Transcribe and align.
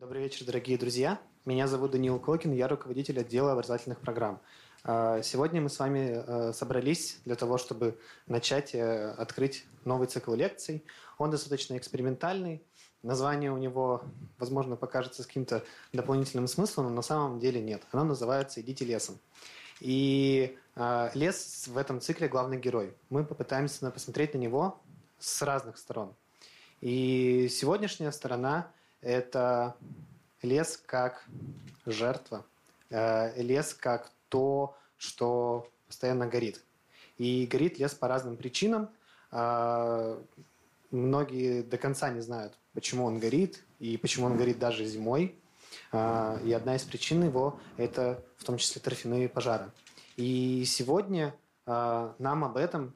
Добрый 0.00 0.22
вечер, 0.22 0.46
дорогие 0.46 0.78
друзья. 0.78 1.20
Меня 1.44 1.66
зовут 1.66 1.90
Даниил 1.90 2.18
Кокин, 2.18 2.54
я 2.54 2.68
руководитель 2.68 3.20
отдела 3.20 3.52
образовательных 3.52 4.00
программ. 4.00 4.40
А, 4.82 5.20
сегодня 5.20 5.60
мы 5.60 5.68
с 5.68 5.78
вами 5.78 6.24
э, 6.26 6.52
собрались 6.54 7.18
для 7.26 7.34
того, 7.34 7.58
чтобы 7.58 7.98
начать 8.26 8.74
э, 8.74 9.10
открыть 9.18 9.66
новый 9.84 10.08
цикл 10.08 10.32
лекций. 10.32 10.86
Он 11.18 11.30
достаточно 11.30 11.76
экспериментальный. 11.76 12.62
Название 13.02 13.52
у 13.52 13.58
него, 13.58 14.02
возможно, 14.38 14.74
покажется 14.74 15.22
с 15.22 15.26
каким-то 15.26 15.64
дополнительным 15.92 16.46
смыслом, 16.46 16.86
но 16.86 16.94
на 16.94 17.02
самом 17.02 17.38
деле 17.38 17.60
нет. 17.60 17.82
Оно 17.92 18.04
называется 18.04 18.62
«Идите 18.62 18.86
лесом». 18.86 19.18
И 19.80 20.56
э, 20.76 21.10
лес 21.12 21.68
в 21.68 21.76
этом 21.76 22.00
цикле 22.00 22.26
главный 22.26 22.58
герой. 22.58 22.94
Мы 23.10 23.22
попытаемся 23.22 23.90
посмотреть 23.90 24.32
на 24.32 24.38
него 24.38 24.80
с 25.18 25.42
разных 25.42 25.76
сторон. 25.76 26.14
И 26.80 27.48
сегодняшняя 27.50 28.12
сторона– 28.12 28.72
это 29.00 29.76
лес 30.42 30.80
как 30.86 31.24
жертва, 31.86 32.44
э, 32.90 33.40
лес 33.42 33.74
как 33.74 34.10
то, 34.28 34.76
что 34.96 35.68
постоянно 35.86 36.26
горит. 36.26 36.62
И 37.18 37.46
горит 37.46 37.78
лес 37.78 37.94
по 37.94 38.08
разным 38.08 38.36
причинам. 38.36 38.90
Э, 39.32 40.18
многие 40.90 41.62
до 41.62 41.78
конца 41.78 42.10
не 42.10 42.20
знают, 42.20 42.58
почему 42.72 43.04
он 43.04 43.18
горит 43.18 43.62
и 43.78 43.96
почему 43.96 44.26
он 44.26 44.36
горит 44.36 44.58
даже 44.58 44.84
зимой. 44.84 45.36
Э, 45.92 46.38
и 46.44 46.52
одна 46.52 46.76
из 46.76 46.82
причин 46.82 47.24
его– 47.24 47.58
это 47.76 48.22
в 48.36 48.44
том 48.44 48.56
числе 48.56 48.80
торфяные 48.80 49.28
пожары. 49.28 49.70
И 50.16 50.64
сегодня 50.66 51.34
нам 51.66 52.44
об 52.44 52.56
этом 52.56 52.92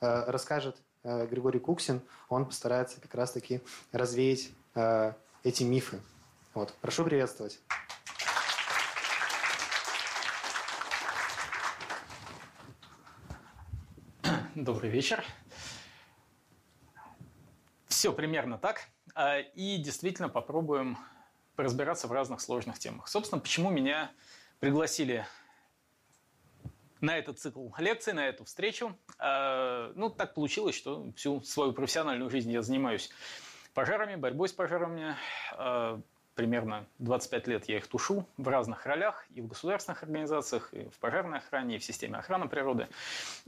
расскажет 0.00 0.76
Григорий 1.02 1.58
Куксин, 1.58 2.00
он 2.28 2.46
постарается 2.46 3.00
как 3.00 3.14
раз-таки 3.14 3.60
развеять 3.92 4.50
эти 5.44 5.62
мифы. 5.62 6.00
Вот. 6.54 6.74
Прошу 6.80 7.04
приветствовать. 7.04 7.60
Добрый 14.54 14.90
вечер. 14.90 15.24
Все 17.88 18.12
примерно 18.12 18.56
так. 18.56 18.88
А, 19.14 19.40
и 19.40 19.76
действительно 19.78 20.28
попробуем 20.28 20.96
разбираться 21.56 22.08
в 22.08 22.12
разных 22.12 22.40
сложных 22.40 22.78
темах. 22.78 23.08
Собственно, 23.08 23.40
почему 23.40 23.70
меня 23.70 24.10
пригласили 24.60 25.26
на 27.00 27.18
этот 27.18 27.38
цикл 27.38 27.68
лекций, 27.78 28.14
на 28.14 28.26
эту 28.26 28.44
встречу. 28.44 28.96
А, 29.18 29.92
ну, 29.94 30.08
так 30.08 30.34
получилось, 30.34 30.74
что 30.74 31.12
всю 31.16 31.42
свою 31.42 31.72
профессиональную 31.72 32.30
жизнь 32.30 32.50
я 32.50 32.62
занимаюсь 32.62 33.10
пожарами, 33.74 34.16
борьбой 34.16 34.48
с 34.48 34.52
пожарами. 34.52 35.16
А, 35.52 36.00
примерно 36.34 36.86
25 36.98 37.46
лет 37.46 37.68
я 37.68 37.76
их 37.76 37.86
тушу 37.86 38.28
в 38.36 38.48
разных 38.48 38.86
ролях, 38.86 39.24
и 39.30 39.40
в 39.40 39.46
государственных 39.46 40.02
организациях, 40.02 40.72
и 40.72 40.88
в 40.88 40.98
пожарной 40.98 41.38
охране, 41.38 41.76
и 41.76 41.78
в 41.78 41.84
системе 41.84 42.18
охраны 42.18 42.48
природы. 42.48 42.88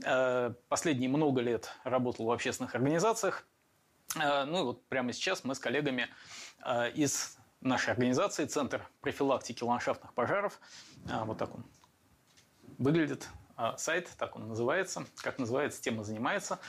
А, 0.05 0.53
последние 0.69 1.09
много 1.09 1.41
лет 1.41 1.71
работал 1.83 2.25
в 2.25 2.31
общественных 2.31 2.75
организациях. 2.75 3.45
Ну 4.15 4.61
и 4.61 4.63
вот 4.63 4.85
прямо 4.87 5.11
сейчас 5.11 5.43
мы 5.43 5.53
с 5.53 5.59
коллегами 5.59 6.07
из 6.95 7.37
нашей 7.59 7.91
организации, 7.91 8.45
Центр 8.45 8.87
профилактики 9.01 9.63
ландшафтных 9.63 10.13
пожаров, 10.13 10.59
вот 11.25 11.37
так 11.37 11.53
он 11.53 11.65
выглядит, 12.77 13.27
сайт, 13.77 14.09
так 14.17 14.35
он 14.35 14.47
называется, 14.47 15.05
как 15.17 15.39
называется, 15.39 15.81
тема 15.81 16.03
занимается, 16.03 16.59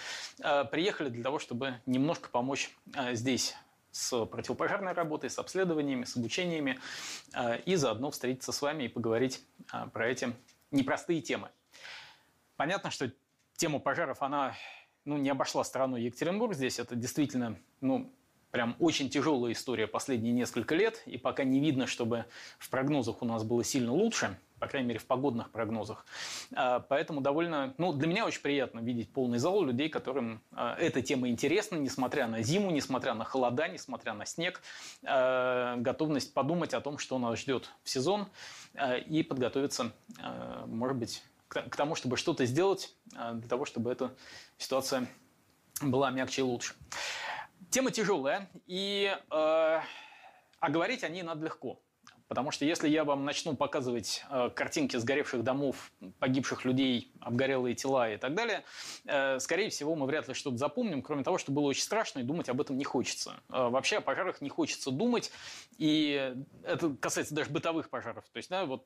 а, 0.42 0.64
приехали 0.64 1.08
для 1.08 1.22
того, 1.22 1.38
чтобы 1.38 1.80
немножко 1.86 2.28
помочь 2.30 2.70
а, 2.94 3.14
здесь 3.14 3.54
с 3.90 4.24
противопожарной 4.26 4.92
работой, 4.92 5.30
с 5.30 5.38
обследованиями, 5.38 6.04
с 6.04 6.16
обучениями, 6.16 6.78
и 7.64 7.74
заодно 7.74 8.10
встретиться 8.10 8.52
с 8.52 8.62
вами 8.62 8.84
и 8.84 8.88
поговорить 8.88 9.42
про 9.92 10.06
эти 10.06 10.36
непростые 10.70 11.22
темы. 11.22 11.50
Понятно, 12.56 12.90
что 12.90 13.10
тема 13.56 13.80
пожаров, 13.80 14.22
она 14.22 14.54
ну, 15.04 15.16
не 15.16 15.30
обошла 15.30 15.64
стороной 15.64 16.02
Екатеринбург. 16.02 16.54
Здесь 16.54 16.78
это 16.78 16.94
действительно 16.94 17.58
ну, 17.80 18.12
прям 18.50 18.76
очень 18.78 19.10
тяжелая 19.10 19.52
история 19.52 19.86
последние 19.86 20.32
несколько 20.32 20.74
лет, 20.74 21.02
и 21.06 21.18
пока 21.18 21.44
не 21.44 21.60
видно, 21.60 21.86
чтобы 21.86 22.24
в 22.58 22.70
прогнозах 22.70 23.22
у 23.22 23.24
нас 23.24 23.44
было 23.44 23.62
сильно 23.62 23.92
лучше, 23.92 24.38
по 24.58 24.66
крайней 24.66 24.88
мере, 24.88 25.00
в 25.00 25.06
погодных 25.06 25.50
прогнозах. 25.50 26.04
А, 26.54 26.80
поэтому 26.80 27.20
довольно, 27.20 27.74
ну, 27.78 27.92
для 27.92 28.08
меня 28.08 28.26
очень 28.26 28.40
приятно 28.40 28.80
видеть 28.80 29.12
полный 29.12 29.38
зал 29.38 29.62
людей, 29.62 29.88
которым 29.88 30.42
а, 30.52 30.74
эта 30.76 31.02
тема 31.02 31.28
интересна, 31.28 31.76
несмотря 31.76 32.26
на 32.26 32.42
зиму, 32.42 32.70
несмотря 32.70 33.14
на 33.14 33.24
холода, 33.24 33.68
несмотря 33.68 34.14
на 34.14 34.24
снег, 34.24 34.62
а, 35.04 35.76
готовность 35.76 36.32
подумать 36.34 36.74
о 36.74 36.80
том, 36.80 36.98
что 36.98 37.18
нас 37.18 37.38
ждет 37.38 37.70
в 37.82 37.90
сезон, 37.90 38.28
и 39.06 39.22
подготовиться, 39.22 39.92
может 40.66 40.96
быть, 40.96 41.22
к 41.48 41.74
тому, 41.74 41.94
чтобы 41.94 42.16
что-то 42.16 42.44
сделать, 42.44 42.94
для 43.06 43.48
того, 43.48 43.64
чтобы 43.64 43.90
эта 43.90 44.14
ситуация 44.58 45.08
была 45.80 46.10
мягче 46.10 46.42
и 46.42 46.44
лучше. 46.44 46.74
Тема 47.70 47.90
тяжелая, 47.90 48.48
и, 48.66 49.14
э, 49.14 49.20
а 49.30 50.70
говорить 50.70 51.04
о 51.04 51.08
ней 51.08 51.22
надо 51.22 51.44
легко. 51.44 51.82
Потому 52.28 52.50
что 52.50 52.64
если 52.64 52.88
я 52.88 53.04
вам 53.04 53.24
начну 53.24 53.56
показывать 53.56 54.24
э, 54.30 54.50
картинки 54.54 54.96
сгоревших 54.96 55.42
домов, 55.42 55.90
погибших 56.18 56.64
людей, 56.64 57.12
обгорелые 57.20 57.74
тела 57.74 58.10
и 58.10 58.18
так 58.18 58.34
далее, 58.34 58.64
э, 59.06 59.38
скорее 59.40 59.70
всего, 59.70 59.94
мы 59.94 60.06
вряд 60.06 60.28
ли 60.28 60.34
что-то 60.34 60.58
запомним, 60.58 61.02
кроме 61.02 61.24
того, 61.24 61.38
что 61.38 61.52
было 61.52 61.64
очень 61.64 61.82
страшно, 61.82 62.20
и 62.20 62.22
думать 62.22 62.48
об 62.48 62.60
этом 62.60 62.76
не 62.76 62.84
хочется. 62.84 63.40
Э, 63.48 63.68
вообще 63.68 63.98
о 63.98 64.00
пожарах 64.02 64.40
не 64.42 64.50
хочется 64.50 64.90
думать, 64.90 65.32
и 65.78 66.34
это 66.64 66.94
касается 67.00 67.34
даже 67.34 67.50
бытовых 67.50 67.88
пожаров. 67.88 68.24
То 68.32 68.36
есть, 68.36 68.50
да, 68.50 68.66
вот 68.66 68.84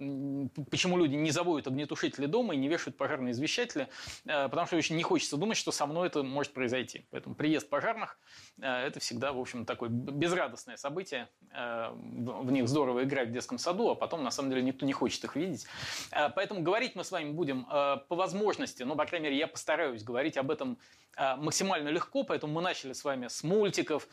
почему 0.71 0.97
люди 0.97 1.15
не 1.15 1.31
заводят 1.31 1.67
огнетушители 1.67 2.27
дома 2.27 2.55
и 2.55 2.59
не 2.59 2.69
вешают 2.69 2.97
пожарные 2.97 3.33
извещатели, 3.33 3.89
э, 4.25 4.49
потому 4.49 4.67
что 4.67 4.77
очень 4.77 4.97
не 4.97 5.03
хочется 5.03 5.37
думать, 5.37 5.57
что 5.57 5.73
со 5.73 5.87
мной 5.87 6.07
это 6.09 6.23
может 6.23 6.53
произойти. 6.53 7.07
Поэтому 7.11 7.35
приезд 7.35 7.69
пожарных 7.69 8.19
э,– 8.61 8.67
это 8.87 9.01
всегда, 9.01 9.33
в 9.33 9.41
общем, 9.41 9.65
такое 9.65 9.89
безрадостное 9.89 10.77
событие. 10.77 11.29
Э, 11.51 11.91
в 11.93 12.53
них 12.53 12.69
здорово 12.69 13.03
играть 13.05 13.32
в 13.33 13.35
детском 13.35 13.59
саду, 13.59 13.91
а 13.91 13.95
потом, 13.95 14.23
на 14.23 14.31
самом 14.31 14.51
деле, 14.51 14.63
никто 14.63 14.87
не 14.87 14.93
хочет 14.93 15.25
их 15.25 15.37
видеть. 15.37 15.67
Э, 16.13 16.29
поэтому 16.29 16.63
говорить 16.63 16.95
мы 16.95 17.03
с 17.03 17.11
вами 17.11 17.31
будем 17.33 17.67
э, 17.71 17.97
по 18.09 18.15
возможности, 18.15 18.83
ну, 18.85 18.95
по 18.95 19.07
крайней 19.07 19.25
мере, 19.25 19.39
я 19.39 19.47
постараюсь 19.47 20.05
говорить 20.05 20.37
об 20.37 20.51
этом 20.51 20.79
э, 21.17 21.37
максимально 21.37 21.89
легко, 21.89 22.23
поэтому 22.23 22.53
мы 22.53 22.63
начали 22.63 22.93
с 22.93 23.05
вами 23.05 23.29
с 23.29 23.43
мультиков, 23.43 24.07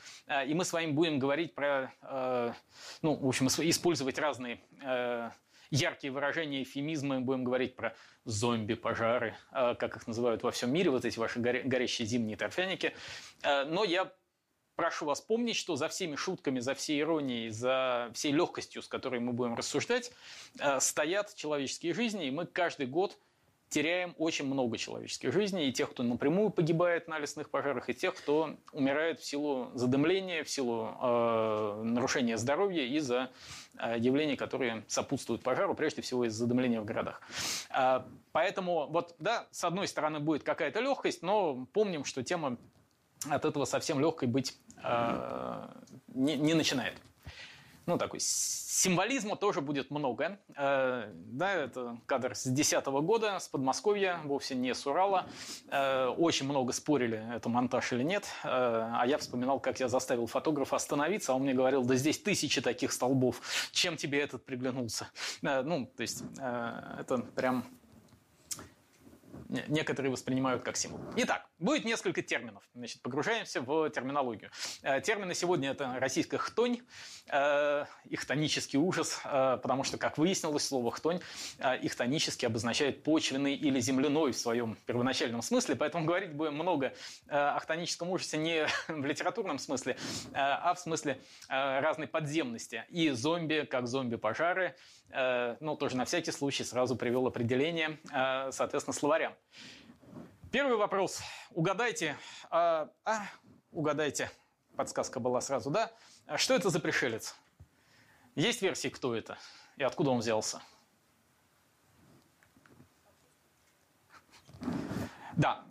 и 0.48 0.54
мы 0.54 0.64
с 0.64 0.74
вами 0.74 0.92
будем 0.92 1.20
говорить 1.20 1.54
про, 1.54 1.94
ну, 3.02 3.16
в 3.16 3.28
общем, 3.28 3.48
использовать 3.48 4.18
разные 4.20 4.62
яркие 5.72 6.12
выражения, 6.12 6.64
эфемизмы. 6.64 7.20
Будем 7.20 7.44
говорить 7.44 7.76
про 7.76 7.96
зомби-пожары, 8.26 9.36
как 9.52 9.98
их 9.98 10.08
называют 10.08 10.44
во 10.44 10.52
всем 10.52 10.72
мире, 10.72 10.90
вот 10.90 11.06
эти 11.06 11.20
ваши 11.20 11.40
горящие 11.40 12.08
зимние 12.08 12.38
торфяники. 12.38 12.94
Но 13.44 13.84
я 13.84 14.12
прошу 14.80 15.06
вас 15.06 15.20
помнить, 15.20 15.58
что 15.58 15.76
за 15.76 15.90
всеми 15.90 16.16
шутками, 16.16 16.62
за 16.62 16.74
всей 16.74 17.02
иронией, 17.02 17.50
за 17.50 18.10
всей 18.14 18.32
легкостью, 18.32 18.82
с 18.82 18.88
которой 18.88 19.20
мы 19.20 19.34
будем 19.34 19.56
рассуждать, 19.56 20.10
э, 20.58 20.80
стоят 20.80 21.36
человеческие 21.36 21.94
жизни, 21.94 22.28
и 22.28 22.32
мы 22.32 22.46
каждый 22.46 22.88
год 22.88 23.18
теряем 23.68 24.16
очень 24.18 24.46
много 24.46 24.78
человеческих 24.78 25.34
жизней, 25.34 25.68
и 25.68 25.74
тех, 25.74 25.92
кто 25.92 26.02
напрямую 26.02 26.50
погибает 26.50 27.10
на 27.10 27.20
лесных 27.20 27.50
пожарах, 27.50 27.90
и 27.90 27.94
тех, 27.94 28.16
кто 28.16 28.56
умирает 28.72 29.20
в 29.20 29.26
силу 29.26 29.70
задымления, 29.74 30.46
в 30.46 30.50
силу 30.50 30.96
э, 31.02 31.82
нарушения 31.84 32.38
здоровья 32.38 32.84
из-за 32.86 33.32
э, 33.78 33.96
явлений, 34.00 34.38
которые 34.38 34.86
сопутствуют 34.88 35.44
пожару, 35.44 35.76
прежде 35.76 36.02
всего 36.02 36.24
из-за 36.24 36.46
задымления 36.46 36.80
в 36.80 36.86
городах. 36.86 37.22
Э, 37.70 38.04
поэтому 38.32 38.88
вот, 38.88 39.14
да, 39.20 39.46
с 39.52 39.66
одной 39.66 39.90
стороны 39.90 40.22
будет 40.22 40.44
какая-то 40.44 40.80
легкость, 40.80 41.22
но 41.22 41.68
помним, 41.74 42.06
что 42.06 42.24
тема 42.24 42.58
от 43.28 43.46
этого 43.46 43.66
совсем 43.66 44.00
легкой 44.00 44.28
быть 44.28 44.58
э, 44.84 45.68
не, 46.08 46.38
не 46.38 46.54
начинает. 46.54 46.94
Ну, 47.86 47.98
такой 47.98 48.20
символизма 48.20 49.36
тоже 49.36 49.62
будет 49.62 49.90
много. 49.90 50.38
Э, 50.56 51.12
да, 51.12 51.54
это 51.54 51.98
кадр 52.06 52.36
с 52.36 52.44
2010 52.44 52.86
года, 52.86 53.40
с 53.40 53.48
Подмосковья, 53.48 54.20
вовсе 54.26 54.54
не 54.54 54.76
с 54.76 54.86
Урала. 54.86 55.28
Э, 55.70 56.06
очень 56.08 56.46
много 56.46 56.72
спорили, 56.72 57.22
это 57.34 57.50
монтаж 57.50 57.92
или 57.94 58.04
нет. 58.04 58.26
Э, 58.44 58.92
а 58.94 59.06
я 59.08 59.18
вспоминал, 59.18 59.60
как 59.60 59.80
я 59.80 59.90
заставил 59.90 60.28
фотографа 60.28 60.76
остановиться, 60.76 61.32
а 61.34 61.36
он 61.36 61.42
мне 61.42 61.54
говорил, 61.56 61.84
да 61.84 61.96
здесь 61.96 62.20
тысячи 62.20 62.62
таких 62.62 62.94
столбов, 62.94 63.42
чем 63.72 63.98
тебе 63.98 64.22
этот 64.22 64.46
приглянулся? 64.46 65.10
Э, 65.42 65.64
ну, 65.64 65.88
то 65.88 66.02
есть, 66.02 66.24
э, 66.40 66.98
это 67.00 67.18
прям 67.18 67.66
некоторые 69.68 70.12
воспринимают 70.12 70.62
как 70.62 70.78
символ. 70.78 71.00
Итак, 71.16 71.49
будет 71.60 71.86
несколько 71.86 72.22
терминов. 72.22 72.64
Значит, 72.74 73.02
погружаемся 73.02 73.62
в 73.62 73.90
терминологию. 73.90 74.50
Э, 74.82 75.02
термины 75.02 75.34
сегодня– 75.36 75.70
это 75.72 75.96
российская 76.00 76.38
хтонь, 76.38 76.82
э, 77.28 77.86
ихтонический 78.06 78.80
ужас, 78.80 79.20
э, 79.26 79.60
потому 79.62 79.84
что, 79.84 79.98
как 79.98 80.18
выяснилось, 80.18 80.66
слово 80.66 80.92
хтонь 80.92 81.20
ихтонически 81.82 82.46
обозначает 82.46 83.04
почвенный 83.04 83.54
или 83.56 83.80
земляной 83.80 84.32
в 84.32 84.38
своем 84.38 84.78
первоначальном 84.86 85.42
смысле, 85.42 85.76
поэтому 85.76 86.06
говорить 86.06 86.34
будем 86.34 86.56
много 86.56 86.94
о 87.28 87.60
хтоническом 87.60 88.10
ужасе 88.10 88.38
не 88.38 88.68
в 88.88 89.06
литературном 89.06 89.60
смысле, 89.60 89.98
а 90.34 90.74
в 90.74 90.80
смысле 90.80 91.20
разной 91.50 92.08
подземности. 92.08 92.86
И 92.90 93.10
зомби, 93.10 93.68
как 93.70 93.88
зомби-пожары, 93.88 94.76
ну, 95.60 95.76
тоже 95.76 95.98
на 95.98 96.06
всякий 96.06 96.32
случай 96.32 96.64
сразу 96.64 96.96
привел 96.96 97.28
определение, 97.28 98.00
соответственно, 98.52 98.94
словарям. 98.94 99.34
Первый 100.52 100.78
вопрос. 100.78 101.22
Угадайте. 101.52 102.18
А, 102.50 102.90
а, 103.06 103.28
угадайте. 103.72 104.32
Подсказка 104.76 105.20
была 105.20 105.42
сразу, 105.42 105.70
да? 105.70 105.92
А 106.26 106.40
что 106.40 106.56
это 106.56 106.72
за 106.72 106.80
пришелец? 106.80 107.36
Есть 108.34 108.64
версии, 108.64 108.88
кто 108.88 109.16
это 109.16 109.38
и 109.78 109.84
откуда 109.84 110.10
он 110.10 110.20
взялся? 110.20 110.60
Да, 115.38 115.64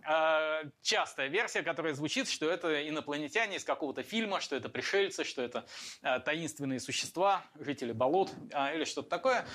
э, 0.63 0.69
частая 0.81 1.27
версия, 1.27 1.61
которая 1.61 1.93
звучит, 1.93 2.29
что 2.29 2.49
это 2.49 2.87
инопланетяне 2.87 3.57
из 3.57 3.65
какого-то 3.65 4.01
фильма, 4.01 4.39
что 4.39 4.55
это 4.55 4.69
пришельцы, 4.69 5.25
что 5.25 5.41
это 5.41 5.65
э, 6.03 6.21
таинственные 6.21 6.79
существа, 6.79 7.43
жители 7.59 7.91
болот 7.91 8.31
или 8.73 8.85
что-то 8.85 9.09
такое. 9.09 9.45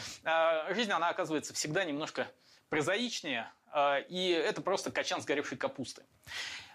Жизнь, 0.75 0.93
она 0.93 1.09
оказывается 1.09 1.55
всегда 1.55 1.85
немножко 1.85 2.29
прозаичнее, 2.69 3.53
а, 3.64 3.64
и 4.09 4.31
это 4.31 4.61
просто 4.63 4.91
качан 4.91 5.21
сгоревшей 5.21 5.59
капусты. 5.59 6.05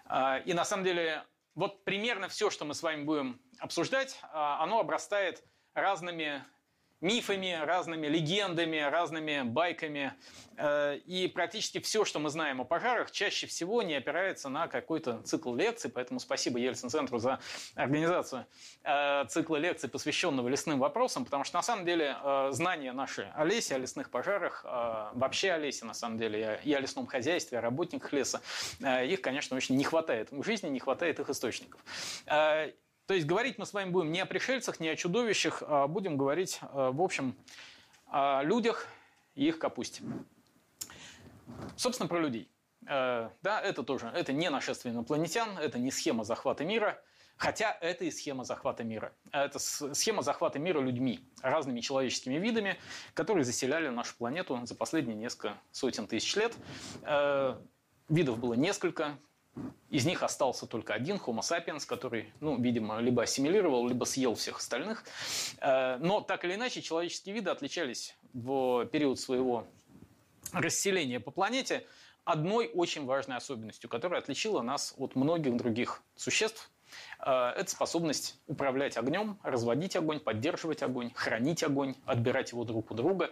А, 0.04 0.38
и 0.38 0.52
на 0.52 0.64
самом 0.64 0.84
деле 0.84 1.24
вот 1.54 1.84
примерно 1.84 2.28
все, 2.28 2.50
что 2.50 2.64
мы 2.64 2.74
с 2.74 2.82
вами 2.82 3.04
будем 3.04 3.40
обсуждать, 3.58 4.18
а, 4.32 4.62
оно 4.62 4.80
обрастает 4.80 5.44
разными 5.74 6.44
мифами, 7.00 7.58
разными 7.64 8.06
легендами, 8.06 8.78
разными 8.78 9.42
байками. 9.42 10.12
Э, 10.56 10.98
и 11.06 11.28
практически 11.28 11.80
все, 11.80 12.04
что 12.04 12.18
мы 12.18 12.30
знаем 12.30 12.60
о 12.60 12.64
пожарах, 12.64 13.10
чаще 13.10 13.46
всего 13.46 13.82
не 13.82 13.94
опирается 13.94 14.48
на 14.48 14.68
какой-то 14.68 15.22
цикл 15.22 15.54
лекций. 15.54 15.90
Поэтому 15.90 16.20
спасибо 16.20 16.58
Ельцин-центру 16.58 17.18
за 17.18 17.40
организацию 17.74 18.46
э, 18.84 19.24
цикла 19.28 19.56
лекций, 19.56 19.88
посвященного 19.88 20.48
лесным 20.48 20.78
вопросам, 20.78 21.24
потому 21.24 21.44
что 21.44 21.56
на 21.56 21.62
самом 21.62 21.86
деле 21.86 22.16
э, 22.22 22.48
знания 22.52 22.92
наши 22.92 23.30
о 23.34 23.44
лесе, 23.44 23.76
о 23.76 23.78
лесных 23.78 24.10
пожарах, 24.10 24.64
вообще 24.64 25.52
о 25.52 25.58
лесе 25.58 25.84
на 25.84 25.94
самом 25.94 26.18
деле, 26.18 26.60
и 26.64 26.72
о 26.74 26.80
лесном 26.80 27.06
хозяйстве, 27.06 27.58
о 27.58 27.60
работниках 27.60 28.12
леса, 28.12 28.40
их, 28.80 29.20
конечно, 29.20 29.56
очень 29.56 29.76
не 29.76 29.84
хватает 29.84 30.30
в 30.30 30.42
жизни, 30.42 30.68
не 30.68 30.80
хватает 30.80 31.20
их 31.20 31.28
источников. 31.30 31.80
То 33.10 33.14
есть 33.14 33.26
говорить 33.26 33.58
мы 33.58 33.66
с 33.66 33.72
вами 33.72 33.90
будем 33.90 34.12
не 34.12 34.20
о 34.20 34.24
пришельцах, 34.24 34.78
не 34.78 34.88
о 34.88 34.94
чудовищах, 34.94 35.64
а 35.66 35.88
будем 35.88 36.16
говорить, 36.16 36.60
э, 36.62 36.90
в 36.92 37.02
общем, 37.02 37.34
о 38.06 38.44
людях 38.44 38.86
и 39.34 39.48
их 39.48 39.58
капусте. 39.58 40.04
Собственно, 41.74 42.08
про 42.08 42.20
людей. 42.20 42.48
Э, 42.86 43.30
да, 43.42 43.60
это 43.60 43.82
тоже, 43.82 44.12
это 44.14 44.32
не 44.32 44.48
нашествие 44.48 44.94
инопланетян, 44.94 45.58
это 45.58 45.80
не 45.80 45.90
схема 45.90 46.22
захвата 46.22 46.64
мира, 46.64 47.02
хотя 47.36 47.76
это 47.80 48.04
и 48.04 48.12
схема 48.12 48.44
захвата 48.44 48.84
мира. 48.84 49.12
Это 49.32 49.58
схема 49.58 50.22
захвата 50.22 50.60
мира 50.60 50.78
людьми, 50.78 51.18
разными 51.42 51.80
человеческими 51.80 52.36
видами, 52.36 52.78
которые 53.14 53.42
заселяли 53.42 53.88
нашу 53.88 54.14
планету 54.18 54.56
за 54.64 54.76
последние 54.76 55.16
несколько 55.16 55.58
сотен 55.72 56.06
тысяч 56.06 56.36
лет. 56.36 56.54
Э, 57.02 57.56
видов 58.08 58.38
было 58.38 58.54
несколько, 58.54 59.18
из 59.90 60.06
них 60.06 60.22
остался 60.22 60.66
только 60.66 60.94
один 60.94 61.16
Homo 61.16 61.40
sapiens, 61.40 61.86
который, 61.86 62.32
ну, 62.40 62.60
видимо, 62.60 63.00
либо 63.00 63.22
ассимилировал, 63.22 63.88
либо 63.88 64.04
съел 64.04 64.34
всех 64.34 64.58
остальных. 64.58 65.04
Э, 65.60 65.96
но 65.98 66.20
так 66.20 66.44
или 66.44 66.54
иначе, 66.54 66.80
человеческие 66.80 67.34
виды 67.34 67.50
отличались 67.50 68.16
в 68.32 68.86
период 68.86 69.18
своего 69.18 69.66
расселения 70.52 71.20
по 71.20 71.30
планете 71.30 71.86
одной 72.24 72.68
очень 72.68 73.04
важной 73.04 73.36
особенностью, 73.36 73.90
которая 73.90 74.20
отличила 74.20 74.62
нас 74.62 74.94
от 74.96 75.16
многих 75.16 75.56
других 75.56 76.02
существ, 76.14 76.70
это 77.20 77.66
способность 77.66 78.40
управлять 78.46 78.96
огнем, 78.96 79.38
разводить 79.42 79.96
огонь, 79.96 80.20
поддерживать 80.20 80.82
огонь, 80.82 81.10
хранить 81.14 81.62
огонь, 81.62 81.94
отбирать 82.04 82.52
его 82.52 82.64
друг 82.64 82.90
у 82.90 82.94
друга 82.94 83.30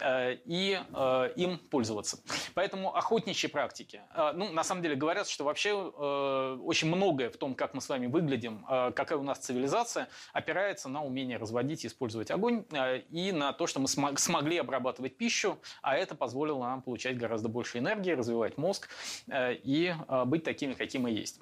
э, 0.00 0.36
и 0.44 0.78
э, 0.92 1.32
им 1.36 1.58
пользоваться. 1.58 2.18
Поэтому 2.54 2.94
охотничьи 2.94 3.48
практики. 3.48 4.02
Ну, 4.34 4.52
на 4.52 4.64
самом 4.64 4.82
деле 4.82 4.96
говорят, 4.96 5.28
что 5.28 5.44
вообще 5.44 5.72
очень 5.72 6.88
многое 6.88 7.30
в 7.30 7.36
том, 7.36 7.54
как 7.54 7.74
мы 7.74 7.80
с 7.80 7.88
вами 7.88 8.06
выглядим, 8.06 8.64
какая 8.94 9.18
у 9.18 9.22
нас 9.22 9.38
цивилизация, 9.38 10.08
опирается 10.32 10.88
на 10.88 11.02
умение 11.02 11.36
разводить 11.36 11.84
и 11.84 11.88
использовать 11.88 12.30
огонь 12.30 12.64
и 13.10 13.32
на 13.32 13.52
то, 13.52 13.66
что 13.66 13.80
мы 13.80 13.88
смогли 13.88 14.58
обрабатывать 14.58 15.16
пищу, 15.16 15.58
а 15.82 15.96
это 15.96 16.14
позволило 16.14 16.60
нам 16.64 16.82
получать 16.82 17.16
гораздо 17.16 17.48
больше 17.48 17.78
энергии, 17.78 18.12
развивать 18.12 18.58
мозг 18.58 18.88
и 19.28 19.94
быть 20.26 20.44
такими, 20.44 20.74
какими 20.74 21.02
мы 21.02 21.10
есть. 21.10 21.40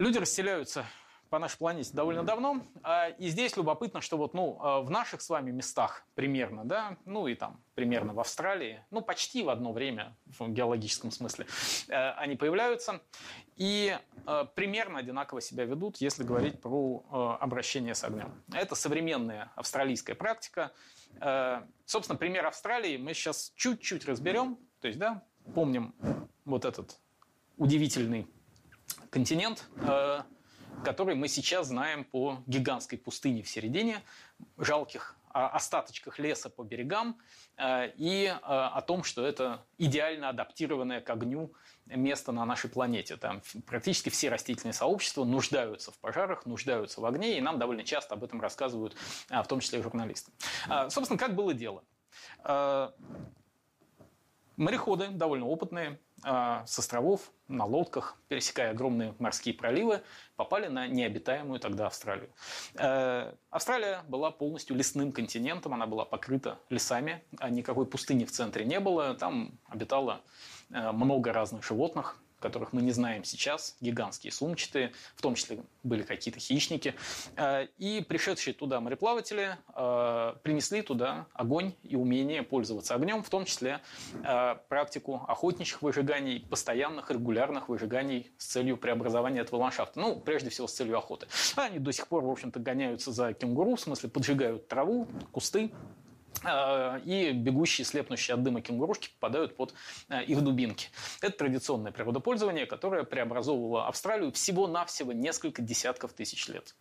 Люди 0.00 0.16
расселяются 0.16 0.86
по 1.28 1.38
нашей 1.38 1.58
планете 1.58 1.90
довольно 1.92 2.24
давно. 2.24 2.66
А, 2.82 3.10
и 3.10 3.28
здесь 3.28 3.54
любопытно, 3.58 4.00
что 4.00 4.16
вот, 4.16 4.32
ну, 4.32 4.56
а, 4.58 4.80
в 4.80 4.88
наших 4.88 5.20
с 5.20 5.28
вами 5.28 5.50
местах 5.50 6.06
примерно, 6.14 6.64
да, 6.64 6.96
ну 7.04 7.26
и 7.26 7.34
там 7.34 7.62
примерно 7.74 8.14
в 8.14 8.20
Австралии, 8.20 8.82
ну 8.90 9.02
почти 9.02 9.42
в 9.42 9.50
одно 9.50 9.74
время 9.74 10.16
в 10.38 10.48
геологическом 10.48 11.10
смысле 11.10 11.44
э, 11.88 12.12
они 12.12 12.36
появляются 12.36 13.02
и 13.56 13.94
примерно 14.54 15.00
одинаково 15.00 15.42
себя 15.42 15.66
ведут, 15.66 15.98
если 15.98 16.24
говорить 16.24 16.62
про 16.62 17.36
обращение 17.38 17.94
с 17.94 18.02
огнем. 18.02 18.32
Это 18.54 18.74
современная 18.74 19.52
австралийская 19.54 20.16
практика. 20.16 20.72
Собственно, 21.84 22.18
пример 22.18 22.46
Австралии 22.46 22.96
мы 22.96 23.12
сейчас 23.12 23.52
чуть-чуть 23.54 24.06
разберем. 24.06 24.58
То 24.80 24.88
есть, 24.88 24.98
да, 24.98 25.22
помним 25.54 25.94
вот 26.44 26.64
этот 26.64 26.98
удивительный 27.58 28.26
континент, 29.10 29.68
э, 29.76 30.22
который 30.84 31.14
мы 31.14 31.28
сейчас 31.28 31.68
знаем 31.68 32.04
по 32.04 32.42
гигантской 32.46 32.98
пустыне 32.98 33.42
в 33.42 33.48
середине, 33.48 34.02
жалких 34.56 35.16
остаточках 35.32 36.18
леса 36.18 36.50
по 36.50 36.64
берегам 36.64 37.16
э, 37.56 37.92
и 37.96 38.24
э, 38.26 38.32
о 38.40 38.80
том, 38.80 39.04
что 39.04 39.24
это 39.24 39.64
идеально 39.78 40.30
адаптированное 40.30 41.00
к 41.00 41.10
огню 41.10 41.52
место 41.86 42.32
на 42.32 42.44
нашей 42.44 42.68
планете. 42.68 43.16
Там 43.16 43.40
практически 43.66 44.08
все 44.08 44.28
растительные 44.28 44.72
сообщества 44.72 45.24
нуждаются 45.24 45.92
в 45.92 45.98
пожарах, 45.98 46.46
нуждаются 46.46 47.00
в 47.00 47.06
огне, 47.06 47.38
и 47.38 47.40
нам 47.40 47.60
довольно 47.60 47.84
часто 47.84 48.14
об 48.14 48.24
этом 48.24 48.40
рассказывают, 48.40 48.96
в 49.28 49.44
том 49.44 49.60
числе 49.60 49.78
и 49.78 49.82
журналисты. 49.82 50.32
Собственно, 50.88 51.18
как 51.18 51.36
было 51.36 51.54
дело? 51.54 51.84
Мореходы 54.56 55.08
довольно 55.08 55.46
опытные, 55.46 55.98
а, 56.22 56.66
с 56.66 56.78
островов 56.78 57.32
на 57.50 57.64
лодках, 57.64 58.16
пересекая 58.28 58.70
огромные 58.70 59.14
морские 59.18 59.54
проливы, 59.54 60.02
попали 60.36 60.68
на 60.68 60.86
необитаемую 60.86 61.60
тогда 61.60 61.86
Австралию. 61.86 62.30
Э, 62.74 63.34
Австралия 63.50 64.02
была 64.08 64.30
полностью 64.30 64.76
лесным 64.76 65.12
континентом, 65.12 65.74
она 65.74 65.86
была 65.86 66.04
покрыта 66.04 66.58
лесами, 66.70 67.22
а 67.38 67.50
никакой 67.50 67.86
пустыни 67.86 68.24
в 68.24 68.30
центре 68.30 68.64
не 68.64 68.80
было, 68.80 69.14
там 69.14 69.58
обитало 69.68 70.22
э, 70.70 70.92
много 70.92 71.32
разных 71.32 71.64
животных, 71.64 72.16
которых 72.40 72.72
мы 72.72 72.82
не 72.82 72.92
знаем 72.92 73.24
сейчас, 73.24 73.76
гигантские 73.80 74.32
сумчатые, 74.32 74.92
в 75.14 75.22
том 75.22 75.34
числе 75.34 75.60
были 75.82 76.02
какие-то 76.02 76.40
хищники. 76.40 76.94
Э, 77.36 77.66
и 77.78 78.00
пришедшие 78.00 78.54
туда 78.54 78.80
мореплаватели 78.80 79.56
э, 79.74 80.34
принесли 80.42 80.82
туда 80.82 81.26
огонь 81.34 81.74
и 81.82 81.96
умение 81.96 82.42
пользоваться 82.42 82.94
огнем, 82.94 83.22
в 83.22 83.30
том 83.30 83.44
числе 83.44 83.80
э, 84.24 84.56
практику 84.68 85.24
охотничьих 85.28 85.82
выжиганий, 85.82 86.40
постоянных, 86.48 87.10
регулярных 87.10 87.68
выжиганий 87.68 88.30
с 88.38 88.46
целью 88.46 88.76
преобразования 88.76 89.40
этого 89.40 89.60
ландшафта. 89.60 90.00
Ну, 90.00 90.16
прежде 90.16 90.50
всего, 90.50 90.66
с 90.66 90.72
целью 90.72 90.98
охоты. 90.98 91.28
Они 91.56 91.78
до 91.78 91.92
сих 91.92 92.08
пор, 92.08 92.24
в 92.24 92.30
общем-то, 92.30 92.58
гоняются 92.60 93.12
за 93.12 93.32
кенгуру, 93.32 93.76
в 93.76 93.80
смысле 93.80 94.08
поджигают 94.08 94.68
траву, 94.68 95.06
кусты, 95.32 95.70
и 96.44 97.32
бегущие, 97.32 97.84
слепнущие 97.84 98.34
от 98.34 98.42
дыма 98.42 98.62
кенгурушки 98.62 99.10
попадают 99.18 99.56
под 99.56 99.74
э, 100.08 100.24
их 100.24 100.40
дубинки. 100.42 100.88
Это 101.20 101.38
традиционное 101.38 101.92
природопользование, 101.92 102.66
которое 102.66 103.04
преобразовывало 103.04 103.86
Австралию 103.86 104.32
всего-навсего 104.32 105.12
несколько 105.12 105.60
десятков 105.60 106.12
тысяч 106.12 106.48
лет. 106.48 106.74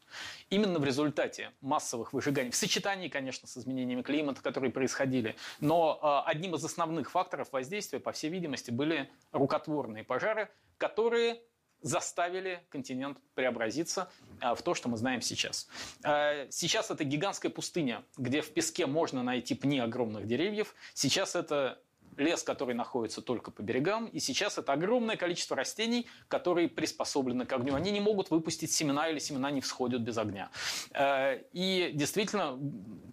Именно 0.50 0.80
в 0.80 0.86
результате 0.86 1.52
массовых 1.62 2.14
выжиганий, 2.14 2.52
в 2.52 2.56
сочетании, 2.56 3.10
конечно, 3.10 3.48
с 3.48 3.58
изменениями 3.58 4.02
климата, 4.02 4.42
которые 4.42 4.72
происходили, 4.72 5.36
но 5.60 6.00
э, 6.02 6.30
одним 6.30 6.56
из 6.56 6.64
основных 6.64 7.12
факторов 7.12 7.52
воздействия, 7.52 8.00
по 8.00 8.12
всей 8.12 8.30
видимости, 8.30 8.72
были 8.72 9.10
рукотворные 9.32 10.04
пожары, 10.04 10.50
которые 10.78 11.42
заставили 11.82 12.64
континент 12.70 13.18
преобразиться 13.36 14.12
а, 14.42 14.56
в 14.56 14.62
то, 14.62 14.74
что 14.74 14.90
мы 14.90 14.98
знаем 14.98 15.22
сейчас. 15.22 15.68
А, 16.04 16.48
сейчас 16.50 16.92
это 16.92 17.04
гигантская 17.04 17.52
пустыня, 17.52 18.04
где 18.18 18.42
в 18.42 18.54
песке 18.54 18.86
можно 18.86 19.24
найти 19.24 19.56
пни 19.56 19.80
огромных 19.80 20.28
деревьев. 20.28 20.76
Сейчас 20.94 21.36
это 21.36 21.82
лес, 22.20 22.44
который 22.44 22.76
находится 22.76 23.22
только 23.22 23.52
по 23.52 23.62
берегам, 23.62 24.06
и 24.06 24.20
сейчас 24.20 24.58
это 24.58 24.74
огромное 24.74 25.16
количество 25.16 25.56
растений, 25.56 26.08
которые 26.28 26.68
приспособлены 26.68 27.46
к 27.46 27.54
огню. 27.54 27.76
Они 27.76 27.92
не 27.92 28.00
могут 28.00 28.30
выпустить 28.30 28.72
семена 28.72 29.10
или 29.10 29.20
семена 29.20 29.52
не 29.52 29.62
всходят 29.62 30.02
без 30.02 30.18
огня. 30.18 30.50
Э, 30.92 31.42
и 31.54 31.92
действительно, 31.94 32.60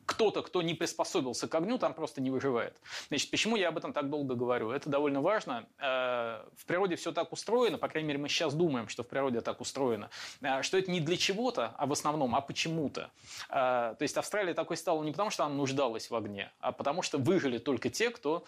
кто-то, 0.05 0.43
кто 0.43 0.63
не 0.63 0.75
приспособился 0.75 1.49
к 1.49 1.55
огню, 1.55 1.79
там 1.79 1.95
просто 1.95 2.21
не 2.21 2.31
выживает. 2.31 2.77
Значит, 3.09 3.31
почему 3.31 3.57
я 3.57 3.69
об 3.69 3.79
этом 3.79 3.93
так 3.93 4.11
долго 4.11 4.35
говорю? 4.35 4.71
Это 4.71 4.91
довольно 4.91 5.21
важно. 5.21 5.67
Э, 5.79 6.45
в 6.57 6.65
природе 6.67 6.97
все 6.97 7.13
так 7.13 7.33
устроено, 7.33 7.79
по 7.79 7.89
крайней 7.89 8.09
мере, 8.09 8.19
мы 8.19 8.29
сейчас 8.29 8.55
думаем, 8.55 8.89
что 8.89 9.03
в 9.03 9.09
природе 9.09 9.41
так 9.41 9.61
устроено, 9.61 10.11
э, 10.41 10.63
что 10.63 10.79
это 10.79 10.91
не 10.91 11.01
для 11.01 11.17
чего-то, 11.17 11.75
а 11.79 11.87
в 11.87 11.93
основном, 11.93 12.35
а 12.35 12.41
почему-то. 12.41 13.11
То 13.49 13.97
есть 14.01 14.17
Австралия 14.17 14.55
такой 14.55 14.77
стала 14.77 15.03
не 15.03 15.13
потому, 15.13 15.31
что 15.31 15.45
она 15.45 15.55
нуждалась 15.55 16.11
в 16.11 16.15
огне, 16.15 16.51
а 16.61 16.73
потому 16.73 17.03
что 17.03 17.19
выжили 17.19 17.59
только 17.59 17.91
те, 17.91 18.11
кто 18.11 18.45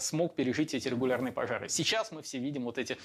смог 0.00 0.34
пережить 0.34 0.74
эти 0.74 0.88
регулярные 0.88 1.32
пожары. 1.32 1.68
Сейчас 1.68 2.12
мы 2.12 2.22
все 2.22 2.38
видим 2.38 2.64
вот 2.64 2.78
эти 2.78 2.98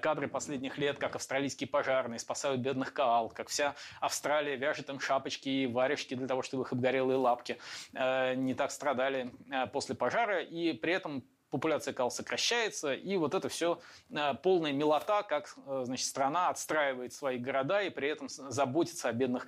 кадры 0.00 0.28
последних 0.28 0.78
лет, 0.78 0.98
как 0.98 1.16
австралийские 1.16 1.68
пожарные 1.68 2.18
спасают 2.18 2.60
бедных 2.60 2.92
коал, 2.92 3.28
как 3.28 3.48
вся 3.48 3.74
Австралия 4.00 4.56
вяжет 4.56 4.88
им 4.88 5.00
шапочки 5.00 5.48
и 5.48 5.66
варежки 5.66 6.14
для 6.14 6.26
того, 6.26 6.42
чтобы 6.42 6.64
их 6.64 6.72
обгорелые 6.72 7.16
лапки 7.16 7.58
э, 7.94 8.34
не 8.34 8.54
так 8.54 8.70
страдали 8.70 9.32
э, 9.50 9.66
после 9.66 9.94
пожара, 9.94 10.42
и 10.42 10.72
при 10.72 10.92
этом 10.92 11.24
популяция 11.50 11.94
кал 11.94 12.10
сокращается, 12.10 12.92
и 12.92 13.16
вот 13.16 13.34
это 13.34 13.48
все 13.48 13.80
э, 14.10 14.34
полная 14.42 14.72
милота, 14.72 15.22
как 15.22 15.54
значит, 15.84 16.06
страна 16.06 16.48
отстраивает 16.48 17.12
свои 17.12 17.38
города 17.38 17.82
и 17.82 17.90
при 17.90 18.08
этом 18.08 18.28
заботится 18.28 19.08
о 19.08 19.12
бедных 19.12 19.46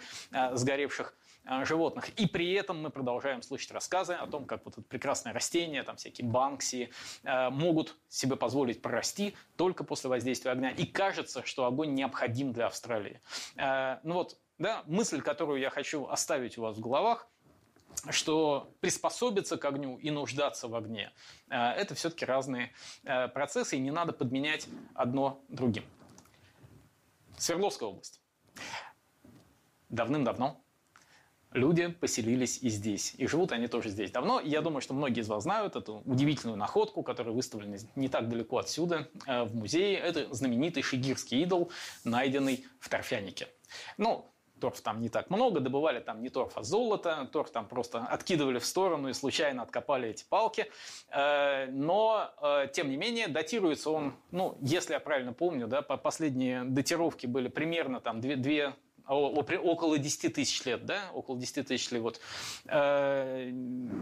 сгоревших 0.53 1.15
животных. 1.64 2.11
И 2.11 2.26
при 2.26 2.52
этом 2.52 2.83
мы 2.83 2.90
продолжаем 2.90 3.43
слышать 3.43 3.71
рассказы 3.73 4.14
о 4.14 4.26
том, 4.26 4.45
как 4.45 4.64
вот 4.64 4.75
это 4.75 4.83
прекрасное 4.83 5.33
растение, 5.33 5.83
там 5.83 5.97
всякие 5.97 6.26
банкси, 6.26 6.90
могут 7.25 7.97
себе 8.09 8.37
позволить 8.37 8.83
прорасти 8.83 9.37
только 9.57 9.85
после 9.85 10.11
воздействия 10.11 10.52
огня. 10.52 10.71
И 10.71 10.87
кажется, 10.87 11.45
что 11.45 11.64
огонь 11.64 11.95
необходим 11.95 12.52
для 12.52 12.67
Австралии. 12.67 13.21
Ну 13.57 14.14
вот, 14.14 14.38
да, 14.59 14.83
мысль, 14.87 15.23
которую 15.23 15.61
я 15.61 15.71
хочу 15.71 16.07
оставить 16.07 16.59
у 16.59 16.62
вас 16.62 16.76
в 16.76 16.81
головах, 16.81 17.28
что 18.11 18.73
приспособиться 18.81 19.57
к 19.57 19.64
огню 19.64 19.99
и 19.99 20.11
нуждаться 20.11 20.69
в 20.69 20.75
огне 20.75 21.12
э,– 21.49 21.57
это 21.76 21.95
все-таки 21.95 22.25
разные 22.25 22.73
э, 23.05 23.28
процессы, 23.28 23.76
и 23.76 23.81
не 23.81 23.90
надо 23.90 24.12
подменять 24.12 24.69
одно 24.95 25.43
другим. 25.49 25.85
Свердловская 27.37 27.88
область. 27.88 28.21
Давным-давно 29.88 30.62
люди 31.52 31.88
поселились 31.88 32.59
и 32.62 32.69
здесь. 32.69 33.14
И 33.17 33.26
живут 33.26 33.52
они 33.52 33.69
тоже 33.69 33.88
здесь 33.88 34.11
давно. 34.11 34.40
И 34.40 34.49
я 34.49 34.61
думаю, 34.61 34.81
что 34.81 34.95
многие 34.95 35.21
из 35.21 35.28
вас 35.28 35.45
знают 35.45 35.76
эту 35.76 36.02
удивительную 36.05 36.57
находку, 36.57 37.02
которая 37.02 37.35
выставлена 37.35 37.78
не 37.97 38.09
так 38.09 38.28
далеко 38.28 38.59
отсюда, 38.59 39.09
э, 39.26 39.45
в 39.45 39.55
музее. 39.55 39.99
Это 39.99 40.33
знаменитый 40.35 40.83
шигирский 40.83 41.43
идол, 41.43 41.71
найденный 42.05 42.64
в 42.81 42.88
Торфянике. 42.88 43.49
Ну, 43.97 44.26
торф 44.61 44.81
там 44.81 45.00
не 45.00 45.09
так 45.09 45.31
много, 45.31 45.61
добывали 45.61 46.00
там 46.00 46.23
не 46.23 46.28
торф, 46.28 46.57
а 46.57 46.62
золото, 46.62 47.28
торф 47.33 47.50
там 47.50 47.67
просто 47.67 48.00
откидывали 48.00 48.59
в 48.59 48.67
сторону 48.67 49.09
и 49.09 49.12
случайно 49.12 49.62
откопали 49.62 50.09
эти 50.11 50.25
палки. 50.25 50.71
Э, 51.11 51.67
но, 51.71 52.31
э, 52.43 52.69
тем 52.73 52.90
не 52.90 52.97
менее, 52.97 53.28
датируется 53.28 53.90
он, 53.90 54.14
ну, 54.31 54.59
если 54.61 54.93
я 54.93 55.00
правильно 55.00 55.33
помню, 55.33 55.67
да, 55.69 55.83
последние 55.83 56.64
датировки 56.64 57.26
были 57.26 57.49
примерно 57.49 58.00
там 58.00 58.21
2, 58.21 58.37
2 58.37 58.75
около 59.09 59.99
10 59.99 60.35
тысяч 60.35 60.65
лет, 60.65 60.85
да, 60.85 61.11
около 61.15 61.38
10 61.38 61.67
тысяч 61.67 61.91
лет, 61.91 62.03
вот, 62.03 62.21
э, 62.67 63.53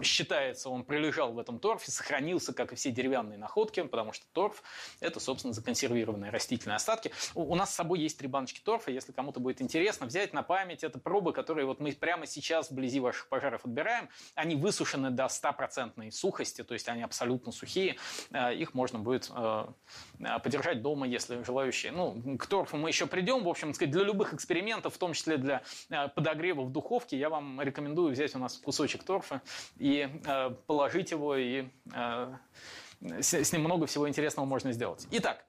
считается, 0.02 0.68
он 0.68 0.84
пролежал 0.84 1.32
в 1.32 1.38
этом 1.38 1.58
торфе, 1.58 1.90
сохранился, 1.90 2.52
как 2.52 2.72
и 2.72 2.76
все 2.76 2.90
деревянные 2.90 3.38
находки, 3.38 3.82
потому 3.82 4.12
что 4.12 4.26
торф– 4.32 4.62
это, 5.00 5.20
собственно, 5.20 5.54
законсервированные 5.54 6.30
растительные 6.30 6.76
остатки. 6.76 7.12
У, 7.34 7.54
нас 7.54 7.72
с 7.72 7.75
собой 7.75 8.00
есть 8.00 8.18
три 8.18 8.28
баночки 8.28 8.60
торфа, 8.60 8.90
если 8.90 9.12
кому-то 9.12 9.40
будет 9.40 9.62
интересно, 9.62 10.06
взять 10.06 10.32
на 10.32 10.42
память, 10.42 10.82
это 10.82 10.98
пробы, 10.98 11.32
которые 11.32 11.66
вот 11.66 11.80
мы 11.80 11.92
прямо 11.92 12.26
сейчас 12.26 12.70
вблизи 12.70 13.00
ваших 13.00 13.28
пожаров 13.28 13.64
отбираем, 13.64 14.08
они 14.34 14.56
высушены 14.56 15.10
до 15.10 15.28
стопроцентной 15.28 16.10
сухости, 16.10 16.62
то 16.64 16.75
есть 16.75 16.88
они 16.88 17.02
абсолютно 17.02 17.52
сухие, 17.52 17.96
э, 18.32 18.54
их 18.54 18.75
можно 18.75 18.98
будет 18.98 19.30
э, 19.34 19.66
подержать 20.42 20.82
дома, 20.82 21.06
если 21.06 21.42
желающие. 21.42 21.92
Ну, 21.92 22.36
к 22.38 22.46
торфу 22.46 22.76
мы 22.76 22.88
еще 22.88 23.06
придем, 23.06 23.44
в 23.44 23.48
общем, 23.48 23.72
сказать, 23.75 23.92
для 23.92 24.02
любых 24.02 24.34
экспериментов 24.34 24.95
в 24.96 24.98
том 24.98 25.12
числе 25.12 25.36
для 25.36 25.62
э, 25.90 26.08
подогрева 26.08 26.62
в 26.62 26.72
духовке, 26.72 27.16
я 27.18 27.28
вам 27.28 27.60
рекомендую 27.60 28.12
взять 28.12 28.34
у 28.34 28.38
нас 28.38 28.56
кусочек 28.56 29.04
торфа 29.04 29.42
и 29.76 30.08
э, 30.26 30.50
положить 30.66 31.10
его, 31.10 31.36
и 31.36 31.66
э, 31.94 32.34
с 33.20 33.52
ним 33.52 33.62
много 33.62 33.86
всего 33.86 34.08
интересного 34.08 34.46
можно 34.46 34.72
сделать. 34.72 35.06
Итак, 35.10 35.44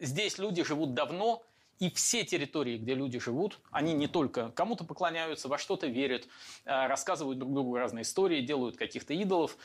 здесь 0.00 0.38
люди 0.38 0.64
живут 0.64 0.94
давно, 0.94 1.42
и 1.78 1.90
все 1.90 2.24
территории, 2.24 2.78
где 2.78 2.94
люди 2.94 3.18
живут, 3.18 3.60
они 3.70 3.92
не 3.92 4.06
только 4.06 4.50
кому-то 4.50 4.84
поклоняются, 4.84 5.48
во 5.48 5.58
что-то 5.58 5.86
верят, 5.88 6.26
рассказывают 6.64 7.38
друг 7.38 7.52
другу 7.52 7.76
разные 7.76 8.02
истории, 8.02 8.40
делают 8.40 8.78
каких-то 8.78 9.12
идолов, 9.12 9.58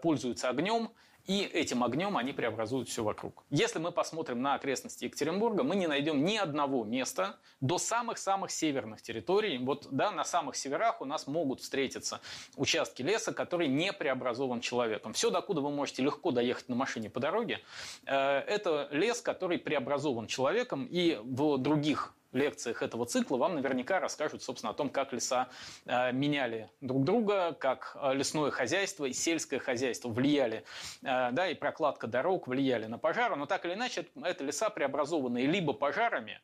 пользуются 0.00 0.48
огнем– 0.48 0.90
и 1.26 1.42
этим 1.42 1.84
огнем 1.84 2.16
они 2.16 2.32
преобразуют 2.32 2.88
все 2.88 3.02
вокруг. 3.02 3.44
Если 3.50 3.78
мы 3.78 3.92
посмотрим 3.92 4.42
на 4.42 4.54
окрестности 4.54 5.04
Екатеринбурга, 5.04 5.62
мы 5.62 5.76
не 5.76 5.86
найдем 5.86 6.24
ни 6.24 6.36
одного 6.36 6.84
места 6.84 7.36
до 7.60 7.78
самых-самых 7.78 8.50
северных 8.50 9.02
территорий. 9.02 9.58
Вот 9.58 9.88
да, 9.90 10.10
на 10.10 10.24
самых 10.24 10.56
северах 10.56 11.00
у 11.00 11.04
нас 11.04 11.26
могут 11.26 11.60
встретиться 11.60 12.20
участки 12.56 13.02
леса, 13.02 13.32
который 13.32 13.68
не 13.68 13.92
преобразован 13.92 14.60
человеком. 14.60 15.12
Все, 15.12 15.30
докуда 15.30 15.60
вы 15.60 15.70
можете 15.70 16.02
легко 16.02 16.30
доехать 16.30 16.68
на 16.68 16.76
машине 16.76 17.10
по 17.10 17.20
дороге, 17.20 17.60
э, 18.06 18.14
это 18.14 18.88
лес, 18.90 19.20
который 19.20 19.58
преобразован 19.58 20.26
человеком, 20.26 20.86
и 20.90 21.18
в 21.22 21.58
других 21.58 22.14
лекциях 22.32 22.82
этого 22.82 23.06
цикла 23.06 23.36
вам 23.36 23.54
наверняка 23.54 24.00
расскажут, 24.00 24.42
собственно, 24.42 24.70
о 24.70 24.74
том, 24.74 24.88
как 24.88 25.12
леса 25.12 25.48
э, 25.86 26.12
меняли 26.12 26.70
друг 26.80 27.04
друга, 27.04 27.52
как 27.52 27.96
э, 28.00 28.14
лесное 28.14 28.50
хозяйство 28.50 29.04
и 29.04 29.12
сельское 29.12 29.58
хозяйство 29.58 30.08
влияли, 30.08 30.64
э, 31.02 31.30
да, 31.32 31.48
и 31.48 31.54
прокладка 31.54 32.06
дорог 32.06 32.46
влияли 32.48 32.86
на 32.86 32.98
пожары. 32.98 33.36
Но 33.36 33.46
так 33.46 33.64
или 33.64 33.74
иначе, 33.74 34.06
это 34.22 34.44
леса, 34.44 34.70
преобразованные 34.70 35.46
либо 35.46 35.72
пожарами, 35.72 36.40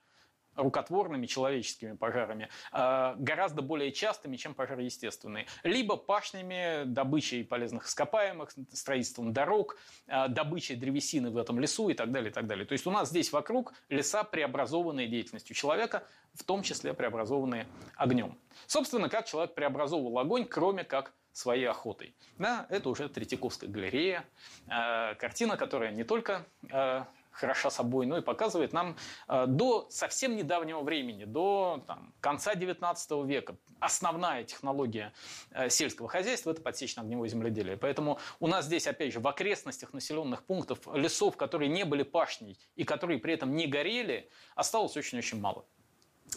рукотворными 0.56 1.26
человеческими 1.26 1.92
пожарами, 1.92 2.48
а, 2.72 3.14
гораздо 3.18 3.62
более 3.62 3.92
частыми, 3.92 4.36
чем 4.36 4.54
пожары 4.54 4.82
естественные. 4.82 5.46
Либо 5.62 5.96
пашнями, 5.96 6.84
добычей 6.84 7.44
полезных 7.44 7.86
ископаемых, 7.86 8.52
строительством 8.72 9.32
дорог, 9.32 9.76
а, 10.06 10.28
добычей 10.28 10.76
древесины 10.76 11.30
в 11.30 11.36
этом 11.36 11.60
лесу 11.60 11.88
и 11.88 11.94
так 11.94 12.10
далее, 12.10 12.30
и 12.30 12.32
так 12.32 12.46
далее. 12.46 12.66
То 12.66 12.72
есть 12.72 12.86
у 12.86 12.90
нас 12.90 13.10
здесь 13.10 13.32
вокруг 13.32 13.75
леса, 13.88 14.25
преобразованные 14.25 15.08
деятельностью 15.08 15.54
человека, 15.54 16.04
в 16.34 16.44
том 16.44 16.62
числе 16.62 16.94
преобразованные 16.94 17.66
огнем. 17.96 18.38
Собственно, 18.66 19.08
как 19.08 19.26
человек 19.26 19.54
преобразовывал 19.54 20.18
огонь, 20.18 20.44
кроме 20.44 20.84
как 20.84 21.12
своей 21.32 21.66
охотой. 21.66 22.14
Да, 22.38 22.66
это 22.70 22.88
уже 22.88 23.08
Третьяковская 23.10 23.68
галерея, 23.68 24.25
э, 24.68 25.14
картина, 25.16 25.58
которая 25.58 25.92
не 25.92 26.02
только 26.02 26.46
э, 26.70 27.04
хороша 27.37 27.71
собой, 27.71 28.07
но 28.07 28.19
и 28.19 28.23
показывает 28.23 28.73
нам 28.73 28.97
э, 29.28 29.47
до 29.47 29.87
совсем 29.90 30.37
недавнего 30.37 30.81
времени, 30.81 31.25
до 31.25 31.85
там, 31.87 32.14
конца 32.21 32.55
19 32.55 33.11
века, 33.26 33.57
основная 33.78 34.45
технология 34.45 35.12
э, 35.50 35.69
сельского 35.69 36.09
хозяйства– 36.09 36.50
это 36.52 36.62
подсечно-огневое 36.62 37.28
земледелие. 37.28 37.76
Поэтому 37.76 38.19
у 38.40 38.47
нас 38.47 38.64
здесь, 38.64 38.87
опять 38.87 39.12
же, 39.12 39.21
в 39.21 39.28
окрестностях 39.28 39.93
населенных 39.93 40.45
пунктов 40.45 40.81
лесов, 40.95 41.37
которые 41.37 41.69
не 41.69 41.85
были 41.85 42.02
пашней 42.02 42.59
и 42.75 42.85
которые 42.85 43.19
при 43.19 43.35
этом 43.35 43.55
не 43.55 43.66
горели, 43.66 44.31
осталось 44.55 44.97
очень-очень 44.97 45.40
мало. 45.40 45.66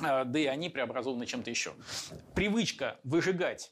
Э, 0.02 0.24
да 0.26 0.40
и 0.40 0.46
они 0.46 0.70
преобразованы 0.70 1.26
чем-то 1.26 1.50
еще. 1.50 1.74
Привычка 2.36 3.00
выжигать 3.04 3.72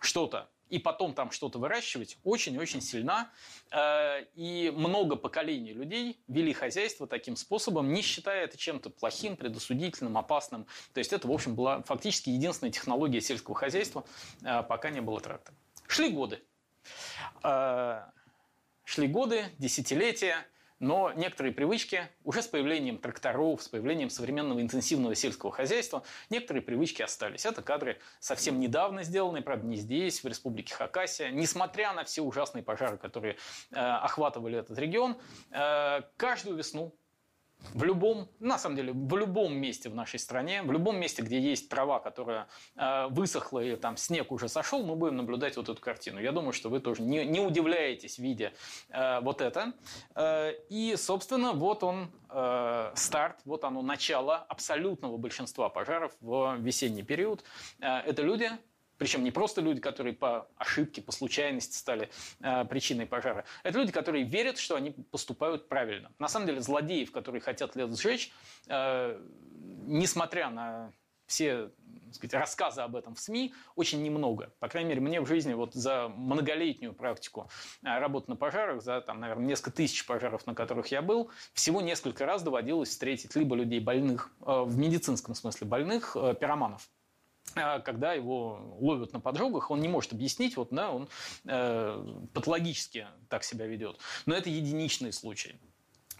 что-то 0.00 0.48
и 0.70 0.78
потом 0.78 1.14
там 1.14 1.30
что-то 1.30 1.58
выращивать 1.58 2.18
очень-очень 2.24 2.80
сильна. 2.80 3.30
Э, 3.70 4.24
и 4.34 4.72
много 4.74 5.16
поколений 5.16 5.72
людей 5.72 6.20
вели 6.28 6.52
хозяйство 6.52 7.06
таким 7.06 7.36
способом, 7.36 7.92
не 7.92 8.02
считая 8.02 8.44
это 8.44 8.56
чем-то 8.56 8.90
плохим, 8.90 9.36
предосудительным, 9.36 10.18
опасным. 10.18 10.66
То 10.92 10.98
есть 10.98 11.12
это, 11.12 11.28
в 11.28 11.32
общем, 11.32 11.54
была 11.54 11.82
фактически 11.82 12.30
единственная 12.30 12.72
технология 12.72 13.20
сельского 13.20 13.56
хозяйства, 13.56 14.04
э, 14.42 14.62
пока 14.62 14.90
не 14.90 15.00
было 15.00 15.20
трактора. 15.20 15.56
Шли 15.86 16.10
годы. 16.10 16.40
Э, 17.42 18.02
шли 18.84 19.06
годы, 19.06 19.46
десятилетия– 19.58 20.46
но 20.80 21.12
некоторые 21.12 21.52
привычки 21.52 22.08
уже 22.24 22.42
с 22.42 22.46
появлением 22.46 22.98
тракторов, 22.98 23.62
с 23.62 23.68
появлением 23.68 24.10
современного 24.10 24.60
интенсивного 24.60 25.14
сельского 25.14 25.52
хозяйства, 25.52 26.02
некоторые 26.30 26.62
привычки 26.62 27.02
остались. 27.02 27.46
Это 27.46 27.62
кадры 27.62 27.98
совсем 28.20 28.60
недавно 28.60 29.02
сделанные, 29.02 29.42
правда, 29.42 29.66
не 29.66 29.76
здесь, 29.76 30.22
в 30.22 30.26
республике 30.26 30.74
Хакасия. 30.74 31.30
Несмотря 31.30 31.92
на 31.92 32.04
все 32.04 32.22
ужасные 32.22 32.62
пожары, 32.62 32.96
которые 32.96 33.36
э, 33.70 33.76
охватывали 33.76 34.58
этот 34.58 34.78
регион, 34.78 35.16
э, 35.50 36.02
каждую 36.16 36.56
весну 36.56 36.94
в 37.74 37.84
любом, 37.84 38.28
на 38.40 38.58
самом 38.58 38.76
деле, 38.76 38.92
в 38.92 39.16
любом 39.16 39.56
месте 39.56 39.88
в 39.88 39.94
нашей 39.94 40.18
стране, 40.18 40.62
в 40.62 40.72
любом 40.72 40.98
месте, 40.98 41.22
где 41.22 41.40
есть 41.40 41.68
трава, 41.68 41.98
которая 42.00 42.48
э, 42.76 43.08
высохла 43.08 43.60
или 43.60 43.76
там 43.76 43.96
снег 43.96 44.32
уже 44.32 44.48
сошел, 44.48 44.82
мы 44.84 44.96
будем 44.96 45.16
наблюдать 45.16 45.56
вот 45.56 45.68
эту 45.68 45.80
картину. 45.80 46.20
Я 46.20 46.32
думаю, 46.32 46.52
что 46.52 46.70
вы 46.70 46.80
тоже 46.80 47.02
не, 47.02 47.24
не 47.24 47.40
удивляетесь, 47.40 48.18
видя 48.18 48.52
э, 48.90 49.20
вот 49.20 49.40
это. 49.40 49.72
Э, 50.14 50.52
и, 50.70 50.94
собственно, 50.96 51.52
вот 51.52 51.82
он 51.82 52.10
э, 52.30 52.92
старт, 52.94 53.40
вот 53.44 53.64
оно 53.64 53.82
начало 53.82 54.36
абсолютного 54.36 55.16
большинства 55.16 55.68
пожаров 55.68 56.12
в 56.20 56.56
весенний 56.58 57.02
период. 57.02 57.44
Э, 57.80 57.98
это 57.98 58.22
люди, 58.22 58.50
причем 58.98 59.24
не 59.24 59.30
просто 59.30 59.60
люди, 59.60 59.80
которые 59.80 60.14
по 60.14 60.48
ошибке, 60.56 61.00
по 61.00 61.12
случайности 61.12 61.76
стали 61.76 62.10
э, 62.40 62.64
причиной 62.64 63.06
пожара. 63.06 63.44
Это 63.62 63.78
люди, 63.78 63.92
которые 63.92 64.24
верят, 64.24 64.58
что 64.58 64.74
они 64.76 64.90
поступают 64.90 65.68
правильно. 65.68 66.12
На 66.18 66.28
самом 66.28 66.46
деле 66.46 66.60
злодеев, 66.60 67.12
которые 67.12 67.40
хотят 67.40 67.76
лес 67.76 67.98
сжечь, 67.98 68.32
э, 68.66 69.20
несмотря 69.86 70.50
на 70.50 70.92
все 71.26 71.70
сказать, 72.12 72.34
рассказы 72.34 72.80
об 72.80 72.96
этом 72.96 73.14
в 73.14 73.20
СМИ 73.20 73.54
очень 73.76 74.02
немного. 74.02 74.52
По 74.58 74.68
крайней 74.68 74.88
мере, 74.88 75.00
мне 75.00 75.20
в 75.20 75.26
жизни 75.26 75.52
вот 75.52 75.74
за 75.74 76.08
многолетнюю 76.08 76.94
практику 76.94 77.50
э, 77.82 77.98
работы 77.98 78.30
на 78.30 78.36
пожарах, 78.36 78.82
за, 78.82 79.00
там, 79.00 79.20
наверное, 79.20 79.46
несколько 79.46 79.70
тысяч 79.70 80.06
пожаров, 80.06 80.46
на 80.46 80.54
которых 80.54 80.88
я 80.88 81.02
был, 81.02 81.30
всего 81.52 81.80
несколько 81.80 82.26
раз 82.26 82.42
доводилось 82.42 82.88
встретить 82.88 83.36
либо 83.36 83.54
людей 83.54 83.80
больных, 83.80 84.30
э, 84.40 84.62
в 84.64 84.76
медицинском 84.76 85.34
смысле 85.34 85.66
больных, 85.66 86.16
э, 86.16 86.34
пироманов, 86.34 86.88
когда 87.54 88.12
его 88.12 88.76
ловят 88.80 89.12
на 89.12 89.20
поджогах, 89.20 89.70
он 89.70 89.80
не 89.80 89.88
может 89.88 90.12
объяснить, 90.12 90.56
вот, 90.56 90.68
да, 90.70 90.90
он 90.90 91.08
э, 91.44 92.18
патологически 92.32 93.06
так 93.28 93.44
себя 93.44 93.66
ведет. 93.66 93.98
Но 94.26 94.34
это 94.34 94.50
единичные 94.50 95.12
случаи. 95.12 95.58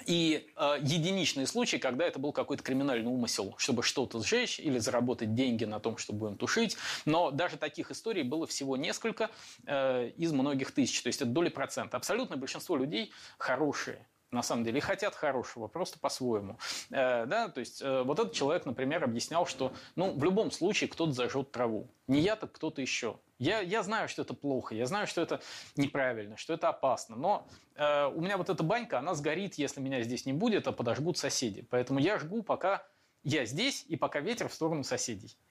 И 0.06 0.48
э, 0.56 0.76
единичные 0.80 1.46
случаи, 1.46 1.76
когда 1.76 2.06
это 2.06 2.18
был 2.18 2.32
какой-то 2.32 2.62
криминальный 2.62 3.10
умысел, 3.10 3.54
чтобы 3.58 3.82
что-то 3.82 4.22
сжечь 4.22 4.60
или 4.60 4.78
заработать 4.78 5.34
деньги 5.34 5.64
на 5.64 5.80
том, 5.80 5.96
чтобы 5.96 6.20
будем 6.20 6.36
тушить. 6.36 6.76
Но 7.04 7.30
даже 7.30 7.56
таких 7.56 7.90
историй 7.90 8.22
было 8.22 8.46
всего 8.46 8.76
несколько 8.76 9.30
э, 9.66 10.10
из 10.16 10.32
многих 10.32 10.72
тысяч. 10.72 11.02
То 11.02 11.08
есть 11.08 11.20
это 11.20 11.30
доли 11.30 11.48
процента. 11.48 11.96
Абсолютное 11.96 12.38
большинство 12.38 12.76
людей 12.76 13.12
хорошие 13.38 14.06
на 14.30 14.42
самом 14.42 14.64
деле, 14.64 14.78
и 14.78 14.80
хотят 14.80 15.14
хорошего, 15.14 15.68
просто 15.68 15.98
по-своему. 15.98 16.58
Э, 16.90 17.26
да, 17.26 17.48
то 17.48 17.60
есть 17.60 17.80
э, 17.82 18.02
вот 18.02 18.18
этот 18.18 18.34
человек, 18.34 18.66
например, 18.66 19.04
объяснял, 19.04 19.46
что 19.46 19.72
ну, 19.96 20.12
в 20.12 20.22
любом 20.22 20.50
случае 20.50 20.88
кто-то 20.88 21.12
зажжет 21.12 21.50
траву. 21.50 21.88
Не 22.06 22.20
я, 22.20 22.36
так 22.36 22.52
кто-то 22.52 22.80
еще. 22.80 23.18
Я, 23.38 23.60
я 23.60 23.82
знаю, 23.82 24.08
что 24.08 24.22
это 24.22 24.34
плохо, 24.34 24.74
я 24.74 24.86
знаю, 24.86 25.06
что 25.06 25.22
это 25.22 25.40
неправильно, 25.76 26.36
что 26.36 26.54
это 26.54 26.68
опасно, 26.68 27.16
но 27.16 27.46
э, 27.76 28.06
у 28.06 28.20
меня 28.20 28.36
вот 28.36 28.50
эта 28.50 28.62
банька, 28.62 28.98
она 28.98 29.14
сгорит, 29.14 29.54
если 29.54 29.80
меня 29.80 30.02
здесь 30.02 30.26
не 30.26 30.32
будет, 30.32 30.66
а 30.66 30.72
подожгут 30.72 31.18
соседи. 31.18 31.66
Поэтому 31.70 32.00
я 32.00 32.18
жгу, 32.18 32.42
пока 32.42 32.86
я 33.22 33.46
здесь 33.46 33.84
и 33.88 33.96
пока 33.96 34.20
ветер 34.20 34.48
в 34.48 34.54
сторону 34.54 34.84
соседей. 34.84 35.36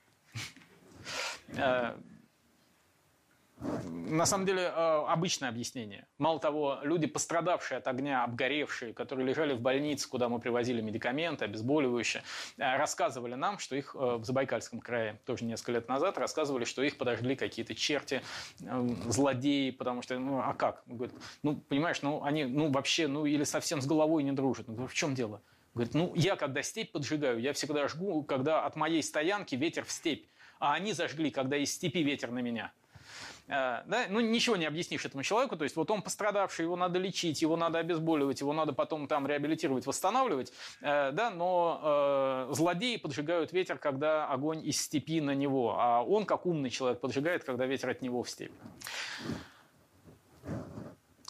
На 3.60 4.26
самом 4.28 4.46
деле 4.46 4.62
э, 4.62 4.70
обычное 5.08 5.50
объяснение. 5.50 6.06
Мало 6.20 6.40
того, 6.40 6.80
люди, 6.84 7.08
пострадавшие 7.08 7.80
от 7.80 7.88
огня, 7.88 8.24
обгоревшие, 8.24 8.94
которые 8.94 9.28
лежали 9.28 9.54
в 9.54 9.62
больнице, 9.62 10.08
куда 10.08 10.30
мы 10.30 10.40
привозили 10.40 10.80
медикаменты, 10.80 11.46
обезболивающие, 11.46 12.22
э, 12.58 12.78
рассказывали 12.78 13.34
нам, 13.34 13.58
что 13.58 13.76
их 13.76 13.96
э, 13.96 14.18
в 14.18 14.24
Забайкальском 14.24 14.80
крае, 14.80 15.20
тоже 15.26 15.46
несколько 15.46 15.72
лет 15.72 15.90
назад, 15.90 16.20
рассказывали, 16.20 16.66
что 16.66 16.84
их 16.84 16.98
подожгли 16.98 17.36
какие-то 17.36 17.74
черти, 17.74 18.22
злодеи, 18.60 19.72
потому 19.72 20.04
что, 20.04 20.20
ну, 20.20 20.40
а 20.40 20.54
как? 20.54 20.84
Говорит, 20.86 21.16
ну, 21.42 21.56
понимаешь, 21.56 22.02
ну, 22.04 22.24
они, 22.24 22.46
ну, 22.46 22.72
вообще, 22.72 23.08
ну, 23.08 23.26
или 23.26 23.44
совсем 23.44 23.82
с 23.82 23.88
головой 23.88 24.22
не 24.22 24.34
дружат. 24.34 24.68
Ну, 24.68 24.86
в 24.86 24.94
чем 24.94 25.16
дело? 25.16 25.42
Говорит, 25.74 25.96
ну, 25.96 26.14
я 26.16 26.36
когда 26.36 26.62
степь 26.62 26.92
поджигаю, 26.92 27.40
я 27.40 27.54
всегда 27.54 27.88
жгу, 27.88 28.24
когда 28.24 28.66
от 28.66 28.76
моей 28.76 29.02
стоянки 29.02 29.56
ветер 29.56 29.84
в 29.84 29.92
степь, 29.92 30.28
а 30.60 30.74
они 30.74 30.94
зажгли, 30.94 31.32
когда 31.32 31.58
из 31.58 31.74
степи 31.74 32.04
ветер 32.04 32.32
на 32.32 32.40
меня. 32.40 32.72
Э, 33.48 33.84
да, 33.86 34.06
ну 34.10 34.20
ничего 34.20 34.58
не 34.58 34.66
объяснишь 34.66 35.06
этому 35.06 35.24
человеку, 35.24 35.56
то 35.56 35.64
есть 35.64 35.76
вот 35.76 35.90
он 35.90 36.02
пострадавший, 36.02 36.64
его 36.64 36.76
надо 36.76 37.00
лечить, 37.00 37.42
его 37.42 37.56
надо 37.56 37.80
обезболивать, 37.80 38.42
его 38.42 38.52
надо 38.52 38.74
потом 38.74 39.08
там 39.08 39.26
реабилитировать, 39.26 39.86
восстанавливать, 39.86 40.52
э, 40.82 41.12
да, 41.12 41.30
но 41.30 42.48
э, 42.50 42.54
злодеи 42.54 42.98
поджигают 42.98 43.54
ветер, 43.54 43.78
когда 43.78 44.28
огонь 44.28 44.66
из 44.66 44.82
степи 44.82 45.22
на 45.22 45.34
него, 45.34 45.76
а 45.80 46.04
он, 46.04 46.26
как 46.26 46.46
умный 46.46 46.70
человек, 46.70 47.00
поджигает, 47.00 47.46
когда 47.46 47.66
ветер 47.66 47.90
от 47.90 48.02
него 48.02 48.24
в 48.24 48.30
степь. 48.30 48.52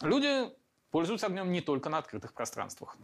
Люди 0.02 0.50
пользуются 0.90 1.26
огнем 1.26 1.52
не 1.52 1.60
только 1.60 1.88
на 1.88 1.98
открытых 1.98 2.32
пространствах. 2.32 2.96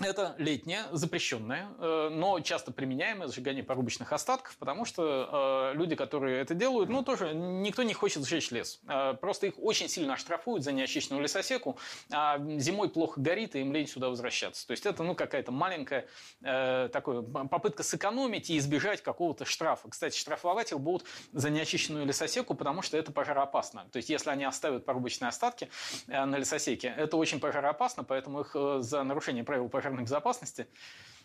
Это 0.00 0.34
летнее, 0.38 0.84
запрещенное, 0.92 1.68
э, 1.78 2.08
но 2.10 2.40
часто 2.40 2.72
применяемое 2.72 3.28
сжигание 3.28 3.62
порубочных 3.62 4.12
остатков, 4.12 4.56
потому 4.58 4.84
что 4.84 5.72
э, 5.72 5.76
люди, 5.76 5.94
которые 5.94 6.40
это 6.40 6.54
делают, 6.54 6.90
ну 6.90 7.02
тоже 7.02 7.34
никто 7.34 7.82
не 7.82 7.94
хочет 7.94 8.26
сжечь 8.26 8.50
лес. 8.50 8.80
Э, 8.88 9.14
просто 9.14 9.46
их 9.46 9.54
очень 9.58 9.88
сильно 9.88 10.14
оштрафуют 10.14 10.64
за 10.64 10.72
неочищенную 10.72 11.22
лесосеку, 11.22 11.78
а 12.10 12.38
зимой 12.58 12.88
плохо 12.88 13.20
горит, 13.20 13.56
и 13.56 13.60
им 13.60 13.72
лень 13.72 13.86
сюда 13.86 14.08
возвращаться. 14.08 14.66
То 14.66 14.72
есть 14.72 14.86
это 14.86 15.02
ну, 15.02 15.14
какая-то 15.14 15.52
маленькая 15.52 16.06
такая 16.40 17.22
попытка 17.22 17.82
сэкономить 17.82 18.50
и 18.50 18.58
избежать 18.58 19.02
какого-то 19.02 19.44
штрафа. 19.44 19.88
Кстати, 19.88 20.18
штрафовать 20.18 20.72
их 20.72 20.80
будут 20.80 21.06
за 21.32 21.50
неочищенную 21.50 22.06
лесосеку, 22.06 22.54
потому 22.54 22.82
что 22.82 22.96
это 22.96 23.12
пожароопасно. 23.12 23.86
То 23.92 23.98
есть 23.98 24.08
если 24.08 24.30
они 24.30 24.44
оставят 24.44 24.84
порубочные 24.84 25.28
остатки 25.28 25.70
на 26.06 26.36
лесосеке, 26.36 26.94
это 26.96 27.16
очень 27.16 27.40
пожароопасно, 27.40 28.04
поэтому 28.04 28.40
их 28.40 28.56
за 28.82 29.02
нарушение 29.02 29.44
правил 29.44 29.68
пожарной 29.86 30.02
безопасности. 30.02 30.66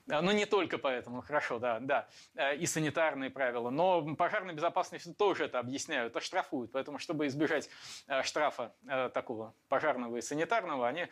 А, 0.10 0.21
ну, 0.21 0.32
не 0.32 0.45
только 0.45 0.78
поэтому, 0.78 1.21
хорошо, 1.21 1.60
да, 1.60 1.80
да, 1.80 2.08
э, 2.36 2.58
и 2.58 2.65
санитарные 2.65 3.30
правила, 3.30 3.69
но 3.69 4.15
пожарной 4.15 4.54
безопасности 4.54 5.13
тоже 5.13 5.45
это 5.45 5.60
объясняют, 5.60 6.15
оштрафуют, 6.15 6.71
поэтому, 6.71 7.00
чтобы 7.00 7.28
избежать 7.28 7.69
э, 8.08 8.21
штрафа 8.24 8.74
э, 8.88 9.10
такого 9.13 9.54
пожарного 9.67 10.17
и 10.17 10.21
санитарного, 10.21 10.88
они 10.88 11.08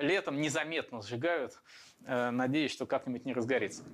летом 0.00 0.40
незаметно 0.40 1.02
сжигают, 1.02 1.60
надеясь, 2.00 2.72
что 2.72 2.86
как-нибудь 2.86 3.24
не 3.24 3.32
разгорится. 3.32 3.84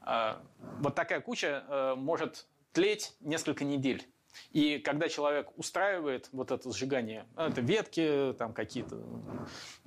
Вот 0.00 0.94
такая 0.94 1.20
куча 1.20 1.94
может 1.96 2.46
тлеть 2.72 3.14
несколько 3.20 3.64
недель. 3.64 4.06
И 4.52 4.78
когда 4.78 5.08
человек 5.08 5.50
устраивает 5.56 6.28
вот 6.32 6.50
это 6.50 6.72
сжигание, 6.72 7.26
это 7.36 7.60
ветки, 7.60 8.34
там 8.38 8.52
какие-то 8.52 8.96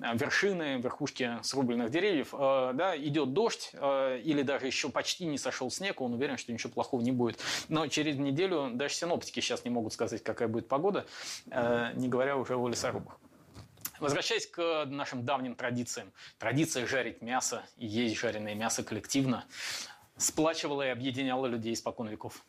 э, 0.00 0.16
вершины, 0.16 0.80
верхушки 0.80 1.38
срубленных 1.42 1.90
деревьев, 1.90 2.32
э, 2.32 2.72
да, 2.74 2.96
идет 2.96 3.32
дождь 3.32 3.72
или 3.74 4.42
даже 4.42 4.66
еще 4.66 4.88
почти 4.88 5.26
не 5.26 5.38
сошел 5.38 5.70
снег, 5.70 6.00
он 6.00 6.14
уверен, 6.14 6.36
что 6.36 6.52
ничего 6.52 6.72
плохого 6.72 7.00
не 7.00 7.12
будет. 7.12 7.40
Но 7.68 7.86
через 7.86 8.16
неделю 8.16 8.70
даже 8.72 8.94
синоптики 8.94 9.40
сейчас 9.40 9.64
не 9.64 9.70
могут 9.70 9.92
сказать, 9.92 10.22
какая 10.22 10.48
будет 10.48 10.68
погода, 10.68 11.06
не 11.46 12.08
говоря 12.08 12.36
уже 12.36 12.56
о 12.56 12.68
лесорубах. 12.68 13.18
Возвращаясь 13.98 14.46
к 14.46 14.84
нашим 14.86 15.24
давним 15.24 15.54
традициям. 15.54 16.12
Традиция 16.38 16.86
жарить 16.86 17.22
мясо 17.22 17.64
и 17.76 17.86
есть 17.86 18.16
жареное 18.16 18.54
мясо 18.54 18.84
коллективно 18.84 19.44
сплачивала 20.16 20.86
и 20.86 20.88
объединяла 20.90 21.46
людей 21.46 21.74
испокон 21.74 22.08
веков. 22.08 22.44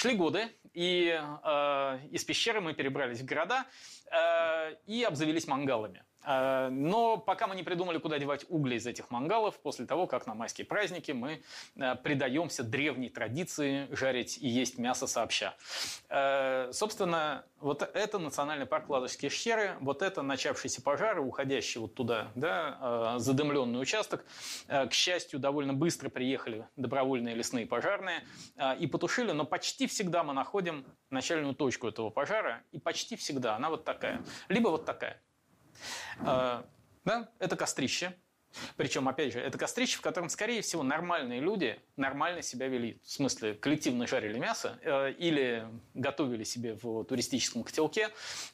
Шли 0.00 0.14
годы, 0.14 0.46
и 0.74 1.08
э, 1.10 1.98
из 2.12 2.22
пещеры 2.22 2.60
мы 2.60 2.72
перебрались 2.72 3.20
в 3.20 3.24
города 3.24 3.64
э, 4.12 4.76
и 4.86 5.02
обзавелись 5.02 5.48
мангалами. 5.48 6.04
Э, 6.24 6.68
но 6.70 7.16
пока 7.16 7.46
мы 7.46 7.54
не 7.54 7.62
придумали, 7.62 7.98
куда 7.98 8.18
девать 8.18 8.44
угли 8.48 8.76
из 8.76 8.86
этих 8.86 9.10
мангалов, 9.10 9.58
после 9.60 9.86
того, 9.86 10.06
как 10.06 10.26
на 10.26 10.34
майские 10.34 10.66
праздники 10.66 11.12
мы 11.12 11.42
э, 11.76 11.94
предаемся 11.96 12.62
древней 12.62 13.08
традиции 13.08 13.88
жарить 13.90 14.38
и 14.38 14.48
есть 14.48 14.78
мясо 14.78 15.06
сообща. 15.06 15.54
Э, 16.08 16.70
собственно, 16.72 17.44
вот 17.60 17.82
это 17.82 18.18
национальный 18.18 18.66
парк 18.66 18.88
Ладожские 18.88 19.30
Щеры, 19.30 19.76
вот 19.80 20.02
это 20.02 20.22
начавшиеся 20.22 20.82
пожары, 20.82 21.20
уходящие 21.20 21.80
вот 21.80 21.94
туда, 21.94 22.30
да, 22.34 23.16
задымленный 23.18 23.80
участок. 23.80 24.24
К 24.68 24.92
счастью, 24.92 25.40
довольно 25.40 25.74
быстро 25.74 26.08
приехали 26.08 26.68
добровольные 26.76 27.34
лесные 27.34 27.66
пожарные 27.66 28.22
и 28.78 28.86
потушили, 28.86 29.32
но 29.32 29.44
почти 29.44 29.88
всегда 29.88 30.22
мы 30.22 30.34
находим 30.34 30.86
начальную 31.10 31.54
точку 31.54 31.88
этого 31.88 32.10
пожара, 32.10 32.62
и 32.70 32.78
почти 32.78 33.16
всегда 33.16 33.56
она 33.56 33.70
вот 33.70 33.84
такая, 33.84 34.22
либо 34.48 34.68
вот 34.68 34.84
такая. 34.84 35.20
А, 36.20 36.64
да, 37.04 37.28
это 37.38 37.56
кострище. 37.56 38.14
Причем, 38.76 39.08
опять 39.08 39.32
же, 39.32 39.40
это 39.40 39.58
кострище, 39.58 39.98
в 39.98 40.00
котором, 40.00 40.28
скорее 40.28 40.62
всего, 40.62 40.82
нормальные 40.82 41.40
люди 41.40 41.78
нормально 41.96 42.42
себя 42.42 42.68
вели. 42.68 43.00
В 43.04 43.10
смысле, 43.10 43.54
коллективно 43.54 44.06
жарили 44.06 44.38
мясо 44.38 44.78
э, 44.82 45.12
или 45.12 45.66
готовили 45.94 46.44
себе 46.44 46.74
в 46.74 47.04
туристическом 47.04 47.62
котелке. 47.62 48.08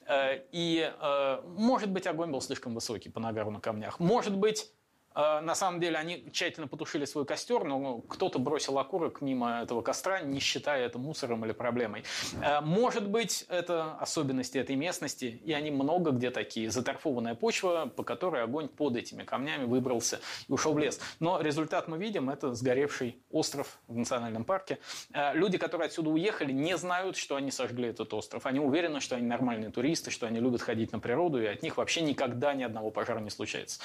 Э, 0.06 0.40
и, 0.50 0.92
э, 1.00 1.42
может 1.44 1.90
быть, 1.90 2.06
огонь 2.06 2.32
был 2.32 2.40
слишком 2.40 2.74
высокий 2.74 3.08
по 3.08 3.20
нагару 3.20 3.50
на 3.50 3.60
камнях. 3.60 4.00
Может 4.00 4.37
быть, 4.37 4.72
Э, 4.74 4.84
на 5.14 5.55
самом 5.55 5.81
деле 5.81 5.96
они 5.96 6.24
тщательно 6.33 6.66
потушили 6.66 7.05
свой 7.05 7.24
костер, 7.24 7.64
но 7.64 7.98
кто-то 7.98 8.38
бросил 8.38 8.79
окурок 8.79 9.20
мимо 9.20 9.61
этого 9.62 9.83
костра, 9.83 10.20
не 10.20 10.40
считая 10.40 10.87
это 10.87 10.98
мусором 10.98 11.44
или 11.44 11.53
проблемой. 11.53 12.05
Э, 12.42 12.61
может 12.61 13.09
быть, 13.09 13.46
это 13.48 13.94
особенности 13.94 14.59
этой 14.59 14.77
местности, 14.77 15.40
и 15.44 15.53
они 15.53 15.70
много 15.70 16.11
где 16.11 16.31
такие. 16.31 16.70
Заторфованная 16.70 17.35
почва, 17.35 17.90
по 17.94 18.03
которой 18.03 18.42
огонь 18.42 18.68
под 18.68 18.96
этими 18.96 19.22
камнями 19.22 19.64
выбрался 19.64 20.20
и 20.48 20.53
ушел 20.53 20.74
в 20.74 20.79
лес. 20.79 21.00
Но 21.20 21.40
результат 21.40 21.88
мы 21.88 21.98
видим, 21.98 22.31
это 22.31 22.55
сгоревший 22.55 23.18
остров 23.31 23.79
в 23.88 23.96
национальном 23.96 24.44
парке. 24.44 24.79
Э, 25.12 25.35
люди, 25.35 25.59
которые 25.59 25.87
отсюда 25.87 26.11
уехали, 26.11 26.53
не 26.53 26.77
знают, 26.77 27.16
что 27.16 27.37
они 27.37 27.50
сожгли 27.50 27.88
этот 27.88 28.12
остров. 28.14 28.46
Они 28.46 28.61
уверены, 28.61 29.00
что 29.00 29.16
они 29.16 29.27
нормальные 29.27 29.70
туристы, 29.70 30.11
что 30.11 30.27
они 30.27 30.40
любят 30.40 30.62
ходить 30.62 30.92
на 30.92 30.98
природу, 30.98 31.42
и 31.42 31.46
от 31.46 31.62
них 31.62 31.77
вообще 31.77 32.03
никогда 32.03 32.55
ни 32.55 32.62
одного 32.62 32.90
пожара 32.90 33.20
не 33.20 33.31
случается. 33.31 33.81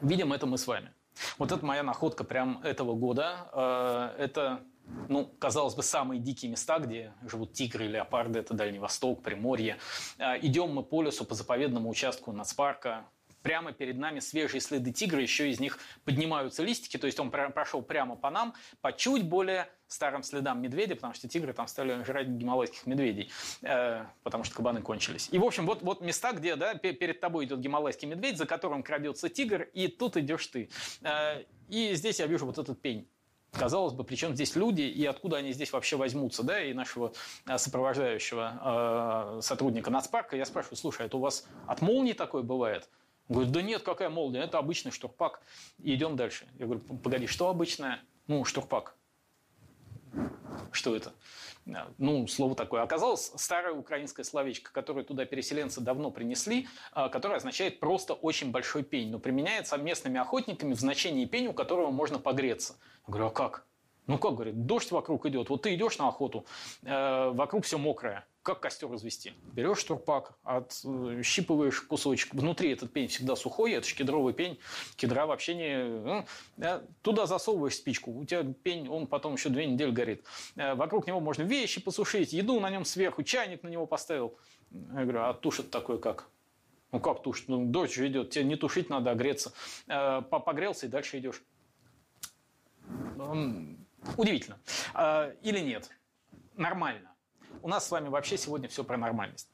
Видим 0.00 0.32
это 0.32 0.46
мы 0.46 0.58
с 0.58 0.66
вами. 0.66 0.92
Вот 1.38 1.52
это 1.52 1.64
моя 1.64 1.82
находка 1.82 2.24
прям 2.24 2.60
этого 2.62 2.94
года. 2.94 3.48
Э, 3.52 4.22
это, 4.22 4.60
ну, 5.08 5.26
казалось 5.38 5.74
бы, 5.74 5.82
самые 5.82 6.20
дикие 6.20 6.50
места, 6.50 6.78
где 6.78 7.12
живут 7.22 7.52
тигры, 7.52 7.86
леопарды. 7.86 8.38
Это 8.40 8.54
Дальний 8.54 8.78
Восток, 8.78 9.22
Приморье. 9.22 9.78
Э, 10.18 10.38
идем 10.40 10.74
мы 10.74 10.82
по 10.82 11.02
лесу, 11.02 11.24
по 11.24 11.34
заповедному 11.34 11.88
участку 11.88 12.32
нацпарка 12.32 13.04
прямо 13.44 13.72
перед 13.72 13.98
нами 13.98 14.20
свежие 14.20 14.60
следы 14.60 14.90
тигра, 14.90 15.20
еще 15.20 15.50
из 15.50 15.60
них 15.60 15.78
поднимаются 16.04 16.64
листики, 16.64 16.96
то 16.96 17.06
есть 17.06 17.20
он 17.20 17.30
прошел 17.30 17.82
прямо 17.82 18.16
по 18.16 18.30
нам, 18.30 18.54
по 18.80 18.90
чуть 18.92 19.22
более 19.22 19.68
старым 19.86 20.22
следам 20.22 20.62
медведя, 20.62 20.96
потому 20.96 21.12
что 21.12 21.28
тигры 21.28 21.52
там 21.52 21.68
стали 21.68 22.02
жрать 22.04 22.26
гималайских 22.26 22.86
медведей, 22.86 23.30
э, 23.62 24.06
потому 24.22 24.44
что 24.44 24.56
кабаны 24.56 24.80
кончились. 24.80 25.28
И, 25.30 25.38
в 25.38 25.44
общем, 25.44 25.66
вот, 25.66 25.82
вот 25.82 26.00
места, 26.00 26.32
где 26.32 26.56
да, 26.56 26.74
перед 26.74 27.20
тобой 27.20 27.44
идет 27.44 27.60
гималайский 27.60 28.08
медведь, 28.08 28.38
за 28.38 28.46
которым 28.46 28.82
крадется 28.82 29.28
тигр, 29.28 29.68
и 29.74 29.88
тут 29.88 30.16
идешь 30.16 30.46
ты. 30.46 30.70
Э, 31.02 31.44
и 31.68 31.94
здесь 31.94 32.20
я 32.20 32.26
вижу 32.26 32.46
вот 32.46 32.56
этот 32.56 32.80
пень. 32.80 33.06
Казалось 33.52 33.92
бы, 33.92 34.04
причем 34.04 34.34
здесь 34.34 34.56
люди, 34.56 34.82
и 34.82 35.04
откуда 35.04 35.36
они 35.36 35.52
здесь 35.52 35.70
вообще 35.70 35.96
возьмутся, 35.96 36.42
да, 36.42 36.64
и 36.64 36.72
нашего 36.72 37.12
э, 37.46 37.58
сопровождающего 37.58 39.36
э, 39.36 39.40
сотрудника 39.42 39.90
нацпарка, 39.90 40.34
я 40.34 40.46
спрашиваю, 40.46 40.78
слушай, 40.78 41.02
а 41.02 41.06
это 41.06 41.18
у 41.18 41.20
вас 41.20 41.46
от 41.66 41.82
молнии 41.82 42.14
такое 42.14 42.42
бывает? 42.42 42.88
Он 43.28 43.36
говорит, 43.36 43.52
да 43.52 43.62
нет, 43.62 43.82
какая 43.82 44.10
молния, 44.10 44.40
это 44.40 44.58
обычный 44.58 44.90
штурпак. 44.90 45.40
Идем 45.78 46.16
дальше. 46.16 46.46
Я 46.58 46.66
говорю, 46.66 46.80
погоди, 46.80 47.26
что 47.26 47.48
обычное? 47.48 48.02
Ну, 48.26 48.44
штурпак. 48.44 48.96
Что 50.70 50.94
это? 50.94 51.14
Ну, 51.96 52.26
слово 52.26 52.54
такое. 52.54 52.82
Оказалось, 52.82 53.32
старое 53.36 53.72
украинское 53.72 54.24
словечко, 54.24 54.70
которое 54.72 55.04
туда 55.04 55.24
переселенцы 55.24 55.80
давно 55.80 56.10
принесли, 56.10 56.68
а, 56.92 57.08
которое 57.08 57.36
означает 57.36 57.80
просто 57.80 58.12
очень 58.12 58.50
большой 58.50 58.82
пень, 58.82 59.10
но 59.10 59.18
применяется 59.18 59.78
местными 59.78 60.20
охотниками 60.20 60.74
в 60.74 60.80
значении 60.80 61.24
пень, 61.24 61.46
у 61.46 61.54
которого 61.54 61.90
можно 61.90 62.18
погреться. 62.18 62.76
Я 63.06 63.12
говорю, 63.12 63.26
а 63.28 63.30
как? 63.30 63.66
Ну 64.06 64.18
как, 64.18 64.34
говорит, 64.34 64.66
дождь 64.66 64.90
вокруг 64.90 65.24
идет, 65.24 65.48
вот 65.48 65.62
ты 65.62 65.74
идешь 65.74 65.96
на 65.96 66.08
охоту, 66.08 66.44
э, 66.82 67.30
вокруг 67.30 67.64
все 67.64 67.78
мокрое 67.78 68.26
как 68.44 68.60
костер 68.60 68.90
развести? 68.90 69.32
Берешь 69.54 69.82
турпак, 69.82 70.34
отщипываешь 70.44 71.80
кусочек. 71.80 72.34
Внутри 72.34 72.72
этот 72.72 72.92
пень 72.92 73.08
всегда 73.08 73.36
сухой, 73.36 73.72
это 73.72 73.88
же 73.88 73.94
кедровый 73.94 74.34
пень. 74.34 74.58
Кедра 74.96 75.24
вообще 75.24 75.54
не... 75.54 75.82
Ну, 75.82 76.26
э, 76.58 76.82
туда 77.00 77.24
засовываешь 77.26 77.76
спичку, 77.76 78.12
у 78.12 78.24
тебя 78.26 78.44
пень, 78.62 78.86
он 78.86 79.06
потом 79.06 79.32
еще 79.32 79.48
две 79.48 79.64
недели 79.64 79.90
горит. 79.90 80.24
Э, 80.56 80.74
вокруг 80.74 81.06
него 81.06 81.20
можно 81.20 81.42
вещи 81.42 81.80
посушить, 81.80 82.34
еду 82.34 82.60
на 82.60 82.68
нем 82.68 82.84
сверху, 82.84 83.22
чайник 83.22 83.62
на 83.62 83.68
него 83.68 83.86
поставил. 83.86 84.36
Я 84.70 85.04
говорю, 85.04 85.22
а 85.22 85.32
тушит 85.32 85.70
такое 85.70 85.96
как? 85.96 86.28
Ну 86.92 87.00
как 87.00 87.22
тушит? 87.22 87.48
Ну 87.48 87.64
дождь 87.64 87.94
же 87.94 88.06
идет, 88.06 88.28
тебе 88.28 88.44
не 88.44 88.56
тушить 88.56 88.90
надо, 88.90 89.12
а 89.12 89.14
греться. 89.14 89.54
Э, 89.88 90.20
погрелся 90.20 90.84
и 90.84 90.90
дальше 90.90 91.18
идешь. 91.18 91.42
Удивительно. 94.18 94.58
Или 95.42 95.60
нет? 95.60 95.88
Нормально 96.56 97.13
у 97.64 97.68
нас 97.68 97.88
с 97.88 97.90
вами 97.90 98.08
вообще 98.08 98.36
сегодня 98.36 98.68
все 98.68 98.84
про 98.84 98.98
нормальность. 98.98 99.48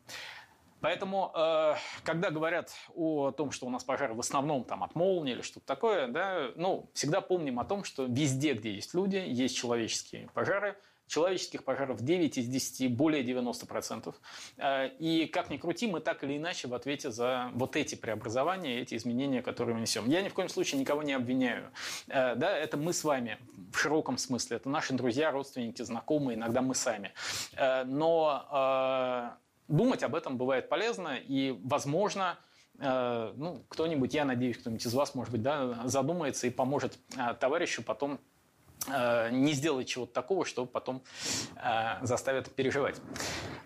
Поэтому, 0.81 1.31
э, 1.33 1.75
когда 2.03 2.31
говорят 2.31 2.73
о 2.95 3.31
том, 3.31 3.53
что 3.53 3.67
у 3.67 3.71
нас 3.71 3.85
пожар 3.85 4.15
в 4.15 4.21
основном 4.21 4.65
там, 4.65 4.83
от 4.83 4.97
молнии 4.97 5.35
или 5.35 5.43
что-то 5.43 5.65
такое, 5.65 6.09
да, 6.09 6.51
ну, 6.57 6.91
всегда 6.93 7.21
помним 7.21 7.61
о 7.61 7.65
том, 7.65 7.85
что 7.85 8.07
везде, 8.07 8.55
где 8.55 8.75
есть 8.75 8.95
люди, 8.95 9.17
есть 9.17 9.57
человеческие 9.57 10.29
пожары– 10.35 10.77
человеческих 11.11 11.65
пожаров 11.65 12.01
9 12.01 12.39
из 12.39 12.47
10, 12.47 12.95
более 12.95 13.25
90%. 13.25 14.15
Э, 14.59 14.89
и 14.99 15.27
как 15.27 15.51
ни 15.51 15.57
крути, 15.57 15.89
мы 15.89 16.01
так 16.01 16.23
или 16.23 16.39
иначе 16.39 16.69
в 16.69 16.75
ответе 16.75 17.11
за 17.11 17.51
вот 17.55 17.75
эти 17.75 17.97
преобразования, 17.97 18.81
эти 18.81 18.95
изменения, 18.95 19.43
которые 19.43 19.75
мы 19.75 19.83
несем. 19.83 20.09
Я 20.09 20.23
ни 20.23 20.29
в 20.29 20.35
коем 20.35 20.49
случае 20.49 20.81
никого 20.81 21.03
не 21.03 21.13
обвиняю. 21.13 21.73
Э, 22.07 22.37
да, 22.37 22.57
это 22.57 22.77
мы 22.77 22.93
с 22.93 23.03
вами 23.03 23.39
в 23.73 23.77
широком 23.77 24.19
смысле. 24.19 24.59
Это 24.59 24.69
наши 24.69 24.95
друзья, 24.95 25.33
родственники, 25.33 25.83
знакомые, 25.83 26.37
иногда 26.37 26.63
мы 26.63 26.77
сами. 26.77 27.13
Э, 27.57 27.83
но 27.85 29.37
думать 29.67 30.03
об 30.03 30.15
этом 30.15 30.37
бывает 30.37 30.69
полезно 30.69 31.17
и, 31.17 31.57
возможно, 31.65 32.39
ну, 32.79 33.63
кто-нибудь, 33.69 34.15
я 34.15 34.25
надеюсь, 34.25 34.57
кто-нибудь 34.57 34.85
из 34.85 34.95
вас, 34.95 35.15
может 35.15 35.31
быть, 35.33 35.43
да, 35.43 35.83
задумается 35.85 36.47
и 36.47 36.51
поможет 36.51 36.99
товарищу 37.39 37.83
потом 37.83 38.19
Э, 38.89 39.29
не 39.31 39.53
сделать 39.53 39.89
чего-то 39.89 40.13
такого, 40.13 40.45
что 40.45 40.65
потом 40.67 41.03
э, 41.57 42.05
заставит 42.05 42.51
переживать. 42.55 43.01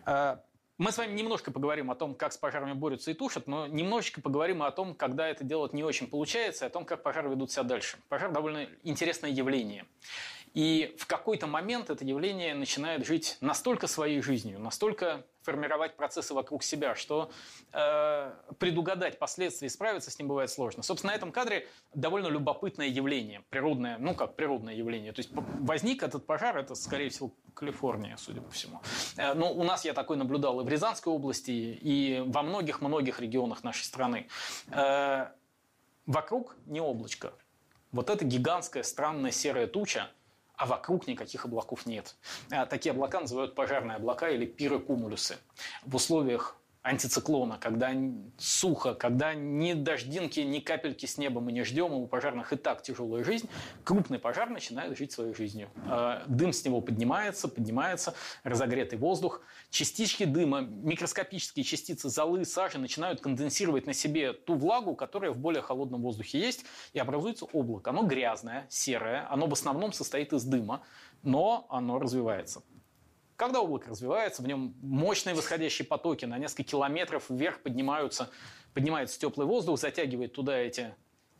Э, 0.07 0.38
мы 0.77 0.90
с 0.90 0.98
вами 0.98 1.12
немножко 1.12 1.53
поговорим 1.53 1.90
о 1.92 1.94
том, 1.94 2.16
как 2.16 2.33
с 2.33 2.37
пожарами 2.37 2.72
борются 2.72 3.12
и 3.12 3.14
тушат, 3.14 3.46
но 3.46 3.68
немножечко 3.68 4.20
поговорим 4.20 4.62
о 4.62 4.70
том, 4.72 4.94
когда 4.94 5.29
это 5.29 5.44
делать 5.44 5.72
не 5.72 5.85
очень 5.85 6.09
получается, 6.09 6.64
и 6.64 6.68
о 6.68 6.70
том, 6.70 6.85
как 6.85 7.03
пожары 7.03 7.31
ведут 7.31 7.53
себя 7.53 7.62
дальше. 7.62 7.96
Пожар 8.09 8.33
довольно 8.33 8.68
интересное 8.83 9.31
явление. 9.31 9.87
И 10.54 10.94
в 10.98 11.06
какой-то 11.06 11.48
момент 11.48 11.90
это 11.90 12.04
явление 12.04 12.54
начинает 12.54 13.04
жить 13.04 13.36
настолько 13.40 13.88
своей 13.88 14.22
жизнью, 14.22 14.60
настолько 14.60 15.26
формировать 15.42 15.96
процессы 15.96 16.32
вокруг 16.32 16.62
себя, 16.62 16.94
что 16.94 17.30
э, 17.72 18.32
предугадать 18.60 19.18
последствия 19.18 19.66
и 19.66 19.68
справиться 19.68 20.12
с 20.12 20.18
ним 20.18 20.28
бывает 20.28 20.50
сложно. 20.50 20.84
Собственно, 20.84 21.12
на 21.12 21.16
этом 21.16 21.32
кадре 21.32 21.66
довольно 21.92 22.28
любопытное 22.28 22.86
явление, 22.86 23.42
природное, 23.50 23.98
ну 23.98 24.14
как 24.14 24.36
природное 24.36 24.74
явление. 24.74 25.12
То 25.12 25.20
есть 25.20 25.30
возник 25.34 26.04
этот 26.04 26.24
пожар, 26.24 26.56
это, 26.56 26.76
скорее 26.76 27.10
всего, 27.10 27.32
Калифорния, 27.52 28.16
судя 28.16 28.40
по 28.40 28.50
всему. 28.52 28.80
Э, 29.16 29.34
но 29.34 29.52
у 29.52 29.64
нас 29.64 29.84
я 29.84 29.92
такой 29.92 30.16
наблюдал 30.16 30.60
и 30.60 30.64
в 30.64 30.68
Рязанской 30.68 31.12
области, 31.12 31.50
и 31.50 32.22
во 32.26 32.42
многих-многих 32.42 33.20
регионах 33.20 33.64
нашей 33.64 33.82
страны. 33.82 34.28
Э, 34.68 35.30
вокруг 36.06 36.56
не 36.66 36.80
облачко. 36.80 37.32
Вот 37.90 38.08
эта 38.08 38.24
гигантская 38.24 38.84
странная 38.84 39.32
серая 39.32 39.66
туча– 39.66 40.08
а 40.56 40.66
вокруг 40.66 41.06
никаких 41.06 41.44
облаков 41.44 41.86
нет. 41.86 42.16
А 42.50 42.66
такие 42.66 42.92
облака 42.92 43.20
называют 43.20 43.54
пожарные 43.54 43.96
облака 43.96 44.28
или 44.28 44.46
пирокумулюсы. 44.46 45.36
В 45.84 45.96
условиях 45.96 46.56
антициклона, 46.85 47.57
когда 47.59 47.92
сухо, 48.37 48.94
когда 48.94 49.35
ни 49.35 49.73
дождинки, 49.73 50.40
ни 50.40 50.61
капельки 50.61 51.07
с 51.07 51.16
неба 51.16 51.40
мы 51.40 51.51
не 51.51 51.64
ждем, 51.64 51.92
и 51.92 51.97
у 51.97 52.07
пожарных 52.07 52.53
и 52.53 52.57
так 52.57 52.83
тяжелая 52.83 53.25
жизнь, 53.25 53.49
крупный 53.85 54.18
пожар 54.18 54.51
начинает 54.51 54.97
жить 54.97 55.11
своей 55.11 55.35
жизнью. 55.35 55.70
А, 55.87 56.23
дым 56.27 56.53
с 56.53 56.62
него 56.62 56.83
поднимается, 56.83 57.49
поднимается, 57.49 58.14
разогретый 58.42 58.99
воздух. 58.99 59.40
Частички 59.70 60.25
дыма, 60.25 60.61
микроскопические 60.61 61.64
частицы 61.64 62.11
золы, 62.11 62.44
сажи 62.44 62.79
начинают 62.79 63.23
конденсировать 63.23 63.87
на 63.87 63.94
себе 63.94 64.35
ту 64.35 64.55
влагу, 64.55 64.94
которая 64.94 65.31
в 65.31 65.38
более 65.38 65.62
холодном 65.62 66.03
воздухе 66.03 66.38
есть, 66.38 66.66
и 66.92 66.99
образуется 66.99 67.47
облако. 67.47 67.90
Оно 67.90 68.03
грязное, 68.03 68.66
серое, 68.68 69.27
оно 69.31 69.47
в 69.47 69.55
основном 69.55 69.94
состоит 69.94 70.35
из 70.35 70.44
дыма, 70.44 70.83
но 71.23 71.66
оно 71.70 71.99
развивается. 71.99 72.62
Когда 73.37 73.61
облако 73.61 73.90
развивается, 73.90 74.42
в 74.42 74.47
нем 74.47 74.75
мощные 74.81 75.35
восходящие 75.35 75.87
потоки 75.87 76.25
на 76.25 76.38
несколько 76.38 76.64
километров 76.64 77.25
вверх 77.29 77.61
поднимаются, 77.62 78.31
поднимается 78.75 79.18
теплый 79.18 79.47
воздух, 79.47 79.79
затягивает 79.79 80.33
туда 80.33 80.57
эти 80.57 80.94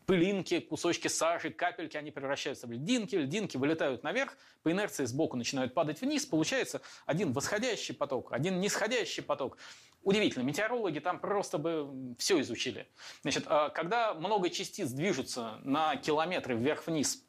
пылинки, 0.05 0.59
кусочки 0.59 1.07
сажи, 1.07 1.49
капельки, 1.49 1.97
они 1.97 2.11
превращаются 2.11 2.67
в 2.67 2.71
льдинки, 2.71 3.15
льдинки 3.15 3.57
вылетают 3.57 4.03
наверх, 4.03 4.37
по 4.61 4.71
инерции 4.71 5.05
сбоку 5.05 5.37
начинают 5.37 5.73
падать 5.73 6.01
вниз, 6.01 6.25
получается 6.25 6.81
один 7.05 7.31
восходящий 7.31 7.95
поток, 7.95 8.31
один 8.33 8.59
нисходящий 8.59 9.23
поток. 9.23 9.57
Удивительно, 10.03 10.43
метеорологи 10.43 10.99
там 10.99 11.19
просто 11.19 11.57
бы 11.57 12.15
все 12.19 12.39
изучили. 12.41 12.87
Значит, 13.23 13.45
а 13.47 13.69
когда 13.69 14.13
много 14.13 14.51
частиц 14.51 14.91
движутся 14.91 15.59
на 15.63 15.95
километры 15.95 16.55
вверх-вниз 16.55 17.24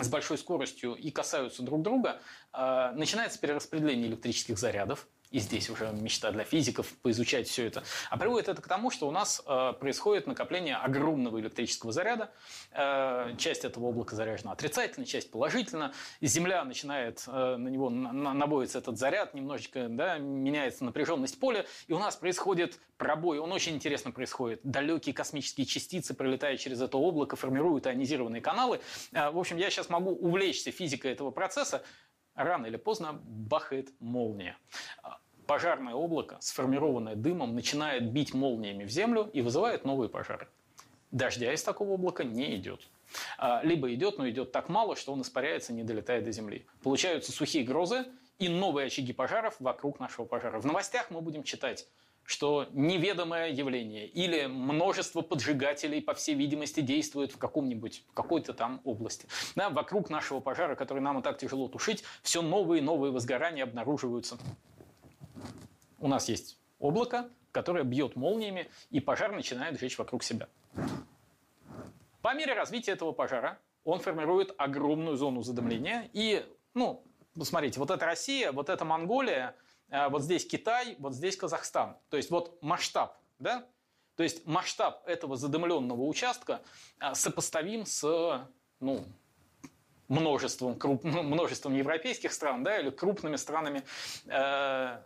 с 0.00 0.08
большой 0.08 0.38
скоростью 0.38 0.94
и 0.94 1.10
касаются 1.10 1.62
друг 1.62 1.82
друга, 1.82 2.20
э, 2.52 2.92
начинается 2.94 3.38
перераспределение 3.38 4.08
электрических 4.08 4.58
зарядов. 4.58 5.06
И 5.32 5.38
здесь 5.38 5.70
уже 5.70 5.90
мечта 5.92 6.30
для 6.30 6.44
физиков 6.44 6.86
поизучать 7.02 7.48
все 7.48 7.66
это. 7.66 7.82
А 8.10 8.18
приводит 8.18 8.48
это 8.48 8.60
к 8.60 8.68
тому, 8.68 8.90
что 8.90 9.08
у 9.08 9.10
нас 9.10 9.42
э, 9.46 9.72
происходит 9.80 10.26
накопление 10.26 10.76
огромного 10.76 11.40
электрического 11.40 11.90
заряда. 11.90 12.30
Э, 12.72 13.34
часть 13.38 13.64
этого 13.64 13.88
облака 13.88 14.14
заряжена 14.14 14.52
отрицательно, 14.52 15.06
часть 15.06 15.30
положительно. 15.30 15.92
Земля 16.20 16.64
начинает, 16.64 17.24
э, 17.26 17.56
на 17.56 17.68
него 17.68 17.88
на, 17.88 18.34
набоится 18.34 18.78
этот 18.78 18.98
заряд, 18.98 19.32
немножечко 19.32 19.88
да, 19.88 20.18
меняется 20.18 20.84
напряженность 20.84 21.40
поля, 21.40 21.64
и 21.86 21.94
у 21.94 21.98
нас 21.98 22.14
происходит 22.14 22.78
пробой. 22.98 23.38
Он 23.38 23.52
очень 23.52 23.74
интересно 23.74 24.10
происходит. 24.10 24.60
Далекие 24.62 25.14
космические 25.14 25.66
частицы, 25.66 26.12
пролетая 26.12 26.58
через 26.58 26.82
это 26.82 26.98
облако, 26.98 27.36
формируют 27.36 27.86
ионизированные 27.86 28.42
каналы. 28.42 28.80
В 29.12 29.38
общем, 29.38 29.56
я 29.56 29.70
сейчас 29.70 29.88
могу 29.88 30.10
увлечься 30.10 30.70
физикой 30.70 31.12
этого 31.12 31.30
процесса, 31.30 31.82
рано 32.34 32.66
или 32.66 32.76
поздно 32.76 33.20
бахает 33.24 33.92
молния 34.00 34.56
пожарное 35.46 35.94
облако, 35.94 36.38
сформированное 36.40 37.14
дымом, 37.14 37.54
начинает 37.54 38.10
бить 38.10 38.32
молниями 38.32 38.84
в 38.84 38.90
землю 38.90 39.28
и 39.32 39.42
вызывает 39.42 39.84
новые 39.84 40.08
пожары. 40.08 40.48
Дождя 41.10 41.52
из 41.52 41.62
такого 41.62 41.94
облака 41.94 42.24
не 42.24 42.56
идет. 42.56 42.88
А, 43.36 43.60
либо 43.62 43.92
идет, 43.92 44.16
но 44.16 44.28
идет 44.30 44.52
так 44.52 44.70
мало, 44.70 44.96
что 44.96 45.12
он 45.12 45.20
испаряется, 45.20 45.74
не 45.74 45.84
долетает 45.84 46.24
до 46.24 46.32
земли. 46.32 46.64
Получаются 46.82 47.32
сухие 47.32 47.64
грозы 47.64 48.06
и 48.38 48.48
новые 48.48 48.86
очаги 48.86 49.12
пожаров 49.12 49.56
вокруг 49.58 50.00
нашего 50.00 50.24
пожара. 50.24 50.58
В 50.58 50.64
новостях 50.64 51.10
мы 51.10 51.20
будем 51.20 51.42
читать 51.42 51.86
что 52.24 52.66
неведомое 52.72 53.50
явление 53.50 54.06
или 54.06 54.46
множество 54.46 55.22
поджигателей, 55.22 56.00
по 56.00 56.14
всей 56.14 56.34
видимости, 56.34 56.80
действует 56.80 57.32
в 57.32 57.38
каком-нибудь, 57.38 58.04
какой-то 58.14 58.52
там 58.54 58.80
области. 58.84 59.26
Да, 59.54 59.70
вокруг 59.70 60.10
нашего 60.10 60.40
пожара, 60.40 60.74
который 60.74 61.00
нам 61.00 61.18
и 61.18 61.22
так 61.22 61.38
тяжело 61.38 61.68
тушить, 61.68 62.04
все 62.22 62.42
новые 62.42 62.80
и 62.80 62.84
новые 62.84 63.12
возгорания 63.12 63.64
обнаруживаются 63.64 64.38
у 66.02 66.08
нас 66.08 66.28
есть 66.28 66.58
облако, 66.80 67.30
которое 67.52 67.84
бьет 67.84 68.16
молниями, 68.16 68.68
и 68.90 69.00
пожар 69.00 69.32
начинает 69.32 69.78
жечь 69.80 69.96
вокруг 69.96 70.22
себя. 70.22 70.48
По 72.20 72.34
мере 72.34 72.54
развития 72.54 72.92
этого 72.92 73.12
пожара 73.12 73.58
он 73.84 74.00
формирует 74.00 74.52
огромную 74.58 75.16
зону 75.16 75.42
задымления. 75.42 76.10
И, 76.12 76.44
ну, 76.74 77.04
посмотрите, 77.38 77.78
вот 77.78 77.90
это 77.90 78.04
Россия, 78.04 78.52
вот 78.52 78.68
это 78.68 78.84
Монголия, 78.84 79.54
вот 80.10 80.22
здесь 80.22 80.46
Китай, 80.46 80.96
вот 80.98 81.14
здесь 81.14 81.36
Казахстан. 81.36 81.96
То 82.08 82.16
есть 82.16 82.30
вот 82.30 82.60
масштаб, 82.62 83.18
да? 83.38 83.66
То 84.16 84.22
есть 84.22 84.46
масштаб 84.46 85.02
этого 85.06 85.36
задымленного 85.36 86.02
участка 86.02 86.62
э, 87.00 87.14
сопоставим 87.14 87.86
с, 87.86 88.46
ну, 88.80 89.04
множеством, 90.08 90.78
круп, 90.78 91.04
множеством 91.04 91.74
европейских 91.74 92.32
стран, 92.32 92.62
да, 92.62 92.78
или 92.78 92.90
крупными 92.90 93.36
странами 93.36 93.82
э, 94.26 94.98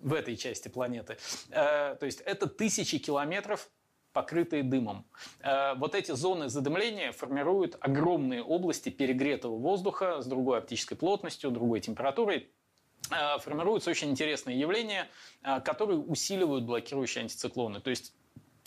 в 0.00 0.12
этой 0.12 0.36
части 0.36 0.68
планеты. 0.68 1.18
Э, 1.50 1.96
то 1.96 2.06
есть 2.06 2.20
это 2.22 2.46
тысячи 2.46 2.98
километров 2.98 3.68
покрытые 4.12 4.62
дымом. 4.62 5.04
Э, 5.40 5.74
вот 5.74 5.94
эти 5.94 6.12
зоны 6.12 6.48
задымления 6.48 7.12
формируют 7.12 7.76
огромные 7.80 8.42
области 8.42 8.88
перегретого 8.88 9.56
воздуха 9.58 10.22
с 10.22 10.26
другой 10.26 10.58
оптической 10.58 10.96
плотностью, 10.96 11.50
другой 11.50 11.80
температурой. 11.80 12.50
Э, 13.10 13.38
формируются 13.38 13.90
очень 13.90 14.10
интересные 14.10 14.58
явления, 14.58 15.08
которые 15.42 15.98
усиливают 15.98 16.64
блокирующие 16.64 17.22
антициклоны. 17.22 17.80
То 17.80 17.90
есть 17.90 18.14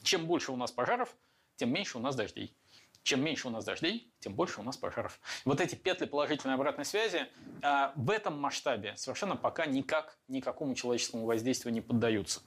чем 0.03 0.25
больше 0.25 0.51
у 0.51 0.55
нас 0.55 0.71
пожаров, 0.71 1.15
тем 1.57 1.73
меньше 1.73 1.97
у 1.97 2.01
нас 2.01 2.15
дождей. 2.15 2.55
Чем 3.03 3.23
меньше 3.23 3.47
у 3.47 3.51
нас 3.51 3.65
дождей, 3.65 4.11
тем 4.19 4.33
больше 4.33 4.59
у 4.59 4.63
нас 4.63 4.77
пожаров. 4.77 5.19
Вот 5.45 5.61
эти 5.61 5.75
петли 5.75 6.05
положительной 6.05 6.55
обратной 6.55 6.85
связи 6.85 7.27
а, 7.61 7.93
в 7.95 8.09
этом 8.09 8.39
масштабе 8.39 8.93
совершенно 8.97 9.35
пока 9.35 9.65
никак 9.65 10.17
никакому 10.27 10.75
человеческому 10.75 11.25
воздействию 11.25 11.73
не 11.73 11.81
поддаются. 11.81 12.41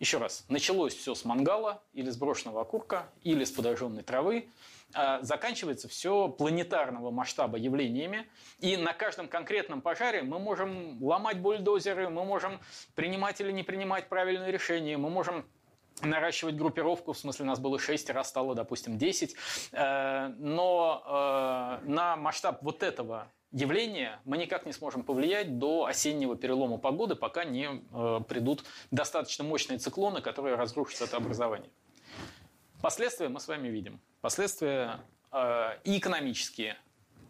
Еще 0.00 0.18
раз, 0.18 0.44
началось 0.48 0.94
все 0.94 1.14
с 1.14 1.24
мангала 1.24 1.82
или 1.92 2.10
с 2.10 2.16
брошенного 2.16 2.62
окурка, 2.62 3.08
или 3.22 3.44
с 3.44 3.52
подожженной 3.52 4.02
травы, 4.02 4.48
заканчивается 5.22 5.88
все 5.88 6.28
планетарного 6.28 7.10
масштаба 7.10 7.58
явлениями, 7.58 8.26
и 8.60 8.76
на 8.76 8.92
каждом 8.92 9.28
конкретном 9.28 9.80
пожаре 9.80 10.22
мы 10.22 10.38
можем 10.38 11.02
ломать 11.02 11.38
бульдозеры, 11.38 12.08
мы 12.08 12.24
можем 12.24 12.60
принимать 12.94 13.40
или 13.40 13.52
не 13.52 13.62
принимать 13.62 14.08
правильные 14.08 14.52
решения, 14.52 14.96
мы 14.96 15.10
можем 15.10 15.44
наращивать 16.02 16.56
группировку, 16.56 17.12
в 17.12 17.18
смысле, 17.18 17.46
нас 17.46 17.58
было 17.58 17.78
6, 17.78 18.10
раз 18.10 18.28
стало, 18.28 18.54
допустим, 18.54 18.98
10. 18.98 19.36
Э, 19.72 20.28
но 20.38 21.80
э, 21.84 21.88
на 21.88 22.16
масштаб 22.16 22.62
вот 22.62 22.82
этого 22.82 23.28
явления 23.52 24.20
мы 24.24 24.36
никак 24.36 24.66
не 24.66 24.72
сможем 24.72 25.04
повлиять 25.04 25.58
до 25.58 25.84
осеннего 25.84 26.36
перелома 26.36 26.78
погоды, 26.78 27.14
пока 27.14 27.44
не 27.44 27.68
э, 27.92 28.20
придут 28.26 28.64
достаточно 28.90 29.44
мощные 29.44 29.78
циклоны, 29.78 30.20
которые 30.20 30.56
разрушат 30.56 31.02
это 31.02 31.16
образование. 31.16 31.70
Последствия 32.84 33.30
мы 33.30 33.40
с 33.40 33.48
вами 33.48 33.68
видим. 33.68 33.98
Последствия 34.20 35.00
и 35.84 35.96
экономические, 35.96 36.76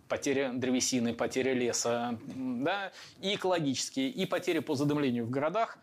потеря 0.09 0.51
древесины, 0.53 1.15
потеря 1.15 1.53
леса, 1.53 2.19
да, 2.27 2.91
и 3.21 3.37
экологические, 3.37 4.11
и 4.11 4.27
потери 4.27 4.59
по 4.59 4.75
задымлению 4.75 5.27
в 5.27 5.31
городах, 5.31 5.79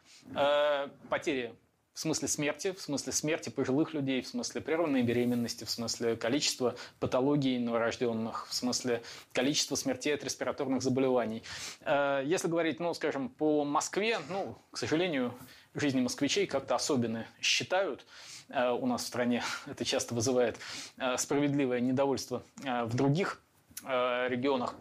потери 1.10 1.56
в 1.94 2.00
смысле 2.00 2.28
смерти, 2.28 2.74
в 2.74 2.82
смысле 2.82 3.14
смерти 3.14 3.50
пожилых 3.50 3.94
людей, 3.94 4.22
в 4.22 4.28
смысле 4.28 4.60
прерванной 4.60 5.04
беременности, 5.04 5.64
в 5.64 5.70
смысле 5.70 6.16
количества 6.16 6.76
патологий 7.00 7.58
новорожденных, 7.60 8.48
в 8.50 8.54
смысле 8.54 9.02
количества 9.34 9.76
смертей 9.76 10.14
от 10.14 10.24
респираторных 10.24 10.82
заболеваний. 10.82 11.44
Э, 11.82 12.24
если 12.26 12.48
говорить, 12.48 12.80
ну, 12.80 12.94
скажем, 12.94 13.30
по 13.30 13.66
Москве, 13.66 14.20
ну, 14.30 14.58
к 14.72 14.78
сожалению, 14.78 15.34
жизни 15.74 16.02
москвичей 16.02 16.48
как-то 16.48 16.76
особенно 16.76 17.26
считают. 17.42 18.06
Э, 18.54 18.72
у 18.72 18.86
нас 18.86 19.04
в 19.04 19.08
стране 19.08 19.44
это 19.66 19.86
часто 19.86 20.16
вызывает 20.16 20.58
э, 20.98 21.18
справедливое 21.18 21.80
недовольство 21.80 22.44
в 22.64 22.96
других 22.96 23.42
регионах 23.84 24.76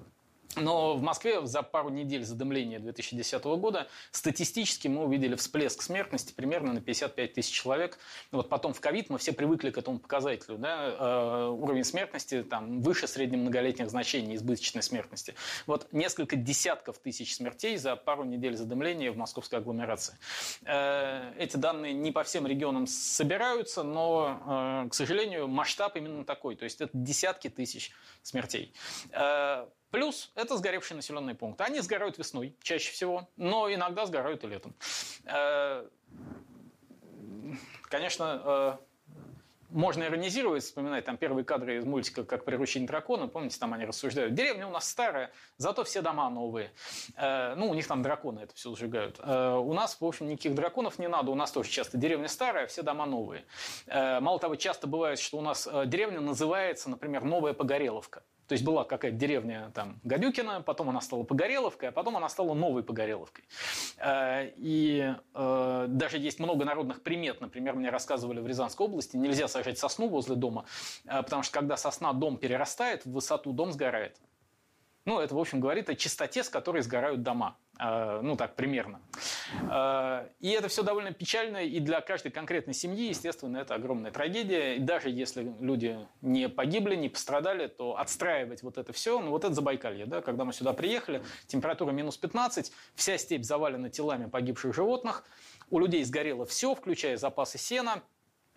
но 0.56 0.96
в 0.96 1.02
Москве 1.02 1.46
за 1.46 1.62
пару 1.62 1.90
недель 1.90 2.24
задымления 2.24 2.80
2010 2.80 3.44
года 3.44 3.88
статистически 4.10 4.88
мы 4.88 5.04
увидели 5.04 5.36
всплеск 5.36 5.82
смертности 5.82 6.32
примерно 6.32 6.72
на 6.72 6.80
55 6.80 7.34
тысяч 7.34 7.52
человек. 7.52 7.98
Вот 8.32 8.48
потом 8.48 8.74
в 8.74 8.80
ковид 8.80 9.10
мы 9.10 9.18
все 9.18 9.32
привыкли 9.32 9.70
к 9.70 9.78
этому 9.78 10.00
показателю. 10.00 10.58
Да? 10.58 10.96
Э, 10.98 11.48
уровень 11.48 11.84
смертности 11.84 12.42
там, 12.42 12.80
выше 12.80 13.06
среднемноголетних 13.06 13.88
значений 13.88 14.34
избыточной 14.34 14.82
смертности. 14.82 15.34
Вот 15.66 15.86
несколько 15.92 16.34
десятков 16.34 16.98
тысяч 16.98 17.36
смертей 17.36 17.76
за 17.76 17.94
пару 17.94 18.24
недель 18.24 18.56
задымления 18.56 19.12
в 19.12 19.16
московской 19.16 19.60
агломерации. 19.60 20.16
Э, 20.64 21.32
эти 21.38 21.56
данные 21.56 21.92
не 21.92 22.10
по 22.10 22.24
всем 22.24 22.46
регионам 22.46 22.88
собираются, 22.88 23.84
но, 23.84 24.84
э, 24.84 24.88
к 24.88 24.94
сожалению, 24.94 25.46
масштаб 25.46 25.96
именно 25.96 26.24
такой. 26.24 26.56
То 26.56 26.64
есть 26.64 26.80
это 26.80 26.90
десятки 26.92 27.48
тысяч 27.48 27.92
смертей. 28.22 28.74
Плюс 29.90 30.30
это 30.36 30.56
сгоревшие 30.56 30.96
населенные 30.96 31.34
пункты. 31.34 31.64
Они 31.64 31.80
сгорают 31.80 32.16
весной 32.16 32.54
чаще 32.62 32.92
всего, 32.92 33.28
но 33.36 33.72
иногда 33.72 34.06
сгорают 34.06 34.44
и 34.44 34.46
летом. 34.46 34.74
Э, 35.24 35.84
конечно, 37.82 38.42
э, 38.44 38.76
можно 39.70 40.04
иронизировать, 40.04 40.62
вспоминать 40.62 41.04
там 41.04 41.16
первые 41.16 41.44
кадры 41.44 41.78
из 41.78 41.84
мультика 41.84 42.22
«Как 42.22 42.44
приручить 42.44 42.86
дракона». 42.86 43.26
Помните, 43.26 43.58
там 43.58 43.72
они 43.72 43.84
рассуждают. 43.84 44.34
Деревня 44.34 44.68
у 44.68 44.70
нас 44.70 44.88
старая, 44.88 45.32
зато 45.56 45.82
все 45.82 46.02
дома 46.02 46.30
новые. 46.30 46.70
Э, 47.16 47.54
ну, 47.56 47.68
у 47.68 47.74
них 47.74 47.88
там 47.88 48.02
драконы 48.02 48.40
это 48.40 48.54
все 48.54 48.72
сжигают. 48.76 49.18
У 49.18 49.72
нас, 49.72 50.00
в 50.00 50.04
общем, 50.04 50.28
никаких 50.28 50.54
драконов 50.54 51.00
не 51.00 51.08
надо. 51.08 51.32
У 51.32 51.34
нас 51.34 51.50
тоже 51.50 51.68
часто 51.68 51.98
деревня 51.98 52.28
старая, 52.28 52.68
все 52.68 52.82
дома 52.82 53.06
новые. 53.06 53.44
Мало 53.88 54.38
того, 54.38 54.54
часто 54.54 54.86
бывает, 54.86 55.18
что 55.18 55.38
у 55.38 55.40
нас 55.40 55.68
деревня 55.86 56.20
называется, 56.20 56.90
например, 56.90 57.24
Новая 57.24 57.54
Погореловка. 57.54 58.22
То 58.50 58.54
есть 58.54 58.64
была 58.64 58.82
какая-то 58.82 59.16
деревня 59.16 59.70
там 59.74 60.00
Гадюкина, 60.02 60.62
потом 60.62 60.88
она 60.88 61.00
стала 61.00 61.22
Погореловкой, 61.22 61.90
а 61.90 61.92
потом 61.92 62.16
она 62.16 62.28
стала 62.28 62.52
новой 62.52 62.82
Погореловкой. 62.82 63.44
Э, 63.98 64.50
и 64.56 65.14
э, 65.34 65.84
даже 65.86 66.18
есть 66.18 66.40
много 66.40 66.64
народных 66.64 67.00
примет. 67.00 67.40
Например, 67.40 67.76
мне 67.76 67.90
рассказывали 67.90 68.40
в 68.40 68.48
Рязанской 68.48 68.86
области, 68.86 69.16
нельзя 69.16 69.46
сажать 69.46 69.78
сосну 69.78 70.08
возле 70.08 70.34
дома, 70.34 70.64
э, 71.04 71.22
потому 71.22 71.44
что 71.44 71.52
когда 71.52 71.76
сосна 71.76 72.12
дом 72.12 72.38
перерастает, 72.38 73.04
в 73.04 73.12
высоту 73.12 73.52
дом 73.52 73.70
сгорает. 73.70 74.16
Ну, 75.06 75.18
это, 75.18 75.34
в 75.34 75.38
общем, 75.38 75.60
говорит 75.60 75.88
о 75.88 75.94
чистоте, 75.94 76.44
с 76.44 76.50
которой 76.50 76.82
сгорают 76.82 77.22
дома. 77.22 77.56
Э, 77.80 78.20
ну, 78.22 78.36
так, 78.36 78.54
примерно. 78.54 79.00
Э, 79.70 80.28
и 80.40 80.50
это 80.50 80.68
все 80.68 80.82
довольно 80.82 81.12
печально, 81.12 81.64
и 81.64 81.80
для 81.80 82.02
каждой 82.02 82.30
конкретной 82.30 82.74
семьи, 82.74 83.08
естественно, 83.08 83.56
это 83.56 83.74
огромная 83.74 84.10
трагедия. 84.10 84.76
И 84.76 84.78
даже 84.78 85.08
если 85.08 85.54
люди 85.60 85.98
не 86.20 86.50
погибли, 86.50 86.96
не 86.96 87.08
пострадали, 87.08 87.66
то 87.66 87.96
отстраивать 87.96 88.62
вот 88.62 88.76
это 88.76 88.92
все, 88.92 89.20
ну, 89.20 89.30
вот 89.30 89.44
это 89.44 89.54
Забайкалье, 89.54 90.04
да, 90.04 90.20
когда 90.20 90.44
мы 90.44 90.52
сюда 90.52 90.74
приехали, 90.74 91.22
температура 91.46 91.92
минус 91.92 92.18
15, 92.18 92.70
вся 92.94 93.16
степь 93.16 93.44
завалена 93.44 93.88
телами 93.88 94.26
погибших 94.26 94.74
животных, 94.74 95.24
у 95.70 95.78
людей 95.78 96.04
сгорело 96.04 96.44
все, 96.44 96.74
включая 96.74 97.16
запасы 97.16 97.56
сена, 97.56 98.02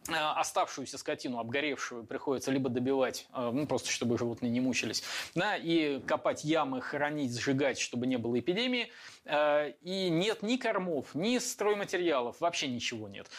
оставшуюся 0.09 0.97
скотину, 0.97 1.39
обгоревшую, 1.39 2.05
приходится 2.05 2.51
либо 2.51 2.69
добивать, 2.69 3.27
э, 3.33 3.51
ну, 3.53 3.65
просто 3.67 3.89
чтобы 3.89 4.17
животные 4.17 4.51
не 4.51 4.59
мучились, 4.59 5.03
да, 5.35 5.55
и 5.55 5.99
копать 6.01 6.43
ямы, 6.43 6.81
хоронить, 6.81 7.37
сжигать, 7.37 7.79
чтобы 7.79 8.07
не 8.07 8.17
было 8.17 8.39
эпидемии. 8.39 8.91
Э, 9.25 9.73
и 9.81 10.09
нет 10.09 10.43
ни 10.43 10.57
кормов, 10.57 11.15
ни 11.15 11.37
стройматериалов, 11.37 12.39
вообще 12.41 12.67
ничего 12.67 13.07
нет. 13.07 13.29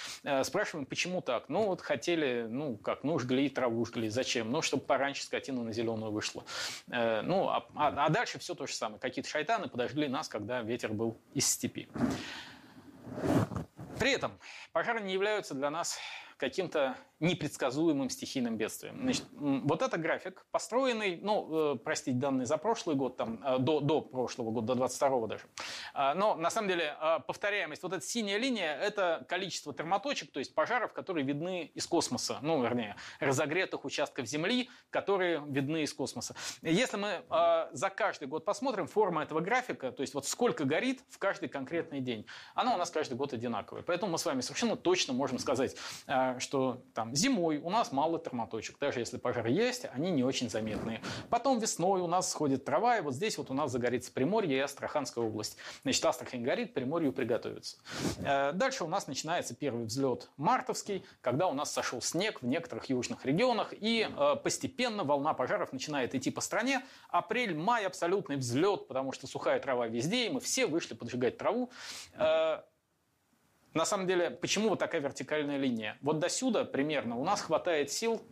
Спрашиваем, 0.44 0.87
почему 0.87 1.20
так? 1.20 1.48
Ну, 1.48 1.66
вот 1.66 1.81
хотели, 1.81 2.46
ну, 2.48 2.77
как, 2.77 3.05
ну, 3.05 3.18
жгли 3.18 3.48
траву, 3.48 3.85
жгли. 3.85 4.09
Зачем? 4.09 4.50
Ну, 4.50 4.62
чтобы 4.62 4.85
пораньше 4.85 5.24
скотина 5.24 5.62
на 5.62 5.72
зеленую 5.72 6.12
вышла. 6.12 6.44
Ну, 6.87 7.48
а, 7.48 7.66
а, 7.74 8.07
а 8.07 8.09
дальше 8.09 8.38
все 8.38 8.55
то 8.55 8.66
же 8.66 8.74
самое. 8.74 9.00
Какие-то 9.00 9.29
шайтаны 9.29 9.68
подожгли 9.68 10.09
нас, 10.09 10.29
когда 10.29 10.62
ветер 10.62 10.92
был 10.92 11.18
из 11.35 11.46
степи. 11.46 11.88
При 13.98 14.12
этом 14.12 14.38
пожары 14.72 15.00
не 15.00 15.12
являются 15.12 15.55
для 15.55 15.70
нас 15.70 15.98
каким-то 16.37 16.97
непредсказуемым 17.20 18.11
стихийным 18.11 18.57
бедствием. 18.57 18.99
Значит, 19.03 19.25
вот 19.33 19.83
это 19.83 19.97
график, 19.97 20.47
построенный, 20.51 21.18
ну, 21.23 21.75
э, 21.75 21.79
простите, 21.79 22.18
данные 22.18 22.47
за 22.47 22.59
прошлый 22.59 22.97
год, 22.97 23.16
там, 23.16 23.42
э, 23.44 23.59
до, 23.59 23.81
до 23.81 24.01
прошлого 24.01 24.51
года, 24.51 24.68
до 24.68 24.75
22 24.75 25.27
даже. 25.27 25.44
А, 25.94 26.14
но, 26.14 26.35
на 26.35 26.51
самом 26.51 26.68
деле, 26.68 26.94
а, 26.99 27.20
повторяемость, 27.20 27.83
вот 27.83 27.92
эта 27.92 28.05
синяя 28.05 28.38
линия, 28.38 28.77
это 28.77 29.25
количество 29.29 29.73
термоточек, 29.73 30.33
то 30.33 30.38
есть 30.38 30.55
пожаров, 30.55 30.92
которые 30.92 31.25
видны 31.25 31.70
из 31.75 31.87
космоса, 31.87 32.38
ну, 32.42 32.62
вернее, 32.62 32.97
разогретых 33.20 33.85
участков 33.85 34.27
Земли, 34.27 34.68
которые 34.90 35.42
видны 35.47 35.85
из 35.85 35.94
космоса. 35.94 36.35
Если 36.62 36.97
мы 36.97 37.25
а, 37.31 37.70
за 37.73 37.90
каждый 37.90 38.29
год 38.29 38.44
посмотрим, 38.44 38.87
форма 38.87 39.23
этого 39.23 39.40
графика, 39.40 39.92
то 39.92 40.03
есть 40.03 40.14
вот 40.14 40.27
сколько 40.27 40.64
горит 40.64 41.03
в 41.09 41.18
каждый 41.18 41.49
конкретный 41.49 42.01
день, 42.01 42.27
она 42.55 42.75
у 42.75 42.77
нас 42.77 42.90
каждый 42.90 43.14
год 43.14 43.33
одинаковая. 43.33 43.83
Поэтому 43.83 44.12
мы 44.12 44.18
с 44.18 44.27
вами 44.27 44.40
совершенно 44.40 44.77
точно 44.77 45.12
можем 45.14 45.38
сказать, 45.38 45.77
что 46.39 46.83
там 46.95 47.15
зимой 47.15 47.59
у 47.59 47.71
нас 47.71 47.93
мало 47.93 48.19
термоточек, 48.19 48.79
даже 48.79 49.01
если 49.01 49.17
пожар 49.17 49.47
есть, 49.47 49.87
они 49.93 50.11
не 50.11 50.25
очень 50.25 50.51
заметные. 50.51 51.01
Потом 51.31 51.59
весной 51.59 52.01
у 52.01 52.07
нас 52.07 52.31
сходит 52.31 52.65
трава, 52.65 52.99
и 52.99 53.01
вот 53.01 53.15
здесь 53.15 53.39
вот 53.39 53.51
у 53.51 53.55
нас 53.55 53.71
загорится 53.71 54.13
Приморье 54.13 54.57
и 54.57 54.61
Астраханская 54.61 55.25
область. 55.25 55.57
Значит, 55.83 56.05
Астрахань 56.05 56.43
горит, 56.43 56.75
Приморью 56.75 57.13
приготовится. 57.13 57.77
Э, 58.25 58.53
дальше 58.53 58.85
у 58.85 58.89
нас 58.89 59.07
начинается 59.07 59.55
первый 59.55 59.85
взлет 59.85 60.29
мартовский, 60.37 61.05
когда 61.21 61.47
у 61.49 61.55
нас 61.55 61.73
сошел 61.73 62.01
снег 62.01 62.43
в 62.43 62.47
некоторых 62.47 62.89
южных 62.89 63.25
регионах, 63.25 63.73
и 63.73 64.09
э, 64.09 64.37
постепенно 64.43 65.05
волна 65.05 65.35
пожаров 65.35 65.73
начинает 65.73 66.15
идти 66.15 66.31
по 66.31 66.41
стране. 66.41 66.83
Апрель, 67.09 67.57
май 67.57 67.87
абсолютный 67.87 68.37
взлет, 68.37 68.89
потому 68.89 69.13
что 69.13 69.27
сухая 69.27 69.61
трава 69.61 69.87
везде, 69.87 70.27
и 70.27 70.31
мы 70.31 70.41
все 70.41 70.67
вышли 70.67 70.95
поджигать 70.95 71.39
траву. 71.39 71.71
Э, 73.75 73.79
на 73.79 73.85
самом 73.85 74.07
деле, 74.07 74.31
почему 74.31 74.71
вот 74.71 74.79
такая 74.79 75.01
вертикальная 75.01 75.59
линия? 75.59 75.99
Вот 76.01 76.19
до 76.19 76.29
сюда 76.29 76.65
примерно 76.65 77.17
у 77.17 77.25
нас 77.25 77.43
хватает 77.43 77.91
сил 77.91 78.23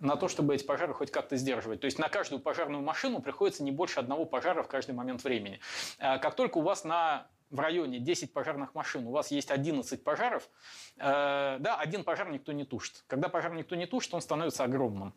на 0.00 0.16
то, 0.16 0.28
чтобы 0.28 0.54
эти 0.54 0.64
пожары 0.64 0.94
хоть 0.94 1.10
как-то 1.10 1.36
сдерживать. 1.36 1.80
То 1.80 1.86
есть 1.86 1.98
на 1.98 2.08
каждую 2.08 2.40
пожарную 2.40 2.82
машину 2.82 3.20
приходится 3.20 3.62
не 3.62 3.72
больше 3.72 4.00
одного 4.00 4.24
пожара 4.24 4.62
в 4.62 4.68
каждый 4.68 4.94
момент 4.94 5.24
времени. 5.24 5.60
А 5.98 6.18
как 6.18 6.34
только 6.34 6.58
у 6.58 6.62
вас 6.62 6.84
на 6.84 7.26
в 7.50 7.60
районе 7.60 7.98
10 7.98 8.34
пожарных 8.34 8.74
машин, 8.74 9.06
у 9.06 9.10
вас 9.10 9.30
есть 9.30 9.50
11 9.50 10.04
пожаров, 10.04 10.50
э, 10.98 11.56
да, 11.58 11.76
один 11.78 12.04
пожар 12.04 12.30
никто 12.30 12.52
не 12.52 12.64
тушит. 12.64 13.04
Когда 13.06 13.30
пожар 13.30 13.54
никто 13.54 13.74
не 13.74 13.86
тушит, 13.86 14.12
он 14.12 14.20
становится 14.20 14.64
огромным. 14.64 15.14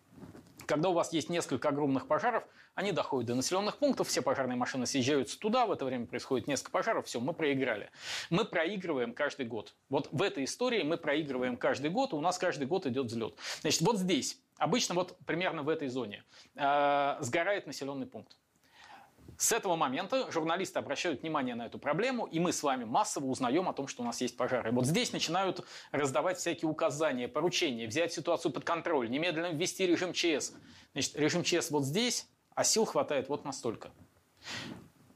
Когда 0.66 0.90
у 0.90 0.94
вас 0.94 1.14
есть 1.14 1.30
несколько 1.30 1.70
огромных 1.70 2.08
пожаров, 2.08 2.44
они 2.76 2.92
доходят 2.92 3.28
до 3.28 3.36
населенных 3.36 3.78
пунктов, 3.78 4.08
все 4.08 4.22
пожарные 4.22 4.56
машины 4.56 4.86
съезжаются 4.86 5.38
туда, 5.40 5.66
в 5.66 5.72
это 5.72 5.86
время 5.86 6.06
происходит 6.06 6.48
несколько 6.48 6.72
пожаров, 6.72 7.06
все, 7.06 7.20
мы 7.20 7.34
проиграли. 7.34 7.90
Мы 8.30 8.46
проигрываем 8.46 9.14
каждый 9.14 9.46
год. 9.46 9.76
Вот 9.90 10.08
в 10.12 10.22
этой 10.22 10.46
истории 10.46 10.84
мы 10.84 10.98
проигрываем 10.98 11.58
каждый 11.58 11.90
год, 11.90 12.14
у 12.14 12.22
нас 12.22 12.38
каждый 12.38 12.68
год 12.68 12.86
идет 12.86 13.08
взлет. 13.08 13.36
Значит, 13.62 13.82
вот 13.82 13.98
здесь, 13.98 14.40
обычно 14.58 14.96
вот 14.96 15.18
примерно 15.26 15.64
в 15.64 15.70
этой 15.70 15.90
зоне, 15.90 16.24
э, 16.56 17.18
сгорает 17.20 17.68
населенный 17.68 18.08
пункт. 18.08 18.38
С 19.42 19.52
этого 19.52 19.76
момента 19.76 20.32
журналисты 20.32 20.78
обращают 20.78 21.24
внимание 21.24 21.56
на 21.56 21.66
эту 21.66 21.80
проблему, 21.80 22.28
и 22.28 22.40
мы 22.40 22.54
с 22.54 22.62
вами 22.62 22.84
массово 22.84 23.26
узнаем 23.26 23.68
о 23.68 23.74
том, 23.74 23.88
что 23.88 24.04
у 24.04 24.06
нас 24.06 24.22
есть 24.22 24.38
пожары. 24.38 24.72
Вот 24.72 24.86
здесь 24.86 25.14
начинают 25.14 25.66
раздавать 25.92 26.38
всякие 26.38 26.70
указания, 26.70 27.28
поручения, 27.28 27.88
взять 27.88 28.14
ситуацию 28.14 28.52
под 28.52 28.66
контроль, 28.66 29.10
немедленно 29.10 29.52
ввести 29.52 29.88
режим 29.88 30.14
ЧС. 30.14 30.54
Значит, 30.94 31.16
режим 31.16 31.42
ЧС 31.42 31.72
вот 31.72 31.86
здесь, 31.86 32.28
а 32.54 32.64
сил 32.64 32.86
хватает 32.86 33.30
вот 33.30 33.44
настолько. 33.44 33.90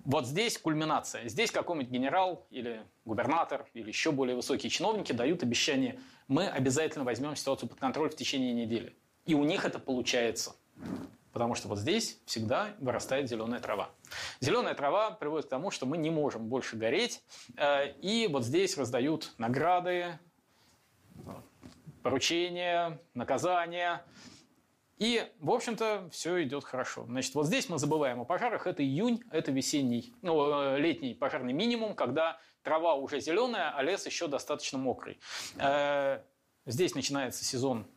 Вот 0.05 0.25
здесь 0.25 0.57
кульминация. 0.57 1.29
Здесь 1.29 1.51
какой-нибудь 1.51 1.91
генерал 1.91 2.47
или 2.49 2.81
губернатор 3.05 3.67
или 3.75 3.89
еще 3.89 4.11
более 4.11 4.35
высокие 4.35 4.71
чиновники 4.71 5.11
дают 5.11 5.43
обещание, 5.43 5.99
мы 6.27 6.47
обязательно 6.47 7.05
возьмем 7.05 7.35
ситуацию 7.35 7.69
под 7.69 7.79
контроль 7.79 8.09
в 8.09 8.15
течение 8.15 8.53
недели. 8.53 8.95
И 9.27 9.35
у 9.35 9.43
них 9.43 9.65
это 9.65 9.77
получается. 9.77 10.55
Потому 11.35 11.53
что 11.53 11.67
вот 11.67 11.79
здесь 11.79 12.21
всегда 12.25 12.75
вырастает 12.79 13.27
зеленая 13.27 13.59
трава. 13.59 13.89
Зеленая 14.39 14.73
трава 14.73 15.11
приводит 15.11 15.47
к 15.47 15.49
тому, 15.49 15.69
что 15.69 15.85
мы 15.85 15.97
не 15.97 16.09
можем 16.09 16.47
больше 16.47 16.77
гореть. 16.77 17.21
Э, 17.57 17.91
и 18.01 18.27
вот 18.27 18.45
здесь 18.45 18.77
раздают 18.77 19.33
награды, 19.37 20.17
поручения, 22.03 23.01
наказания. 23.13 24.05
И, 24.97 25.29
в 25.41 25.51
общем-то, 25.51 26.07
все 26.09 26.41
идет 26.41 26.63
хорошо. 26.63 27.03
Значит, 27.03 27.35
вот 27.35 27.47
здесь 27.47 27.67
мы 27.67 27.79
забываем 27.79 28.21
о 28.21 28.23
пожарах. 28.23 28.65
Это 28.65 28.81
июнь, 28.81 29.21
это 29.29 29.51
весенний, 29.51 30.13
ну, 30.21 30.61
э, 30.61 30.79
летний 30.79 31.13
пожарный 31.13 31.51
минимум, 31.51 31.95
когда 31.95 32.39
трава 32.63 32.95
уже 32.95 33.19
зеленая, 33.19 33.75
а 33.75 33.83
лес 33.83 34.05
еще 34.05 34.29
достаточно 34.29 34.77
мокрый. 34.77 35.19
Э, 35.57 36.21
здесь 36.65 36.95
начинается 36.95 37.43
сезон 37.43 37.87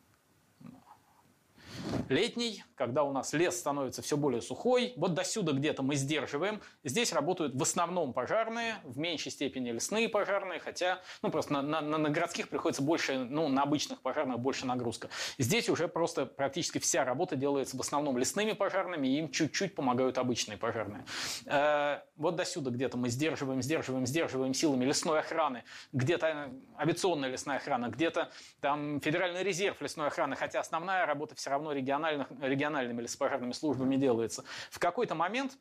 летний, 2.08 2.64
когда 2.74 3.04
у 3.04 3.12
нас 3.12 3.32
лес 3.32 3.58
становится 3.58 4.02
все 4.02 4.16
более 4.16 4.40
сухой. 4.40 4.92
Вот 4.96 5.14
до 5.14 5.24
сюда 5.24 5.52
где-то 5.52 5.82
мы 5.82 5.96
сдерживаем. 5.96 6.60
Здесь 6.84 7.12
работают 7.12 7.54
в 7.54 7.62
основном 7.62 8.12
пожарные, 8.12 8.76
в 8.84 8.98
меньшей 8.98 9.32
степени 9.32 9.70
лесные 9.70 10.08
пожарные, 10.08 10.60
хотя 10.60 11.00
ну, 11.22 11.30
просто 11.30 11.52
на, 11.54 11.80
на, 11.80 11.98
на 11.98 12.10
городских 12.10 12.48
приходится 12.48 12.82
больше, 12.82 13.18
ну, 13.18 13.48
на 13.48 13.62
обычных 13.62 14.00
пожарных 14.00 14.38
больше 14.38 14.66
нагрузка. 14.66 15.08
Здесь 15.38 15.68
уже 15.68 15.88
просто 15.88 16.26
практически 16.26 16.78
вся 16.78 17.04
работа 17.04 17.36
делается 17.36 17.76
в 17.76 17.80
основном 17.80 18.18
лесными 18.18 18.52
пожарными, 18.52 19.06
и 19.08 19.18
им 19.18 19.30
чуть-чуть 19.30 19.74
помогают 19.74 20.18
обычные 20.18 20.58
пожарные. 20.58 21.04
Э, 21.46 22.00
вот 22.16 22.36
до 22.36 22.44
сюда 22.44 22.70
где-то 22.70 22.96
мы 22.96 23.08
сдерживаем, 23.08 23.62
сдерживаем, 23.62 24.06
сдерживаем 24.06 24.54
силами 24.54 24.84
лесной 24.84 25.20
охраны, 25.20 25.64
где-то 25.92 26.50
авиационная 26.78 27.30
лесная 27.30 27.56
охрана, 27.56 27.88
где-то 27.88 28.30
там 28.60 29.00
федеральный 29.00 29.42
резерв 29.42 29.80
лесной 29.80 30.08
охраны, 30.08 30.36
хотя 30.36 30.60
основная 30.60 31.06
работа 31.06 31.34
все 31.34 31.50
равно 31.50 31.72
региональных, 31.78 32.28
региональными 32.40 33.02
лесопожарными 33.02 33.52
службами 33.52 33.96
делается. 33.96 34.44
В 34.70 34.78
какой-то 34.78 35.14
момент 35.14 35.58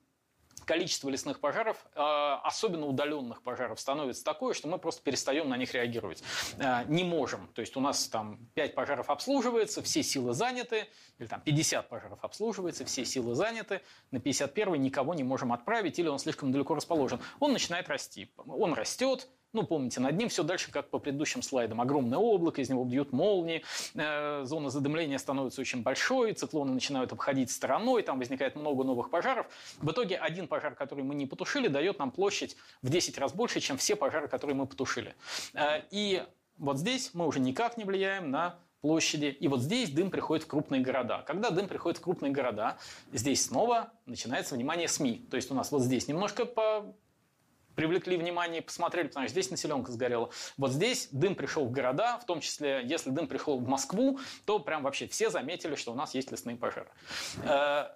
количество 0.65 1.09
лесных 1.09 1.39
пожаров, 1.39 1.77
э, 1.95 1.99
особенно 2.43 2.85
удаленных 2.87 3.41
пожаров, 3.41 3.79
становится 3.79 4.23
такое, 4.23 4.53
что 4.53 4.67
мы 4.67 4.77
просто 4.77 5.01
перестаем 5.01 5.49
на 5.49 5.57
них 5.57 5.73
реагировать. 5.73 6.23
Э, 6.57 6.83
не 6.87 7.03
можем. 7.03 7.47
То 7.53 7.61
есть 7.61 7.75
у 7.77 7.79
нас 7.79 8.07
там 8.07 8.39
5 8.53 8.75
пожаров 8.75 9.09
обслуживается, 9.09 9.81
все 9.81 10.03
силы 10.03 10.33
заняты, 10.33 10.87
или 11.19 11.27
там 11.27 11.41
50 11.41 11.89
пожаров 11.89 12.19
обслуживается, 12.23 12.85
все 12.85 13.05
силы 13.05 13.33
заняты, 13.35 13.81
на 14.11 14.19
51 14.19 14.81
никого 14.81 15.13
не 15.13 15.23
можем 15.23 15.53
отправить, 15.53 15.99
или 15.99 16.07
он 16.07 16.19
слишком 16.19 16.51
далеко 16.51 16.75
расположен. 16.75 17.19
Он 17.39 17.53
начинает 17.53 17.87
расти. 17.87 18.29
Он 18.45 18.73
растет, 18.73 19.27
ну, 19.57 19.63
помните, 19.63 19.99
над 19.99 20.15
ним 20.15 20.29
все 20.29 20.43
дальше, 20.43 20.71
как 20.71 20.89
по 20.91 20.99
предыдущим 20.99 21.41
слайдам. 21.41 21.81
Огромное 21.81 22.19
облако, 22.19 22.61
из 22.61 22.69
него 22.69 22.85
бьют 22.85 23.11
молнии, 23.11 23.63
э, 23.95 24.43
зона 24.45 24.69
задымления 24.69 25.17
становится 25.17 25.61
очень 25.61 25.81
большой, 25.81 26.33
циклоны 26.33 26.73
начинают 26.73 27.11
обходить 27.11 27.49
стороной, 27.49 28.03
там 28.03 28.19
возникает 28.19 28.55
много 28.55 28.83
новых 28.83 29.09
пожаров. 29.09 29.47
В 29.79 29.91
итоге 29.91 30.15
один 30.17 30.47
пожар, 30.47 30.75
который 30.75 31.03
мы 31.03 31.15
не 31.15 31.25
потушили, 31.25 31.69
дает 31.69 31.97
нам 31.97 32.11
площадь 32.11 32.55
в 32.83 32.89
10 32.89 33.17
раз 33.17 33.33
больше, 33.33 33.59
чем 33.59 33.77
все 33.77 33.95
пожары, 33.95 34.27
которые 34.27 34.55
мы 34.55 34.67
потушили. 34.67 35.15
Э, 35.55 35.81
и 35.89 36.23
вот 36.59 36.77
здесь 36.77 37.11
мы 37.15 37.25
уже 37.25 37.39
никак 37.39 37.77
не 37.77 37.83
влияем 37.83 38.29
на 38.29 38.59
площади. 38.81 39.35
И 39.39 39.47
вот 39.47 39.61
здесь 39.61 39.89
дым 39.89 40.11
приходит 40.11 40.45
в 40.45 40.47
крупные 40.47 40.81
города. 40.81 41.23
Когда 41.25 41.49
дым 41.49 41.67
приходит 41.67 41.97
в 41.97 42.01
крупные 42.01 42.31
города, 42.31 42.77
здесь 43.11 43.43
снова 43.45 43.91
начинается 44.05 44.53
внимание 44.53 44.87
СМИ. 44.87 45.25
То 45.31 45.35
есть 45.35 45.49
у 45.49 45.55
нас 45.55 45.71
вот 45.71 45.81
здесь 45.81 46.07
немножко 46.07 46.45
по 46.45 46.95
привлекли 47.77 48.17
внимание 48.17 48.61
и 48.61 48.65
посмотрели, 48.65 49.07
потому 49.07 49.27
что 49.27 49.31
здесь 49.31 49.51
населенка 49.51 49.91
сгорела. 49.91 50.31
Вот 50.57 50.71
здесь 50.71 51.09
дым 51.11 51.35
пришел 51.35 51.65
в 51.65 51.71
города, 51.71 52.17
в 52.17 52.25
том 52.25 52.41
числе, 52.41 52.81
если 52.83 53.11
дым 53.11 53.27
пришел 53.27 53.59
в 53.59 53.67
Москву, 53.67 54.19
то 54.45 54.57
прям 54.57 54.81
вообще 54.81 55.07
все 55.07 55.29
заметили, 55.29 55.75
что 55.75 55.91
у 55.91 55.95
нас 55.95 56.15
есть 56.15 56.31
лесные 56.31 56.57
пожары. 56.57 56.89
Э, 57.43 57.89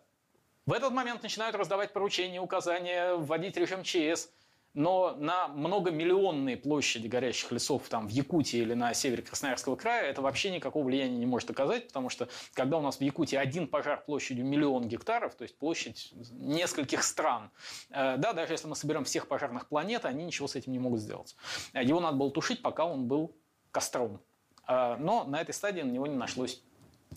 в 0.68 0.74
этот 0.74 0.92
момент 0.92 1.24
начинают 1.24 1.56
раздавать 1.56 1.94
поручения, 1.94 2.40
указания, 2.40 3.16
вводить 3.16 3.58
режим 3.58 3.84
ЧС– 3.84 4.30
но 4.74 5.16
на 5.18 5.48
многомиллионные 5.50 6.58
площади 6.58 7.08
горящих 7.08 7.52
лесов 7.52 7.88
там, 7.90 8.08
в 8.08 8.12
Якутии 8.12 8.60
или 8.60 8.74
на 8.74 8.94
севере 8.94 9.24
Красноярского 9.24 9.76
края 9.76 10.10
это 10.10 10.22
вообще 10.22 10.52
никакого 10.52 10.84
влияния 10.84 11.18
не 11.18 11.26
может 11.26 11.50
оказать, 11.50 11.88
потому 11.88 12.10
что 12.10 12.30
когда 12.54 12.78
у 12.78 12.82
нас 12.82 12.98
в 12.98 13.02
Якутии 13.02 13.36
один 13.36 13.68
пожар 13.68 14.04
площадью 14.04 14.46
миллион 14.46 14.88
гектаров, 14.88 15.36
то 15.36 15.44
есть 15.44 15.58
площадь 15.58 16.14
нескольких 16.32 17.04
стран, 17.04 17.52
э, 17.90 18.18
да, 18.18 18.34
даже 18.34 18.54
если 18.54 18.68
мы 18.68 18.76
соберем 18.76 19.04
всех 19.04 19.28
пожарных 19.28 19.68
планет, 19.68 20.06
они 20.06 20.24
ничего 20.24 20.48
с 20.48 20.56
этим 20.56 20.72
не 20.72 20.80
могут 20.80 21.02
сделать. 21.02 21.36
Его 21.74 22.00
надо 22.00 22.18
было 22.18 22.32
тушить, 22.32 22.62
пока 22.62 22.86
он 22.86 23.08
был 23.08 23.36
костром. 23.72 24.22
но 24.68 25.26
на 25.26 25.42
этой 25.42 25.54
стадии 25.54 25.82
на 25.82 25.92
него 25.92 26.08
не 26.08 26.16
нашлось 26.16 26.62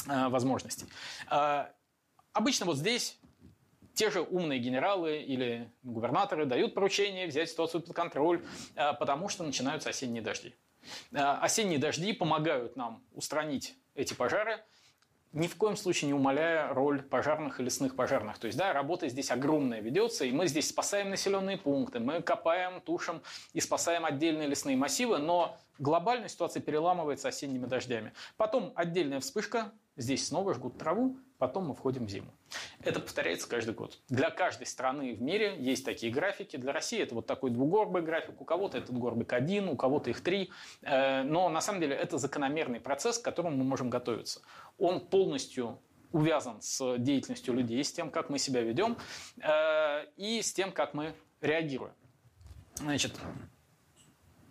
возможностей. 0.06 0.86
Обычно 2.32 2.66
вот 2.66 2.76
здесь 2.76 3.18
те 3.94 4.10
же 4.10 4.20
умные 4.20 4.58
генералы 4.58 5.18
или 5.18 5.70
губернаторы 5.82 6.46
дают 6.46 6.74
поручение 6.74 7.26
взять 7.26 7.50
ситуацию 7.50 7.80
под 7.80 7.94
контроль, 7.94 8.44
потому 8.74 9.28
что 9.28 9.44
начинаются 9.44 9.90
осенние 9.90 10.22
дожди. 10.22 10.54
Осенние 11.12 11.78
дожди 11.78 12.12
помогают 12.12 12.76
нам 12.76 13.02
устранить 13.12 13.74
эти 13.94 14.12
пожары, 14.14 14.62
ни 15.32 15.48
в 15.48 15.56
коем 15.56 15.76
случае 15.76 16.08
не 16.08 16.14
умаляя 16.14 16.72
роль 16.72 17.02
пожарных 17.02 17.58
и 17.58 17.64
лесных 17.64 17.96
пожарных. 17.96 18.38
То 18.38 18.46
есть, 18.46 18.56
да, 18.56 18.72
работа 18.72 19.08
здесь 19.08 19.32
огромная 19.32 19.80
ведется, 19.80 20.24
и 20.24 20.30
мы 20.30 20.46
здесь 20.46 20.68
спасаем 20.68 21.10
населенные 21.10 21.58
пункты, 21.58 21.98
мы 21.98 22.22
копаем, 22.22 22.80
тушим 22.80 23.20
и 23.52 23.60
спасаем 23.60 24.04
отдельные 24.04 24.46
лесные 24.46 24.76
массивы, 24.76 25.18
но 25.18 25.56
глобальная 25.80 26.28
ситуация 26.28 26.60
переламывается 26.60 27.26
осенними 27.28 27.66
дождями. 27.66 28.12
Потом 28.36 28.72
отдельная 28.76 29.18
вспышка, 29.18 29.72
здесь 29.96 30.28
снова 30.28 30.54
жгут 30.54 30.78
траву, 30.78 31.18
потом 31.46 31.66
мы 31.66 31.74
входим 31.74 32.06
в 32.06 32.10
зиму. 32.10 32.32
Это 32.82 33.00
повторяется 33.00 33.46
каждый 33.46 33.74
год. 33.74 33.98
Для 34.08 34.30
каждой 34.30 34.66
страны 34.66 35.14
в 35.14 35.20
мире 35.20 35.54
есть 35.58 35.84
такие 35.84 36.10
графики. 36.10 36.56
Для 36.56 36.72
России 36.72 36.98
это 36.98 37.14
вот 37.14 37.26
такой 37.26 37.50
двугорбый 37.50 38.00
график. 38.00 38.40
У 38.40 38.46
кого-то 38.46 38.78
этот 38.78 38.96
горбик 38.96 39.34
один, 39.34 39.68
у 39.68 39.76
кого-то 39.76 40.08
их 40.08 40.22
три. 40.22 40.50
Э, 40.80 41.22
но 41.22 41.50
на 41.50 41.60
самом 41.60 41.82
деле 41.82 41.94
это 41.94 42.16
закономерный 42.16 42.80
процесс, 42.80 43.18
к 43.18 43.22
которому 43.22 43.58
мы 43.58 43.64
можем 43.64 43.90
готовиться. 43.90 44.40
Он 44.78 45.00
полностью 45.00 45.78
увязан 46.12 46.62
с 46.62 46.96
деятельностью 46.96 47.52
людей, 47.52 47.84
с 47.84 47.92
тем, 47.92 48.10
как 48.10 48.30
мы 48.30 48.38
себя 48.38 48.62
ведем 48.62 48.96
э, 49.42 50.06
и 50.16 50.40
с 50.40 50.50
тем, 50.54 50.72
как 50.72 50.94
мы 50.94 51.14
реагируем. 51.42 51.92
Значит, 52.76 53.12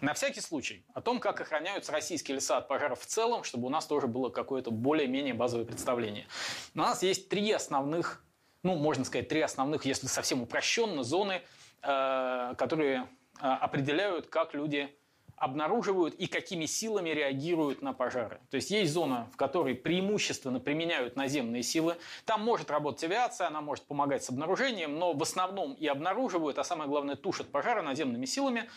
на 0.03 0.13
всякий 0.13 0.41
случай, 0.41 0.85
о 0.93 1.01
том, 1.01 1.21
как 1.21 1.39
охраняются 1.39 1.93
российские 1.93 2.35
леса 2.35 2.57
от 2.57 2.67
пожаров 2.67 2.99
в 2.99 3.05
целом, 3.05 3.45
чтобы 3.45 3.67
у 3.67 3.69
нас 3.69 3.85
тоже 3.85 4.07
было 4.07 4.29
какое-то 4.29 4.69
более-менее 4.69 5.33
базовое 5.33 5.65
представление. 5.65 6.27
У 6.75 6.79
нас 6.79 7.03
есть 7.03 7.29
три 7.29 7.49
основных, 7.51 8.23
ну, 8.63 8.75
можно 8.75 9.05
сказать, 9.05 9.29
три 9.29 9.39
основных, 9.39 9.85
если 9.85 10.07
совсем 10.07 10.41
упрощенно, 10.41 11.03
зоны, 11.03 11.41
э, 11.81 12.53
которые 12.57 13.07
э, 13.41 13.45
определяют, 13.45 14.27
как 14.27 14.53
люди 14.53 14.93
обнаруживают 15.37 16.15
и 16.15 16.27
какими 16.27 16.65
силами 16.65 17.09
реагируют 17.09 17.81
на 17.81 17.93
пожары. 17.93 18.41
То 18.49 18.55
есть 18.55 18.71
есть 18.71 18.91
зона, 18.91 19.29
в 19.33 19.37
которой 19.37 19.73
преимущественно 19.73 20.59
применяют 20.59 21.15
наземные 21.15 21.63
силы. 21.63 21.95
Там 22.25 22.43
может 22.43 22.69
работать 22.69 23.05
авиация, 23.05 23.47
она 23.47 23.61
может 23.61 23.85
помогать 23.85 24.23
с 24.23 24.29
обнаружением, 24.29 24.99
но 24.99 25.13
в 25.13 25.21
основном 25.21 25.73
и 25.73 25.87
обнаруживают, 25.87 26.59
а 26.59 26.63
самое 26.63 26.89
главное, 26.89 27.15
тушат 27.15 27.51
пожары 27.51 27.81
наземными 27.81 28.25
силами. 28.25 28.69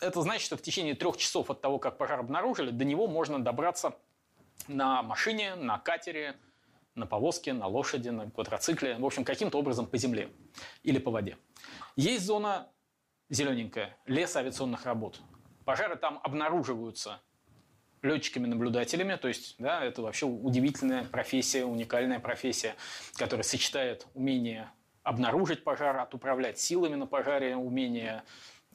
Это 0.00 0.22
значит, 0.22 0.44
что 0.44 0.56
в 0.56 0.62
течение 0.62 0.94
трех 0.94 1.16
часов 1.16 1.50
от 1.50 1.60
того, 1.60 1.78
как 1.78 1.98
пожар 1.98 2.20
обнаружили, 2.20 2.70
до 2.70 2.84
него 2.84 3.06
можно 3.06 3.42
добраться 3.42 3.96
на 4.68 5.02
машине, 5.02 5.54
на 5.54 5.78
катере, 5.78 6.36
на 6.94 7.06
повозке, 7.06 7.52
на 7.52 7.66
лошади, 7.66 8.08
на 8.08 8.30
квадроцикле, 8.30 8.96
в 8.96 9.04
общем, 9.04 9.24
каким-то 9.24 9.58
образом 9.58 9.86
по 9.86 9.96
земле 9.96 10.30
или 10.82 10.98
по 10.98 11.10
воде. 11.10 11.36
Есть 11.96 12.24
зона 12.24 12.68
зелененькая, 13.30 13.96
лес 14.06 14.36
авиационных 14.36 14.84
работ. 14.84 15.20
Пожары 15.64 15.96
там 15.96 16.20
обнаруживаются 16.22 17.20
летчиками-наблюдателями, 18.02 19.16
то 19.16 19.28
есть 19.28 19.56
да, 19.58 19.82
это 19.82 20.02
вообще 20.02 20.26
удивительная 20.26 21.04
профессия, 21.04 21.64
уникальная 21.64 22.20
профессия, 22.20 22.76
которая 23.16 23.44
сочетает 23.44 24.06
умение 24.14 24.70
обнаружить 25.02 25.64
пожар, 25.64 25.98
отуправлять 25.98 26.58
силами 26.58 26.96
на 26.96 27.06
пожаре, 27.06 27.56
умение 27.56 28.24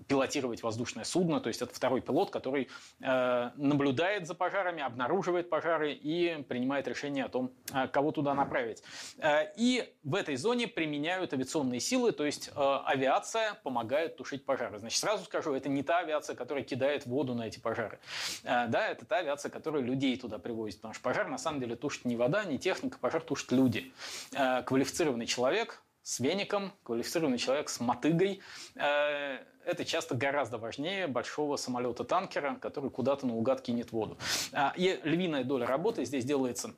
пилотировать 0.07 0.63
воздушное 0.63 1.03
судно, 1.03 1.39
то 1.39 1.47
есть 1.47 1.61
это 1.61 1.73
второй 1.73 2.01
пилот, 2.01 2.29
который 2.29 2.69
э, 3.01 3.49
наблюдает 3.55 4.27
за 4.27 4.35
пожарами, 4.35 4.81
обнаруживает 4.81 5.49
пожары 5.49 5.93
и 5.93 6.43
принимает 6.47 6.87
решение 6.87 7.25
о 7.25 7.29
том, 7.29 7.51
э, 7.73 7.87
кого 7.87 8.11
туда 8.11 8.33
направить. 8.33 8.83
Э, 9.17 9.51
и 9.55 9.93
в 10.03 10.15
этой 10.15 10.35
зоне 10.35 10.67
применяют 10.67 11.33
авиационные 11.33 11.79
силы, 11.79 12.11
то 12.11 12.25
есть 12.25 12.49
э, 12.55 12.79
авиация 12.85 13.55
помогает 13.63 14.17
тушить 14.17 14.45
пожары. 14.45 14.79
Значит, 14.79 14.99
сразу 14.99 15.25
скажу, 15.25 15.53
это 15.53 15.69
не 15.69 15.83
та 15.83 15.99
авиация, 15.99 16.35
которая 16.35 16.63
кидает 16.63 17.05
воду 17.05 17.33
на 17.33 17.47
эти 17.47 17.59
пожары. 17.59 17.99
Э, 18.43 18.67
да, 18.67 18.87
это 18.87 19.05
та 19.05 19.17
авиация, 19.17 19.49
которая 19.49 19.83
людей 19.83 20.17
туда 20.17 20.39
привозит, 20.39 20.77
потому 20.77 20.93
что 20.93 21.03
пожар 21.03 21.27
на 21.27 21.37
самом 21.37 21.59
деле 21.59 21.75
тушит 21.75 22.05
не 22.05 22.15
вода, 22.15 22.43
не 22.45 22.57
техника, 22.57 22.97
пожар 22.99 23.21
тушат 23.21 23.51
люди. 23.51 23.91
Э, 24.33 24.63
квалифицированный 24.63 25.25
человек 25.25 25.81
с 26.09 26.19
веником, 26.19 26.73
квалифицированный 26.81 27.37
человек 27.37 27.69
с 27.69 27.79
мотыгой. 27.79 28.41
Э, 28.75 29.37
это 29.63 29.85
часто 29.85 30.15
гораздо 30.15 30.57
важнее 30.57 31.05
большого 31.05 31.55
самолета-танкера, 31.55 32.55
который 32.55 32.89
куда-то 32.89 33.27
наугад 33.27 33.61
кинет 33.61 33.91
воду. 33.91 34.17
А, 34.51 34.73
и 34.75 34.99
львиная 35.03 35.43
доля 35.43 35.67
работы 35.67 36.05
здесь 36.05 36.25
делается 36.25 36.73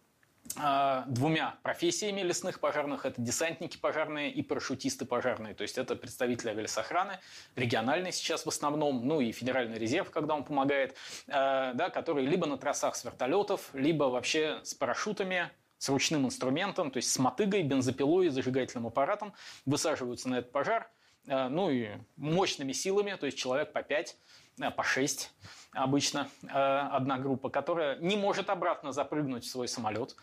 а, 0.58 1.06
двумя 1.08 1.56
профессиями 1.64 2.20
лесных 2.20 2.60
пожарных. 2.60 3.06
Это 3.06 3.22
десантники 3.22 3.78
пожарные 3.78 4.30
и 4.30 4.42
парашютисты 4.42 5.06
пожарные. 5.06 5.54
То 5.54 5.62
есть 5.62 5.78
это 5.78 5.96
представители 5.96 6.50
авиалесохраны, 6.50 7.20
региональные 7.56 8.12
сейчас 8.12 8.46
в 8.46 8.50
основном, 8.50 9.08
ну 9.08 9.22
и 9.22 9.32
федеральный 9.32 9.80
резерв, 9.80 10.12
когда 10.12 10.36
он 10.36 10.44
помогает, 10.44 10.98
э, 11.28 11.72
да, 11.74 11.90
которые 11.90 12.28
либо 12.28 12.48
на 12.48 12.58
трассах 12.58 12.98
с 12.98 13.06
вертолетов, 13.06 13.70
либо 13.72 14.06
вообще 14.06 14.60
с 14.64 14.74
парашютами, 14.74 15.50
с 15.82 15.90
ручным 15.90 16.28
инструментом, 16.28 16.92
то 16.92 16.98
есть 16.98 17.12
с 17.12 17.18
мотыгой, 17.18 17.64
бензопилой 17.64 18.30
зажигательным 18.30 18.86
аппаратом 18.86 19.34
высаживаются 19.66 20.30
на 20.30 20.36
этот 20.36 20.52
пожар, 20.52 20.92
э, 21.26 21.48
ну 21.48 21.72
и 21.72 21.90
мощными 22.18 22.72
силами, 22.72 23.18
то 23.20 23.26
есть 23.26 23.36
человек 23.36 23.74
по 23.74 23.82
5, 23.82 24.16
э, 24.60 24.70
по 24.70 24.84
6 24.84 25.32
обычно 25.72 26.30
э, 26.44 26.48
одна 26.48 27.18
группа, 27.18 27.50
которая 27.50 27.98
не 27.98 28.16
может 28.16 28.52
обратно 28.52 28.92
запрыгнуть 28.92 29.44
в 29.44 29.50
свой 29.50 29.68
самолет, 29.68 30.16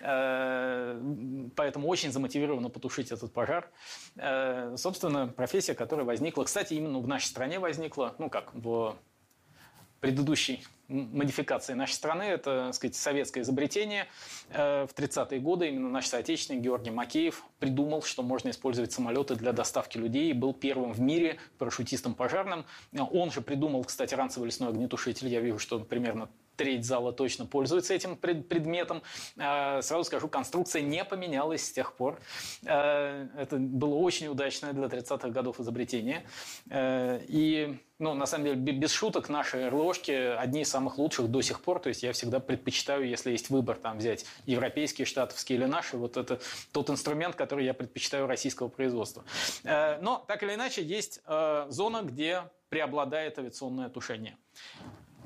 поэтому 0.00 1.88
очень 1.88 2.12
замотивирована 2.12 2.68
потушить 2.68 3.10
этот 3.10 3.32
пожар. 3.32 3.70
Собственно, 4.76 5.28
профессия, 5.28 5.74
которая 5.74 6.04
возникла, 6.04 6.44
кстати, 6.44 6.74
именно 6.74 6.98
в 6.98 7.08
нашей 7.08 7.28
стране 7.28 7.58
возникла, 7.58 8.14
ну 8.18 8.28
как, 8.28 8.52
в 8.52 8.98
предыдущей 10.00 10.62
модификации 10.88 11.74
нашей 11.74 11.92
страны. 11.92 12.22
Это, 12.22 12.66
так 12.66 12.74
сказать, 12.74 12.96
советское 12.96 13.40
изобретение. 13.40 14.06
Э, 14.50 14.86
в 14.86 14.94
30-е 14.94 15.40
годы 15.40 15.68
именно 15.68 15.88
наш 15.88 16.06
соотечественник 16.06 16.62
Георгий 16.62 16.90
Макеев 16.90 17.44
придумал, 17.58 18.02
что 18.02 18.22
можно 18.22 18.50
использовать 18.50 18.92
самолеты 18.92 19.34
для 19.36 19.52
доставки 19.52 19.98
людей. 19.98 20.32
Был 20.32 20.52
первым 20.52 20.92
в 20.92 21.00
мире 21.00 21.38
парашютистом 21.58 22.14
пожарным. 22.14 22.64
Он 22.92 23.30
же 23.30 23.40
придумал, 23.40 23.84
кстати, 23.84 24.14
ранцевый 24.14 24.46
лесной 24.46 24.70
огнетушитель. 24.70 25.28
Я 25.28 25.40
вижу, 25.40 25.58
что 25.58 25.80
примерно 25.80 26.28
треть 26.56 26.84
зала 26.84 27.12
точно 27.12 27.46
пользуется 27.46 27.94
этим 27.94 28.16
предметом. 28.16 29.02
Э, 29.36 29.80
сразу 29.82 30.04
скажу, 30.04 30.28
конструкция 30.28 30.82
не 30.82 31.04
поменялась 31.04 31.66
с 31.66 31.72
тех 31.72 31.92
пор. 31.94 32.18
Э, 32.64 33.28
это 33.36 33.56
было 33.56 33.94
очень 33.94 34.28
удачное 34.28 34.72
для 34.72 34.86
30-х 34.86 35.28
годов 35.28 35.60
изобретение. 35.60 36.24
Э, 36.70 37.20
и 37.28 37.78
ну, 37.98 38.12
на 38.12 38.26
самом 38.26 38.44
деле, 38.44 38.56
без 38.56 38.92
шуток, 38.92 39.30
наши 39.30 39.70
РЛОшки 39.70 40.10
одни 40.10 40.62
из 40.62 40.68
самых 40.68 40.98
лучших 40.98 41.28
до 41.30 41.40
сих 41.40 41.60
пор. 41.62 41.80
То 41.80 41.88
есть 41.88 42.02
я 42.02 42.12
всегда 42.12 42.40
предпочитаю, 42.40 43.08
если 43.08 43.30
есть 43.30 43.48
выбор, 43.48 43.76
там 43.76 43.98
взять 43.98 44.26
европейские, 44.44 45.06
штатовские 45.06 45.58
или 45.58 45.64
наши, 45.64 45.96
вот 45.96 46.18
это 46.18 46.38
тот 46.72 46.90
инструмент, 46.90 47.36
который 47.36 47.64
я 47.64 47.72
предпочитаю 47.72 48.26
российского 48.26 48.68
производства. 48.68 49.24
Но, 49.64 50.22
так 50.28 50.42
или 50.42 50.54
иначе, 50.54 50.82
есть 50.82 51.22
зона, 51.24 52.02
где 52.02 52.42
преобладает 52.68 53.38
авиационное 53.38 53.88
тушение. 53.88 54.36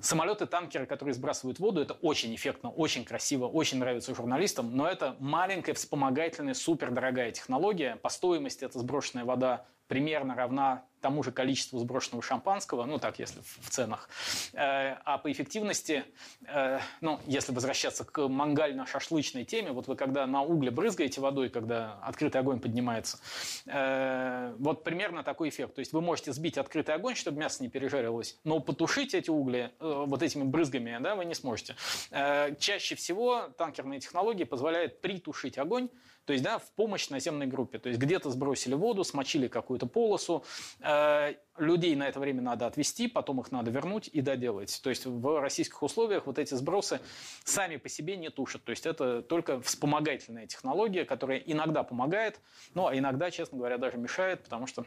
Самолеты, 0.03 0.47
танкеры, 0.47 0.87
которые 0.87 1.15
сбрасывают 1.15 1.59
воду, 1.59 1.81
это 1.81 1.95
очень 1.95 2.35
эффектно, 2.35 2.71
очень 2.71 3.05
красиво, 3.05 3.47
очень 3.47 3.79
нравится 3.79 4.15
журналистам, 4.15 4.75
но 4.75 4.87
это 4.87 5.17
маленькая, 5.19 5.75
вспомогательная, 5.75 6.55
супердорогая 6.55 7.33
технология. 7.33 7.97
По 7.97 8.09
стоимости 8.09 8.65
эта 8.65 8.79
сброшенная 8.79 9.25
вода 9.25 9.67
примерно 9.89 10.35
равна 10.35 10.85
тому 11.01 11.23
же 11.23 11.33
количеству 11.33 11.79
сброшенного 11.79 12.23
шампанского, 12.23 12.85
ну 12.85 12.99
так, 12.99 13.19
если 13.19 13.41
в 13.41 13.71
ценах. 13.71 14.09
Э, 14.53 14.97
а 15.05 15.19
по 15.19 15.31
эффективности, 15.31 16.05
э, 16.47 16.79
ну, 17.01 17.19
если 17.27 17.53
возвращаться 17.53 18.05
к 18.05 18.29
мангально-шашлычной 18.29 19.45
теме, 19.45 19.73
вот 19.73 19.89
вы 19.89 19.97
когда 19.97 20.27
на 20.27 20.43
угле 20.43 20.71
брызгаете 20.71 21.21
водой, 21.21 21.49
когда 21.49 21.99
открытый 22.03 22.41
огонь 22.41 22.61
поднимается, 22.61 23.19
э, 23.67 24.55
вот 24.59 24.85
примерно 24.85 25.23
такой 25.23 25.49
эффект. 25.49 25.75
То 25.75 25.81
есть 25.81 25.93
вы 25.93 26.01
можете 26.01 26.33
сбить 26.33 26.59
открытый 26.59 26.95
огонь, 26.95 27.15
чтобы 27.15 27.39
мясо 27.39 27.63
не 27.63 27.69
пережарилось, 27.69 28.39
но 28.45 28.61
потушить 28.61 29.15
эти 29.15 29.31
угли 29.31 29.73
вот 29.81 30.23
этими 30.23 30.45
брызгами 30.45 30.99
да, 31.01 31.15
вы 31.15 31.25
не 31.25 31.35
сможете. 31.35 31.77
Чаще 32.11 32.95
всего 32.95 33.49
танкерные 33.57 34.01
технологии 34.01 34.45
позволяют 34.45 35.01
притушить 35.01 35.59
огонь, 35.59 35.89
то 36.31 36.35
есть, 36.35 36.45
да, 36.45 36.59
в 36.61 36.71
помощь 36.77 37.09
наземной 37.09 37.49
группе. 37.49 37.81
То 37.81 37.89
есть, 37.89 38.01
где-то 38.01 38.31
сбросили 38.31 38.75
воду, 38.75 39.03
смочили 39.03 39.49
какую-то 39.49 39.87
полосу, 39.87 40.45
э, 40.79 41.35
людей 41.59 41.97
на 41.97 42.07
это 42.07 42.21
время 42.21 42.41
надо 42.41 42.69
отвести, 42.69 43.09
потом 43.09 43.41
их 43.41 43.51
надо 43.51 43.73
вернуть 43.73 44.09
и 44.13 44.21
доделать. 44.21 44.81
То 44.81 44.91
есть, 44.91 45.07
в 45.07 45.41
российских 45.41 45.83
условиях 45.83 46.27
вот 46.27 46.39
эти 46.39 46.55
сбросы 46.55 47.01
сами 47.43 47.79
по 47.79 47.89
себе 47.89 48.17
не 48.17 48.31
тушат. 48.31 48.63
То 48.63 48.71
есть, 48.71 48.87
это 48.87 49.23
только 49.23 49.61
вспомогательная 49.61 50.47
технология, 50.47 51.05
которая 51.05 51.39
иногда 51.39 51.83
помогает, 51.83 52.39
а 52.77 52.97
иногда, 52.97 53.33
честно 53.33 53.59
говоря, 53.59 53.79
даже 53.79 53.97
мешает, 53.97 54.45
потому 54.45 54.69
что 54.69 54.87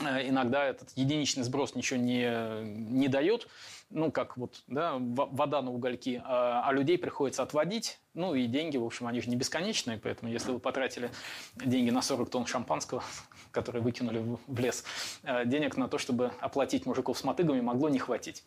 иногда 0.00 0.64
этот 0.64 0.90
единичный 0.96 1.42
сброс 1.42 1.74
ничего 1.74 1.98
не, 2.00 2.62
не 2.64 3.08
дает, 3.08 3.48
ну, 3.90 4.12
как 4.12 4.36
вот, 4.36 4.62
да, 4.66 4.96
вода 4.98 5.62
на 5.62 5.70
угольки, 5.70 6.22
а, 6.24 6.62
а 6.64 6.72
людей 6.72 6.98
приходится 6.98 7.42
отводить, 7.42 7.98
ну, 8.14 8.34
и 8.34 8.46
деньги, 8.46 8.76
в 8.76 8.84
общем, 8.84 9.06
они 9.06 9.20
же 9.20 9.30
не 9.30 9.36
бесконечные, 9.36 9.98
поэтому 9.98 10.30
если 10.30 10.50
вы 10.50 10.58
потратили 10.58 11.10
деньги 11.56 11.90
на 11.90 12.02
40 12.02 12.30
тонн 12.30 12.46
шампанского, 12.46 13.02
которые 13.50 13.82
выкинули 13.82 14.38
в 14.46 14.60
лес, 14.60 14.84
э, 15.22 15.46
денег 15.46 15.76
на 15.76 15.88
то, 15.88 15.98
чтобы 15.98 16.32
оплатить 16.40 16.84
мужиков 16.84 17.18
с 17.18 17.24
мотыгами, 17.24 17.60
могло 17.60 17.88
не 17.88 17.98
хватить. 17.98 18.44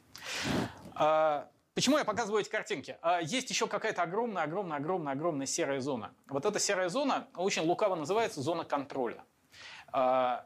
А, 0.94 1.50
почему 1.74 1.98
я 1.98 2.06
показываю 2.06 2.42
эти 2.42 2.50
картинки? 2.50 2.98
А, 3.02 3.20
есть 3.20 3.50
еще 3.50 3.66
какая-то 3.66 4.04
огромная, 4.04 4.44
огромная, 4.44 4.78
огромная, 4.78 5.14
огромная 5.14 5.48
серая 5.48 5.82
зона. 5.82 6.14
Вот 6.28 6.46
эта 6.46 6.60
серая 6.60 6.90
зона 6.90 7.28
очень 7.36 7.64
лукаво 7.64 7.96
называется 7.96 8.42
зона 8.42 8.64
контроля. 8.64 9.24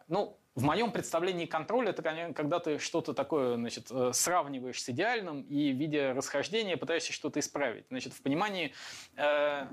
Ну, 0.07 0.39
в 0.55 0.63
моем 0.63 0.91
представлении 0.91 1.45
контроль 1.45 1.89
это 1.89 2.01
когда 2.33 2.59
ты 2.59 2.79
что-то 2.79 3.13
такое 3.13 3.55
значит, 3.55 3.87
э, 3.91 4.11
сравниваешь 4.13 4.81
с 4.81 4.89
идеальным 4.89 5.41
и, 5.41 5.71
видя 5.71 6.13
расхождение, 6.13 6.77
пытаешься 6.77 7.11
что-то 7.11 7.41
исправить. 7.41 7.85
Значит, 7.89 8.13
в 8.13 8.21
понимании 8.21 8.73
э, 9.17 9.67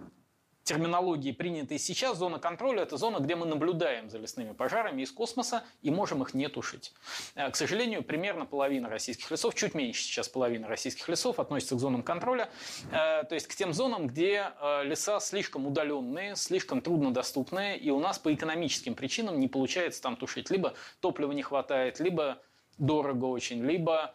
терминологии, 0.65 1.33
принятой 1.33 1.79
сейчас, 1.79 2.19
зона 2.19 2.39
контроля– 2.39 2.83
это 2.85 2.97
зона, 2.97 3.19
где 3.19 3.35
мы 3.35 3.47
наблюдаем 3.47 4.09
за 4.11 4.19
лесными 4.19 4.53
пожарами 4.53 5.03
из 5.03 5.11
космоса 5.11 5.65
и 5.83 5.91
можем 5.91 6.23
их 6.23 6.35
не 6.35 6.49
тушить. 6.49 6.93
Э, 7.35 7.51
к 7.51 7.57
сожалению, 7.57 8.03
примерно 8.03 8.47
половина 8.47 8.89
российских 8.89 9.31
лесов, 9.31 9.55
чуть 9.55 9.75
меньше 9.75 10.03
сейчас 10.03 10.29
половины 10.29 10.67
российских 10.67 11.09
лесов 11.09 11.41
относится 11.41 11.75
к 11.75 11.79
зонам 11.79 12.03
контроля, 12.03 12.49
э, 12.91 13.25
то 13.25 13.35
есть 13.35 13.49
к 13.49 13.55
тем 13.55 13.73
зонам, 13.73 14.07
где 14.07 14.53
э, 14.61 14.85
леса 14.85 15.19
слишком 15.21 15.67
удаленные, 15.67 16.37
слишком 16.37 16.81
труднодоступные, 16.81 17.79
и 17.79 17.91
у 17.91 17.99
нас 17.99 18.19
по 18.19 18.33
экономическим 18.33 18.95
причинам 18.95 19.41
не 19.41 19.49
получается 19.49 20.01
там 20.03 20.17
тушить. 20.17 20.51
Либо 20.51 20.75
топлива 21.01 21.33
не 21.33 21.43
хватает, 21.43 21.99
либо 21.99 22.39
дорого 22.79 23.27
очень, 23.27 23.65
либо 23.65 24.15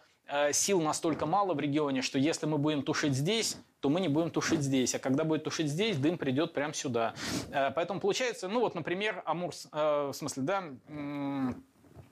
сил 0.51 0.81
настолько 0.81 1.25
мало 1.25 1.53
в 1.53 1.59
регионе, 1.61 2.01
что 2.01 2.19
если 2.19 2.47
мы 2.47 2.57
будем 2.57 2.83
тушить 2.83 3.13
здесь, 3.13 3.55
то 3.79 3.89
мы 3.89 4.01
не 4.01 4.07
будем 4.07 4.31
тушить 4.31 4.61
здесь. 4.61 4.95
А 4.95 4.99
когда 4.99 5.23
будет 5.23 5.43
тушить 5.43 5.69
здесь, 5.69 5.97
дым 5.97 6.17
придет 6.17 6.53
прямо 6.53 6.73
сюда. 6.73 7.13
Э, 7.51 7.71
поэтому 7.71 7.99
получается, 7.99 8.47
ну 8.47 8.59
вот, 8.59 8.75
например, 8.75 9.21
Амурс, 9.25 9.67
э, 9.71 10.07
в 10.07 10.13
смысле, 10.13 10.43
да, 10.43 10.63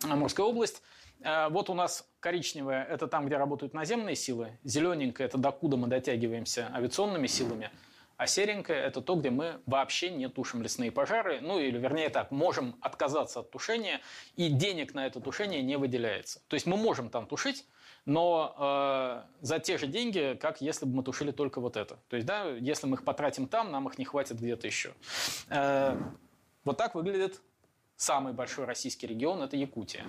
Амурская 0.04 0.46
область, 0.46 0.82
э, 1.22 1.50
вот 1.50 1.70
у 1.70 1.74
нас 1.74 2.08
коричневая– 2.20 2.84
это 2.90 3.08
там, 3.08 3.26
где 3.26 3.38
работают 3.38 3.74
наземные 3.74 4.16
силы, 4.16 4.58
зелененькая– 4.64 5.28
это 5.28 5.38
докуда 5.38 5.78
мы 5.78 5.88
дотягиваемся 5.88 6.70
авиационными 6.74 7.28
силами, 7.28 7.72
а 8.18 8.28
серенькая– 8.28 8.86
это 8.88 9.02
то, 9.02 9.16
где 9.16 9.30
мы 9.30 9.60
вообще 9.66 10.10
не 10.10 10.30
тушим 10.30 10.62
лесные 10.62 10.92
пожары, 10.92 11.42
ну 11.42 11.60
или 11.60 11.78
вернее 11.78 12.10
так, 12.10 12.32
можем 12.32 12.76
отказаться 12.82 13.40
от 13.42 13.52
тушения, 13.52 14.02
и 14.36 14.50
денег 14.50 14.94
на 14.94 15.08
это 15.08 15.20
тушение 15.20 15.62
не 15.64 15.78
выделяется. 15.78 16.42
То 16.48 16.54
есть 16.54 16.66
мы 16.66 16.78
можем 16.78 17.10
там 17.10 17.26
тушить, 17.26 17.66
но 18.06 18.56
э, 18.58 19.22
за 19.42 19.60
те 19.60 19.78
же 19.78 19.88
деньги, 19.88 20.38
как 20.40 20.62
если 20.62 20.86
бы 20.86 20.96
мы 20.96 21.04
тушили 21.04 21.32
только 21.32 21.60
вот 21.60 21.76
это. 21.76 21.98
То 22.08 22.16
есть, 22.16 22.28
да, 22.28 22.50
если 22.52 22.88
мы 22.88 22.96
их 22.96 23.04
потратим 23.04 23.48
там, 23.48 23.72
нам 23.72 23.88
их 23.88 23.98
не 23.98 24.06
хватит 24.06 24.38
где-то 24.38 24.68
еще. 24.68 24.94
Э, 25.50 25.98
вот 26.64 26.78
так 26.78 26.96
выглядит 26.96 27.42
самый 27.96 28.34
большой 28.34 28.66
российский 28.66 29.08
регион– 29.08 29.42
это 29.44 29.58
Якутия. 29.58 30.06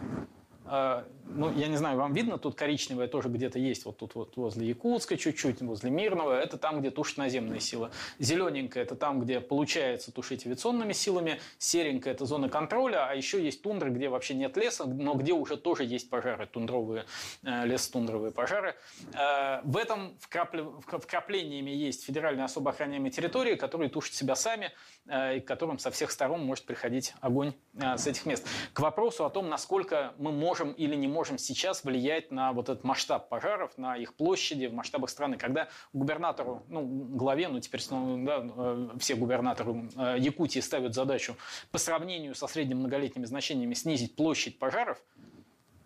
А, 0.69 1.07
ну, 1.29 1.53
я 1.53 1.69
не 1.69 1.77
знаю, 1.77 1.97
вам 1.99 2.13
видно, 2.13 2.39
тут 2.39 2.55
коричневое 2.55 3.09
тоже 3.09 3.29
где-то 3.29 3.59
есть, 3.59 3.85
вот 3.85 3.99
тут 3.99 4.15
вот 4.15 4.37
возле 4.37 4.69
Якутска 4.69 5.17
чуть-чуть, 5.17 5.61
возле 5.61 5.91
Мирного, 5.91 6.33
это 6.33 6.57
там, 6.57 6.81
где 6.81 6.91
тушат 6.91 7.19
наземные 7.19 7.61
силы. 7.61 7.91
Зелененькое– 8.19 8.85
это 8.85 8.95
там, 8.97 9.21
где 9.21 9.41
получается 9.41 10.13
тушить 10.13 10.47
авиационными 10.47 10.93
силами, 10.93 11.41
серенькое– 11.59 12.15
это 12.17 12.25
зона 12.27 12.49
контроля, 12.49 13.09
а 13.09 13.15
еще 13.15 13.43
есть 13.43 13.63
тундра, 13.63 13.91
где 13.91 14.09
вообще 14.09 14.35
нет 14.35 14.57
леса, 14.57 14.87
но 14.87 15.15
где 15.15 15.33
уже 15.33 15.57
тоже 15.57 15.85
есть 15.85 16.11
пожары, 16.11 16.47
тундровые, 16.47 17.07
э, 17.45 17.67
лес-тундровые 17.67 18.33
пожары. 18.33 18.75
Э, 19.15 19.61
в 19.63 19.77
этом 19.77 20.17
вкраплениями 20.21 21.71
есть 21.71 22.05
федеральные 22.05 22.45
особо 22.45 22.71
охраняемые 22.71 23.11
территории, 23.11 23.55
которые 23.55 23.89
тушат 23.89 24.15
себя 24.15 24.35
сами, 24.37 24.73
э, 25.07 25.39
и 25.39 25.41
к 25.41 25.47
которым 25.47 25.79
со 25.79 25.91
всех 25.91 26.11
сторон 26.11 26.45
может 26.45 26.67
приходить 26.67 27.15
огонь 27.21 27.55
с 27.75 28.07
этих 28.07 28.27
мест. 28.27 28.47
К 28.73 28.81
вопросу 28.81 29.25
о 29.25 29.31
том, 29.31 29.49
насколько 29.49 30.15
мы 30.19 30.33
можем 30.33 30.56
можем 30.57 30.73
или 30.73 30.95
не 30.95 31.09
можем 31.09 31.39
сейчас 31.39 31.85
влиять 31.85 32.31
на 32.31 32.53
вот 32.53 32.69
этот 32.69 32.83
масштаб 32.85 33.29
пожаров, 33.29 33.77
на 33.77 33.97
их 33.97 34.15
площади 34.15 34.67
в 34.67 34.73
масштабах 34.73 35.11
страны. 35.11 35.37
Когда 35.37 35.69
губернатору, 35.93 36.63
ну, 36.69 36.83
главе, 36.83 37.49
ну, 37.49 37.61
теперь 37.61 37.83
да, 37.91 38.43
э, 38.43 38.89
все 38.99 39.17
губернаторы 39.17 39.91
э, 39.97 40.17
Якутии 40.19 40.61
ставят 40.61 40.95
задачу 40.95 41.37
по 41.71 41.79
сравнению 41.79 42.35
со 42.35 42.47
средним 42.47 42.79
многолетними 42.79 43.27
значениями 43.27 43.75
снизить 43.75 44.17
площадь 44.17 44.59
пожаров, 44.59 45.03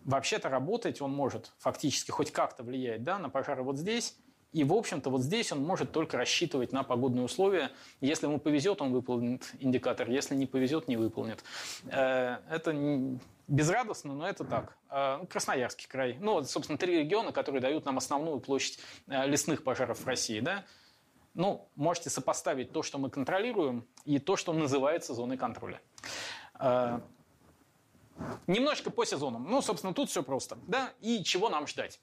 вообще-то 0.05 0.47
работать 0.47 1.01
он 1.01 1.11
может 1.11 1.51
фактически 1.57 2.11
хоть 2.11 2.31
как-то 2.31 2.63
влиять 2.63 3.03
да, 3.03 3.19
на 3.19 3.29
пожары 3.29 3.63
вот 3.63 3.77
здесь, 3.77 4.15
и, 4.53 4.65
в 4.65 4.73
общем-то, 4.73 5.09
вот 5.09 5.21
здесь 5.21 5.51
он 5.53 5.63
может 5.63 5.93
только 5.93 6.17
рассчитывать 6.17 6.73
на 6.73 6.83
погодные 6.83 7.23
условия. 7.23 7.71
Если 8.01 8.27
ему 8.27 8.37
повезет, 8.37 8.81
он 8.81 8.91
выполнит 8.91 9.49
индикатор. 9.59 10.09
Если 10.09 10.35
не 10.35 10.45
повезет, 10.45 10.89
не 10.89 10.97
выполнит. 10.97 11.41
Э, 11.85 12.39
это 12.49 12.73
безрадостно, 13.47 14.13
но 14.13 14.27
это 14.27 14.43
так. 14.43 14.77
Э, 14.89 15.19
ну, 15.21 15.27
Красноярский 15.27 15.87
край. 15.87 16.17
Ну, 16.19 16.43
собственно, 16.43 16.77
три 16.77 16.99
региона, 16.99 17.31
которые 17.31 17.61
дают 17.61 17.85
нам 17.85 17.97
основную 17.97 18.41
площадь 18.41 18.79
э, 19.07 19.25
лесных 19.25 19.63
пожаров 19.63 20.01
в 20.01 20.05
России. 20.05 20.41
Да? 20.41 20.65
Ну, 21.33 21.69
можете 21.75 22.09
сопоставить 22.09 22.73
то, 22.73 22.83
что 22.83 22.97
мы 22.97 23.09
контролируем, 23.09 23.87
и 24.03 24.19
то, 24.19 24.35
что 24.35 24.51
называется 24.51 25.13
зоной 25.13 25.37
контроля. 25.37 25.79
Немножечко 28.47 28.91
по 28.91 29.05
сезонам. 29.05 29.49
Ну, 29.49 29.61
собственно, 29.61 29.93
тут 29.93 30.09
все 30.09 30.23
просто. 30.23 30.57
Да? 30.67 30.91
И 30.99 31.23
чего 31.23 31.47
нам 31.47 31.67
ждать? 31.67 32.01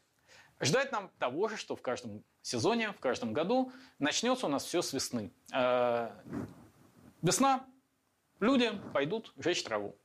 Ждать 0.61 0.91
нам 0.91 1.11
того 1.19 1.49
же, 1.49 1.57
что 1.57 1.77
в 1.77 1.83
каждом 1.83 2.25
сезоне, 2.43 2.93
в 2.93 3.01
каждом 3.01 3.33
году 3.33 3.73
начнется 3.99 4.47
у 4.47 4.49
нас 4.49 4.65
все 4.65 4.83
с 4.83 4.93
весны. 4.93 5.31
Э, 5.55 6.11
весна, 7.23 7.65
люди 8.41 8.73
пойдут 8.93 9.33
жечь 9.37 9.63
траву. 9.63 9.97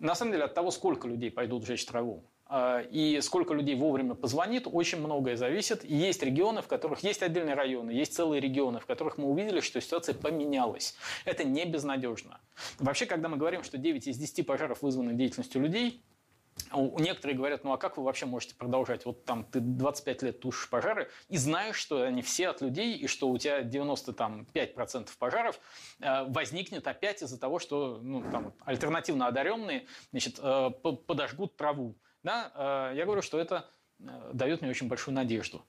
На 0.00 0.16
самом 0.16 0.32
деле 0.32 0.44
от 0.44 0.54
того, 0.54 0.72
сколько 0.72 1.06
людей 1.06 1.30
пойдут 1.30 1.64
жечь 1.64 1.86
траву, 1.86 2.24
э, 2.50 2.88
и 2.90 3.20
сколько 3.20 3.54
людей 3.54 3.76
вовремя 3.76 4.14
позвонит, 4.14 4.66
очень 4.66 4.98
многое 4.98 5.36
зависит. 5.36 5.84
И 5.84 5.94
есть 5.94 6.24
регионы, 6.24 6.60
в 6.60 6.66
которых 6.66 7.04
есть 7.04 7.22
отдельные 7.22 7.54
районы, 7.54 7.92
есть 7.92 8.14
целые 8.14 8.40
регионы, 8.40 8.80
в 8.80 8.86
которых 8.86 9.16
мы 9.16 9.26
увидели, 9.26 9.60
что 9.60 9.80
ситуация 9.80 10.16
поменялась. 10.16 10.96
Это 11.24 11.44
не 11.44 11.64
безнадежно. 11.66 12.40
Вообще, 12.80 13.06
когда 13.06 13.28
мы 13.28 13.36
говорим, 13.36 13.62
что 13.62 13.78
9 13.78 14.08
из 14.08 14.18
10 14.18 14.44
пожаров 14.44 14.82
вызваны 14.82 15.14
деятельностью 15.14 15.62
людей, 15.62 16.02
Некоторые 16.74 17.36
говорят, 17.36 17.64
ну 17.64 17.72
а 17.72 17.78
как 17.78 17.96
вы 17.96 18.04
вообще 18.04 18.26
можете 18.26 18.54
продолжать? 18.54 19.04
Вот 19.04 19.24
там 19.24 19.44
ты 19.44 19.60
25 19.60 20.22
лет 20.22 20.40
тушишь 20.40 20.68
пожары 20.68 21.10
и 21.28 21.36
знаешь, 21.36 21.76
что 21.76 22.02
они 22.02 22.22
все 22.22 22.48
от 22.48 22.60
людей, 22.60 22.96
и 22.96 23.06
что 23.06 23.28
у 23.28 23.38
тебя 23.38 23.62
95% 23.62 25.10
пожаров 25.18 25.60
э, 26.00 26.24
возникнет 26.28 26.86
опять 26.86 27.22
из-за 27.22 27.38
того, 27.38 27.58
что 27.58 28.00
ну, 28.02 28.22
там, 28.30 28.54
альтернативно 28.64 29.26
одаренные 29.26 29.86
значит, 30.10 30.38
э, 30.42 30.70
подожгут 31.06 31.56
траву. 31.56 31.96
Да? 32.22 32.90
Э, 32.92 32.96
я 32.96 33.04
говорю, 33.04 33.22
что 33.22 33.38
это 33.38 33.68
дает 34.32 34.60
мне 34.60 34.70
очень 34.70 34.88
большую 34.88 35.14
надежду. 35.14 35.62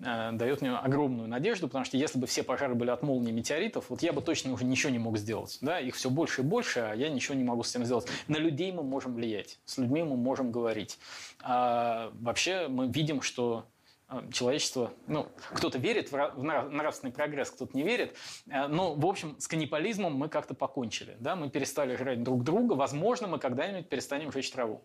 Э, 0.00 0.30
дает 0.32 0.60
мне 0.60 0.74
огромную 0.74 1.28
надежду, 1.28 1.68
потому 1.68 1.84
что 1.84 1.96
если 1.96 2.18
бы 2.18 2.26
все 2.26 2.42
пожары 2.42 2.74
были 2.74 2.90
от 2.90 3.02
молнии 3.02 3.32
метеоритов, 3.32 3.90
вот 3.90 4.02
я 4.02 4.12
бы 4.12 4.22
точно 4.22 4.52
уже 4.52 4.64
ничего 4.64 4.90
не 4.90 4.98
мог 4.98 5.18
сделать. 5.18 5.58
Да? 5.60 5.78
Их 5.78 5.94
все 5.94 6.10
больше 6.10 6.42
и 6.42 6.44
больше, 6.44 6.80
а 6.80 6.94
я 6.94 7.08
ничего 7.08 7.34
не 7.34 7.44
могу 7.44 7.62
с 7.62 7.70
этим 7.70 7.84
сделать. 7.84 8.06
На 8.28 8.36
людей 8.36 8.72
мы 8.72 8.82
можем 8.82 9.14
влиять, 9.14 9.58
с 9.64 9.78
людьми 9.78 10.02
мы 10.02 10.16
можем 10.16 10.50
говорить. 10.50 10.98
А 11.42 12.10
вообще 12.20 12.68
мы 12.68 12.88
видим, 12.88 13.22
что 13.22 13.66
э, 14.08 14.22
человечество, 14.32 14.92
ну, 15.06 15.28
кто-то 15.52 15.78
верит 15.78 16.10
в 16.10 16.42
нравственный 16.42 17.12
прогресс, 17.12 17.50
кто-то 17.50 17.76
не 17.76 17.82
верит, 17.82 18.16
но, 18.46 18.94
в 18.94 19.06
общем, 19.06 19.36
с 19.38 19.46
каннибализмом 19.46 20.14
мы 20.14 20.28
как-то 20.28 20.54
покончили, 20.54 21.16
да, 21.20 21.36
мы 21.36 21.50
перестали 21.50 21.96
жрать 21.96 22.22
друг 22.22 22.42
друга, 22.44 22.74
возможно, 22.74 23.26
мы 23.26 23.38
когда-нибудь 23.38 23.88
перестанем 23.88 24.32
жечь 24.32 24.50
траву. 24.50 24.82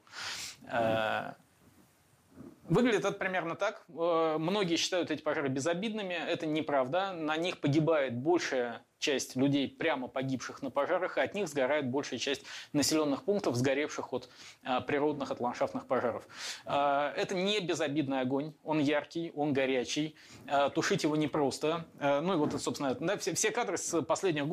Выглядит 2.71 3.03
это 3.03 3.11
примерно 3.11 3.55
так. 3.55 3.83
Э, 3.89 4.37
многие 4.39 4.77
считают 4.77 5.11
эти 5.11 5.21
пожары 5.21 5.49
безобидными. 5.49 6.13
Это 6.13 6.45
неправда. 6.45 7.11
На 7.11 7.35
них 7.35 7.59
погибает 7.59 8.15
большая 8.15 8.85
часть 9.01 9.35
людей, 9.35 9.67
прямо 9.67 10.07
погибших 10.07 10.61
на 10.61 10.69
пожарах, 10.69 11.17
и 11.17 11.21
от 11.21 11.33
них 11.33 11.49
сгорает 11.49 11.89
большая 11.89 12.19
часть 12.19 12.43
населенных 12.71 13.23
пунктов, 13.23 13.55
сгоревших 13.55 14.13
от 14.13 14.29
а, 14.63 14.79
природных, 14.79 15.31
от 15.31 15.41
ландшафтных 15.41 15.87
пожаров. 15.87 16.25
А, 16.65 17.11
это 17.17 17.35
не 17.35 17.59
безобидный 17.59 18.21
огонь, 18.21 18.53
он 18.63 18.79
яркий, 18.79 19.31
он 19.35 19.53
горячий, 19.53 20.15
а, 20.47 20.69
тушить 20.69 21.03
его 21.03 21.15
непросто. 21.15 21.85
Ну 21.99 22.33
и 22.33 22.37
вот, 22.37 22.61
собственно, 22.61 23.17
все, 23.17 23.33
все 23.33 23.51
кадры 23.51 23.77
с 23.77 24.01
последних 24.03 24.43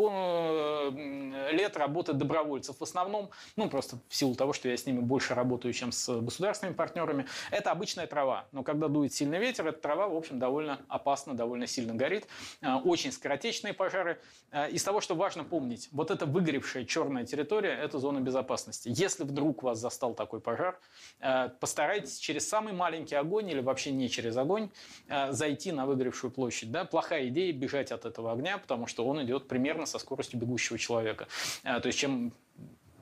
лет 1.53 1.77
работы 1.77 2.15
добровольцев 2.15 2.79
в 2.79 2.83
основном, 2.83 3.31
ну 3.57 3.69
просто 3.69 3.99
в 4.09 4.15
силу 4.15 4.35
того, 4.35 4.53
что 4.53 4.69
я 4.69 4.77
с 4.77 4.87
ними 4.87 5.01
больше 5.01 5.35
работаю, 5.35 5.75
чем 5.75 5.93
с 5.93 6.21
государственными 6.21 6.75
партнерами, 6.75 7.27
это 7.51 7.71
обычная 7.71 8.07
трава. 8.07 8.47
Но 8.53 8.63
когда 8.63 8.89
дует 8.89 9.13
сильный 9.13 9.39
ветер, 9.39 9.67
эта 9.67 9.81
трава, 9.81 10.09
в 10.09 10.17
общем, 10.17 10.39
довольно 10.39 10.81
опасно, 10.89 11.35
довольно 11.35 11.67
сильно 11.67 11.95
горит. 11.95 12.27
Очень 12.85 13.13
скоротечные 13.13 13.75
пожары– 13.75 14.19
из 14.71 14.83
того, 14.83 15.01
что 15.01 15.15
важно 15.15 15.45
помнить, 15.45 15.89
вот 15.93 16.11
эта 16.11 16.25
выгоревшая 16.25 16.85
черная 16.85 17.27
территория– 17.27 17.71
это 17.83 17.99
зона 17.99 18.21
безопасности. 18.21 18.91
Если 18.95 19.25
вдруг 19.25 19.63
вас 19.63 19.79
застал 19.79 20.15
такой 20.15 20.41
пожар, 20.41 20.81
э, 21.21 21.51
постарайтесь 21.61 22.19
через 22.19 22.49
самый 22.49 22.73
маленький 22.73 23.15
огонь 23.15 23.51
или 23.51 23.61
вообще 23.61 23.91
не 23.91 24.09
через 24.09 24.37
огонь 24.37 24.71
зайти 25.31 25.73
на 25.73 25.85
выгоревшую 25.87 26.31
площадь. 26.31 26.71
Да? 26.71 26.85
Плохая 26.85 27.29
идея 27.29 27.53
бежать 27.53 27.93
от 27.93 28.07
этого 28.07 28.33
огня, 28.33 28.59
потому 28.59 28.87
что 28.87 29.07
он 29.07 29.23
идет 29.23 29.49
примерно 29.49 29.87
со 29.87 29.99
скоростью 29.99 30.41
бегущего 30.41 30.79
человека. 30.79 31.29
То 31.63 31.83
есть 31.85 31.99
чем 31.99 32.33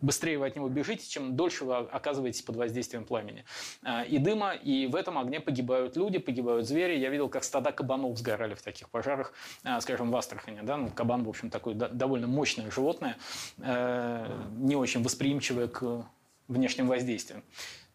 быстрее 0.00 0.38
вы 0.38 0.46
от 0.46 0.56
него 0.56 0.68
бежите, 0.68 1.08
чем 1.08 1.36
дольше 1.36 1.64
вы 1.64 1.76
оказываетесь 1.76 2.42
под 2.42 2.56
воздействием 2.56 3.04
пламени 3.04 3.44
а, 3.82 4.02
и 4.02 4.18
дыма. 4.18 4.52
И 4.54 4.86
в 4.86 4.94
этом 4.94 5.18
огне 5.18 5.40
погибают 5.40 5.96
люди, 5.96 6.18
погибают 6.18 6.66
звери. 6.66 6.98
Я 6.98 7.10
видел, 7.10 7.28
как 7.28 7.44
стада 7.44 7.72
кабанов 7.72 8.18
сгорали 8.18 8.54
в 8.54 8.62
таких 8.62 8.88
пожарах, 8.90 9.32
а, 9.64 9.80
скажем, 9.80 10.10
в 10.10 10.16
Астрахани. 10.16 10.60
Да? 10.62 10.76
Ну, 10.76 10.90
кабан, 10.90 11.24
в 11.24 11.28
общем, 11.28 11.50
такое 11.50 11.74
довольно 11.74 12.26
мощное 12.26 12.70
животное, 12.70 13.16
э, 13.58 14.26
не 14.58 14.76
очень 14.76 15.02
восприимчивое 15.02 15.68
к 15.68 16.06
внешним 16.48 16.88
воздействиям. 16.88 17.42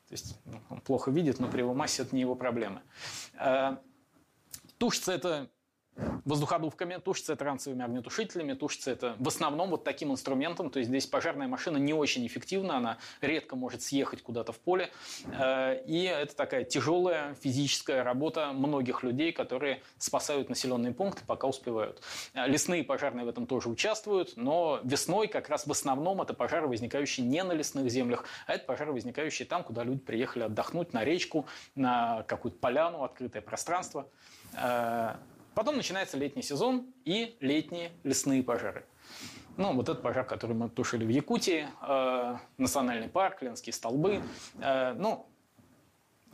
То 0.07 0.13
есть 0.13 0.37
ну, 0.45 0.59
он 0.69 0.81
плохо 0.81 1.11
видит, 1.11 1.39
но 1.39 1.47
при 1.47 1.59
его 1.59 1.73
массе 1.73 2.01
это 2.03 2.15
не 2.15 2.21
его 2.21 2.35
проблемы. 2.35 2.81
Э, 3.39 3.77
тушится 4.77 5.13
это 5.13 5.49
воздуходувками, 6.25 6.97
тушится 6.97 7.33
это 7.33 7.45
ранцевыми 7.45 7.83
огнетушителями, 7.83 8.53
тушится 8.53 8.91
это 8.91 9.15
в 9.19 9.27
основном 9.27 9.69
вот 9.69 9.83
таким 9.83 10.11
инструментом. 10.11 10.69
То 10.69 10.79
есть 10.79 10.89
здесь 10.89 11.05
пожарная 11.05 11.47
машина 11.47 11.77
не 11.77 11.93
очень 11.93 12.25
эффективна, 12.25 12.77
она 12.77 12.97
редко 13.21 13.55
может 13.55 13.81
съехать 13.81 14.21
куда-то 14.21 14.51
в 14.51 14.59
поле. 14.59 14.89
Э, 15.25 15.83
и 15.85 16.03
это 16.03 16.35
такая 16.35 16.63
тяжелая 16.63 17.35
физическая 17.35 18.03
работа 18.03 18.51
многих 18.53 19.03
людей, 19.03 19.31
которые 19.31 19.81
спасают 19.97 20.49
населенные 20.49 20.93
пункты, 20.93 21.23
пока 21.25 21.47
успевают. 21.47 22.01
Э, 22.33 22.47
лесные 22.47 22.83
пожарные 22.83 23.25
в 23.25 23.29
этом 23.29 23.47
тоже 23.47 23.69
участвуют, 23.69 24.33
но 24.35 24.79
весной 24.83 25.27
как 25.27 25.49
раз 25.49 25.67
в 25.67 25.71
основном 25.71 26.21
это 26.21 26.33
пожары, 26.33 26.67
возникающие 26.67 27.25
не 27.25 27.43
на 27.43 27.53
лесных 27.53 27.89
землях, 27.89 28.25
а 28.47 28.53
это 28.53 28.65
пожары, 28.65 28.93
возникающие 28.93 29.47
там, 29.47 29.63
куда 29.63 29.83
люди 29.83 29.99
приехали 29.99 30.43
отдохнуть, 30.43 30.93
на 30.93 31.03
речку, 31.03 31.45
на 31.75 32.23
какую-то 32.23 32.57
поляну, 32.59 33.03
открытое 33.03 33.41
пространство. 33.41 34.07
Потом 35.53 35.75
начинается 35.75 36.17
летний 36.17 36.41
сезон 36.41 36.87
и 37.03 37.35
летние 37.39 37.91
лесные 38.03 38.41
пожары. 38.43 38.85
Ну, 39.57 39.73
вот 39.73 39.89
этот 39.89 40.01
пожар, 40.01 40.25
который 40.25 40.55
мы 40.55 40.69
тушили 40.69 41.03
в 41.05 41.09
Якутии, 41.09 41.67
э, 41.81 42.37
национальный 42.57 43.09
парк, 43.09 43.41
Ленские 43.41 43.73
столбы. 43.73 44.21
Э, 44.59 44.93
ну, 44.93 45.27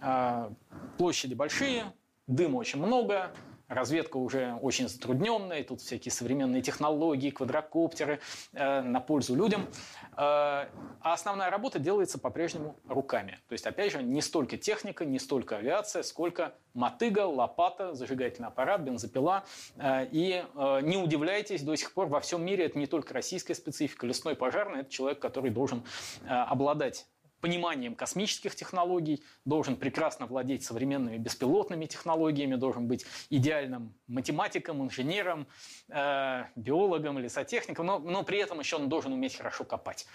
э, 0.01 0.49
площади 0.97 1.34
большие, 1.34 1.91
дыма 2.28 2.57
очень 2.57 2.80
много, 2.80 3.32
Разведка 3.68 4.18
уже 4.18 4.57
очень 4.61 4.88
затрудненная, 4.88 5.63
тут 5.63 5.82
всякие 5.82 6.11
современные 6.11 6.61
технологии, 6.61 7.32
квадрокоптеры 7.32 8.20
э, 8.53 8.82
на 8.82 9.01
пользу 9.01 9.36
людям. 9.36 9.68
Э, 10.13 10.15
а 10.15 10.70
основная 11.01 11.49
работа 11.49 11.78
делается 11.78 12.18
по-прежнему 12.18 12.80
руками. 12.88 13.39
То 13.49 13.53
есть, 13.53 13.65
опять 13.65 13.91
же, 13.91 14.01
не 14.01 14.22
столько 14.22 14.57
техника, 14.57 15.03
не 15.03 15.20
столько 15.20 15.57
авиация, 15.57 16.03
сколько 16.03 16.55
мотыга, 16.74 17.26
лопата, 17.26 17.93
зажигательный 17.93 18.47
аппарат, 18.47 18.82
бензопила. 18.82 19.43
Э, 19.76 20.07
и 20.11 20.45
э, 20.55 20.80
не 20.84 20.95
удивляйтесь, 20.95 21.61
до 21.61 21.76
сих 21.76 21.93
пор 21.93 22.07
во 22.07 22.22
всем 22.22 22.45
мире 22.45 22.65
это 22.65 22.80
не 22.80 22.88
только 22.88 23.13
российская 23.13 23.55
специфика. 23.55 24.07
Лесной 24.07 24.36
пожарный– 24.36 24.80
это 24.82 24.89
человек, 24.89 25.20
который 25.20 25.51
должен 25.51 25.84
э, 26.24 26.28
обладать 26.28 27.05
пониманием 27.48 27.95
космических 27.95 28.56
технологий, 28.56 29.24
должен 29.45 29.78
прекрасно 29.78 30.26
владеть 30.26 30.66
современными 30.66 31.18
беспилотными 31.18 31.86
технологиями, 31.86 32.56
должен 32.56 32.88
быть 32.88 33.06
идеальным 33.30 33.93
математиком, 34.08 34.84
инженером, 34.84 35.48
э, 35.88 36.43
биологом, 36.58 37.20
лесотехником, 37.20 37.86
но, 37.86 38.00
но 38.00 38.24
при 38.24 38.39
этом 38.39 38.60
еще 38.60 38.76
он 38.76 38.89
должен 38.89 39.14
уметь 39.14 39.38
хорошо 39.38 39.64
копать. 39.64 40.06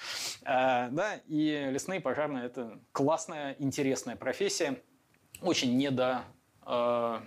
Э, 0.42 0.90
да? 0.90 1.20
И 1.26 1.70
лесные 1.70 2.02
пожарные– 2.02 2.44
это 2.46 2.78
классная, 2.92 3.56
интересная 3.58 4.16
профессия, 4.16 4.76
очень 5.40 5.74
недо, 5.78 6.24
э, 6.66 7.20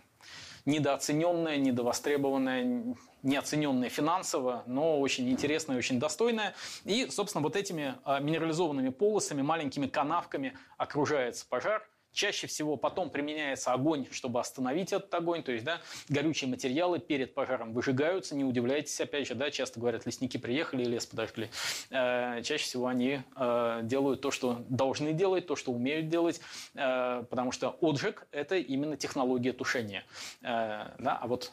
недооцененная, 0.65 1.57
недовостребованная, 1.57 2.95
неоцененная 3.25 3.89
финансово, 3.89 4.63
но 4.65 4.99
очень 4.99 5.29
интересная 5.29 5.77
очень 5.77 5.99
достойная. 5.99 6.55
И, 6.85 7.07
собственно, 7.09 7.43
вот 7.43 7.55
этими 7.55 7.95
а, 8.05 8.19
минерализованными 8.19 8.89
полосами, 8.89 9.41
маленькими 9.41 9.87
канавками 9.87 10.53
окружается 10.77 11.45
пожар– 11.47 11.85
Чаще 12.15 12.47
всего 12.47 12.77
потом 12.77 13.09
применяется 13.09 13.73
огонь, 13.73 14.07
чтобы 14.09 14.39
остановить 14.39 14.93
этот 14.93 15.13
огонь. 15.13 15.43
То 15.43 15.51
есть, 15.51 15.65
да, 15.65 15.81
горючие 16.07 16.49
материалы 16.49 16.99
перед 16.99 17.33
пожаром 17.33 17.73
выжигаются. 17.73 18.35
Не 18.35 18.45
удивляйтесь, 18.45 18.99
опять 19.01 19.27
же, 19.27 19.35
да, 19.35 19.51
часто 19.51 19.81
говорят, 19.81 20.05
лесники 20.05 20.37
приехали 20.37 20.83
и 20.83 20.85
лес 20.85 21.05
подожгли. 21.05 21.49
Э, 21.91 22.41
чаще 22.41 22.63
всего 22.63 22.87
они 22.87 23.19
э, 23.35 23.79
делают 23.83 24.21
то, 24.21 24.31
что 24.31 24.63
должны 24.69 25.11
делать, 25.11 25.45
то, 25.45 25.57
что 25.57 25.73
умеют 25.73 26.07
делать, 26.07 26.39
э, 26.73 27.25
потому 27.29 27.51
что 27.51 27.77
отжиг– 27.81 28.25
это 28.31 28.55
именно 28.55 28.95
технология 28.95 29.51
тушения. 29.51 30.05
Э, 30.41 30.95
да, 30.97 31.19
а 31.21 31.27
вот 31.27 31.51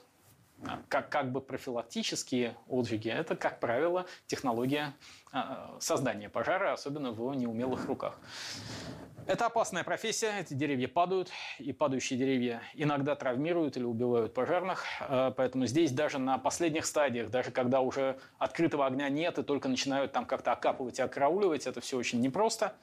как, 0.89 1.09
как 1.09 1.33
бы 1.33 1.41
профилактические 1.41 2.57
отжиги– 2.69 3.09
это, 3.11 3.37
как 3.37 3.61
правило, 3.61 4.07
технология 4.27 4.95
создания 5.81 6.29
пожара, 6.29 6.73
особенно 6.73 7.13
в 7.13 7.35
неумелых 7.35 7.87
руках. 7.87 8.19
Это 9.25 9.47
опасная 9.47 9.85
профессия, 9.85 10.41
эти 10.41 10.53
деревья 10.55 10.89
падают, 10.89 11.31
и 11.61 11.73
падающие 11.73 12.19
деревья 12.19 12.61
иногда 12.75 13.15
травмируют 13.15 13.77
или 13.77 13.85
убивают 13.85 14.35
пожарных, 14.35 14.85
э, 15.01 15.33
поэтому 15.37 15.67
здесь 15.67 15.93
даже 15.93 16.19
на 16.19 16.39
последних 16.39 16.87
стадиях, 16.87 17.31
даже 17.31 17.53
когда 17.53 17.81
уже 17.83 18.19
открытого 18.39 18.85
огня 18.85 19.09
нет 19.09 19.39
и 19.39 19.45
только 19.45 19.69
начинают 19.69 20.11
там 20.11 20.27
как-то 20.27 20.51
окапывать 20.51 20.99
и 20.99 21.03
окрауливать, 21.03 21.69
это 21.69 21.81
все 21.81 21.99
очень 21.99 22.21
непросто. 22.21 22.75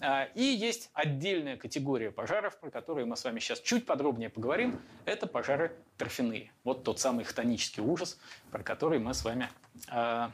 Э, 0.00 0.26
и 0.34 0.42
есть 0.42 0.90
отдельная 0.94 1.56
категория 1.56 2.10
пожаров, 2.10 2.58
про 2.58 2.70
которые 2.70 3.06
мы 3.06 3.16
с 3.16 3.22
вами 3.22 3.38
сейчас 3.38 3.60
чуть 3.60 3.86
подробнее 3.86 4.30
поговорим, 4.30 4.80
это 5.04 5.28
пожары 5.28 5.76
торфяные. 5.96 6.50
Вот 6.64 6.82
тот 6.82 6.98
самый 6.98 7.24
хтонический 7.24 7.84
ужас, 7.84 8.18
про 8.50 8.64
который 8.64 8.98
мы 8.98 9.14
с 9.14 9.24
вами 9.24 9.48
э, 9.92 10.28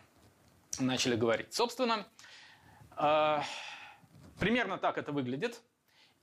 начали 0.78 1.16
говорить. 1.16 1.52
Собственно, 1.52 2.06
Примерно 4.40 4.78
так 4.78 4.96
это 4.96 5.12
выглядит. 5.12 5.62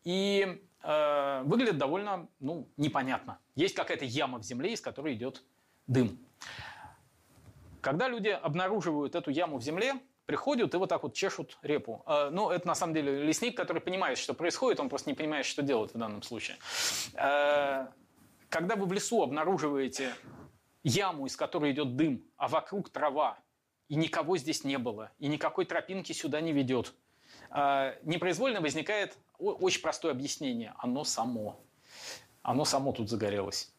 И 0.04 0.62
э, 0.84 1.42
выглядит 1.44 1.78
довольно 1.78 2.28
ну, 2.40 2.68
непонятно. 2.76 3.40
Есть 3.56 3.76
какая-то 3.76 4.06
яма 4.06 4.40
в 4.40 4.44
земле, 4.44 4.74
из 4.74 4.82
которой 4.82 5.14
идет 5.14 5.44
дым. 5.86 6.18
Когда 7.82 8.08
люди 8.08 8.30
обнаруживают 8.30 9.16
эту 9.16 9.30
яму 9.30 9.58
в 9.58 9.62
земле, 9.62 9.96
приходят 10.26 10.74
и 10.74 10.78
вот 10.78 10.90
так 10.90 11.04
вот 11.04 11.14
чешут 11.14 11.58
репу. 11.62 12.04
Э, 12.08 12.30
ну, 12.32 12.50
это 12.50 12.66
на 12.68 12.74
самом 12.74 12.96
деле 12.96 13.24
лесник, 13.24 13.56
который 13.56 13.82
понимает, 13.82 14.18
что 14.18 14.34
происходит, 14.34 14.80
он 14.80 14.90
просто 14.90 15.12
не 15.12 15.16
понимает, 15.16 15.46
что 15.46 15.62
делать 15.62 15.94
в 15.94 15.98
данном 15.98 16.24
случае. 16.24 16.58
Э, 17.14 17.88
когда 18.50 18.76
вы 18.76 18.88
в 18.88 18.94
лесу 18.94 19.22
обнаруживаете 19.22 20.16
яму, 20.84 21.28
из 21.28 21.36
которой 21.36 21.72
идет 21.72 21.96
дым, 21.96 22.24
а 22.38 22.48
вокруг 22.48 22.90
трава, 22.90 23.38
и 23.90 23.96
никого 23.96 24.38
здесь 24.38 24.64
не 24.64 24.78
было, 24.78 25.12
и 25.20 25.28
никакой 25.28 25.66
тропинки 25.66 26.14
сюда 26.14 26.42
не 26.42 26.54
ведет– 26.54 26.94
а, 27.50 27.96
непроизвольно 28.04 28.62
возникает 28.62 29.18
очень 29.40 29.82
простое 29.82 30.12
объяснение. 30.12 30.74
Оно 30.78 31.04
само. 31.04 31.60
Оно 32.42 32.66
само 32.66 32.92
тут 32.92 33.10
загорелось. 33.10 33.74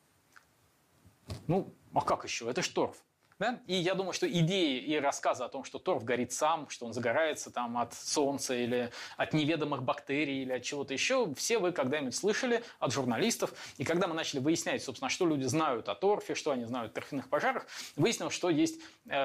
Ну, 1.46 1.74
а 1.94 2.00
как 2.00 2.24
еще? 2.24 2.48
Это 2.48 2.62
шторф. 2.62 2.96
Да? 3.38 3.60
И 3.68 3.74
я 3.74 3.94
думаю, 3.94 4.12
что 4.12 4.28
идеи 4.28 4.80
и 4.80 4.96
рассказы 4.96 5.44
о 5.44 5.48
том, 5.48 5.62
что 5.62 5.78
торф 5.78 6.02
горит 6.02 6.32
сам, 6.32 6.68
что 6.68 6.86
он 6.86 6.92
загорается 6.92 7.52
там 7.52 7.78
от 7.78 7.94
солнца 7.94 8.52
или 8.52 8.90
от 9.16 9.32
неведомых 9.32 9.84
бактерий 9.84 10.42
или 10.42 10.52
от 10.52 10.64
чего-то 10.64 10.92
еще, 10.92 11.32
все 11.34 11.60
вы 11.60 11.70
когда-нибудь 11.70 12.16
слышали 12.16 12.64
от 12.80 12.92
журналистов. 12.92 13.52
И 13.76 13.84
когда 13.84 14.08
мы 14.08 14.14
начали 14.14 14.40
выяснять, 14.40 14.82
собственно, 14.82 15.08
что 15.08 15.24
люди 15.24 15.44
знают 15.44 15.88
о 15.88 15.94
торфе, 15.94 16.34
что 16.34 16.50
они 16.50 16.64
знают 16.64 16.90
о 16.90 16.94
торфяных 16.94 17.28
пожарах, 17.28 17.68
выяснилось, 17.94 18.34
что 18.34 18.50
есть 18.50 18.80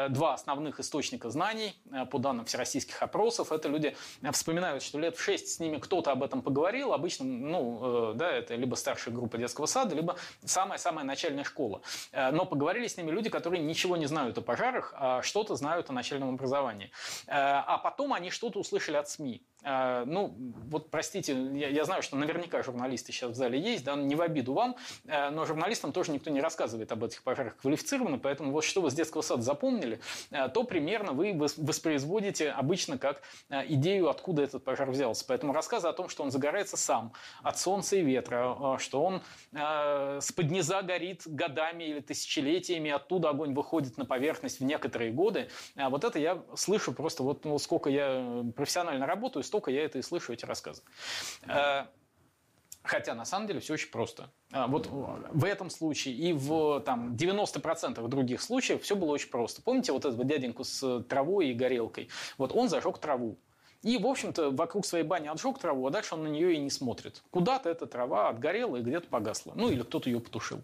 два 0.10 0.34
основных 0.34 0.80
источника 0.80 1.30
знаний 1.30 1.76
э, 1.92 2.06
по 2.06 2.20
данным 2.20 2.46
всероссийских 2.46 3.02
опросов. 3.02 3.52
Это 3.52 3.70
люди 3.70 3.96
э, 4.22 4.32
вспоминают, 4.32 4.84
что 4.84 5.00
лет 5.00 5.18
в 5.18 5.22
шесть 5.22 5.50
с 5.50 5.60
ними 5.60 5.78
кто-то 5.78 6.12
об 6.12 6.24
этом 6.24 6.42
поговорил. 6.42 6.94
Обычно, 6.94 7.26
ну, 7.26 8.14
да, 8.16 8.32
это 8.32 8.56
либо 8.56 8.76
старшая 8.76 9.14
группа 9.14 9.38
детского 9.38 9.66
сада, 9.66 9.96
либо 9.96 10.16
самая-самая 10.46 11.06
начальная 11.06 11.44
школа. 11.44 11.82
Но 12.12 12.46
поговорили 12.46 12.88
с 12.88 12.98
ними 12.98 13.12
люди, 13.12 13.30
которые 13.30 13.62
ничего 13.62 13.98
не 13.98 14.06
знают 14.06 14.38
о 14.38 14.42
пожарах, 14.42 14.94
а 14.98 15.22
что-то 15.22 15.56
знают 15.56 15.90
о 15.90 15.94
начальном 15.94 16.30
образовании. 16.30 16.92
Э, 17.28 17.64
а 17.66 17.78
потом 17.78 18.14
они 18.14 18.30
что-то 18.30 18.60
услышали 18.60 18.98
от 18.98 19.10
СМИ. 19.10 19.44
Э, 19.64 20.04
ну, 20.06 20.34
вот 20.70 20.90
простите, 20.90 21.34
я, 21.54 21.70
я 21.70 21.86
знаю, 21.86 22.02
что 22.04 22.16
наверняка 22.18 22.62
журналисты 22.64 23.12
сейчас 23.12 23.32
в 23.32 23.36
зале 23.36 23.60
есть, 23.60 23.84
да, 23.84 23.96
не 23.96 24.16
в 24.16 24.22
обиду 24.22 24.54
вам, 24.54 24.76
э, 25.06 25.30
но 25.30 25.46
журналистам 25.46 25.92
тоже 25.92 26.12
никто 26.12 26.30
не 26.30 26.42
рассказывает 26.42 26.92
об 26.92 27.04
этих 27.04 27.24
пожарах 27.24 27.58
квалифицированно, 27.58 28.20
поэтому 28.20 28.52
вот 28.52 28.64
что 28.64 28.82
вы 28.82 28.92
с 28.92 28.94
детского 28.94 29.22
сада 29.22 29.42
запомнили, 29.42 30.00
э, 30.32 30.50
то 30.50 30.64
примерно 30.64 31.14
вы 31.14 31.34
воспроизводите 31.34 32.52
обычно 32.52 32.98
как 32.98 33.22
идею, 33.50 34.10
откуда 34.10 34.44
этот 34.44 34.64
пожар 34.64 34.90
взялся. 34.90 35.26
Поэтому 35.28 35.54
рассказы 35.54 35.88
о 35.88 35.94
том, 35.94 36.10
что 36.10 36.24
он 36.24 36.32
загорается 36.32 36.78
сам, 36.78 37.14
от 37.42 37.58
солнца 37.58 37.96
и 37.96 38.02
ветра, 38.02 38.78
что 38.80 39.04
он 39.04 39.22
с 39.54 40.32
под 40.32 40.52
низа 40.52 40.82
горит 40.82 41.24
годами 41.26 41.84
или 41.86 42.00
тысячелетиями, 42.00 42.92
оттуда 42.92 43.30
огонь 43.30 43.54
выходит 43.54 43.98
на 43.98 44.06
поверхность 44.06 44.60
в 44.60 44.64
некоторые 44.64 45.12
годы, 45.12 45.50
вот 45.76 46.04
это 46.04 46.20
я 46.20 46.42
слышу 46.56 46.94
просто 46.94 47.24
вот 47.24 47.46
ну, 47.46 47.58
сколько 47.60 47.90
я 47.90 48.44
профессионально 48.56 49.06
работаю, 49.06 49.44
столько 49.54 49.70
я 49.70 49.86
это 49.86 50.00
и 50.00 50.02
слышу, 50.02 50.34
эти 50.34 50.46
рассказы. 50.46 50.82
Э, 51.44 51.86
хотя 52.82 53.14
на 53.14 53.24
самом 53.24 53.46
деле 53.46 53.60
все 53.60 53.74
очень 53.74 53.92
просто. 53.92 54.32
Э, 54.52 54.66
вот 54.68 54.88
в 54.88 55.46
этом 55.46 55.70
случае 55.70 56.16
и 56.16 56.34
в 56.34 56.80
там, 56.80 57.14
90% 57.14 58.08
других 58.08 58.42
случаев 58.42 58.82
все 58.82 58.96
было 58.96 59.12
очень 59.12 59.30
просто. 59.30 59.62
Помните 59.62 59.92
вот 59.92 60.06
этого 60.06 60.24
дяденьку 60.24 60.64
с 60.64 61.04
травой 61.04 61.50
и 61.50 61.54
горелкой? 61.54 62.10
Вот 62.40 62.52
он 62.52 62.68
зажег 62.68 62.98
траву. 62.98 63.38
И, 63.84 63.98
в 63.98 64.08
общем-то, 64.08 64.52
вокруг 64.52 64.86
своей 64.86 65.04
бани 65.04 65.28
отжег 65.28 65.60
траву, 65.60 65.86
а 65.86 65.92
дальше 65.92 66.16
он 66.16 66.24
на 66.24 66.30
нее 66.30 66.56
и 66.56 66.58
не 66.58 66.70
смотрит. 66.70 67.22
Куда-то 67.32 67.70
эта 67.70 67.86
трава 67.86 68.30
отгорела 68.30 68.78
и 68.78 68.82
где-то 68.82 69.10
погасла. 69.10 69.52
Ну, 69.56 69.70
или 69.70 69.84
кто-то 69.84 70.10
ее 70.10 70.22
потушил. 70.22 70.62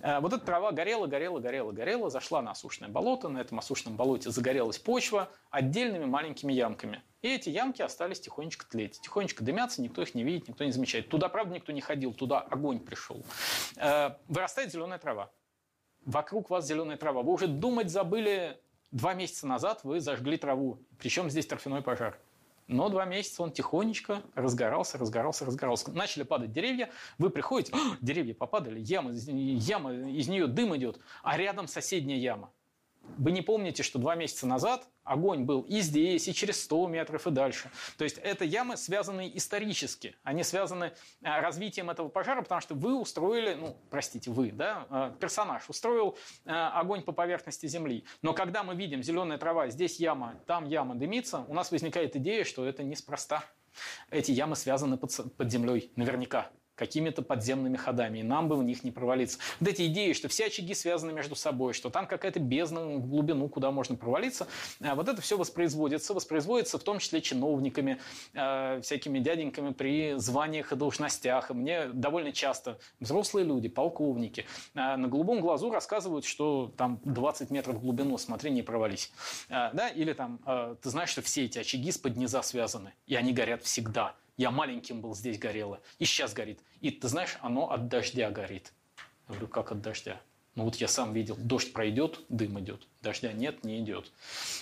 Э, 0.00 0.20
вот 0.20 0.32
эта 0.32 0.44
трава 0.44 0.72
горела, 0.72 1.06
горела, 1.06 1.38
горела, 1.38 1.70
горела, 1.70 2.08
зашла 2.08 2.40
на 2.40 2.52
осушенное 2.52 2.88
болото. 2.88 3.28
На 3.28 3.38
этом 3.38 3.58
осушенном 3.58 3.96
болоте 3.96 4.30
загорелась 4.30 4.78
почва 4.78 5.28
отдельными 5.50 6.06
маленькими 6.06 6.54
ямками. 6.54 7.02
И 7.20 7.28
эти 7.28 7.50
ямки 7.50 7.82
остались 7.82 8.20
тихонечко 8.20 8.66
тлеть. 8.66 9.00
Тихонечко 9.02 9.44
дымятся, 9.44 9.82
никто 9.82 10.00
их 10.00 10.14
не 10.14 10.24
видит, 10.24 10.48
никто 10.48 10.64
не 10.64 10.72
замечает. 10.72 11.10
Туда, 11.10 11.28
правда, 11.28 11.54
никто 11.54 11.72
не 11.72 11.82
ходил, 11.82 12.14
туда 12.14 12.40
огонь 12.40 12.80
пришел. 12.80 13.22
Э, 13.76 14.12
вырастает 14.28 14.72
зеленая 14.72 14.98
трава. 14.98 15.30
Вокруг 16.06 16.48
вас 16.48 16.66
зеленая 16.66 16.96
трава. 16.96 17.20
Вы 17.22 17.32
уже 17.32 17.48
думать 17.48 17.90
забыли 17.90 18.58
два 18.92 19.12
месяца 19.12 19.46
назад, 19.46 19.80
вы 19.84 20.00
зажгли 20.00 20.38
траву. 20.38 20.78
Причем 20.98 21.28
здесь 21.28 21.46
торфяной 21.46 21.82
пожар. 21.82 22.18
Но 22.72 22.88
два 22.88 23.04
месяца 23.04 23.42
он 23.42 23.52
тихонечко 23.52 24.22
разгорался, 24.34 24.98
разгорался, 24.98 25.44
разгорался. 25.44 25.92
Начали 25.92 26.22
падать 26.22 26.52
деревья, 26.52 26.90
вы 27.18 27.30
приходите, 27.30 27.74
деревья 28.00 28.34
попадали, 28.34 28.80
яма, 28.80 29.12
яма, 29.12 29.92
из 29.92 30.28
нее 30.28 30.46
дым 30.46 30.76
идет, 30.76 30.98
а 31.22 31.36
рядом 31.36 31.68
соседняя 31.68 32.18
яма. 32.18 32.50
Вы 33.18 33.32
не 33.32 33.42
помните, 33.42 33.82
что 33.82 33.98
два 33.98 34.14
месяца 34.14 34.46
назад 34.46 34.88
огонь 35.04 35.44
был 35.44 35.62
и 35.62 35.80
здесь, 35.80 36.28
и 36.28 36.34
через 36.34 36.62
100 36.64 36.88
метров, 36.88 37.26
и 37.26 37.30
дальше. 37.30 37.70
То 37.98 38.04
есть 38.04 38.18
это 38.18 38.44
ямы 38.44 38.76
связаны 38.76 39.30
исторически. 39.34 40.16
Они 40.22 40.42
связаны 40.42 40.92
а, 41.22 41.40
развитием 41.40 41.90
этого 41.90 42.08
пожара, 42.08 42.42
потому 42.42 42.60
что 42.60 42.74
вы 42.74 42.98
устроили, 42.98 43.54
ну, 43.54 43.76
простите, 43.90 44.30
вы, 44.30 44.52
да, 44.52 44.86
а, 44.88 45.10
персонаж 45.10 45.68
устроил 45.68 46.16
а, 46.44 46.80
огонь 46.80 47.02
по 47.02 47.12
поверхности 47.12 47.66
Земли. 47.66 48.04
Но 48.22 48.32
когда 48.32 48.62
мы 48.62 48.74
видим 48.74 49.02
зеленая 49.02 49.38
трава, 49.38 49.68
здесь 49.68 50.00
яма, 50.00 50.40
там 50.46 50.66
яма 50.66 50.94
дымится, 50.94 51.44
у 51.48 51.54
нас 51.54 51.70
возникает 51.70 52.16
идея, 52.16 52.44
что 52.44 52.64
это 52.64 52.82
неспроста. 52.82 53.44
Эти 54.10 54.32
ямы 54.32 54.56
связаны 54.56 54.96
под, 54.96 55.36
под 55.36 55.50
землей, 55.50 55.92
наверняка 55.96 56.50
какими-то 56.74 57.22
подземными 57.22 57.76
ходами, 57.76 58.18
и 58.18 58.22
нам 58.22 58.48
бы 58.48 58.56
в 58.56 58.64
них 58.64 58.84
не 58.84 58.90
провалиться. 58.90 59.38
Вот 59.60 59.68
эти 59.68 59.86
идеи, 59.86 60.12
что 60.12 60.28
все 60.28 60.46
очаги 60.46 60.74
связаны 60.74 61.12
между 61.12 61.34
собой, 61.34 61.72
что 61.72 61.90
там 61.90 62.06
какая-то 62.06 62.40
бездна 62.40 62.84
в 62.96 63.06
глубину, 63.06 63.48
куда 63.48 63.70
можно 63.70 63.96
провалиться, 63.96 64.46
э, 64.80 64.94
вот 64.94 65.08
это 65.08 65.20
все 65.20 65.36
воспроизводится, 65.36 66.14
воспроизводится 66.14 66.78
в 66.78 66.82
том 66.82 66.98
числе 66.98 67.20
чиновниками, 67.20 67.98
э, 68.32 68.80
всякими 68.82 69.18
дяденьками 69.18 69.72
при 69.72 70.14
званиях 70.16 70.72
и 70.72 70.76
должностях. 70.76 71.50
И 71.50 71.54
мне 71.54 71.88
довольно 71.88 72.32
часто 72.32 72.78
взрослые 73.00 73.44
люди, 73.46 73.68
полковники, 73.68 74.46
э, 74.74 74.96
на 74.96 75.08
голубом 75.08 75.40
глазу 75.40 75.70
рассказывают, 75.70 76.24
что 76.24 76.72
там 76.76 77.00
20 77.04 77.50
метров 77.50 77.76
в 77.76 77.80
глубину, 77.80 78.18
смотри, 78.18 78.50
не 78.50 78.62
провались. 78.62 79.12
Да? 79.48 79.88
Или 79.88 80.12
там, 80.12 80.40
ты 80.80 80.90
знаешь, 80.90 81.10
что 81.10 81.22
все 81.22 81.44
эти 81.44 81.58
очаги 81.58 81.90
с 81.90 81.98
под 81.98 82.16
низа 82.16 82.42
связаны, 82.42 82.92
и 83.06 83.14
они 83.14 83.32
горят 83.32 83.62
всегда. 83.62 84.14
Я 84.42 84.50
маленьким 84.50 85.00
был, 85.00 85.14
здесь 85.14 85.38
горело. 85.38 85.78
И 86.00 86.04
сейчас 86.04 86.34
горит. 86.34 86.58
И 86.80 86.90
ты 86.90 87.06
знаешь, 87.06 87.38
оно 87.42 87.70
от 87.70 87.86
дождя 87.86 88.28
горит. 88.32 88.72
Я 89.28 89.34
говорю, 89.34 89.46
как 89.46 89.70
от 89.70 89.80
дождя? 89.80 90.20
Ну 90.56 90.64
вот 90.64 90.74
я 90.74 90.88
сам 90.88 91.12
видел, 91.12 91.36
дождь 91.38 91.72
пройдет, 91.72 92.18
дым 92.28 92.58
идет, 92.58 92.88
дождя 93.02 93.32
нет, 93.32 93.62
не 93.62 93.78
идет. 93.78 94.10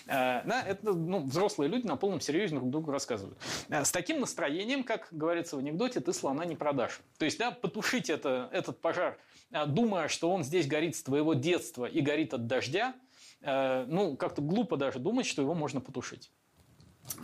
Э, 0.07 0.43
да, 0.45 0.63
это 0.67 0.93
ну, 0.93 1.21
взрослые 1.21 1.71
люди 1.71 1.87
на 1.87 1.97
полном 1.97 2.21
серьезе 2.21 2.57
друг 2.57 2.69
другу 2.69 2.91
рассказывают. 2.93 3.39
Э, 3.71 3.83
с 3.83 3.91
таким 3.91 4.21
настроением, 4.21 4.85
как 4.85 5.09
говорится 5.13 5.57
в 5.57 5.61
анекдоте, 5.61 6.01
ты 6.01 6.13
слона 6.13 6.45
не 6.45 6.57
продашь. 6.57 7.01
То 7.17 7.25
есть, 7.25 7.39
да, 7.39 7.51
потушить 7.51 8.11
это, 8.11 8.51
этот 8.53 8.83
пожар, 8.83 9.19
э, 9.51 9.65
думая, 9.65 10.09
что 10.09 10.31
он 10.31 10.45
здесь 10.45 10.67
горит 10.67 10.95
с 10.95 11.03
твоего 11.03 11.33
детства 11.33 11.87
и 11.87 12.03
горит 12.03 12.35
от 12.35 12.47
дождя, 12.47 12.95
э, 13.41 13.87
ну, 13.89 14.15
как-то 14.15 14.43
глупо 14.43 14.77
даже 14.77 14.99
думать, 14.99 15.25
что 15.25 15.41
его 15.41 15.55
можно 15.55 15.81
потушить. 15.81 16.31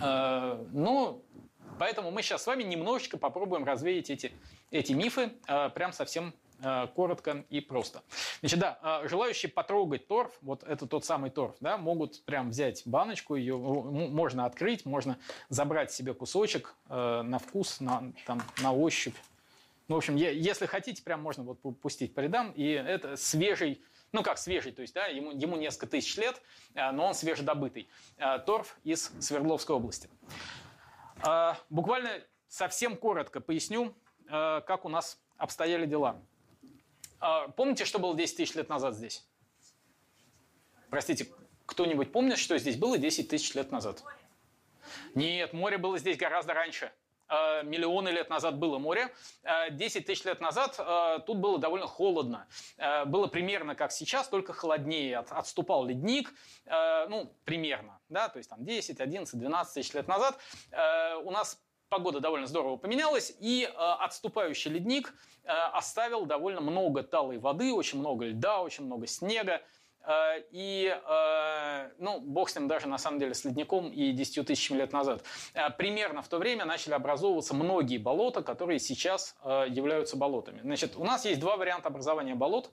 Но 0.01 1.23
Поэтому 1.79 2.11
мы 2.11 2.22
сейчас 2.22 2.43
с 2.43 2.47
вами 2.47 2.62
немножечко 2.62 3.18
попробуем 3.18 3.64
развеять 3.64 4.11
эти, 4.11 4.33
эти 4.70 4.93
мифы 4.93 5.33
э, 5.47 5.70
прям 5.70 5.93
совсем 5.93 6.35
э, 6.62 6.87
коротко 6.95 7.45
и 7.51 7.61
просто. 7.61 8.03
Значит, 8.41 8.59
да, 8.59 8.79
э, 8.83 9.09
желающие 9.09 9.51
потрогать 9.51 10.07
торф, 10.07 10.33
вот 10.43 10.62
это 10.64 10.87
тот 10.87 11.05
самый 11.05 11.31
торф, 11.31 11.57
да, 11.61 11.77
могут 11.77 12.24
прям 12.24 12.51
взять 12.51 12.83
баночку, 12.87 13.35
ее 13.35 13.57
можно 13.57 14.47
открыть, 14.47 14.87
можно 14.87 15.18
забрать 15.49 15.93
себе 15.93 16.14
кусочек 16.14 16.74
э, 16.89 17.22
на 17.22 17.39
вкус, 17.39 17.81
на, 17.81 18.12
там, 18.27 18.43
на 18.62 18.72
ощупь. 18.72 19.16
Ну, 19.89 19.95
в 19.95 19.99
общем, 19.99 20.16
если 20.16 20.66
хотите, 20.66 21.03
прям 21.03 21.22
можно 21.22 21.45
вот 21.45 21.61
пустить 21.81 22.14
по 22.14 22.20
рядам, 22.20 22.51
и 22.53 22.66
это 22.66 23.16
свежий 23.16 23.81
ну 24.12 24.22
как 24.22 24.39
свежий, 24.39 24.72
то 24.72 24.83
есть 24.83 24.95
да, 24.95 25.07
ему, 25.07 25.33
ему 25.33 25.57
несколько 25.57 25.87
тысяч 25.87 26.16
лет, 26.16 26.41
э, 26.74 26.91
но 26.91 27.07
он 27.07 27.14
свежедобытый. 27.14 27.89
Э, 28.16 28.39
торф 28.39 28.79
из 28.83 29.12
Свердловской 29.20 29.77
области. 29.77 30.09
А, 31.23 31.59
буквально 31.71 32.23
совсем 32.49 32.97
коротко 32.97 33.41
поясню, 33.41 33.95
а, 34.29 34.61
как 34.61 34.85
у 34.85 34.89
нас 34.89 35.21
обстояли 35.37 35.87
дела. 35.87 36.21
А, 37.21 37.49
помните, 37.49 37.85
что 37.85 37.99
было 37.99 38.14
10 38.14 38.37
тысяч 38.37 38.55
лет 38.55 38.69
назад 38.69 38.95
здесь? 38.95 39.27
Простите, 40.91 41.27
кто-нибудь 41.64 42.12
помнит, 42.12 42.39
что 42.39 42.57
здесь 42.59 42.77
было 42.77 42.99
10 42.99 43.29
тысяч 43.29 43.55
лет 43.55 43.73
назад? 43.73 44.03
Нет, 45.14 45.53
море 45.53 45.79
было 45.79 45.99
здесь 45.99 46.17
гораздо 46.17 46.55
раньше. 46.55 46.93
Миллионы 47.29 48.11
лет 48.11 48.31
назад 48.31 48.57
было 48.57 48.79
море. 48.79 49.12
10 49.71 50.07
тысяч 50.07 50.25
лет 50.25 50.41
назад 50.41 50.77
тут 51.27 51.39
было 51.39 51.59
довольно 51.59 51.89
холодно. 51.89 52.47
Было 53.07 53.27
примерно 53.27 53.75
как 53.75 53.91
сейчас, 53.91 54.29
только 54.29 54.53
холоднее. 54.53 55.19
Отступал 55.19 55.85
ледник, 55.87 56.33
ну, 56.67 57.35
примерно 57.45 57.95
да, 58.09 58.29
то 58.29 58.39
есть 58.39 58.51
там 58.51 58.65
10, 58.65 59.01
11, 59.01 59.39
12 59.39 59.75
тысяч 59.75 59.95
лет 59.95 60.09
назад, 60.09 60.39
э, 60.71 61.17
у 61.17 61.31
нас 61.31 61.61
погода 61.89 62.21
довольно 62.21 62.47
здорово 62.47 62.77
поменялась, 62.77 63.35
и 63.41 63.65
э, 63.65 63.69
отступающий 63.77 64.71
ледник 64.71 65.15
э, 65.45 65.49
оставил 65.49 66.27
довольно 66.27 66.61
много 66.61 67.03
талой 67.03 67.39
воды, 67.39 67.73
очень 67.73 67.99
много 67.99 68.27
льда, 68.27 68.63
очень 68.63 68.85
много 68.85 69.07
снега, 69.07 69.63
э, 70.05 70.43
и, 70.51 70.95
э, 70.95 71.91
ну, 71.99 72.21
бог 72.21 72.49
с 72.49 72.57
ним 72.57 72.69
даже 72.69 72.89
на 72.89 72.99
самом 72.99 73.19
деле 73.21 73.35
с 73.35 73.45
ледником 73.45 73.91
и 73.91 74.13
10 74.13 74.47
тысячами 74.47 74.79
лет 74.79 74.93
назад. 74.93 75.23
Э, 75.55 75.71
примерно 75.71 76.23
в 76.23 76.29
то 76.29 76.39
время 76.39 76.65
начали 76.65 76.95
образовываться 76.95 77.55
многие 77.55 77.99
болота, 77.99 78.43
которые 78.43 78.79
сейчас 78.79 79.37
являются 79.45 80.17
болотами. 80.17 80.61
Значит, 80.63 80.97
у 80.97 81.05
нас 81.05 81.25
есть 81.25 81.41
два 81.41 81.57
варианта 81.57 81.89
образования 81.89 82.35
болот. 82.35 82.71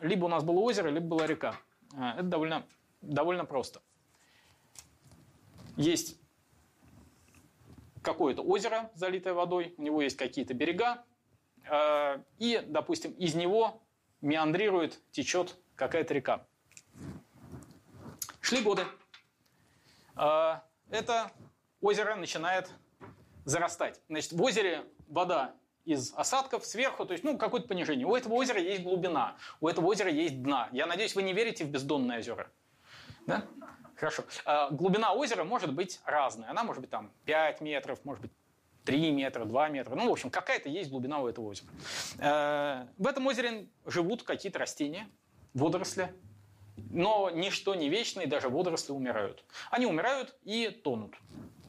Либо 0.00 0.26
у 0.26 0.28
нас 0.28 0.44
было 0.44 0.60
озеро, 0.60 0.88
либо 0.88 1.06
была 1.06 1.26
река. 1.26 1.54
Это 1.94 2.22
довольно, 2.22 2.66
довольно 3.00 3.46
просто 3.46 3.80
есть 5.78 6.18
какое-то 8.02 8.42
озеро, 8.42 8.90
залитое 8.94 9.32
водой, 9.32 9.74
у 9.78 9.82
него 9.82 10.02
есть 10.02 10.16
какие-то 10.16 10.52
берега, 10.52 11.04
э, 11.70 12.18
и, 12.38 12.62
допустим, 12.66 13.12
из 13.12 13.34
него 13.34 13.80
меандрирует, 14.20 15.00
течет 15.12 15.56
какая-то 15.76 16.14
река. 16.14 16.46
Шли 18.40 18.60
годы. 18.60 18.82
Э, 20.16 20.60
это 20.90 21.32
озеро 21.80 22.16
начинает 22.16 22.70
зарастать. 23.44 24.00
Значит, 24.08 24.32
в 24.32 24.42
озере 24.42 24.84
вода 25.06 25.54
из 25.84 26.12
осадков 26.14 26.66
сверху, 26.66 27.06
то 27.06 27.12
есть, 27.12 27.24
ну, 27.24 27.38
какое-то 27.38 27.68
понижение. 27.68 28.06
У 28.06 28.14
этого 28.14 28.34
озера 28.34 28.60
есть 28.60 28.82
глубина, 28.82 29.36
у 29.60 29.68
этого 29.68 29.86
озера 29.86 30.10
есть 30.10 30.42
дна. 30.42 30.68
Я 30.72 30.86
надеюсь, 30.86 31.14
вы 31.14 31.22
не 31.22 31.32
верите 31.32 31.64
в 31.64 31.70
бездонные 31.70 32.18
озера. 32.18 32.50
Да? 33.26 33.44
Хорошо. 33.98 34.22
А, 34.44 34.70
глубина 34.70 35.12
озера 35.12 35.42
может 35.42 35.74
быть 35.74 36.00
разная. 36.04 36.48
Она 36.50 36.62
может 36.62 36.80
быть 36.80 36.90
там 36.90 37.10
5 37.24 37.60
метров, 37.60 38.04
может 38.04 38.22
быть 38.22 38.32
3 38.84 39.10
метра, 39.10 39.44
2 39.44 39.68
метра. 39.70 39.94
Ну, 39.96 40.08
в 40.08 40.12
общем, 40.12 40.30
какая-то 40.30 40.68
есть 40.68 40.88
глубина 40.88 41.18
у 41.18 41.26
этого 41.26 41.46
озера. 41.46 41.68
Э, 42.18 42.86
в 42.96 43.06
этом 43.06 43.26
озере 43.26 43.66
живут 43.86 44.22
какие-то 44.22 44.60
растения, 44.60 45.08
водоросли. 45.52 46.14
Но 46.90 47.28
ничто 47.30 47.74
не 47.74 47.88
вечно, 47.88 48.20
и 48.20 48.26
даже 48.26 48.48
водоросли 48.48 48.92
умирают. 48.92 49.44
Они 49.70 49.84
умирают 49.84 50.36
и 50.44 50.68
тонут. 50.68 51.16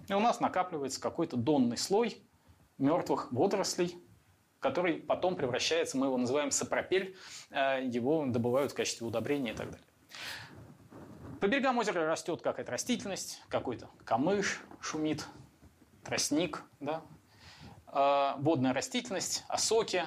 И 0.07 0.13
у 0.13 0.19
нас 0.19 0.39
накапливается 0.39 1.01
какой-то 1.01 1.35
донный 1.35 1.77
слой 1.77 2.21
мертвых 2.77 3.31
водорослей, 3.31 3.95
который 4.59 4.95
потом 4.95 5.35
превращается, 5.35 5.97
мы 5.97 6.05
его 6.05 6.17
называем 6.17 6.51
сапропель, 6.51 7.17
э, 7.49 7.81
его 7.85 8.23
добывают 8.27 8.71
в 8.71 8.75
качестве 8.75 9.07
удобрения 9.07 9.51
и 9.51 9.55
так 9.55 9.71
далее. 9.71 9.87
По 11.39 11.47
берегам 11.47 11.77
озера 11.77 12.05
растет 12.05 12.41
какая-то 12.41 12.71
растительность, 12.71 13.41
какой-то 13.47 13.89
камыш 14.03 14.61
шумит, 14.81 15.25
тростник, 16.03 16.63
да? 16.81 17.01
Э, 17.87 18.33
водная 18.39 18.73
растительность, 18.73 19.45
осоки, 19.47 20.03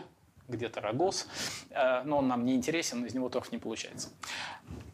где-то 0.48 0.82
рогоз, 0.82 1.26
э, 1.70 2.02
но 2.02 2.18
он 2.18 2.28
нам 2.28 2.44
не 2.44 2.54
интересен, 2.54 3.04
из 3.06 3.14
него 3.14 3.30
торф 3.30 3.50
не 3.50 3.58
получается. 3.58 4.10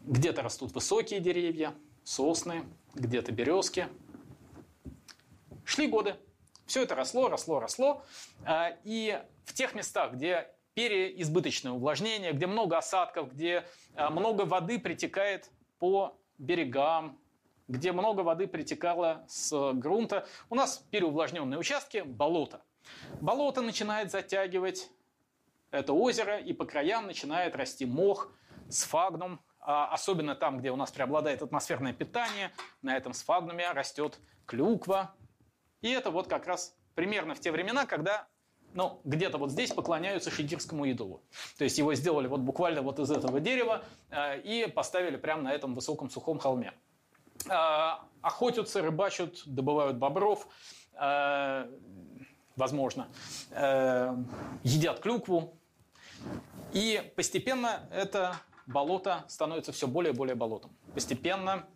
Где-то 0.04 0.42
растут 0.42 0.72
высокие 0.72 1.18
деревья, 1.18 1.74
сосны, 2.04 2.64
где-то 2.94 3.32
березки. 3.32 3.88
Шли 5.64 5.88
годы, 5.88 6.16
все 6.66 6.82
это 6.82 6.94
росло, 6.94 7.28
росло, 7.28 7.60
росло. 7.60 8.02
А, 8.44 8.76
и 8.84 9.20
в 9.44 9.54
тех 9.54 9.74
местах, 9.74 10.12
где 10.12 10.48
переизбыточное 10.74 11.72
увлажнение, 11.72 12.32
где 12.32 12.46
много 12.46 12.78
осадков, 12.78 13.32
где 13.32 13.66
а, 13.94 14.10
много 14.10 14.42
воды 14.42 14.78
притекает 14.78 15.50
по 15.78 16.17
берегам, 16.38 17.18
где 17.68 17.92
много 17.92 18.22
воды 18.22 18.46
притекало 18.46 19.24
с 19.28 19.72
грунта, 19.74 20.26
у 20.48 20.54
нас 20.54 20.78
переувлажненные 20.90 21.58
участки, 21.58 22.02
болото. 22.04 22.62
Болото 23.20 23.60
начинает 23.60 24.10
затягивать 24.10 24.90
это 25.70 25.92
озеро, 25.92 26.38
и 26.38 26.52
по 26.52 26.64
краям 26.64 27.06
начинает 27.06 27.54
расти 27.54 27.84
мох, 27.84 28.32
сфагнум, 28.70 29.40
а 29.60 29.92
особенно 29.92 30.34
там, 30.34 30.58
где 30.58 30.70
у 30.70 30.76
нас 30.76 30.90
преобладает 30.90 31.42
атмосферное 31.42 31.92
питание, 31.92 32.52
на 32.80 32.96
этом 32.96 33.12
сфагнуме 33.12 33.70
растет 33.72 34.18
клюква, 34.46 35.14
и 35.82 35.90
это 35.90 36.10
вот 36.10 36.28
как 36.28 36.46
раз 36.46 36.76
примерно 36.94 37.34
в 37.34 37.40
те 37.40 37.52
времена, 37.52 37.84
когда 37.84 38.26
ну, 38.74 39.00
где-то 39.04 39.38
вот 39.38 39.50
здесь 39.50 39.72
поклоняются 39.72 40.30
шигирскому 40.30 40.84
идолу. 40.86 41.22
То 41.56 41.64
есть 41.64 41.78
его 41.78 41.94
сделали 41.94 42.26
вот 42.26 42.40
буквально 42.40 42.82
вот 42.82 42.98
из 42.98 43.10
этого 43.10 43.40
дерева 43.40 43.84
э, 44.10 44.40
и 44.40 44.66
поставили 44.66 45.16
прямо 45.16 45.42
на 45.42 45.52
этом 45.52 45.74
высоком 45.74 46.10
сухом 46.10 46.38
холме. 46.38 46.72
Э, 47.48 47.94
охотятся, 48.20 48.82
рыбачат, 48.82 49.42
добывают 49.46 49.96
бобров, 49.96 50.46
э, 50.94 51.70
возможно, 52.56 53.08
едят 54.64 55.00
клюкву. 55.00 55.56
И 56.72 57.12
постепенно 57.14 57.88
это 57.92 58.34
болото 58.66 59.24
становится 59.28 59.72
все 59.72 59.86
более 59.86 60.12
и 60.12 60.16
более 60.16 60.34
болотом. 60.34 60.76
Постепенно 60.92 61.66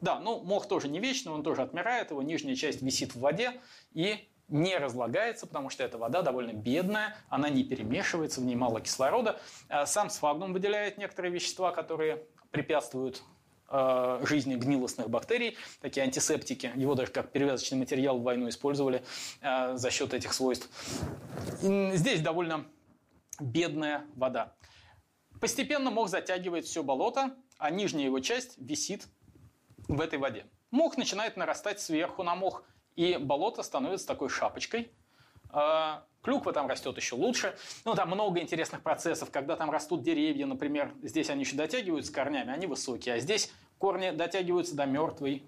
да, 0.00 0.20
ну 0.20 0.40
мох 0.40 0.68
тоже 0.68 0.88
не 0.88 1.00
вечный, 1.00 1.32
он 1.32 1.42
тоже 1.42 1.62
отмирает, 1.62 2.10
его 2.10 2.22
нижняя 2.22 2.54
часть 2.54 2.82
висит 2.82 3.14
в 3.14 3.20
воде 3.20 3.60
и 3.94 4.28
не 4.48 4.76
разлагается, 4.76 5.46
потому 5.46 5.70
что 5.70 5.82
эта 5.82 5.98
вода 5.98 6.22
довольно 6.22 6.52
бедная, 6.52 7.16
она 7.28 7.48
не 7.48 7.64
перемешивается, 7.64 8.40
в 8.40 8.44
ней 8.44 8.54
мало 8.54 8.80
кислорода. 8.80 9.40
А 9.68 9.86
сам 9.86 10.10
сфагнум 10.10 10.52
выделяет 10.52 10.98
некоторые 10.98 11.32
вещества, 11.32 11.72
которые 11.72 12.24
препятствуют 12.50 13.22
э, 13.68 14.20
жизни 14.24 14.54
гнилостных 14.54 15.10
бактерий, 15.10 15.56
такие 15.80 16.04
антисептики. 16.04 16.72
Его 16.76 16.94
даже 16.94 17.10
как 17.10 17.32
перевязочный 17.32 17.78
материал 17.78 18.18
в 18.18 18.22
войну 18.22 18.48
использовали 18.48 19.02
э, 19.40 19.76
за 19.76 19.90
счет 19.90 20.14
этих 20.14 20.32
свойств. 20.32 20.70
Здесь 21.60 22.20
довольно 22.20 22.66
бедная 23.40 24.04
вода. 24.14 24.54
Постепенно 25.40 25.90
мох 25.90 26.08
затягивает 26.08 26.64
все 26.64 26.82
болото, 26.82 27.34
а 27.58 27.70
нижняя 27.70 28.06
его 28.06 28.20
часть 28.20 28.56
висит 28.58 29.06
в 29.88 30.00
этой 30.00 30.18
воде. 30.18 30.46
Мох 30.70 30.96
начинает 30.96 31.36
нарастать 31.36 31.80
сверху 31.80 32.22
на 32.22 32.34
мох, 32.34 32.64
и 32.96 33.16
болото 33.16 33.62
становится 33.62 34.06
такой 34.06 34.28
шапочкой. 34.28 34.90
А, 35.50 36.04
клюква 36.22 36.52
там 36.52 36.66
растет 36.66 36.96
еще 36.96 37.14
лучше. 37.14 37.56
Ну, 37.84 37.94
там 37.94 38.10
много 38.10 38.40
интересных 38.40 38.82
процессов. 38.82 39.30
Когда 39.30 39.56
там 39.56 39.70
растут 39.70 40.02
деревья, 40.02 40.46
например, 40.46 40.92
здесь 41.02 41.30
они 41.30 41.44
еще 41.44 41.56
дотягиваются 41.56 42.12
корнями, 42.12 42.52
они 42.52 42.66
высокие. 42.66 43.14
А 43.14 43.18
здесь 43.18 43.52
корни 43.78 44.10
дотягиваются 44.10 44.74
до 44.74 44.86
мертвой 44.86 45.44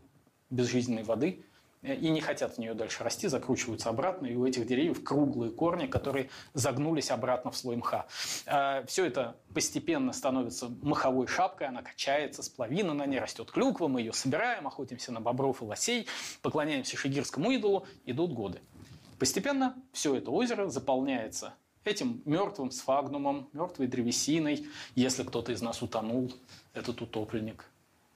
безжизненной 0.51 1.03
воды. 1.03 1.44
Э, 1.83 1.95
и 1.95 2.11
не 2.11 2.20
хотят 2.20 2.55
в 2.55 2.59
нее 2.59 2.74
дальше 2.74 3.05
расти, 3.05 3.29
закручиваются 3.29 3.89
обратно, 3.89 4.26
и 4.26 4.35
у 4.35 4.47
этих 4.47 4.66
деревьев 4.66 5.03
круглые 5.05 5.53
корни, 5.53 5.87
которые 5.87 6.31
загнулись 6.55 7.11
обратно 7.11 7.51
в 7.51 7.57
слой 7.57 7.76
мха. 7.76 8.07
Э, 8.47 8.85
Все 8.87 9.07
это 9.07 9.37
постепенно 9.55 10.12
становится 10.12 10.68
маховой 10.83 11.26
шапкой, 11.26 11.68
она 11.68 11.83
качается, 11.83 12.43
сплавина 12.43 12.95
на 12.95 13.07
ней 13.07 13.20
растет 13.20 13.51
клюква, 13.51 13.89
мы 13.89 14.01
ее 14.01 14.12
собираем, 14.12 14.66
охотимся 14.66 15.12
на 15.12 15.20
бобров 15.20 15.62
и 15.62 15.64
лосей, 15.64 16.07
поклоняемся 16.43 16.97
шигирскому 16.97 17.51
идолу, 17.53 17.87
идут 18.07 18.33
годы. 18.33 18.61
Постепенно 19.18 19.74
все 19.93 20.14
это 20.14 20.31
озеро 20.31 20.68
заполняется 20.68 21.55
этим 21.85 22.22
мертвым 22.24 22.70
сфагнумом, 22.70 23.49
мертвой 23.53 23.87
древесиной. 23.87 24.68
Если 24.95 25.22
кто-то 25.22 25.53
из 25.53 25.62
нас 25.62 25.83
утонул, 25.83 26.33
этот 26.74 27.01
утопленник 27.01 27.64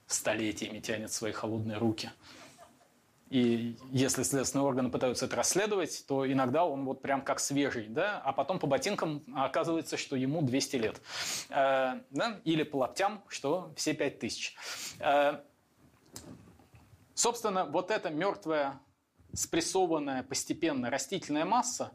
столетиями 0.05 0.79
тянет 0.79 1.11
свои 1.11 1.31
холодные 1.31 1.77
руки– 1.77 2.11
и 3.33 3.75
если 3.89 4.21
следственные 4.21 4.63
органы 4.63 4.91
пытаются 4.91 5.25
это 5.25 5.35
расследовать, 5.35 6.05
то 6.07 6.31
иногда 6.31 6.65
он 6.65 6.85
вот 6.85 7.01
прям 7.01 7.23
как 7.23 7.39
свежий, 7.39 7.87
да, 7.87 8.21
а 8.23 8.31
потом 8.31 8.59
по 8.59 8.67
ботинкам 8.67 9.23
оказывается, 9.35 9.97
что 9.97 10.15
ему 10.15 10.43
200 10.43 10.75
лет. 10.75 11.01
Э, 11.49 12.01
да? 12.11 12.39
Или 12.43 12.61
по 12.61 12.75
локтям, 12.75 13.23
что 13.27 13.73
все 13.75 13.95
5000. 13.95 14.55
Э, 14.99 15.39
собственно, 17.15 17.65
вот 17.65 17.89
эта 17.89 18.11
мертвая, 18.11 18.79
спрессованная 19.33 20.21
постепенно 20.21 20.91
растительная 20.91 21.45
масса, 21.45 21.91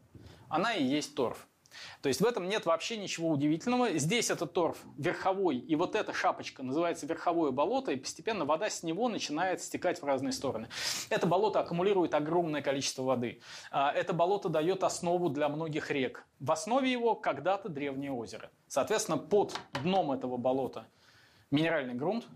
она 0.48 0.74
и 0.74 0.82
есть 0.82 1.14
торф. 1.14 1.47
То 2.02 2.08
есть 2.08 2.20
в 2.20 2.24
этом 2.24 2.48
нет 2.48 2.66
вообще 2.66 2.96
ничего 2.96 3.30
удивительного. 3.30 3.98
Здесь 3.98 4.30
этот 4.30 4.52
торф 4.52 4.78
верховой, 4.96 5.56
и 5.56 5.76
вот 5.76 5.94
эта 5.94 6.12
шапочка 6.12 6.62
называется 6.62 7.06
верховое 7.06 7.50
болото, 7.50 7.92
и 7.92 7.96
постепенно 7.96 8.44
вода 8.44 8.70
с 8.70 8.82
него 8.82 9.08
начинает 9.08 9.62
стекать 9.62 10.00
в 10.00 10.04
разные 10.04 10.32
стороны. 10.32 10.68
Это 11.10 11.26
болото 11.26 11.60
аккумулирует 11.60 12.14
огромное 12.14 12.62
количество 12.62 13.02
воды. 13.02 13.40
А, 13.70 13.92
это 13.92 14.12
болото 14.12 14.48
дает 14.48 14.84
основу 14.84 15.28
для 15.28 15.48
многих 15.48 15.90
рек. 15.90 16.24
В 16.40 16.52
основе 16.52 16.90
его 16.90 17.14
когда-то 17.14 17.68
древнее 17.68 18.12
озеро. 18.12 18.50
Соответственно, 18.68 19.18
под 19.18 19.54
дном 19.82 20.12
этого 20.12 20.36
болота 20.36 20.86
минеральный 21.50 21.94
грунт, 21.94 22.26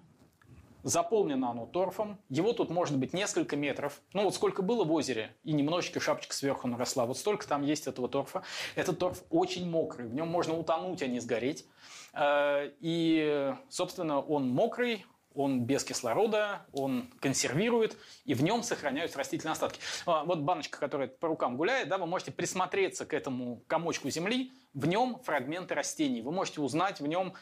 Заполнено 0.82 1.50
оно 1.50 1.66
торфом. 1.66 2.18
Его 2.28 2.52
тут 2.52 2.70
может 2.70 2.96
быть 2.96 3.12
несколько 3.12 3.56
метров. 3.56 4.00
Ну 4.12 4.24
вот 4.24 4.34
сколько 4.34 4.62
было 4.62 4.84
в 4.84 4.92
озере, 4.92 5.34
и 5.44 5.52
немножечко 5.52 6.00
шапочка 6.00 6.34
сверху 6.34 6.68
наросла. 6.68 7.06
Вот 7.06 7.18
столько 7.18 7.46
там 7.46 7.62
есть 7.62 7.86
этого 7.86 8.08
торфа. 8.08 8.42
Этот 8.74 8.98
торф 8.98 9.22
очень 9.30 9.68
мокрый. 9.68 10.06
В 10.06 10.14
нем 10.14 10.28
можно 10.28 10.56
утонуть, 10.56 11.02
а 11.02 11.06
не 11.06 11.20
сгореть. 11.20 11.66
Э, 12.12 12.70
и, 12.80 13.54
собственно, 13.68 14.20
он 14.20 14.48
мокрый, 14.48 15.04
он 15.34 15.64
без 15.64 15.84
кислорода, 15.84 16.66
он 16.72 17.10
консервирует, 17.20 17.96
и 18.24 18.34
в 18.34 18.42
нем 18.42 18.62
сохраняются 18.62 19.18
растительные 19.18 19.52
остатки. 19.52 19.80
А, 20.06 20.24
вот 20.24 20.40
баночка, 20.40 20.78
которая 20.78 21.08
по 21.08 21.28
рукам 21.28 21.56
гуляет, 21.56 21.88
да, 21.88 21.98
вы 21.98 22.06
можете 22.06 22.32
присмотреться 22.32 23.06
к 23.06 23.14
этому 23.14 23.62
комочку 23.66 24.10
земли, 24.10 24.52
в 24.74 24.86
нем 24.86 25.18
фрагменты 25.22 25.74
растений. 25.74 26.22
Вы 26.22 26.32
можете 26.32 26.60
узнать 26.60 27.00
в 27.00 27.06
нем 27.06 27.34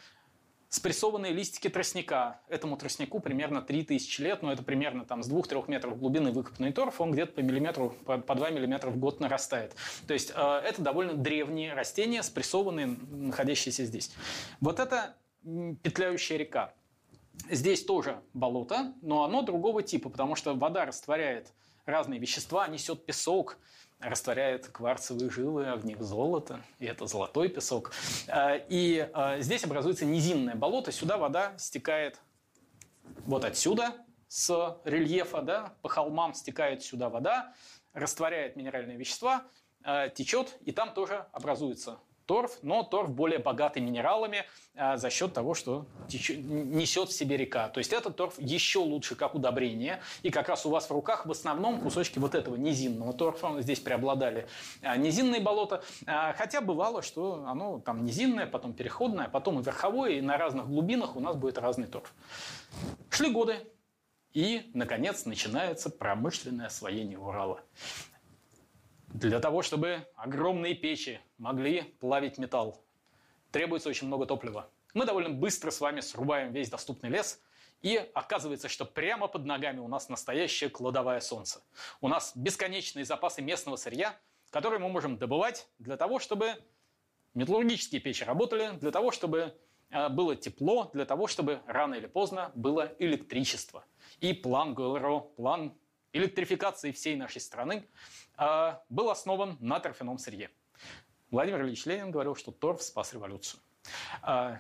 спрессованные 0.71 1.33
листики 1.33 1.69
тростника. 1.69 2.41
Этому 2.49 2.77
тростнику 2.77 3.21
примерно 3.21 3.61
3000 3.61 4.21
лет, 4.23 4.43
но 4.43 4.53
это 4.53 4.63
примерно 4.63 5.05
там, 5.05 5.23
с 5.23 5.29
2-3 5.29 5.65
метров 5.69 5.99
глубины 5.99 6.31
выкопанный 6.31 6.73
торф, 6.73 7.01
он 7.01 7.11
где-то 7.11 7.33
по 7.33 7.41
миллиметру, 7.41 7.91
по, 8.07 8.19
по 8.19 8.35
2 8.37 8.51
миллиметра 8.51 8.89
в 8.91 8.97
год 8.97 9.21
нарастает. 9.21 9.75
То 10.07 10.15
есть 10.15 10.33
э, 10.35 10.41
это 10.65 10.81
довольно 10.81 11.15
древние 11.15 11.75
растения, 11.75 12.23
спрессованные, 12.23 12.87
находящиеся 12.87 13.85
здесь. 13.85 14.13
Вот 14.61 14.79
это 14.79 15.17
петляющая 15.83 16.37
река. 16.37 16.73
Здесь 17.51 17.85
тоже 17.85 18.21
болото, 18.33 18.95
но 19.03 19.25
оно 19.25 19.43
другого 19.43 19.83
типа, 19.83 20.09
потому 20.09 20.37
что 20.37 20.55
вода 20.55 20.85
растворяет 20.85 21.53
разные 21.85 22.21
вещества, 22.21 22.69
несет 22.69 23.05
песок, 23.05 23.59
растворяет 24.01 24.69
кварцевые 24.69 25.31
жилы, 25.31 25.67
а 25.67 25.77
в 25.77 25.85
них 25.85 26.01
золото, 26.03 26.61
и 26.79 26.87
это 26.87 27.07
золотой 27.07 27.49
песок. 27.49 27.93
А, 28.29 28.57
и 28.57 29.09
а, 29.13 29.39
здесь 29.41 29.65
образуется 29.65 30.05
низинное 30.05 30.55
болото, 30.55 30.91
сюда 30.91 31.19
вода 31.19 31.55
стекает 31.59 32.19
вот 33.27 33.45
отсюда, 33.45 33.95
с 34.29 34.79
рельефа, 34.85 35.43
да, 35.43 35.75
по 35.83 35.89
холмам 35.89 36.35
стекает 36.35 36.83
сюда 36.83 37.09
вода, 37.09 37.53
растворяет 37.93 38.57
минеральные 38.57 38.97
вещества, 38.97 39.45
а, 39.83 40.09
течет, 40.09 40.57
и 40.65 40.73
там 40.73 40.95
тоже 40.95 41.27
образуется 41.33 41.99
торф, 42.31 42.59
но 42.63 42.85
торф 42.85 43.11
более 43.11 43.41
богатый 43.41 43.81
минералами 43.81 44.45
а, 44.77 44.97
за 44.97 45.11
счет 45.11 45.35
того, 45.35 45.55
что 45.55 45.87
течет, 46.07 46.39
несет 46.39 47.09
в 47.09 47.13
себе 47.13 47.37
река. 47.37 47.69
То 47.71 47.79
есть 47.79 47.93
этот 47.93 48.15
торф 48.15 48.35
еще 48.39 48.79
лучше 48.79 49.17
как 49.17 49.35
удобрение. 49.35 50.01
И 50.23 50.31
как 50.31 50.49
раз 50.49 50.65
у 50.65 50.71
вас 50.71 50.89
в 50.89 50.93
руках 50.93 51.27
в 51.27 51.33
основном 51.33 51.81
кусочки 51.81 52.21
вот 52.21 52.37
этого 52.37 52.55
низинного 52.55 53.13
торфа. 53.15 53.61
Здесь 53.61 53.81
преобладали 53.81 54.47
а, 54.81 54.97
низинные 54.97 55.41
болота. 55.41 55.83
А, 56.07 56.33
хотя 56.35 56.61
бывало, 56.61 57.03
что 57.03 57.43
оно 57.49 57.81
там 57.81 58.05
низинное, 58.05 58.47
потом 58.47 58.75
переходное, 58.75 59.29
потом 59.29 59.59
и 59.59 59.65
верховое, 59.65 60.13
и 60.13 60.21
на 60.21 60.39
разных 60.39 60.69
глубинах 60.69 61.17
у 61.17 61.21
нас 61.21 61.35
будет 61.35 61.59
разный 61.59 61.89
торф. 61.89 62.15
Шли 63.11 63.33
годы. 63.33 63.57
И, 64.35 64.71
наконец, 64.73 65.25
начинается 65.25 65.91
промышленное 65.91 66.67
освоение 66.67 67.19
Урала. 67.19 67.61
Для 69.13 69.41
того, 69.41 69.63
чтобы 69.63 70.07
огромные 70.15 70.75
печи 70.75 71.21
могли 71.37 71.83
плавить 71.83 72.39
металл, 72.39 72.81
требуется 73.51 73.89
очень 73.89 74.07
много 74.07 74.25
топлива. 74.25 74.71
Мы 74.95 75.05
довольно 75.05 75.31
быстро 75.31 75.73
с 75.73 75.81
вами 75.81 76.01
срубаем 76.01 76.53
весь 76.53 76.71
доступный 76.71 77.11
лес, 77.11 77.43
и 77.83 77.97
оказывается, 78.15 78.69
что 78.69 78.85
прямо 78.85 79.27
под 79.27 79.47
ногами 79.47 79.81
у 79.81 79.89
нас 79.89 80.09
настоящее 80.09 80.71
кладовое 80.71 81.19
солнце. 81.21 81.61
У 82.01 82.07
нас 82.07 82.33
бесконечные 82.37 83.05
запасы 83.05 83.43
местного 83.43 83.77
сырья, 83.77 84.17
которые 84.51 84.79
мы 84.79 84.89
можем 84.89 85.17
добывать 85.17 85.69
для 85.81 85.97
того, 85.97 86.21
чтобы 86.21 86.55
металлургические 87.35 88.01
печи 88.01 88.23
работали, 88.25 88.77
для 88.79 88.93
того, 88.93 89.11
чтобы 89.11 89.57
э, 89.91 90.09
было 90.09 90.37
тепло, 90.37 90.89
для 90.93 91.05
того, 91.05 91.27
чтобы 91.27 91.63
рано 91.67 91.95
или 91.95 92.07
поздно 92.07 92.53
было 92.55 92.93
электричество. 93.01 93.85
И 94.21 94.35
план 94.35 94.75
ГЛРО, 94.75 95.21
план 95.37 95.75
электрификации 96.13 96.93
всей 96.93 97.17
нашей 97.17 97.41
страны 97.41 97.87
э, 98.39 98.77
был 98.89 99.11
основан 99.11 99.57
на 99.61 99.81
торфяном 99.81 100.19
сырье. 100.19 100.51
Владимир 101.31 101.63
Ильич 101.63 101.87
Ленин 101.87 102.11
говорил, 102.11 102.35
что 102.35 102.51
торф 102.51 102.83
спас 102.83 103.13
революцию. 103.13 103.61
Э, 104.23 104.59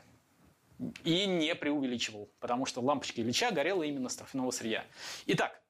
и 1.04 1.26
не 1.26 1.54
преувеличивал, 1.54 2.30
потому 2.40 2.64
что 2.64 2.80
лампочка 2.80 3.20
Ильича 3.20 3.50
горела 3.50 3.82
именно 3.82 4.08
с 4.08 4.16
торфяного 4.16 4.50
сырья. 4.50 4.84
Итак, 5.26 5.60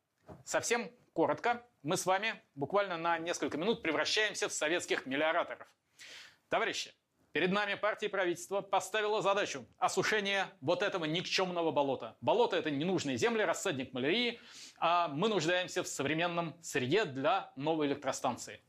совсем 0.45 0.91
коротко, 1.13 1.67
мы 1.83 1.97
с 1.97 2.07
вами 2.07 2.41
буквально 2.55 2.97
на 2.97 3.19
несколько 3.19 3.59
минут 3.59 3.83
превращаемся 3.83 4.49
в 4.49 4.53
советских 4.53 5.07
миллиораторов. 5.07 5.67
Товарищи, 6.49 6.93
перед 7.33 7.53
нами 7.53 7.75
партия 7.75 8.07
и 8.07 8.09
правительство 8.09 8.61
поставило 8.61 9.23
задачу 9.23 9.67
осушения 9.79 10.51
вот 10.61 10.83
этого 10.83 11.05
никчемного 11.05 11.71
болота. 11.71 12.17
Болото– 12.21 12.57
это 12.59 12.71
ненужные 12.71 13.17
земли, 13.17 13.43
рассадник 13.43 13.93
малярии, 13.93 14.41
а 14.79 15.09
мы 15.09 15.29
нуждаемся 15.29 15.83
в 15.83 15.89
современном 15.89 16.57
сырье 16.63 17.05
для 17.05 17.53
новой 17.57 17.87
электростанции. 17.87 18.61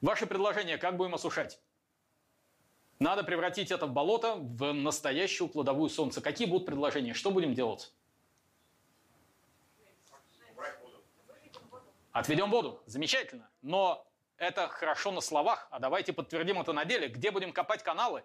Ваше 0.00 0.26
предложение, 0.26 0.78
как 0.78 0.96
будем 0.96 1.14
осушать? 1.14 1.60
Надо 2.98 3.24
превратить 3.24 3.70
это 3.70 3.86
болото 3.86 4.36
в 4.36 4.72
настоящую 4.72 5.48
кладовую 5.48 5.90
солнца. 5.90 6.20
Какие 6.20 6.46
будут 6.46 6.66
предложения? 6.66 7.14
Что 7.14 7.30
будем 7.30 7.54
делать? 7.54 7.92
Отведем 12.12 12.50
воду. 12.50 12.80
Замечательно. 12.86 13.50
Но 13.60 14.06
это 14.44 14.68
хорошо 14.68 15.10
на 15.10 15.20
словах, 15.20 15.68
а 15.70 15.78
давайте 15.78 16.12
подтвердим 16.12 16.60
это 16.60 16.72
на 16.72 16.84
деле. 16.84 17.08
Где 17.08 17.30
будем 17.30 17.52
копать 17.52 17.82
каналы? 17.82 18.24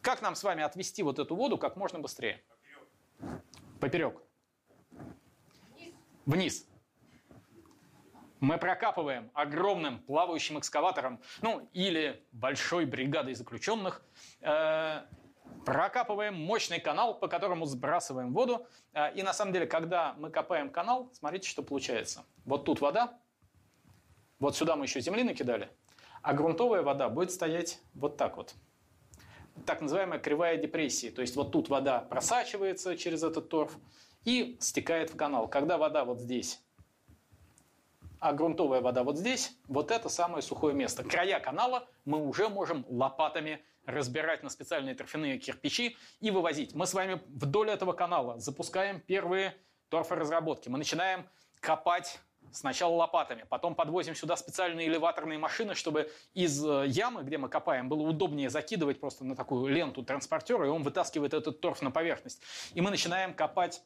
Как 0.00 0.22
нам 0.22 0.34
с 0.34 0.42
вами 0.42 0.62
отвести 0.62 1.02
вот 1.02 1.18
эту 1.18 1.34
воду 1.34 1.58
как 1.58 1.76
можно 1.76 1.98
быстрее? 1.98 2.42
Поперек. 3.80 4.22
Вниз. 6.24 6.66
Мы 8.40 8.58
прокапываем 8.58 9.30
огромным 9.34 9.98
плавающим 10.00 10.58
экскаватором, 10.58 11.20
ну 11.40 11.68
или 11.72 12.24
большой 12.32 12.84
бригадой 12.84 13.34
заключенных, 13.34 14.02
э, 14.42 15.02
прокапываем 15.64 16.34
мощный 16.34 16.78
канал, 16.78 17.18
по 17.18 17.28
которому 17.28 17.64
сбрасываем 17.66 18.32
воду. 18.32 18.66
Э, 18.92 19.12
и 19.14 19.22
на 19.22 19.32
самом 19.32 19.52
деле, 19.52 19.66
когда 19.66 20.14
мы 20.18 20.30
копаем 20.30 20.70
канал, 20.70 21.10
смотрите, 21.14 21.48
что 21.48 21.62
получается. 21.62 22.24
Вот 22.44 22.64
тут 22.64 22.80
вода, 22.80 23.18
вот 24.38 24.56
сюда 24.56 24.76
мы 24.76 24.84
еще 24.84 25.00
земли 25.00 25.22
накидали, 25.22 25.68
а 26.22 26.34
грунтовая 26.34 26.82
вода 26.82 27.08
будет 27.08 27.30
стоять 27.30 27.80
вот 27.94 28.16
так 28.16 28.36
вот. 28.36 28.54
Так 29.64 29.80
называемая 29.80 30.18
кривая 30.18 30.56
депрессии. 30.56 31.08
То 31.08 31.22
есть 31.22 31.34
вот 31.36 31.50
тут 31.50 31.68
вода 31.68 32.00
просачивается 32.00 32.96
через 32.96 33.22
этот 33.22 33.48
торф 33.48 33.76
и 34.24 34.56
стекает 34.60 35.10
в 35.10 35.16
канал. 35.16 35.48
Когда 35.48 35.78
вода 35.78 36.04
вот 36.04 36.20
здесь 36.20 36.60
а 38.18 38.32
грунтовая 38.32 38.80
вода 38.80 39.04
вот 39.04 39.18
здесь, 39.18 39.56
вот 39.68 39.90
это 39.90 40.08
самое 40.08 40.42
сухое 40.42 40.74
место. 40.74 41.04
Края 41.04 41.38
канала 41.40 41.88
мы 42.04 42.26
уже 42.26 42.48
можем 42.48 42.84
лопатами 42.88 43.64
разбирать 43.84 44.42
на 44.42 44.50
специальные 44.50 44.94
торфяные 44.94 45.38
кирпичи 45.38 45.96
и 46.20 46.30
вывозить. 46.30 46.74
Мы 46.74 46.86
с 46.86 46.94
вами 46.94 47.20
вдоль 47.28 47.70
этого 47.70 47.92
канала 47.92 48.38
запускаем 48.38 49.00
первые 49.00 49.54
торфоразработки. 49.90 50.68
Мы 50.68 50.78
начинаем 50.78 51.28
копать 51.60 52.18
сначала 52.52 52.94
лопатами, 52.94 53.44
потом 53.48 53.74
подвозим 53.74 54.14
сюда 54.14 54.36
специальные 54.36 54.88
элеваторные 54.88 55.38
машины, 55.38 55.74
чтобы 55.74 56.10
из 56.34 56.64
э, 56.64 56.84
ямы, 56.86 57.22
где 57.22 57.38
мы 57.38 57.48
копаем, 57.48 57.88
было 57.88 58.02
удобнее 58.02 58.50
закидывать 58.50 59.00
просто 59.00 59.24
на 59.24 59.36
такую 59.36 59.72
ленту 59.72 60.02
транспортера, 60.02 60.66
и 60.66 60.68
он 60.68 60.82
вытаскивает 60.82 61.34
этот 61.34 61.60
торф 61.60 61.82
на 61.82 61.90
поверхность. 61.90 62.42
И 62.74 62.80
мы 62.80 62.90
начинаем 62.90 63.34
копать 63.34 63.82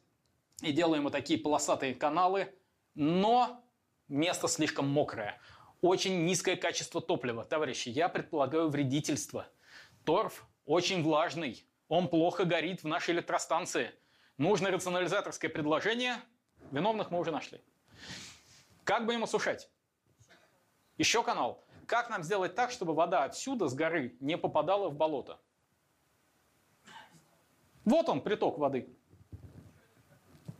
и 0.63 0.73
делаем 0.73 1.05
вот 1.05 1.13
такие 1.13 1.39
полосатые 1.39 1.95
каналы, 1.95 2.53
но 2.95 3.65
место 4.09 4.49
слишком 4.49 4.89
мокрое. 4.89 5.41
Очень 5.81 6.25
низкое 6.27 6.57
качество 6.57 7.01
топлива. 7.01 7.45
Товарищи, 7.45 7.89
я 7.89 8.09
предполагаю 8.09 8.69
вредительство. 8.69 9.47
Торф 10.05 10.47
очень 10.67 11.03
влажный. 11.03 11.65
Он 11.89 12.09
плохо 12.09 12.45
горит 12.45 12.83
в 12.83 12.87
нашей 12.87 13.15
электростанции. 13.15 13.91
Нужно 14.37 14.71
рационализаторское 14.71 15.51
предложение. 15.51 16.17
Виновных 16.71 17.11
мы 17.11 17.19
уже 17.19 17.31
нашли. 17.31 17.61
Как 18.85 19.07
будем 19.07 19.25
осушать? 19.25 19.71
Еще 20.99 21.23
канал. 21.23 21.65
Как 21.87 22.11
нам 22.11 22.23
сделать 22.23 22.55
так, 22.55 22.71
чтобы 22.71 22.95
вода 22.95 23.25
отсюда, 23.25 23.69
с 23.69 23.75
горы, 23.75 24.17
не 24.21 24.37
попадала 24.37 24.89
в 24.89 24.95
болото? 24.95 25.41
Вот 27.85 28.09
он, 28.09 28.21
приток 28.21 28.59
воды. 28.59 28.89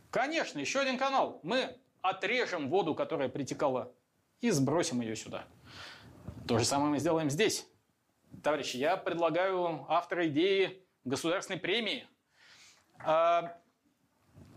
Конечно, 0.09 0.59
еще 0.59 0.79
один 0.79 0.97
канал. 0.97 1.39
Мы 1.43 1.79
отрежем 2.01 2.69
воду, 2.69 2.95
которая 2.95 3.29
притекала, 3.29 3.93
и 4.41 4.49
сбросим 4.49 5.01
ее 5.01 5.15
сюда. 5.15 5.45
То 6.47 6.57
же 6.57 6.65
самое 6.65 6.91
мы 6.91 6.99
сделаем 6.99 7.29
здесь. 7.29 7.67
Товарищи, 8.43 8.77
я 8.77 8.97
предлагаю 8.97 9.85
автора 9.87 10.27
идеи 10.27 10.83
государственной 11.05 11.59
премии. 11.59 12.07
А, 13.05 13.57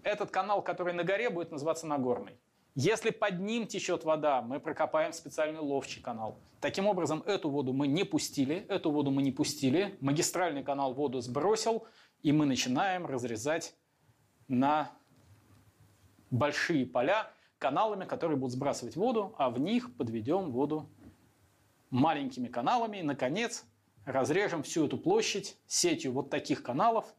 этот 0.03 0.31
канал, 0.31 0.63
который 0.63 0.95
на 0.95 1.05
горе, 1.05 1.31
будет 1.31 1.53
называться 1.53 1.87
Нагорный. 1.87 2.39
Если 2.75 3.11
под 3.11 3.39
ним 3.39 3.69
течет 3.69 4.03
вода, 4.03 4.43
мы 4.43 4.59
прокопаем 4.59 5.13
специальный 5.13 5.61
ловчий 5.61 6.03
канал. 6.03 6.41
Таким 6.61 6.89
образом, 6.89 7.23
эту 7.25 7.49
воду 7.49 7.73
мы 7.73 7.87
не 7.87 8.03
пустили, 8.03 8.67
эту 8.69 8.91
воду 8.91 9.13
мы 9.13 9.23
не 9.23 9.31
пустили, 9.31 9.97
магистральный 10.01 10.65
канал 10.65 10.93
воду 10.93 11.21
сбросил, 11.21 11.87
и 12.23 12.33
мы 12.33 12.47
начинаем 12.47 13.07
разрезать 13.07 13.77
на 14.49 14.91
большие 16.31 16.85
поля 16.85 17.31
каналами, 17.59 18.07
которые 18.07 18.37
будут 18.37 18.55
сбрасывать 18.55 18.97
воду, 18.97 19.37
а 19.39 19.51
в 19.51 19.61
них 19.61 19.97
подведем 19.97 20.51
воду 20.51 20.89
маленькими 21.91 22.49
каналами. 22.49 22.97
И, 22.97 23.03
наконец, 23.03 23.65
разрежем 24.05 24.65
всю 24.65 24.87
эту 24.87 24.99
площадь 24.99 25.57
сетью 25.69 26.13
вот 26.13 26.29
таких 26.29 26.65
каналов. 26.65 27.15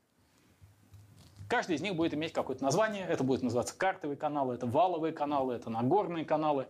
Каждый 1.47 1.75
из 1.75 1.81
них 1.81 1.95
будет 1.95 2.13
иметь 2.13 2.33
какое-то 2.33 2.63
название. 2.63 3.05
Это 3.07 3.23
будет 3.23 3.43
называться 3.43 3.77
картовые 3.77 4.17
каналы, 4.17 4.55
это 4.55 4.65
валовые 4.65 5.13
каналы, 5.13 5.53
это 5.53 5.69
нагорные 5.69 6.25
каналы. 6.25 6.67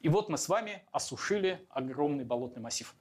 И 0.00 0.08
вот 0.08 0.28
мы 0.28 0.38
с 0.38 0.48
вами 0.48 0.84
осушили 0.92 1.66
огромный 1.70 2.24
болотный 2.24 2.62
массив. 2.62 2.94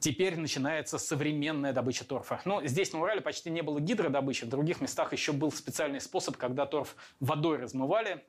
Теперь 0.00 0.38
начинается 0.38 0.96
современная 0.96 1.72
добыча 1.72 2.04
торфа. 2.04 2.40
Ну, 2.44 2.64
здесь 2.64 2.92
на 2.92 3.00
Урале 3.00 3.20
почти 3.20 3.50
не 3.50 3.62
было 3.62 3.80
гидродобычи, 3.80 4.44
в 4.44 4.48
других 4.48 4.80
местах 4.80 5.12
еще 5.12 5.32
был 5.32 5.50
специальный 5.50 6.00
способ, 6.00 6.36
когда 6.36 6.66
торф 6.66 6.94
водой 7.18 7.58
размывали, 7.58 8.24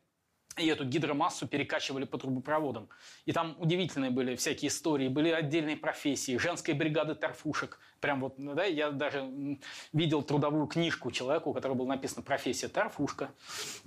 и 0.57 0.67
эту 0.67 0.85
гидромассу 0.85 1.47
перекачивали 1.47 2.05
по 2.05 2.17
трубопроводам. 2.17 2.89
И 3.25 3.31
там 3.31 3.55
удивительные 3.59 4.11
были 4.11 4.35
всякие 4.35 4.69
истории, 4.69 5.07
были 5.07 5.29
отдельные 5.29 5.77
профессии, 5.77 6.37
женская 6.37 6.73
бригада 6.73 7.15
торфушек. 7.15 7.79
Прям 8.01 8.21
вот, 8.21 8.35
да, 8.37 8.65
я 8.65 8.91
даже 8.91 9.59
видел 9.93 10.21
трудовую 10.21 10.67
книжку 10.67 11.11
человеку, 11.11 11.51
у 11.51 11.53
которого 11.53 11.77
была 11.77 11.89
написана 11.95 12.23
профессия 12.23 12.67
торфушка. 12.67 13.31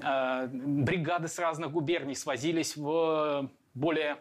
А, 0.01 0.47
бригады 0.47 1.29
с 1.29 1.39
разных 1.39 1.73
губерний 1.73 2.17
свозились 2.17 2.77
в 2.77 3.51
более 3.75 4.19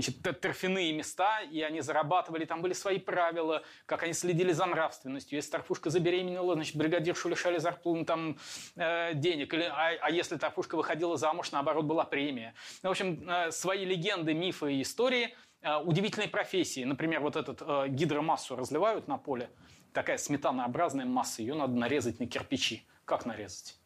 значит, 0.00 0.40
торфяные 0.40 0.92
места, 0.92 1.40
и 1.40 1.60
они 1.62 1.80
зарабатывали, 1.80 2.44
там 2.44 2.62
были 2.62 2.72
свои 2.72 2.98
правила, 2.98 3.62
как 3.86 4.02
они 4.02 4.12
следили 4.12 4.52
за 4.52 4.66
нравственностью. 4.66 5.36
Если 5.36 5.50
торфушка 5.50 5.90
забеременела, 5.90 6.54
значит, 6.54 6.76
бригадиршу 6.76 7.28
лишали 7.28 7.58
зарплаты, 7.58 8.04
там, 8.04 8.38
э, 8.76 9.14
денег. 9.14 9.52
Или, 9.54 9.64
а, 9.64 9.96
а 10.00 10.10
если 10.10 10.36
торфушка 10.36 10.76
выходила 10.76 11.16
замуж, 11.16 11.52
наоборот, 11.52 11.84
была 11.84 12.04
премия. 12.04 12.54
Ну, 12.82 12.88
в 12.88 12.92
общем, 12.92 13.28
э, 13.28 13.50
свои 13.50 13.84
легенды, 13.84 14.34
мифы 14.34 14.74
и 14.74 14.82
истории. 14.82 15.34
Э, 15.62 15.76
удивительные 15.76 16.28
профессии. 16.28 16.84
Например, 16.84 17.20
вот 17.20 17.36
этот 17.36 17.62
э, 17.62 17.88
гидромассу 17.88 18.56
разливают 18.56 19.08
на 19.08 19.18
поле. 19.18 19.50
Такая 19.92 20.18
сметанообразная 20.18 21.04
масса, 21.04 21.42
ее 21.42 21.54
надо 21.54 21.74
нарезать 21.74 22.20
на 22.20 22.26
кирпичи. 22.26 22.86
Как 23.04 23.26
нарезать? 23.26 23.76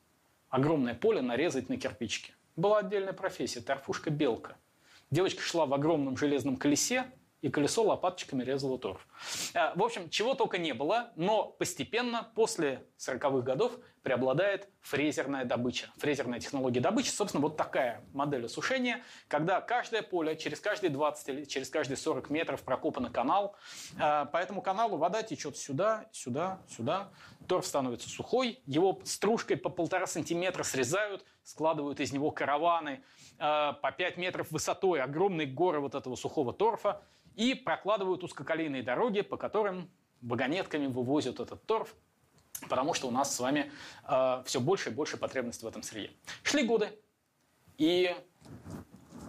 Огромное 0.50 0.94
поле 0.94 1.22
нарезать 1.22 1.68
на 1.68 1.76
кирпичики. 1.76 2.34
Была 2.56 2.78
отдельная 2.78 3.12
профессия– 3.12 3.60
торфушка-белка. 3.62 4.56
Девочка 5.14 5.40
шла 5.42 5.64
в 5.64 5.72
огромном 5.72 6.16
железном 6.16 6.56
колесе, 6.56 7.04
и 7.40 7.48
колесо 7.48 7.84
лопаточками 7.84 8.42
резало 8.42 8.80
торф. 8.80 9.06
В 9.52 9.82
общем, 9.84 10.10
чего 10.10 10.34
только 10.34 10.58
не 10.58 10.72
было, 10.74 11.12
но 11.14 11.44
постепенно, 11.44 12.28
после 12.34 12.84
40-х 12.98 13.42
годов, 13.42 13.78
преобладает 14.02 14.68
фрезерная 14.80 15.44
добыча. 15.44 15.86
Фрезерная 15.98 16.40
технология 16.40 16.80
добычи, 16.80 17.10
собственно, 17.10 17.42
вот 17.42 17.56
такая 17.56 18.02
модель 18.12 18.46
осушения, 18.46 19.04
когда 19.28 19.60
каждое 19.60 20.02
поле 20.02 20.36
через 20.36 20.58
каждые 20.58 20.90
20 20.90 21.28
или 21.28 21.44
через 21.44 21.68
каждые 21.68 21.96
40 21.96 22.28
метров 22.30 22.62
прокопан 22.62 23.12
канал. 23.12 23.54
По 23.96 24.38
этому 24.42 24.62
каналу 24.62 24.96
вода 24.96 25.22
течет 25.22 25.56
сюда, 25.56 26.06
сюда, 26.10 26.60
сюда. 26.68 27.10
Торф 27.46 27.66
становится 27.66 28.08
сухой, 28.08 28.62
его 28.66 29.00
стружкой 29.04 29.58
по 29.58 29.68
полтора 29.68 30.08
сантиметра 30.08 30.64
срезают, 30.64 31.24
складывают 31.44 32.00
из 32.00 32.12
него 32.12 32.30
караваны 32.30 33.02
по 33.38 33.94
5 33.96 34.16
метров 34.16 34.50
высотой, 34.50 35.02
огромные 35.02 35.46
горы 35.46 35.80
вот 35.80 35.94
этого 35.94 36.16
сухого 36.16 36.52
торфа 36.52 37.02
и 37.34 37.54
прокладывают 37.54 38.24
узкоколейные 38.24 38.82
дороги, 38.82 39.20
по 39.20 39.36
которым 39.36 39.90
вагонетками 40.24 40.86
вывозят 40.86 41.40
этот 41.40 41.64
торф, 41.66 41.94
потому 42.68 42.94
что 42.94 43.08
у 43.08 43.10
нас 43.10 43.34
с 43.34 43.40
вами 43.40 43.70
э, 44.08 44.42
все 44.46 44.60
больше 44.60 44.90
и 44.90 44.92
больше 44.92 45.16
потребностей 45.16 45.66
в 45.66 45.68
этом 45.68 45.82
сырье. 45.82 46.10
Шли 46.42 46.64
годы, 46.64 46.98
и 47.76 48.14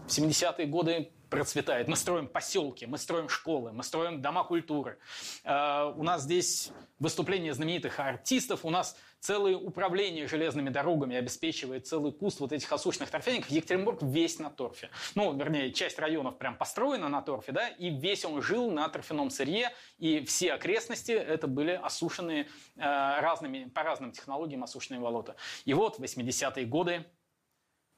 в 0.07 0.09
70-е 0.09 0.67
годы 0.67 1.11
процветает. 1.29 1.87
Мы 1.87 1.95
строим 1.95 2.27
поселки, 2.27 2.85
мы 2.85 2.97
строим 2.97 3.27
школы, 3.27 3.71
мы 3.71 3.83
строим 3.83 4.21
дома 4.21 4.43
культуры. 4.43 4.99
Э, 5.43 5.91
у 5.95 6.03
нас 6.03 6.23
здесь 6.23 6.71
выступления 6.99 7.53
знаменитых 7.53 7.99
артистов, 7.99 8.63
у 8.63 8.69
нас 8.69 8.95
целое 9.25 9.57
управление 9.57 10.27
железными 10.27 10.69
дорогами 10.69 11.15
обеспечивает 11.15 11.87
целый 11.87 12.11
куст 12.11 12.39
вот 12.39 12.51
этих 12.51 12.71
осушенных 12.71 13.09
торфяников. 13.09 13.49
Екатеринбург 13.49 14.03
весь 14.03 14.37
на 14.37 14.51
торфе. 14.51 14.91
Ну, 15.15 15.35
вернее, 15.35 15.71
часть 15.73 15.97
районов 15.97 16.37
прям 16.37 16.55
построена 16.55 17.09
на 17.09 17.23
торфе, 17.23 17.51
да, 17.51 17.67
и 17.67 17.89
весь 17.89 18.23
он 18.23 18.39
жил 18.43 18.69
на 18.69 18.87
торфяном 18.87 19.31
сырье, 19.31 19.71
и 19.97 20.23
все 20.25 20.53
окрестности 20.53 21.11
это 21.11 21.47
были 21.47 21.71
осушенные 21.71 22.43
э, 22.43 22.79
разными, 22.79 23.65
по 23.65 23.81
разным 23.81 24.11
технологиям 24.11 24.63
осушенные 24.63 25.01
болота. 25.01 25.35
И 25.65 25.73
вот 25.73 25.97
в 25.97 26.03
80-е 26.03 26.67
годы 26.67 27.03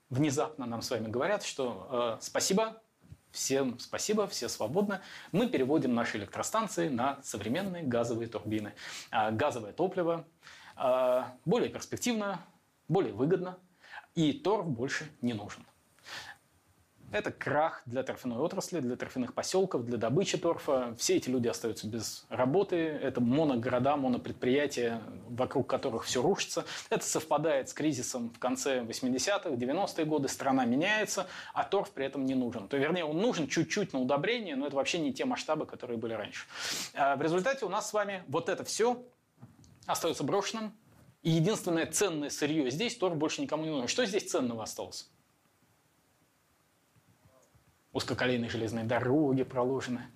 внезапно 0.10 0.66
нам 0.66 0.82
с 0.82 0.90
вами 0.90 1.10
говорят, 1.10 1.44
что 1.44 2.18
э, 2.22 2.24
спасибо, 2.24 2.82
Всем 3.32 3.78
спасибо, 3.78 4.26
все 4.28 4.48
свободны. 4.48 5.02
Мы 5.34 5.50
переводим 5.50 5.94
наши 5.94 6.18
электростанции 6.18 6.88
на 6.88 7.22
современные 7.22 7.84
газовые 7.84 8.30
турбины. 8.30 8.74
А 9.12 9.32
газовое 9.32 9.74
топливо 9.74 10.26
более 11.46 11.70
перспективно, 11.70 12.40
более 12.88 13.14
выгодно, 13.14 13.58
и 14.16 14.34
торф 14.34 14.68
больше 14.68 15.10
не 15.22 15.34
нужен. 15.34 15.66
Это 17.10 17.32
крах 17.32 17.84
для 17.86 18.04
торфяной 18.04 18.40
отрасли, 18.40 18.82
для 18.82 18.98
торфяных 18.98 19.34
поселков, 19.34 19.86
для 19.86 19.98
добычи 19.98 20.38
торфа. 20.38 20.94
Все 20.98 21.16
эти 21.16 21.30
люди 21.30 21.48
остаются 21.48 21.88
без 21.88 22.26
работы. 22.28 22.76
Это 22.76 23.22
моногорода, 23.22 23.96
монопредприятия, 23.96 25.02
вокруг 25.30 25.68
которых 25.70 26.04
все 26.04 26.22
рушится. 26.22 26.66
Это 26.90 27.06
совпадает 27.06 27.70
с 27.70 27.74
кризисом 27.74 28.30
в 28.32 28.40
конце 28.40 28.82
80-х, 28.82 29.52
90-е 29.52 30.06
годы. 30.06 30.28
Страна 30.28 30.66
меняется, 30.66 31.28
а 31.54 31.64
торф 31.64 31.92
при 31.92 32.06
этом 32.06 32.26
не 32.26 32.36
нужен. 32.36 32.68
То, 32.68 32.76
вернее, 32.76 33.06
он 33.06 33.18
нужен 33.20 33.48
чуть-чуть 33.48 33.94
на 33.94 34.02
удобрение, 34.02 34.58
но 34.58 34.68
это 34.68 34.76
вообще 34.76 35.00
не 35.00 35.14
те 35.14 35.24
масштабы, 35.24 35.66
которые 35.66 35.98
были 35.98 36.14
раньше. 36.14 36.46
А 36.94 37.16
в 37.16 37.22
результате 37.22 37.66
у 37.66 37.70
нас 37.70 37.90
с 37.90 37.94
вами 37.94 38.24
вот 38.28 38.50
это 38.50 38.66
все 38.66 39.02
остается 39.88 40.24
брошенным. 40.24 40.78
И 41.24 41.32
единственное 41.32 41.88
ценное 41.88 42.30
сырье 42.30 42.70
здесь 42.70 42.96
торф 42.96 43.18
больше 43.18 43.42
никому 43.42 43.64
не 43.64 43.72
нужен. 43.72 43.88
Что 43.88 44.06
здесь 44.06 44.30
ценного 44.30 44.64
осталось? 44.64 45.10
узкоколейные 47.98 48.50
железные 48.50 48.86
дороги 48.86 49.44
проложены, 49.44 50.08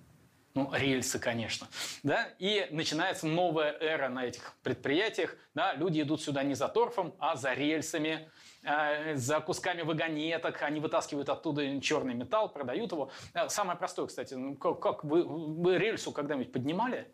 ну, 0.54 0.70
рельсы, 0.72 1.18
конечно, 1.18 1.66
да, 2.04 2.28
и 2.38 2.68
начинается 2.70 3.26
новая 3.26 3.72
эра 3.72 4.08
на 4.08 4.24
этих 4.24 4.54
предприятиях, 4.62 5.36
да, 5.54 5.74
люди 5.74 6.00
идут 6.00 6.22
сюда 6.22 6.44
не 6.44 6.54
за 6.54 6.68
торфом, 6.68 7.12
а 7.18 7.34
за 7.34 7.54
рельсами, 7.54 8.30
э, 8.62 9.16
за 9.16 9.40
кусками 9.40 9.82
вагонеток, 9.82 10.62
они 10.62 10.78
вытаскивают 10.78 11.28
оттуда 11.28 11.80
черный 11.80 12.14
металл, 12.14 12.50
продают 12.50 12.92
его. 12.92 13.10
Э, 13.34 13.48
самое 13.48 13.76
простое, 13.76 14.06
кстати, 14.06 14.34
ну, 14.34 14.54
как, 14.54 14.78
как 14.78 15.04
вы, 15.04 15.24
вы 15.24 15.76
рельсу 15.76 16.12
когда-нибудь 16.12 16.52
поднимали? 16.52 17.12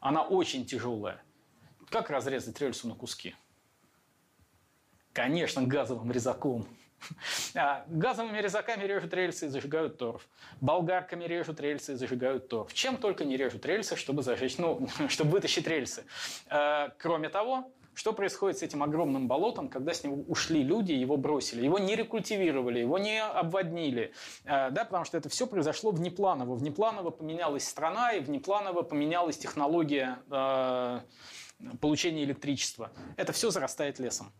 Она 0.00 0.22
очень 0.22 0.66
тяжелая. 0.66 1.22
Как 1.90 2.10
разрезать 2.10 2.60
рельсу 2.60 2.88
на 2.88 2.94
куски? 2.94 3.34
Конечно, 5.12 5.62
газовым 5.62 6.12
резаком. 6.12 6.66
А, 7.54 7.84
газовыми 7.88 8.38
резаками 8.38 8.84
режут 8.84 9.14
рельсы 9.14 9.46
и 9.46 9.48
зажигают 9.48 9.98
торф. 9.98 10.28
Болгарками 10.60 11.24
режут 11.24 11.60
рельсы 11.60 11.92
и 11.92 11.96
зажигают 11.96 12.48
торф. 12.48 12.74
Чем 12.74 12.96
только 12.96 13.24
не 13.24 13.36
режут 13.36 13.64
рельсы, 13.66 13.96
чтобы 13.96 14.22
зажечь, 14.22 14.58
ну, 14.58 14.88
чтобы 15.08 15.30
вытащить 15.32 15.66
рельсы. 15.66 16.04
А, 16.48 16.92
кроме 16.98 17.28
того, 17.28 17.72
что 17.94 18.12
происходит 18.12 18.58
с 18.58 18.62
этим 18.62 18.82
огромным 18.82 19.26
болотом, 19.26 19.68
когда 19.68 19.92
с 19.92 20.04
него 20.04 20.22
ушли 20.28 20.62
люди, 20.62 20.92
его 20.92 21.16
бросили? 21.16 21.64
Его 21.64 21.78
не 21.78 21.96
рекультивировали, 21.96 22.80
его 22.80 22.98
не 22.98 23.20
обводнили, 23.22 24.12
а, 24.44 24.70
да, 24.70 24.84
потому 24.84 25.04
что 25.04 25.18
это 25.18 25.28
все 25.28 25.46
произошло 25.46 25.90
внепланово. 25.90 26.54
Внепланово 26.54 27.10
поменялась 27.10 27.66
страна, 27.66 28.12
и 28.12 28.20
внепланово 28.20 28.82
поменялась 28.82 29.38
технология 29.38 30.18
получения 31.80 32.24
электричества. 32.24 32.92
Это 33.16 33.32
все 33.32 33.50
зарастает 33.50 33.98
лесом 33.98 34.32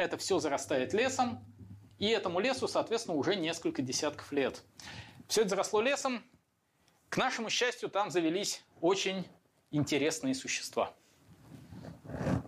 это 0.00 0.16
все 0.16 0.38
зарастает 0.38 0.92
лесом, 0.92 1.44
и 1.98 2.08
этому 2.08 2.40
лесу, 2.40 2.66
соответственно, 2.66 3.16
уже 3.16 3.36
несколько 3.36 3.82
десятков 3.82 4.32
лет. 4.32 4.62
Все 5.28 5.42
это 5.42 5.50
заросло 5.50 5.80
лесом. 5.80 6.24
К 7.08 7.18
нашему 7.18 7.50
счастью, 7.50 7.88
там 7.90 8.10
завелись 8.10 8.64
очень 8.80 9.28
интересные 9.70 10.34
существа. 10.34 10.94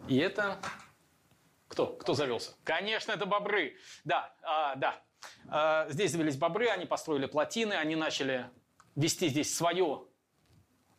И 0.08 0.16
это... 0.16 0.58
Кто? 1.68 1.86
Кто 1.86 2.14
завелся? 2.14 2.52
Конечно, 2.64 3.12
это 3.12 3.24
бобры. 3.24 3.76
Да, 4.04 4.34
а, 4.42 4.76
да. 4.76 5.02
А, 5.48 5.88
здесь 5.88 6.12
завелись 6.12 6.36
бобры, 6.36 6.68
они 6.68 6.84
построили 6.84 7.26
плотины, 7.26 7.72
они 7.74 7.96
начали 7.96 8.50
вести 8.94 9.28
здесь 9.28 9.54
свое 9.54 10.04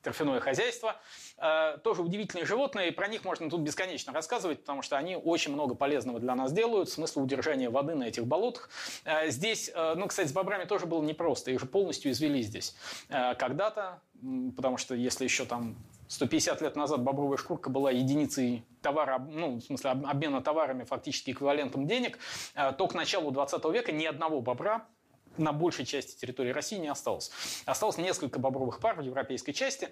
торфяное 0.04 0.39
хозяйство. 0.39 0.97
Э, 1.38 1.78
тоже 1.84 2.01
удивительные 2.04 2.45
животные, 2.45 2.89
и 2.89 2.91
про 2.91 3.08
них 3.08 3.24
можно 3.24 3.49
тут 3.49 3.62
бесконечно 3.62 4.14
рассказывать, 4.14 4.60
потому 4.60 4.82
что 4.82 4.97
они 4.97 5.16
очень 5.16 5.54
много 5.54 5.74
полезного 5.74 6.20
для 6.20 6.36
нас 6.36 6.51
делают, 6.51 6.89
в 6.89 6.93
смысле 6.93 7.24
удержания 7.24 7.70
воды 7.70 7.95
на 7.95 8.04
этих 8.04 8.26
болотах. 8.26 8.70
Э, 9.06 9.30
здесь, 9.30 9.72
э, 9.74 9.93
ну, 9.95 10.08
кстати, 10.08 10.28
с 10.28 10.34
бобрами 10.34 10.66
тоже 10.66 10.86
было 10.86 11.01
непросто, 11.01 11.51
их 11.51 11.60
же 11.60 11.66
полностью 11.66 12.12
извели 12.12 12.41
здесь 12.41 12.76
когда-то, 13.10 14.01
потому 14.56 14.78
что 14.78 14.95
если 14.95 15.24
еще 15.24 15.45
там 15.45 15.76
150 16.08 16.62
лет 16.62 16.76
назад 16.76 17.01
бобровая 17.01 17.38
шкурка 17.38 17.70
была 17.70 17.91
единицей 17.91 18.64
товара, 18.82 19.20
ну, 19.20 19.56
в 19.56 19.62
смысле 19.62 19.91
обмена 19.91 20.41
товарами 20.41 20.84
фактически 20.84 21.32
эквивалентом 21.32 21.88
денег, 21.88 22.20
то 22.54 22.88
к 22.88 22.93
началу 22.93 23.32
20 23.32 23.64
века 23.66 23.91
ни 23.91 24.06
одного 24.06 24.41
бобра 24.41 24.86
на 25.38 25.54
большей 25.54 25.86
части 25.86 26.20
территории 26.20 26.52
России 26.52 26.78
не 26.78 26.88
осталось. 26.88 27.32
Осталось 27.66 27.98
несколько 27.98 28.40
бобровых 28.40 28.80
пар 28.80 28.96
в 28.96 29.02
европейской 29.02 29.52
части, 29.52 29.90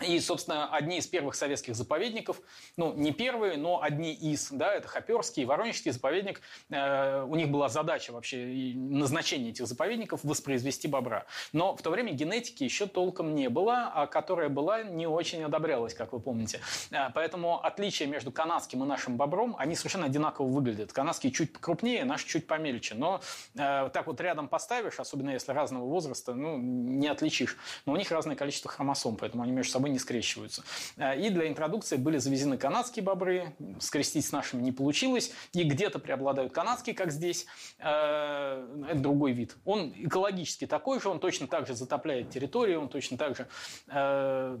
и, 0.00 0.18
собственно, 0.20 0.68
одни 0.74 0.98
из 0.98 1.06
первых 1.06 1.34
советских 1.34 1.76
заповедников, 1.76 2.40
ну, 2.76 2.92
не 2.94 3.12
первые, 3.12 3.56
но 3.56 3.82
одни 3.82 4.12
из, 4.12 4.50
да, 4.50 4.74
это 4.74 4.88
Хоперский, 4.88 5.44
Воронежский 5.44 5.90
заповедник, 5.90 6.40
э, 6.70 7.22
у 7.22 7.36
них 7.36 7.50
была 7.50 7.68
задача 7.68 8.10
вообще 8.10 8.52
и 8.52 8.74
назначение 8.74 9.50
этих 9.50 9.66
заповедников 9.66 10.20
воспроизвести 10.24 10.88
бобра. 10.88 11.26
Но 11.52 11.76
в 11.76 11.82
то 11.82 11.90
время 11.90 12.12
генетики 12.12 12.64
еще 12.64 12.86
толком 12.86 13.34
не 13.34 13.48
было, 13.48 13.92
а 13.94 14.06
которая 14.06 14.48
была, 14.48 14.82
не 14.82 15.06
очень 15.06 15.44
одобрялась, 15.44 15.94
как 15.94 16.12
вы 16.12 16.20
помните. 16.20 16.60
Э, 16.90 17.10
поэтому 17.14 17.62
отличие 17.62 18.08
между 18.08 18.32
канадским 18.32 18.82
и 18.82 18.86
нашим 18.86 19.16
бобром, 19.16 19.54
они 19.58 19.76
совершенно 19.76 20.06
одинаково 20.06 20.46
выглядят. 20.46 20.92
Канадский 20.92 21.30
чуть 21.30 21.52
крупнее, 21.52 22.04
наш 22.04 22.24
чуть 22.24 22.46
помельче. 22.46 22.94
Но 22.94 23.20
э, 23.54 23.90
так 23.92 24.06
вот 24.06 24.20
рядом 24.20 24.48
поставишь, 24.48 24.98
особенно 24.98 25.30
если 25.30 25.52
разного 25.52 25.84
возраста, 25.84 26.34
ну, 26.34 26.56
не 26.58 27.06
отличишь. 27.08 27.56
Но 27.86 27.92
у 27.92 27.96
них 27.96 28.10
разное 28.10 28.34
количество 28.34 28.70
хромосом, 28.70 29.16
поэтому 29.16 29.44
они 29.44 29.52
между 29.52 29.70
собой 29.70 29.81
не 29.88 29.98
скрещиваются. 29.98 30.62
Э, 30.96 31.18
и 31.18 31.30
для 31.30 31.48
интродукции 31.48 31.96
были 31.96 32.18
завезены 32.18 32.58
канадские 32.58 33.04
бобры, 33.04 33.54
скрестить 33.80 34.26
с 34.26 34.32
нашими 34.32 34.62
не 34.62 34.72
получилось, 34.72 35.32
и 35.52 35.62
где-то 35.62 35.98
преобладают 35.98 36.52
канадские, 36.52 36.94
как 36.94 37.12
здесь, 37.12 37.46
э, 37.78 38.84
это 38.88 38.98
другой 38.98 39.32
вид. 39.32 39.56
Он 39.64 39.92
экологически 39.96 40.66
такой 40.66 41.00
же, 41.00 41.08
он 41.08 41.20
точно 41.20 41.46
так 41.46 41.66
же 41.66 41.74
затопляет 41.74 42.30
территорию, 42.30 42.80
он 42.80 42.88
точно 42.88 43.16
так 43.16 43.36
же, 43.36 43.48
э, 43.88 44.58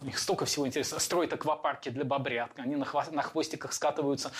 у 0.00 0.04
них 0.04 0.18
столько 0.18 0.44
всего 0.44 0.66
интересного, 0.66 1.00
строят 1.00 1.32
аквапарки 1.32 1.88
для 1.88 2.04
бобрят, 2.04 2.50
они 2.56 2.76
на, 2.76 2.86
на 3.12 3.22
хвостиках 3.22 3.72
скатываются 3.72 4.32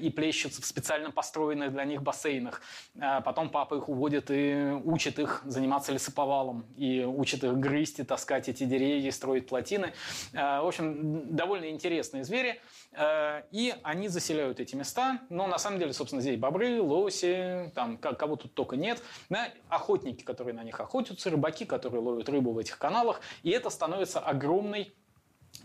и 0.00 0.10
плещутся 0.10 0.62
в 0.62 0.66
специально 0.66 1.10
построенных 1.10 1.72
для 1.72 1.84
них 1.84 2.02
бассейнах. 2.02 2.62
Потом 3.24 3.50
папа 3.50 3.74
их 3.74 3.88
уводит 3.88 4.30
и 4.30 4.72
учит 4.84 5.18
их 5.18 5.42
заниматься 5.44 5.92
лесоповалом, 5.92 6.64
и 6.76 7.04
учит 7.04 7.44
их 7.44 7.58
грызть 7.58 7.98
и 7.98 8.04
таскать 8.04 8.48
эти 8.48 8.64
деревья, 8.64 9.10
строить 9.18 9.46
плотины. 9.46 9.92
В 10.32 10.66
общем, 10.66 11.36
довольно 11.36 11.68
интересные 11.68 12.24
звери. 12.24 12.60
И 13.52 13.74
они 13.82 14.08
заселяют 14.08 14.60
эти 14.60 14.74
места. 14.74 15.20
Но 15.28 15.46
на 15.46 15.58
самом 15.58 15.78
деле, 15.78 15.92
собственно, 15.92 16.22
здесь 16.22 16.38
бобры, 16.38 16.80
лоси, 16.80 17.70
там 17.74 17.98
кого 17.98 18.36
тут 18.36 18.54
только 18.54 18.76
нет. 18.76 19.02
Да? 19.28 19.52
Охотники, 19.68 20.22
которые 20.22 20.54
на 20.54 20.64
них 20.64 20.80
охотятся, 20.80 21.30
рыбаки, 21.30 21.66
которые 21.66 22.00
ловят 22.00 22.28
рыбу 22.28 22.52
в 22.52 22.58
этих 22.58 22.78
каналах. 22.78 23.20
И 23.42 23.50
это 23.50 23.68
становится 23.70 24.20
огромной 24.20 24.94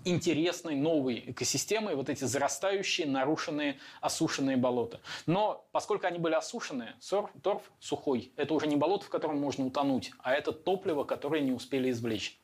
интересной 0.06 0.76
новой 0.76 1.24
экосистемой 1.28 1.96
вот 1.96 2.10
эти 2.10 2.24
зарастающие, 2.24 3.08
нарушенные, 3.08 3.80
осушенные 4.02 4.58
болота. 4.58 5.00
Но 5.28 5.68
поскольку 5.72 6.08
они 6.08 6.20
были 6.20 6.34
осушенные, 6.34 6.96
торф 7.42 7.62
сухой. 7.80 8.34
Это 8.36 8.54
уже 8.54 8.68
не 8.68 8.76
болото, 8.76 9.06
в 9.06 9.10
котором 9.10 9.40
можно 9.40 9.66
утонуть, 9.66 10.12
а 10.20 10.34
это 10.34 10.52
топливо, 10.52 11.04
которое 11.04 11.42
не 11.42 11.52
успели 11.52 11.90
извлечь. 11.92 12.40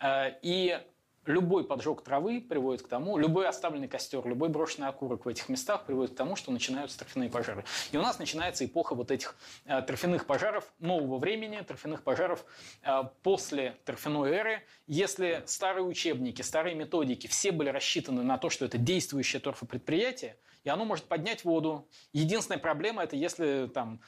Э, 0.00 0.34
и 0.42 0.78
Любой 1.26 1.64
поджог 1.64 2.02
травы 2.02 2.40
приводит 2.40 2.82
к 2.82 2.88
тому, 2.88 3.16
любой 3.16 3.46
оставленный 3.46 3.86
костер, 3.86 4.26
любой 4.26 4.48
брошенный 4.48 4.88
окурок 4.88 5.24
в 5.24 5.28
этих 5.28 5.48
местах 5.48 5.86
приводит 5.86 6.14
к 6.14 6.16
тому, 6.16 6.34
что 6.34 6.50
начинаются 6.50 6.98
торфяные 6.98 7.30
пожары. 7.30 7.64
И 7.92 7.96
у 7.96 8.02
нас 8.02 8.18
начинается 8.18 8.64
эпоха 8.64 8.96
вот 8.96 9.12
этих 9.12 9.36
э, 9.66 9.82
торфяных 9.82 10.26
пожаров 10.26 10.72
нового 10.80 11.18
времени, 11.18 11.60
торфяных 11.60 12.02
пожаров 12.02 12.44
э, 12.82 13.02
после 13.22 13.76
торфяной 13.84 14.32
эры. 14.32 14.62
Если 14.88 15.44
старые 15.46 15.84
учебники, 15.84 16.42
старые 16.42 16.74
методики 16.74 17.28
все 17.28 17.52
были 17.52 17.68
рассчитаны 17.68 18.24
на 18.24 18.36
то, 18.36 18.50
что 18.50 18.64
это 18.64 18.76
действующее 18.76 19.38
торфопредприятие, 19.38 20.36
и 20.64 20.68
оно 20.68 20.84
может 20.84 21.04
поднять 21.06 21.44
воду. 21.44 21.88
Единственная 22.12 22.58
проблема– 22.58 23.02
это 23.04 23.16
если 23.16 23.70
там 23.72 24.00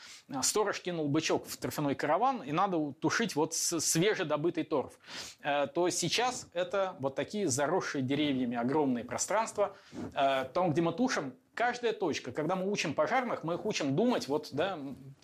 сторож 0.43 0.81
кинул 0.81 1.09
бычок 1.09 1.47
в 1.47 1.57
торфяной 1.57 1.95
караван, 1.95 2.43
и 2.43 2.53
надо 2.53 2.93
тушить 2.93 3.37
вот 3.37 3.55
свежедобытый 3.55 4.65
торф. 4.65 4.99
Э, 5.43 5.67
то 5.67 5.89
сейчас 5.91 6.49
это 6.53 6.97
вот 7.01 7.15
такие 7.15 7.49
заросшие 7.49 8.03
деревьями 8.03 8.57
огромные 8.57 9.05
пространства. 9.05 9.77
Э, 10.15 10.45
там, 10.53 10.73
где 10.73 10.83
мы 10.83 10.93
тушим, 10.93 11.35
каждая 11.55 11.93
точка, 11.93 12.33
когда 12.33 12.57
мы 12.57 12.71
учим 12.71 12.95
пожарных, 12.95 13.45
мы 13.45 13.55
их 13.55 13.65
учим 13.65 13.97
думать, 13.97 14.29
вот, 14.29 14.49
да, 14.53 14.79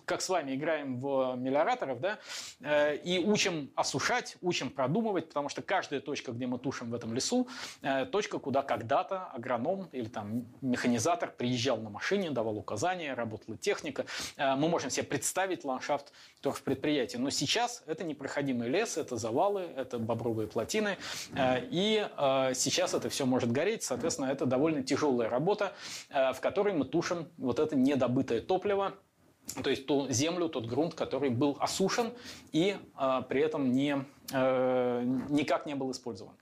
как 0.05 0.21
с 0.21 0.29
вами 0.29 0.55
играем 0.55 0.99
в 0.99 1.35
мелиораторов, 1.35 1.99
да, 1.99 2.19
э, 2.59 2.97
и 2.97 3.19
учим 3.19 3.71
осушать, 3.75 4.37
учим 4.41 4.69
продумывать, 4.69 5.27
потому 5.27 5.49
что 5.49 5.61
каждая 5.61 6.01
точка, 6.01 6.31
где 6.31 6.47
мы 6.47 6.59
тушим 6.59 6.89
в 6.89 6.93
этом 6.93 7.13
лесу, 7.13 7.47
э, 7.81 8.05
точка, 8.05 8.39
куда 8.39 8.61
когда-то 8.61 9.27
агроном 9.27 9.87
или 9.91 10.07
там 10.07 10.45
механизатор 10.61 11.31
приезжал 11.31 11.77
на 11.77 11.89
машине, 11.89 12.31
давал 12.31 12.57
указания, 12.57 13.13
работала 13.13 13.57
техника. 13.57 14.05
Э, 14.37 14.55
мы 14.55 14.67
можем 14.67 14.89
себе 14.89 15.05
представить 15.05 15.63
ландшафт 15.63 16.11
предприятия, 16.65 17.17
но 17.17 17.29
сейчас 17.29 17.83
это 17.85 18.03
непроходимый 18.03 18.67
лес, 18.67 18.97
это 18.97 19.15
завалы, 19.15 19.61
это 19.75 19.99
бобровые 19.99 20.47
плотины, 20.47 20.97
и 21.37 22.07
сейчас 22.53 22.93
это 22.93 23.09
все 23.09 23.25
может 23.25 23.51
гореть, 23.51 23.83
соответственно, 23.83 24.25
это 24.27 24.45
довольно 24.45 24.83
тяжелая 24.83 25.29
работа, 25.29 25.73
в 26.33 26.39
которой 26.41 26.73
мы 26.73 26.85
тушим 26.85 27.27
вот 27.37 27.59
это 27.59 27.75
недобытое 27.75 28.41
топливо, 28.41 28.93
то 29.63 29.69
есть 29.69 29.85
ту 29.85 30.07
землю, 30.09 30.49
тот 30.49 30.65
грунт, 30.65 30.93
который 30.93 31.29
был 31.29 31.57
осушен 31.59 32.13
и 32.51 32.77
э, 32.97 33.21
при 33.27 33.41
этом 33.41 33.71
не, 33.71 34.05
э, 34.31 35.03
никак 35.29 35.65
не 35.65 35.75
был 35.75 35.91
использован. 35.91 36.33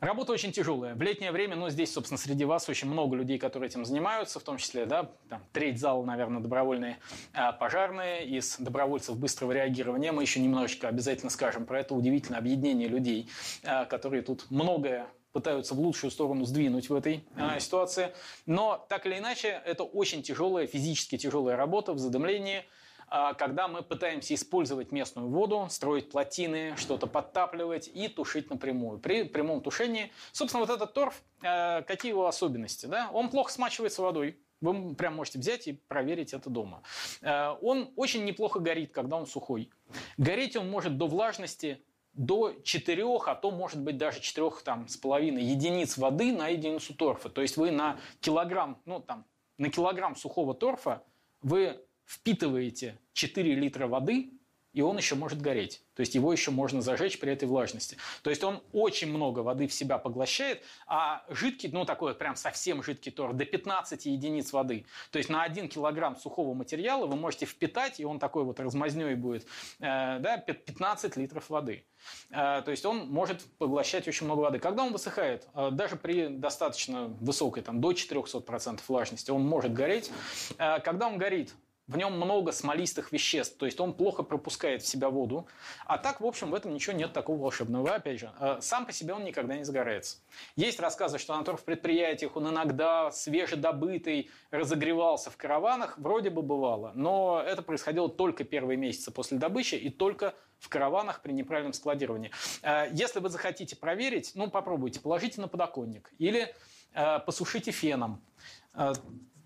Работа 0.00 0.32
очень 0.32 0.52
тяжелая. 0.52 0.94
В 0.94 1.00
летнее 1.00 1.32
время, 1.32 1.56
ну, 1.56 1.70
здесь, 1.70 1.92
собственно, 1.92 2.18
среди 2.18 2.44
вас 2.44 2.68
очень 2.68 2.88
много 2.88 3.16
людей, 3.16 3.38
которые 3.38 3.68
этим 3.68 3.84
занимаются, 3.84 4.38
в 4.38 4.42
том 4.42 4.58
числе, 4.58 4.84
да, 4.84 5.10
там, 5.30 5.42
треть 5.52 5.80
зала, 5.80 6.04
наверное, 6.04 6.40
добровольные 6.40 6.98
э, 7.32 7.52
пожарные 7.58 8.26
из 8.26 8.56
добровольцев 8.58 9.16
быстрого 9.16 9.52
реагирования. 9.52 10.12
Мы 10.12 10.22
еще 10.22 10.40
немножечко 10.40 10.88
обязательно 10.88 11.30
скажем 11.30 11.64
про 11.64 11.80
это 11.80 11.94
удивительное 11.94 12.38
объединение 12.38 12.88
людей, 12.88 13.28
э, 13.62 13.86
которые 13.86 14.22
тут 14.22 14.46
многое 14.50 15.06
пытаются 15.36 15.74
в 15.74 15.80
лучшую 15.80 16.10
сторону 16.10 16.46
сдвинуть 16.46 16.88
в 16.88 16.94
этой 16.94 17.22
а, 17.36 17.60
ситуации. 17.60 18.14
Но 18.46 18.86
так 18.88 19.04
или 19.04 19.18
иначе, 19.18 19.60
это 19.66 19.84
очень 19.84 20.22
тяжелая, 20.22 20.66
физически 20.66 21.18
тяжелая 21.18 21.58
работа 21.58 21.92
в 21.92 21.98
задымлении, 21.98 22.64
а, 23.08 23.34
когда 23.34 23.68
мы 23.68 23.82
пытаемся 23.82 24.32
использовать 24.32 24.92
местную 24.92 25.28
воду, 25.28 25.66
строить 25.68 26.08
плотины, 26.08 26.74
что-то 26.78 27.06
подтапливать 27.06 27.90
и 27.92 28.08
тушить 28.08 28.48
напрямую. 28.48 28.98
При 28.98 29.24
прямом 29.24 29.60
тушении, 29.60 30.10
собственно, 30.32 30.64
вот 30.64 30.74
этот 30.74 30.94
торф, 30.94 31.22
а, 31.42 31.82
какие 31.82 32.12
его 32.12 32.26
особенности? 32.26 32.86
Да? 32.86 33.10
Он 33.12 33.28
плохо 33.28 33.52
смачивается 33.52 34.00
водой, 34.00 34.38
вы 34.62 34.94
прям 34.94 35.16
можете 35.16 35.38
взять 35.38 35.68
и 35.68 35.74
проверить 35.74 36.32
это 36.32 36.48
дома. 36.48 36.82
А, 37.20 37.58
он 37.60 37.92
очень 37.96 38.24
неплохо 38.24 38.58
горит, 38.58 38.90
когда 38.90 39.18
он 39.18 39.26
сухой. 39.26 39.68
Гореть 40.16 40.56
он 40.56 40.70
может 40.70 40.96
до 40.96 41.06
влажности 41.06 41.82
до 42.16 42.54
4, 42.64 43.04
а 43.26 43.34
то 43.34 43.50
может 43.50 43.80
быть 43.80 43.98
даже 43.98 44.20
4 44.20 44.50
там, 44.64 44.88
с 44.88 44.96
половиной 44.96 45.44
единиц 45.44 45.96
воды 45.98 46.32
на 46.32 46.48
единицу 46.48 46.94
торфа. 46.94 47.28
То 47.28 47.42
есть 47.42 47.56
вы 47.56 47.70
на 47.70 47.98
килограмм, 48.20 48.80
ну, 48.84 49.00
там, 49.00 49.24
на 49.58 49.70
килограмм 49.70 50.16
сухого 50.16 50.54
торфа 50.54 51.02
вы 51.42 51.80
впитываете 52.04 52.98
4 53.12 53.54
литра 53.54 53.86
воды, 53.86 54.32
и 54.76 54.82
он 54.82 54.98
еще 54.98 55.14
может 55.14 55.40
гореть. 55.40 55.80
То 55.94 56.00
есть 56.00 56.14
его 56.14 56.30
еще 56.30 56.50
можно 56.50 56.82
зажечь 56.82 57.18
при 57.18 57.32
этой 57.32 57.48
влажности. 57.48 57.96
То 58.22 58.28
есть 58.28 58.44
он 58.44 58.62
очень 58.74 59.08
много 59.08 59.40
воды 59.40 59.66
в 59.66 59.72
себя 59.72 59.96
поглощает, 59.96 60.62
а 60.86 61.24
жидкий, 61.30 61.70
ну 61.72 61.86
такой 61.86 62.10
вот 62.10 62.18
прям 62.18 62.36
совсем 62.36 62.82
жидкий 62.82 63.10
тор, 63.10 63.32
до 63.32 63.46
15 63.46 64.04
единиц 64.04 64.52
воды. 64.52 64.84
То 65.12 65.16
есть 65.16 65.30
на 65.30 65.42
1 65.44 65.70
килограмм 65.70 66.14
сухого 66.16 66.52
материала 66.52 67.06
вы 67.06 67.16
можете 67.16 67.46
впитать, 67.46 68.00
и 68.00 68.04
он 68.04 68.18
такой 68.18 68.44
вот 68.44 68.60
размазнёй 68.60 69.14
будет, 69.14 69.46
э, 69.78 70.18
да, 70.18 70.36
15 70.36 71.16
литров 71.16 71.48
воды. 71.48 71.86
Э, 72.30 72.60
то 72.62 72.70
есть 72.70 72.84
он 72.84 73.08
может 73.08 73.46
поглощать 73.56 74.06
очень 74.06 74.26
много 74.26 74.40
воды. 74.40 74.58
Когда 74.58 74.84
он 74.84 74.92
высыхает, 74.92 75.48
э, 75.54 75.70
даже 75.72 75.96
при 75.96 76.26
достаточно 76.26 77.06
высокой, 77.18 77.62
там, 77.62 77.80
до 77.80 77.92
400% 77.92 78.82
влажности, 78.86 79.30
он 79.30 79.42
может 79.42 79.72
гореть. 79.72 80.10
Когда 80.58 81.08
он 81.08 81.16
горит, 81.16 81.54
в 81.88 81.96
нем 81.96 82.14
много 82.16 82.52
смолистых 82.52 83.12
веществ, 83.12 83.56
то 83.58 83.66
есть 83.66 83.78
он 83.80 83.94
плохо 83.94 84.22
пропускает 84.22 84.82
в 84.82 84.86
себя 84.86 85.08
воду. 85.08 85.46
А 85.84 85.98
так, 85.98 86.20
в 86.20 86.26
общем, 86.26 86.50
в 86.50 86.54
этом 86.54 86.74
ничего 86.74 86.96
нет 86.96 87.12
такого 87.12 87.40
волшебного. 87.40 87.94
Опять 87.94 88.20
же, 88.20 88.32
э, 88.40 88.58
сам 88.60 88.86
по 88.86 88.92
себе 88.92 89.14
он 89.14 89.24
никогда 89.24 89.56
не 89.56 89.64
загорается. 89.64 90.18
Есть 90.56 90.80
рассказы, 90.80 91.18
что 91.18 91.36
на 91.36 91.44
торф-предприятиях 91.44 92.34
он 92.36 92.48
иногда 92.48 93.10
свежедобытый 93.12 94.30
разогревался 94.50 95.30
в 95.30 95.36
караванах, 95.36 95.98
вроде 95.98 96.30
бы 96.30 96.42
бывало, 96.42 96.92
но 96.94 97.42
это 97.44 97.62
происходило 97.62 98.08
только 98.08 98.44
первые 98.44 98.76
месяцы 98.76 99.10
после 99.12 99.38
добычи 99.38 99.76
и 99.76 99.90
только 99.90 100.34
в 100.58 100.68
караванах 100.68 101.22
при 101.22 101.32
неправильном 101.32 101.72
складировании. 101.72 102.32
Э, 102.62 102.88
если 102.92 103.20
вы 103.20 103.28
захотите 103.28 103.76
проверить, 103.76 104.32
ну 104.34 104.50
попробуйте, 104.50 105.00
положите 105.00 105.40
на 105.40 105.46
подоконник 105.46 106.10
или 106.18 106.52
э, 106.94 107.18
посушите 107.20 107.70
феном 107.70 108.22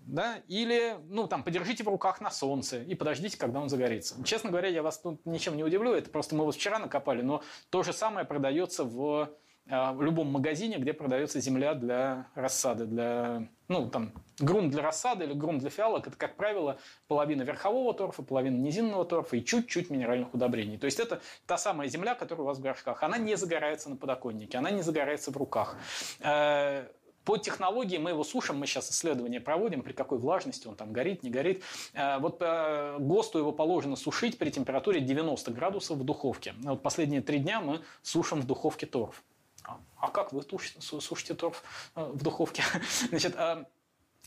да, 0.05 0.41
или, 0.47 0.97
ну, 1.09 1.27
там, 1.27 1.43
подержите 1.43 1.83
в 1.83 1.87
руках 1.87 2.21
на 2.21 2.31
солнце 2.31 2.81
и 2.81 2.95
подождите, 2.95 3.37
когда 3.37 3.59
он 3.59 3.69
загорится. 3.69 4.15
Честно 4.23 4.49
говоря, 4.49 4.67
я 4.67 4.83
вас 4.83 4.99
тут 4.99 5.25
ничем 5.25 5.55
не 5.55 5.63
удивлю, 5.63 5.93
это 5.93 6.09
просто 6.09 6.35
мы 6.35 6.45
вот 6.45 6.55
вчера 6.55 6.79
накопали, 6.79 7.21
но 7.21 7.43
то 7.69 7.83
же 7.83 7.93
самое 7.93 8.25
продается 8.25 8.83
в, 8.83 9.29
э, 9.67 9.91
в 9.91 10.01
любом 10.01 10.27
магазине, 10.31 10.77
где 10.77 10.93
продается 10.93 11.39
земля 11.39 11.75
для 11.75 12.27
рассады, 12.35 12.85
для, 12.85 13.47
ну, 13.67 13.89
там, 13.89 14.13
грунт 14.39 14.71
для 14.71 14.81
рассады 14.81 15.25
или 15.25 15.33
грунт 15.33 15.59
для 15.59 15.69
фиалок, 15.69 16.07
это, 16.07 16.17
как 16.17 16.35
правило, 16.35 16.79
половина 17.07 17.43
верхового 17.43 17.93
торфа, 17.93 18.23
половина 18.23 18.57
низинного 18.57 19.05
торфа 19.05 19.37
и 19.37 19.45
чуть-чуть 19.45 19.89
минеральных 19.89 20.33
удобрений. 20.33 20.77
То 20.77 20.85
есть 20.85 20.99
это 20.99 21.21
та 21.45 21.57
самая 21.57 21.87
земля, 21.87 22.15
которая 22.15 22.43
у 22.43 22.47
вас 22.47 22.57
в 22.57 22.61
горшках. 22.61 23.03
Она 23.03 23.17
не 23.17 23.35
загорается 23.35 23.89
на 23.89 23.97
подоконнике, 23.97 24.57
она 24.57 24.71
не 24.71 24.81
загорается 24.81 25.31
в 25.31 25.37
руках 25.37 25.77
э, 26.19 26.87
по 27.25 27.37
технологии 27.37 27.97
мы 27.97 28.11
его 28.11 28.23
сушим, 28.23 28.57
мы 28.57 28.65
сейчас 28.65 28.91
исследования 28.91 29.39
проводим, 29.39 29.81
при 29.81 29.93
какой 29.93 30.17
влажности 30.17 30.67
он 30.67 30.75
там 30.75 30.91
горит, 30.91 31.23
не 31.23 31.29
горит. 31.29 31.63
Э, 31.93 32.19
вот 32.19 32.39
по 32.39 32.97
ГОСТу 32.99 33.39
его 33.39 33.51
положено 33.51 33.95
сушить 33.95 34.37
при 34.37 34.49
температуре 34.49 35.01
90 35.01 35.51
градусов 35.51 35.97
в 35.97 36.03
духовке. 36.03 36.53
Вот 36.61 36.81
последние 36.81 37.21
три 37.21 37.39
дня 37.39 37.61
мы 37.61 37.81
сушим 38.01 38.41
в 38.41 38.45
духовке 38.45 38.85
торф. 38.85 39.23
А, 39.63 39.79
а 39.97 40.09
как 40.09 40.33
вы 40.33 40.43
сушите 40.79 41.33
торф 41.33 41.63
э, 41.95 42.03
в 42.03 42.23
духовке? 42.23 42.63
Значит, 43.09 43.35
э, 43.37 43.65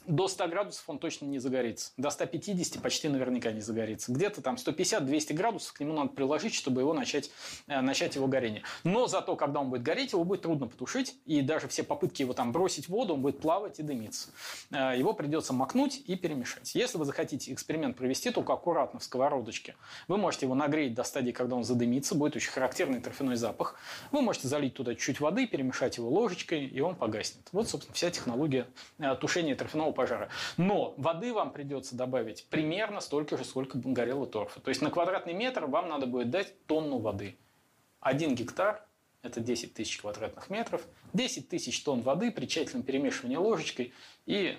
до 0.06 0.28
100 0.28 0.48
градусов 0.48 0.84
он 0.88 0.98
точно 0.98 1.26
не 1.26 1.38
загорится. 1.38 1.92
До 1.96 2.10
150 2.10 2.82
почти 2.82 3.08
наверняка 3.08 3.52
не 3.52 3.60
загорится. 3.60 4.12
Где-то 4.12 4.42
там 4.42 4.56
150-200 4.56 5.34
градусов 5.34 5.72
к 5.72 5.80
нему 5.80 5.94
надо 5.94 6.10
приложить, 6.10 6.54
чтобы 6.54 6.82
его 6.82 6.92
начать, 6.92 7.30
э, 7.66 7.80
начать 7.80 8.14
его 8.16 8.26
горение. 8.26 8.62
Но 8.84 9.06
зато, 9.06 9.36
когда 9.36 9.60
он 9.60 9.70
будет 9.70 9.82
гореть, 9.82 10.12
его 10.12 10.24
будет 10.24 10.42
трудно 10.42 10.66
потушить. 10.66 11.16
И 11.24 11.40
даже 11.42 11.68
все 11.68 11.82
попытки 11.82 12.22
его 12.22 12.32
там 12.32 12.52
бросить 12.52 12.86
в 12.86 12.88
воду, 12.90 13.14
он 13.14 13.22
будет 13.22 13.40
плавать 13.40 13.78
и 13.78 13.82
дымиться. 13.82 14.28
Э, 14.70 14.94
его 14.96 15.14
придется 15.14 15.52
макнуть 15.52 16.02
и 16.06 16.16
перемешать. 16.16 16.74
Если 16.74 16.98
вы 16.98 17.04
захотите 17.04 17.52
эксперимент 17.52 17.96
провести, 17.96 18.30
только 18.30 18.52
аккуратно 18.52 19.00
в 19.00 19.04
сковородочке. 19.04 19.76
Вы 20.08 20.16
можете 20.18 20.46
его 20.46 20.54
нагреть 20.54 20.94
до 20.94 21.04
стадии, 21.04 21.32
когда 21.32 21.56
он 21.56 21.64
задымится. 21.64 22.14
Будет 22.14 22.36
очень 22.36 22.50
характерный 22.50 23.00
торфяной 23.00 23.36
запах. 23.36 23.76
Вы 24.12 24.22
можете 24.22 24.48
залить 24.48 24.74
туда 24.74 24.94
чуть 24.94 25.20
воды, 25.20 25.46
перемешать 25.46 25.96
его 25.96 26.08
ложечкой, 26.10 26.66
и 26.66 26.80
он 26.80 26.94
погаснет. 26.94 27.48
Вот, 27.52 27.68
собственно, 27.68 27.94
вся 27.94 28.10
технология 28.10 28.66
э, 28.98 29.14
тушения 29.16 29.56
торфяного 29.56 29.93
пожара. 29.94 30.28
Но 30.56 30.94
воды 30.96 31.32
вам 31.32 31.52
придется 31.52 31.96
добавить 31.96 32.46
примерно 32.50 33.00
столько 33.00 33.36
же, 33.36 33.44
сколько 33.44 33.78
горело 33.78 34.26
торфа. 34.26 34.60
То 34.60 34.68
есть 34.68 34.82
на 34.82 34.90
квадратный 34.90 35.32
метр 35.32 35.66
вам 35.66 35.88
надо 35.88 36.06
будет 36.06 36.30
дать 36.30 36.66
тонну 36.66 36.98
воды. 36.98 37.36
Один 38.00 38.34
гектар– 38.34 38.84
это 39.22 39.40
10 39.40 39.72
тысяч 39.72 39.98
квадратных 39.98 40.50
метров, 40.50 40.82
10 41.14 41.48
тысяч 41.48 41.82
тонн 41.82 42.02
воды 42.02 42.30
при 42.30 42.46
тщательном 42.46 42.82
перемешивании 42.82 43.36
ложечкой, 43.36 43.94
и 44.26 44.58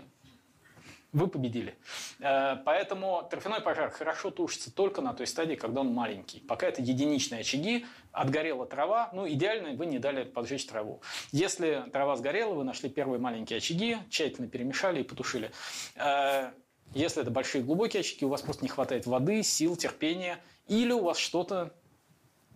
вы 1.15 1.27
победили. 1.27 1.75
Э, 2.19 2.57
поэтому 2.65 3.25
торфяной 3.29 3.61
пожар 3.61 3.89
хорошо 3.89 4.31
тушится 4.31 4.71
только 4.71 5.01
на 5.01 5.13
той 5.13 5.27
стадии, 5.27 5.55
когда 5.55 5.81
он 5.81 5.93
маленький. 5.93 6.41
Пока 6.41 6.67
это 6.67 6.81
единичные 6.81 7.41
очаги, 7.41 7.85
отгорела 8.11 8.65
трава, 8.65 9.09
ну, 9.13 9.27
идеально 9.27 9.73
вы 9.75 9.85
не 9.85 9.97
дали 9.97 10.25
поджечь 10.25 10.65
траву. 10.65 11.01
Если 11.31 11.85
трава 11.91 12.17
сгорела, 12.17 12.53
вы 12.53 12.63
нашли 12.65 12.89
первые 12.89 13.19
маленькие 13.19 13.57
очаги, 13.57 13.97
тщательно 14.09 14.47
перемешали 14.47 15.01
и 15.01 15.03
потушили. 15.03 15.51
Э, 15.95 16.51
если 16.93 17.21
это 17.21 17.31
большие 17.31 17.63
глубокие 17.63 18.01
очаги, 18.01 18.25
у 18.25 18.29
вас 18.29 18.41
просто 18.41 18.63
не 18.63 18.69
хватает 18.69 19.05
воды, 19.05 19.41
сил, 19.41 19.77
терпения, 19.77 20.39
или 20.67 20.91
у 20.91 21.01
вас 21.01 21.17
что-то 21.17 21.73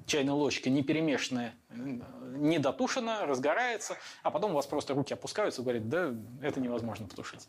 чайная 0.10 0.34
ложечка 0.34 0.70
не 0.70 0.84
перемешанная, 0.84 1.56
не 1.70 2.60
дотушена, 2.60 3.26
разгорается, 3.26 3.96
а 4.24 4.32
потом 4.32 4.52
у 4.52 4.56
вас 4.56 4.66
просто 4.66 4.94
руки 4.94 5.14
опускаются 5.14 5.62
и 5.62 5.64
говорят, 5.64 5.88
да, 5.88 6.14
это 6.42 6.60
невозможно 6.60 7.08
потушить. 7.08 7.48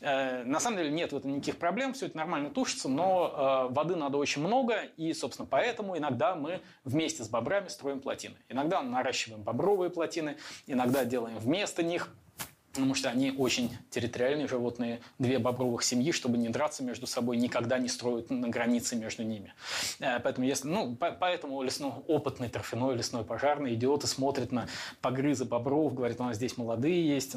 Э, 0.00 0.44
на 0.44 0.60
самом 0.60 0.78
деле 0.78 0.90
нет 0.90 1.12
в 1.12 1.16
этом 1.16 1.32
никаких 1.32 1.56
проблем, 1.56 1.94
все 1.94 2.06
это 2.06 2.16
нормально 2.16 2.50
тушится, 2.50 2.88
но 2.88 3.68
э, 3.70 3.72
воды 3.72 3.96
надо 3.96 4.18
очень 4.18 4.42
много, 4.42 4.82
и, 4.96 5.12
собственно, 5.14 5.48
поэтому 5.50 5.96
иногда 5.96 6.34
мы 6.34 6.60
вместе 6.84 7.24
с 7.24 7.28
бобрами 7.28 7.68
строим 7.68 8.00
плотины. 8.00 8.36
Иногда 8.48 8.82
наращиваем 8.82 9.42
бобровые 9.42 9.90
плотины, 9.90 10.36
иногда 10.66 11.04
делаем 11.04 11.38
вместо 11.38 11.82
них 11.82 12.14
потому 12.72 12.94
что 12.94 13.10
они 13.10 13.32
очень 13.36 13.76
территориальные 13.90 14.48
животные, 14.48 15.00
две 15.18 15.38
бобровых 15.38 15.82
семьи, 15.82 16.12
чтобы 16.12 16.38
не 16.38 16.48
драться 16.48 16.82
между 16.82 17.06
собой, 17.06 17.36
никогда 17.36 17.78
не 17.78 17.88
строят 17.88 18.30
на 18.30 18.48
границе 18.48 18.96
между 18.96 19.22
ними. 19.22 19.52
Э, 20.00 20.20
поэтому, 20.20 20.46
если, 20.46 20.68
ну, 20.68 20.96
поэтому 20.96 21.62
лесной, 21.62 21.92
опытный 22.08 22.48
торфяной 22.48 22.96
лесной 22.96 23.24
пожарный 23.24 23.74
идиоты 23.74 24.06
смотрят 24.06 24.52
на 24.52 24.68
погрызы 25.00 25.44
бобров, 25.44 25.94
говорят, 25.94 26.20
у 26.20 26.24
нас 26.24 26.36
здесь 26.36 26.56
молодые 26.56 27.06
есть, 27.06 27.36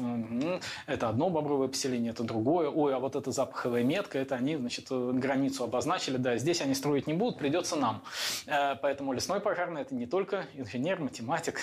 это 0.86 1.08
одно 1.08 1.28
бобровое 1.28 1.68
поселение, 1.68 2.12
это 2.12 2.24
другое, 2.24 2.70
ой, 2.70 2.94
а 2.94 2.98
вот 2.98 3.16
эта 3.16 3.30
запаховая 3.30 3.82
метка, 3.82 4.18
это 4.18 4.36
они, 4.36 4.56
значит, 4.56 4.86
границу 4.90 5.64
обозначили, 5.64 6.16
да, 6.16 6.38
здесь 6.38 6.60
они 6.62 6.74
строить 6.74 7.06
не 7.06 7.14
будут, 7.14 7.38
придется 7.38 7.76
нам. 7.76 8.02
Э, 8.46 8.76
поэтому 8.80 9.12
лесной 9.12 9.40
пожарный– 9.40 9.80
это 9.82 9.94
не 9.94 10.06
только 10.06 10.46
инженер, 10.54 11.00
математик, 11.00 11.60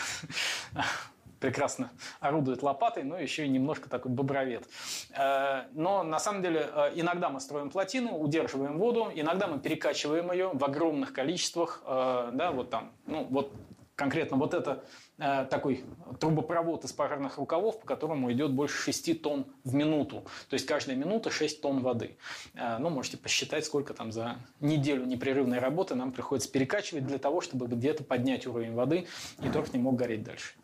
прекрасно 1.43 1.91
орудует 2.21 2.63
лопатой, 2.63 3.03
но 3.03 3.19
еще 3.19 3.45
и 3.45 3.49
немножко 3.49 3.89
такой 3.89 4.11
бобровед. 4.11 4.63
Э, 5.11 5.63
но 5.73 6.01
на 6.01 6.17
самом 6.17 6.41
деле 6.41 6.69
э, 6.73 6.91
иногда 6.95 7.27
мы 7.27 7.41
строим 7.41 7.69
плотины, 7.69 8.11
удерживаем 8.11 8.77
воду, 8.77 9.11
иногда 9.13 9.47
мы 9.47 9.59
перекачиваем 9.59 10.31
ее 10.31 10.51
в 10.53 10.63
огромных 10.63 11.11
количествах, 11.11 11.83
э, 11.85 12.29
да, 12.31 12.51
вот 12.53 12.69
там, 12.69 12.93
ну 13.07 13.27
вот 13.29 13.51
конкретно 13.95 14.37
вот 14.37 14.53
это 14.53 14.83
такой 15.17 15.85
трубопровод 16.19 16.83
из 16.83 16.91
пожарных 16.91 17.37
рукавов, 17.37 17.79
по 17.79 17.85
которому 17.85 18.31
идет 18.31 18.51
больше 18.51 18.75
6 18.81 19.21
тонн 19.21 19.45
в 19.63 19.75
минуту. 19.75 20.23
То 20.49 20.55
есть 20.55 20.65
каждая 20.65 20.95
минута 20.95 21.29
6 21.29 21.61
тонн 21.61 21.81
воды. 21.81 22.17
Ну, 22.55 22.89
можете 22.89 23.17
посчитать, 23.17 23.63
сколько 23.65 23.93
там 23.93 24.11
за 24.11 24.37
неделю 24.59 25.05
непрерывной 25.05 25.59
работы 25.59 25.93
нам 25.93 26.11
приходится 26.11 26.51
перекачивать 26.51 27.05
для 27.05 27.19
того, 27.19 27.41
чтобы 27.41 27.67
где-то 27.67 28.03
поднять 28.03 28.47
уровень 28.47 28.73
воды, 28.73 29.05
и 29.43 29.49
торф 29.49 29.71
не 29.73 29.79
мог 29.79 29.95
гореть 29.95 30.23
дальше. 30.23 30.55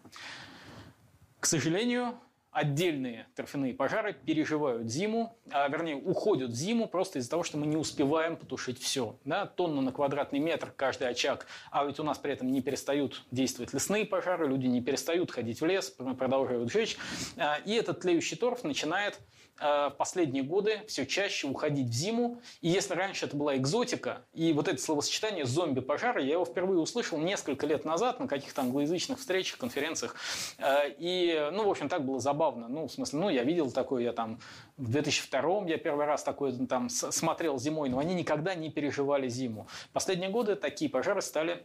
К 1.40 1.45
сожалению, 1.45 2.20
отдельные 2.52 3.28
торфяные 3.36 3.74
пожары 3.74 4.14
переживают 4.14 4.90
зиму, 4.90 5.38
а 5.52 5.68
вернее 5.70 5.95
уходят 5.95 6.52
в 6.52 6.53
зиму 6.53 6.88
просто 6.88 7.20
из-за 7.20 7.30
того, 7.30 7.44
что 7.44 7.57
мы 7.57 7.66
не 7.66 7.78
успеваем 7.78 8.36
потушить 8.36 8.82
все. 8.82 9.18
Да? 9.24 9.45
Тонна 9.45 9.82
на 9.82 9.91
квадратный 9.91 10.40
метр 10.40 10.74
каждый 10.76 11.07
очаг, 11.07 11.45
а 11.72 11.86
ведь 11.86 11.99
у 11.99 12.03
нас 12.03 12.18
при 12.18 12.34
этом 12.34 12.52
не 12.52 12.61
перестают 12.61 13.24
действовать 13.32 13.74
лесные 13.74 14.06
пожары, 14.06 14.48
люди 14.48 14.68
не 14.68 14.82
перестают 14.82 15.32
ходить 15.32 15.61
в 15.61 15.66
лес, 15.66 15.95
продолжают 16.18 16.72
жечь. 16.72 16.98
А, 17.38 17.57
и 17.64 17.74
этот 17.74 18.02
тлеющий 18.02 18.36
торф 18.36 18.64
начинает 18.64 19.20
в 19.60 19.95
последние 19.98 20.44
годы 20.44 20.81
все 20.88 21.06
чаще 21.06 21.48
уходить 21.48 21.90
в 21.90 21.94
зиму. 21.94 22.41
И 22.61 22.69
если 22.69 22.94
раньше 22.94 23.26
это 23.26 23.36
была 23.36 23.56
экзотика, 23.57 24.22
и 24.34 24.53
вот 24.53 24.68
это 24.68 24.81
словосочетание 24.81 25.45
«зомби-пожары», 25.45 26.22
я 26.23 26.34
его 26.34 26.45
впервые 26.45 26.80
услышал 26.80 27.18
несколько 27.18 27.68
лет 27.68 27.86
назад 27.86 28.19
на 28.19 28.27
каких-то 28.27 28.61
англоязычных 28.61 29.19
встречах, 29.19 29.57
конференциях. 29.57 30.15
Э, 30.57 30.90
и, 30.98 31.49
ну, 31.52 31.65
в 31.65 31.69
общем, 31.69 31.90
так 31.90 32.06
было 32.06 32.19
забавно. 32.19 32.68
Ну, 32.68 32.88
в 32.88 32.91
смысле, 32.91 33.19
ну, 33.19 33.30
я 33.30 33.44
видел 33.44 33.72
такое, 33.72 34.03
я 34.03 34.14
там 34.14 34.40
в 34.77 34.90
2002 34.90 35.65
я 35.68 35.77
первый 35.77 36.06
раз 36.06 36.23
такое 36.23 36.53
там 36.68 36.90
смотрел 36.90 37.60
зимой, 37.60 37.90
но 37.90 37.99
они 37.99 38.15
никогда 38.15 38.56
не 38.56 38.69
переживали 38.69 39.27
зиму. 39.27 39.68
Последние 39.94 40.30
годы 40.30 40.56
такие 40.56 40.90
пожары 40.90 41.22
стали 41.22 41.64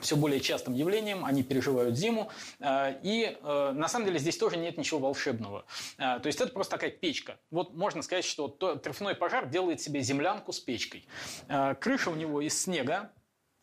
все 0.00 0.16
более 0.16 0.40
частым 0.40 0.74
явлением, 0.74 1.24
они 1.24 1.42
переживают 1.42 1.96
зиму, 1.96 2.30
э, 2.60 2.98
и 3.02 3.36
э, 3.40 3.72
на 3.74 3.88
самом 3.88 4.06
деле 4.06 4.18
здесь 4.18 4.36
тоже 4.36 4.56
нет 4.56 4.78
ничего 4.78 5.00
волшебного. 5.00 5.64
Э, 5.98 6.18
то 6.20 6.26
есть 6.26 6.40
это 6.40 6.52
просто 6.52 6.72
такая 6.72 6.90
печка. 6.90 7.38
Вот 7.50 7.74
можно 7.74 8.02
сказать, 8.02 8.24
что 8.24 8.48
торфяной 8.48 9.14
пожар 9.14 9.48
делает 9.48 9.80
себе 9.80 10.00
землянку 10.00 10.52
с 10.52 10.60
печкой. 10.60 11.06
Крыша 11.80 12.10
у 12.10 12.14
него 12.14 12.40
из 12.40 12.60
снега, 12.60 13.12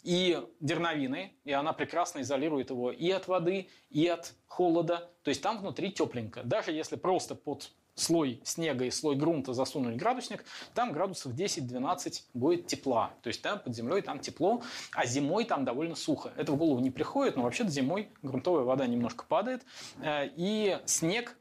и 0.03 0.41
дерновины, 0.59 1.33
и 1.43 1.51
она 1.51 1.73
прекрасно 1.73 2.21
изолирует 2.21 2.69
его 2.69 2.91
и 2.91 3.09
от 3.11 3.27
воды, 3.27 3.67
и 3.89 4.07
от 4.07 4.33
холода. 4.45 5.09
То 5.23 5.29
есть 5.29 5.41
там 5.41 5.59
внутри 5.59 5.91
тепленько. 5.91 6.43
Даже 6.43 6.71
если 6.71 6.95
просто 6.95 7.35
под 7.35 7.71
слой 7.99 8.41
снега 8.43 8.85
и 8.85 8.91
слой 8.91 9.15
грунта 9.15 9.53
засунуть 9.53 9.95
градусник, 9.95 10.45
там 10.73 10.91
градусов 10.91 11.33
10-12 11.33 12.23
будет 12.33 12.67
тепла. 12.67 13.11
То 13.21 13.27
есть 13.27 13.41
там 13.41 13.59
под 13.59 13.75
землей 13.75 14.01
там 14.01 14.19
тепло, 14.19 14.61
а 14.93 15.05
зимой 15.05 15.45
там 15.45 15.65
довольно 15.65 15.95
сухо. 15.95 16.31
Это 16.35 16.51
в 16.51 16.57
голову 16.57 16.79
не 16.79 16.91
приходит, 16.91 17.35
но 17.35 17.43
вообще-то 17.43 17.69
зимой 17.69 18.09
грунтовая 18.21 18.63
вода 18.63 18.87
немножко 18.87 19.25
падает, 19.27 19.63
э, 20.01 20.29
и 20.35 20.79
снег 20.85 21.35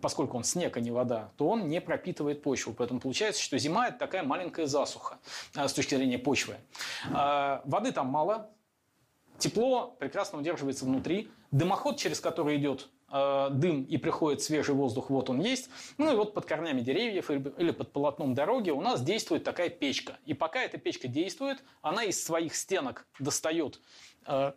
поскольку 0.00 0.36
он 0.36 0.44
снег, 0.44 0.76
а 0.76 0.80
не 0.80 0.92
вода, 0.92 1.32
то 1.36 1.48
он 1.48 1.68
не 1.68 1.80
пропитывает 1.80 2.42
почву. 2.42 2.72
Поэтому 2.74 3.00
получается, 3.00 3.42
что 3.42 3.58
зима– 3.58 3.88
это 3.88 3.98
такая 3.98 4.22
маленькая 4.22 4.66
засуха 4.66 5.18
э, 5.56 5.66
с 5.66 5.72
точки 5.72 5.96
зрения 5.96 6.18
почвы. 6.18 6.56
Э, 7.10 7.60
воды 7.64 7.90
там 7.90 8.06
мало, 8.06 8.50
тепло 9.38 9.96
прекрасно 9.98 10.38
удерживается 10.38 10.84
внутри. 10.84 11.30
Дымоход, 11.50 11.98
через 11.98 12.20
который 12.20 12.56
идет 12.56 12.88
Э, 13.10 13.48
дым 13.50 13.84
и 13.84 13.96
приходит 13.96 14.42
свежий 14.42 14.74
воздух, 14.74 15.10
вот 15.10 15.30
он 15.30 15.40
есть. 15.40 15.68
Ну 15.98 16.12
и 16.12 16.16
вот 16.16 16.34
под 16.34 16.46
корнями 16.46 16.80
деревьев 16.80 17.30
или 17.30 17.70
под 17.70 17.92
полотном 17.92 18.34
дороги 18.34 18.70
у 18.70 18.80
нас 18.80 19.02
действует 19.02 19.44
такая 19.44 19.68
печка. 19.68 20.18
И 20.24 20.34
пока 20.34 20.62
эта 20.62 20.78
печка 20.78 21.06
действует, 21.06 21.62
она 21.82 22.04
из 22.04 22.22
своих 22.22 22.54
стенок 22.54 23.06
достает 23.18 23.80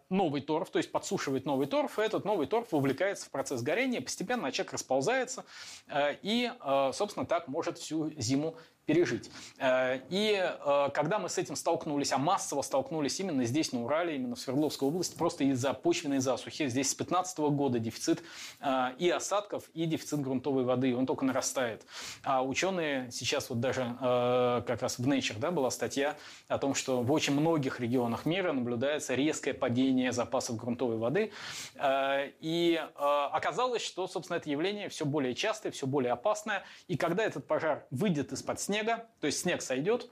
новый 0.10 0.42
торф, 0.42 0.70
то 0.70 0.78
есть 0.78 0.92
подсушивает 0.92 1.46
новый 1.46 1.68
торф, 1.68 2.00
и 2.00 2.02
этот 2.02 2.26
новый 2.26 2.48
торф 2.48 2.72
вовлекается 2.72 3.26
в 3.26 3.30
процесс 3.32 3.62
горения, 3.62 4.02
постепенно 4.02 4.48
очаг 4.48 4.74
расползается, 4.74 5.46
э, 5.88 6.16
и, 6.22 6.52
собственно, 6.94 7.26
так 7.26 7.48
может 7.48 7.78
всю 7.78 8.12
зиму 8.20 8.56
пережить. 8.88 9.30
Э, 9.60 10.00
и 10.10 10.34
э, 10.42 10.90
когда 10.94 11.20
мы 11.20 11.30
с 11.30 11.38
этим 11.38 11.56
столкнулись, 11.56 12.14
а 12.14 12.18
массово 12.18 12.62
столкнулись 12.64 13.20
именно 13.20 13.44
здесь, 13.44 13.74
на 13.74 13.84
Урале, 13.84 14.16
именно 14.16 14.36
в 14.36 14.40
Свердловской 14.40 14.88
области, 14.88 15.16
просто 15.16 15.44
из-за 15.44 15.74
почвенной 15.74 16.20
засухи. 16.20 16.68
Здесь 16.68 16.88
с 16.90 16.96
2015 16.96 17.40
года 17.40 17.80
дефицит 17.80 18.24
э, 18.62 18.94
и 18.98 19.10
осадков, 19.10 19.70
и 19.74 19.86
дефицит 19.86 20.22
грунтовой 20.22 20.64
воды. 20.64 20.96
Он 20.96 21.06
только 21.06 21.26
нарастает. 21.26 21.86
А 22.24 22.44
ученые 22.44 23.12
сейчас 23.12 23.50
вот 23.50 23.60
даже 23.60 23.96
как 24.00 24.82
раз 24.82 24.98
в 24.98 25.08
Nature 25.08 25.38
да, 25.40 25.52
была 25.52 25.70
статья 25.70 26.16
о 26.48 26.58
том, 26.58 26.74
что 26.74 27.02
в 27.02 27.12
очень 27.12 27.34
многих 27.34 27.82
регионах 27.82 28.26
мира 28.26 28.54
наблюдается 28.54 29.16
резкое 29.16 29.54
падение 29.58 30.12
запасов 30.12 30.56
грунтовой 30.56 30.98
воды. 30.98 31.32
И 31.80 32.82
оказалось, 32.96 33.82
что, 33.82 34.08
собственно, 34.08 34.38
это 34.38 34.50
явление 34.50 34.90
все 34.90 35.06
более 35.06 35.36
частое, 35.36 35.72
все 35.72 35.88
более 35.88 36.14
опасное. 36.14 36.64
И 36.88 36.96
когда 36.98 37.24
этот 37.24 37.48
пожар 37.48 37.86
выйдет 37.92 38.32
из-под 38.32 38.60
снега, 38.60 39.08
то 39.20 39.28
есть 39.28 39.40
снег 39.40 39.62
сойдет, 39.62 40.10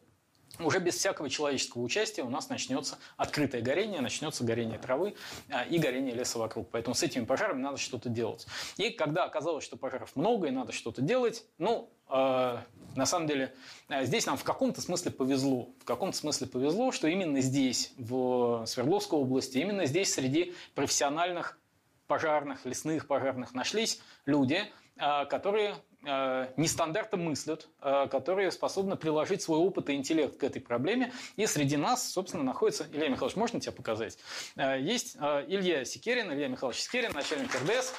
уже 0.59 0.79
без 0.79 0.95
всякого 0.95 1.29
человеческого 1.29 1.81
участия 1.81 2.23
у 2.23 2.29
нас 2.29 2.49
начнется 2.49 2.97
открытое 3.17 3.61
горение, 3.61 4.01
начнется 4.01 4.43
горение 4.43 4.79
травы 4.79 5.15
а, 5.49 5.63
и 5.63 5.77
горение 5.77 6.15
леса 6.15 6.39
вокруг. 6.39 6.69
Поэтому 6.71 6.95
с 6.95 7.03
этими 7.03 7.25
пожарами 7.25 7.61
надо 7.61 7.77
что-то 7.77 8.09
делать. 8.09 8.47
И 8.77 8.89
когда 8.89 9.25
оказалось, 9.25 9.63
что 9.63 9.77
пожаров 9.77 10.15
много 10.15 10.47
и 10.47 10.51
надо 10.51 10.71
что-то 10.71 11.01
делать, 11.01 11.45
ну, 11.57 11.89
э, 11.89 11.94
на 12.09 13.05
самом 13.05 13.27
деле, 13.27 13.53
э, 13.89 14.05
здесь 14.05 14.25
нам 14.25 14.37
в 14.37 14.43
каком-то 14.43 14.81
смысле 14.81 15.11
повезло. 15.11 15.69
В 15.79 15.85
каком-то 15.85 16.15
смысле 16.15 16.47
повезло, 16.47 16.91
что 16.91 17.07
именно 17.07 17.41
здесь, 17.41 17.93
в 17.97 18.65
Свердловской 18.65 19.19
области, 19.19 19.57
именно 19.57 19.85
здесь 19.85 20.13
среди 20.13 20.53
профессиональных 20.75 21.59
пожарных, 22.07 22.65
лесных 22.65 23.07
пожарных 23.07 23.53
нашлись 23.53 24.01
люди, 24.25 24.63
э, 24.97 25.25
которые 25.25 25.75
э, 26.05 26.47
нестандартно 26.57 27.17
мыслят, 27.17 27.67
э, 27.81 28.07
которые 28.09 28.51
способны 28.51 28.95
приложить 28.95 29.41
свой 29.41 29.59
опыт 29.59 29.89
и 29.89 29.93
интеллект 29.93 30.37
к 30.37 30.43
этой 30.43 30.61
проблеме. 30.61 31.11
И 31.35 31.45
среди 31.47 31.77
нас, 31.77 32.09
собственно, 32.11 32.43
находится... 32.43 32.87
Илья 32.93 33.09
Михайлович, 33.09 33.35
можно 33.35 33.59
тебя 33.59 33.71
показать? 33.71 34.17
Э, 34.55 34.79
есть 34.79 35.17
э, 35.19 35.45
Илья 35.47 35.85
Секерин, 35.85 36.31
Илья 36.31 36.47
Михайлович 36.47 36.81
Секерин, 36.81 37.11
начальник 37.13 37.53
РДС. 37.55 37.93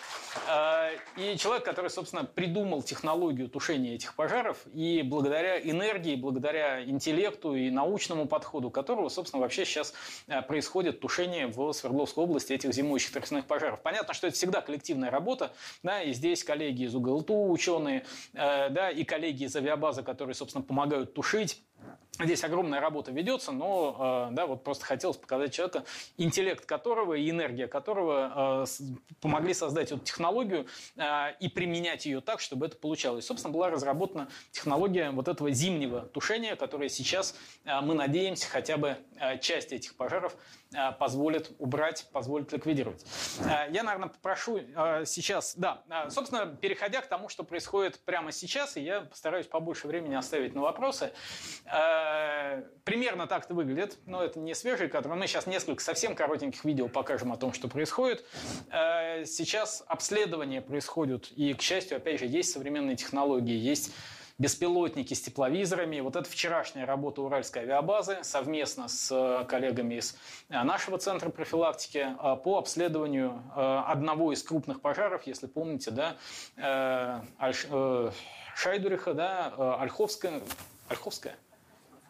И 1.17 1.37
человек, 1.39 1.65
который, 1.65 1.89
собственно, 1.89 2.25
придумал 2.25 2.83
технологию 2.83 3.49
тушения 3.49 3.95
этих 3.95 4.15
пожаров. 4.15 4.67
И 4.75 5.03
благодаря 5.03 5.59
энергии, 5.59 6.15
благодаря 6.15 6.85
интеллекту 6.85 7.55
и 7.55 7.71
научному 7.71 8.27
подходу 8.27 8.71
которого, 8.71 9.09
собственно, 9.09 9.41
вообще 9.41 9.65
сейчас 9.65 9.95
происходит 10.47 11.01
тушение 11.01 11.47
в 11.47 11.73
Свердловской 11.73 12.25
области 12.25 12.53
этих 12.53 12.73
зимующих 12.75 13.13
торфяных 13.13 13.47
пожаров. 13.47 13.81
Понятно, 13.81 14.13
что 14.15 14.27
это 14.27 14.37
всегда 14.37 14.61
коллективная 14.61 15.11
работа, 15.11 15.53
да, 15.83 16.03
и 16.03 16.13
здесь 16.13 16.45
коллеги 16.45 16.85
из 16.85 16.95
УГЛТУ, 16.95 17.51
ученые, 17.51 17.96
э, 18.35 18.71
да, 18.71 18.91
и 18.91 19.05
коллеги 19.05 19.45
из 19.45 19.57
авиабазы, 19.57 20.03
которые, 20.03 20.35
собственно, 20.35 20.65
помогают 20.65 21.15
тушить 21.15 21.63
Здесь 22.19 22.43
огромная 22.45 22.81
работа 22.81 23.13
ведется, 23.13 23.53
но 23.53 24.31
да, 24.33 24.47
вот 24.47 24.65
просто 24.65 24.87
хотелось 24.87 25.19
показать 25.19 25.53
человека, 25.53 25.85
интеллект 26.17 26.65
которого 26.65 27.13
и 27.13 27.29
энергия 27.29 27.67
которого 27.67 28.67
помогли 29.21 29.53
создать 29.53 29.93
эту 29.93 29.99
технологию 30.01 30.67
и 30.97 31.49
применять 31.49 32.07
ее 32.07 32.23
так, 32.23 32.41
чтобы 32.41 32.65
это 32.67 32.77
получалось. 32.77 33.27
Собственно, 33.27 33.53
была 33.53 33.69
разработана 33.69 34.29
технология 34.51 35.11
вот 35.11 35.29
этого 35.29 35.51
зимнего 35.51 36.01
тушения, 36.07 36.57
которая 36.57 36.89
сейчас, 36.89 37.37
мы 37.83 37.93
надеемся, 37.95 38.49
хотя 38.49 38.79
бы 38.79 38.97
часть 39.43 39.73
этих 39.73 39.95
пожаров 39.95 40.35
Э, 40.66 40.66
позволит 40.99 41.51
убрать, 41.59 42.07
позволит 42.13 42.53
ликвидировать. 42.53 43.05
Э, 43.41 43.71
я, 43.71 43.83
наверное, 43.83 44.09
попрошу 44.09 44.59
э, 44.59 45.05
сейчас, 45.07 45.55
да, 45.57 45.83
собственно, 46.09 46.47
переходя 46.47 47.01
к 47.01 47.07
тому, 47.07 47.29
что 47.29 47.45
происходит 47.45 48.01
прямо 48.05 48.33
сейчас, 48.33 48.77
и 48.77 48.81
я 48.81 49.03
постараюсь 49.03 49.47
побольше 49.47 49.87
времени 49.87 50.15
оставить 50.15 50.55
на 50.55 50.63
вопросы. 50.63 51.13
Примерно 52.85 53.27
так 53.27 53.45
это 53.45 53.55
выглядит, 53.55 53.99
но 54.07 54.23
это 54.23 54.39
не 54.39 54.55
свежий 54.55 54.89
кадр. 54.89 55.15
Мы 55.15 55.27
сейчас 55.27 55.47
несколько 55.47 55.83
совсем 55.83 56.15
коротеньких 56.15 56.65
видео 56.65 56.89
покажем 56.89 57.33
о 57.33 57.37
том, 57.37 57.53
что 57.53 57.69
происходит. 57.69 58.25
Сейчас 58.71 59.83
обследование 59.87 60.61
происходит, 60.61 61.31
и, 61.33 61.55
к 61.55 61.63
счастью, 61.63 61.97
опять 61.97 62.21
же, 62.21 62.27
есть 62.27 62.53
современные 62.53 62.97
технологии, 62.97 63.57
есть 63.57 63.93
беспилотники 64.39 65.15
с 65.15 65.23
тепловизорами. 65.23 66.01
Вот 66.01 66.17
это 66.17 66.29
вчерашняя 66.29 66.85
работа 66.85 67.23
Уральской 67.23 67.63
авиабазы 67.63 68.19
совместно 68.23 68.89
с 68.89 69.11
э, 69.11 69.45
коллегами 69.47 69.95
из 69.95 70.17
э, 70.49 70.63
нашего 70.63 70.99
центра 70.99 71.31
профилактики 71.31 72.07
э, 72.07 72.37
по 72.37 72.59
обследованию 72.59 73.43
одного 73.55 74.33
из 74.33 74.43
крупных 74.43 74.81
пожаров, 74.81 75.27
если 75.27 75.47
помните, 75.47 75.91
да. 75.91 76.17
Шайдуриха, 78.55 79.15
да, 79.15 79.79
Ольховская, 79.81 80.41
Ольховская, 80.89 81.37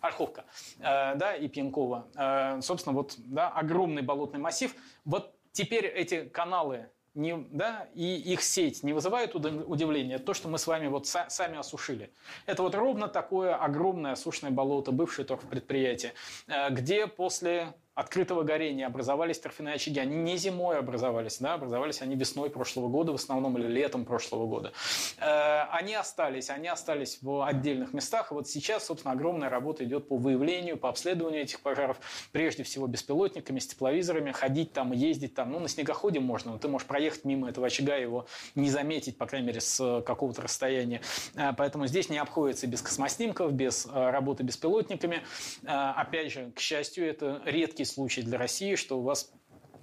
Ольховка, 0.01 0.45
да, 0.79 1.35
и 1.35 1.49
Пьянкова. 1.49 2.61
Собственно, 2.63 2.95
вот, 2.95 3.15
да, 3.19 3.49
огромный 3.49 4.03
болотный 4.03 4.39
массив. 4.39 4.75
Вот 5.05 5.35
теперь 5.53 5.87
эти 5.87 6.25
каналы 6.29 6.89
не, 7.17 7.37
да, 7.51 7.89
и 7.95 8.17
их 8.17 8.43
сеть 8.43 8.83
не 8.83 8.93
вызывает 8.93 9.35
удивления, 9.35 10.19
то, 10.19 10.35
что 10.35 10.49
мы 10.49 10.59
с 10.59 10.67
вами 10.67 10.87
вот 10.89 11.07
сами 11.07 11.59
осушили. 11.59 12.13
Это 12.45 12.63
вот 12.63 12.75
ровно 12.75 13.09
такое 13.09 13.55
огромное 13.55 14.13
осушенное 14.13 14.53
болото, 14.53 14.93
бывшее 14.93 15.25
торфпредприятие, 15.25 16.13
э, 16.47 16.71
где 16.71 17.07
после 17.07 17.75
открытого 17.97 18.43
горения 18.43 18.87
образовались 18.87 19.39
торфяные 19.39 19.75
очаги. 19.75 19.99
Они 19.99 20.17
не 20.17 20.37
зимой 20.37 20.79
образовались, 20.79 21.39
да, 21.39 21.55
образовались 21.55 22.03
они 22.03 22.15
весной 22.15 22.51
прошлого 22.51 22.89
года 22.89 23.13
в 23.13 23.15
основном 23.15 23.57
или 23.59 23.67
летом 23.67 24.05
прошлого 24.05 24.47
года. 24.47 24.73
Э, 25.19 25.63
они 25.71 25.95
остались, 25.95 26.51
они 26.51 26.69
остались 26.69 27.19
в 27.23 27.45
отдельных 27.45 27.95
местах. 27.95 28.31
И 28.31 28.35
вот 28.35 28.49
сейчас, 28.49 28.87
собственно, 28.87 29.13
огромная 29.13 29.49
работа 29.49 29.83
идет 29.85 30.09
по 30.09 30.17
выявлению, 30.17 30.77
по 30.77 30.91
обследованию 30.91 31.43
этих 31.43 31.61
пожаров, 31.61 31.99
прежде 32.33 32.63
всего 32.65 32.87
беспилотниками, 32.87 33.59
с 33.59 33.67
тепловизорами, 33.67 34.31
ходить 34.31 34.75
там, 34.75 34.93
ездить 34.93 35.35
там. 35.35 35.51
Ну, 35.51 35.59
на 35.59 35.69
снегоходе 35.69 36.21
можно, 36.21 36.53
но 36.53 36.59
ты 36.59 36.69
можешь 36.69 36.87
проехать 36.87 37.25
мимо 37.25 37.49
этого 37.49 37.67
очага, 37.67 37.97
его 37.97 38.27
не 38.55 38.69
заметить, 38.69 39.17
по 39.17 39.25
крайней 39.25 39.47
мере, 39.47 39.63
с 39.63 40.03
какого-то 40.03 40.43
расстояния. 40.43 41.01
Э, 41.35 41.55
поэтому 41.57 41.87
здесь 41.87 42.11
не 42.11 42.19
обходится 42.19 42.67
без 42.67 42.83
космоснимков, 42.83 43.55
без 43.55 43.87
э, 43.87 44.11
работы 44.11 44.43
беспилотниками. 44.43 45.23
Опять 45.65 46.33
же, 46.33 46.51
к 46.55 46.61
счастью, 46.61 47.09
это 47.09 47.41
редкий 47.47 47.86
случай 47.87 48.23
для 48.23 48.39
России, 48.39 48.75
что 48.75 48.99
у 48.99 49.03
вас 49.03 49.33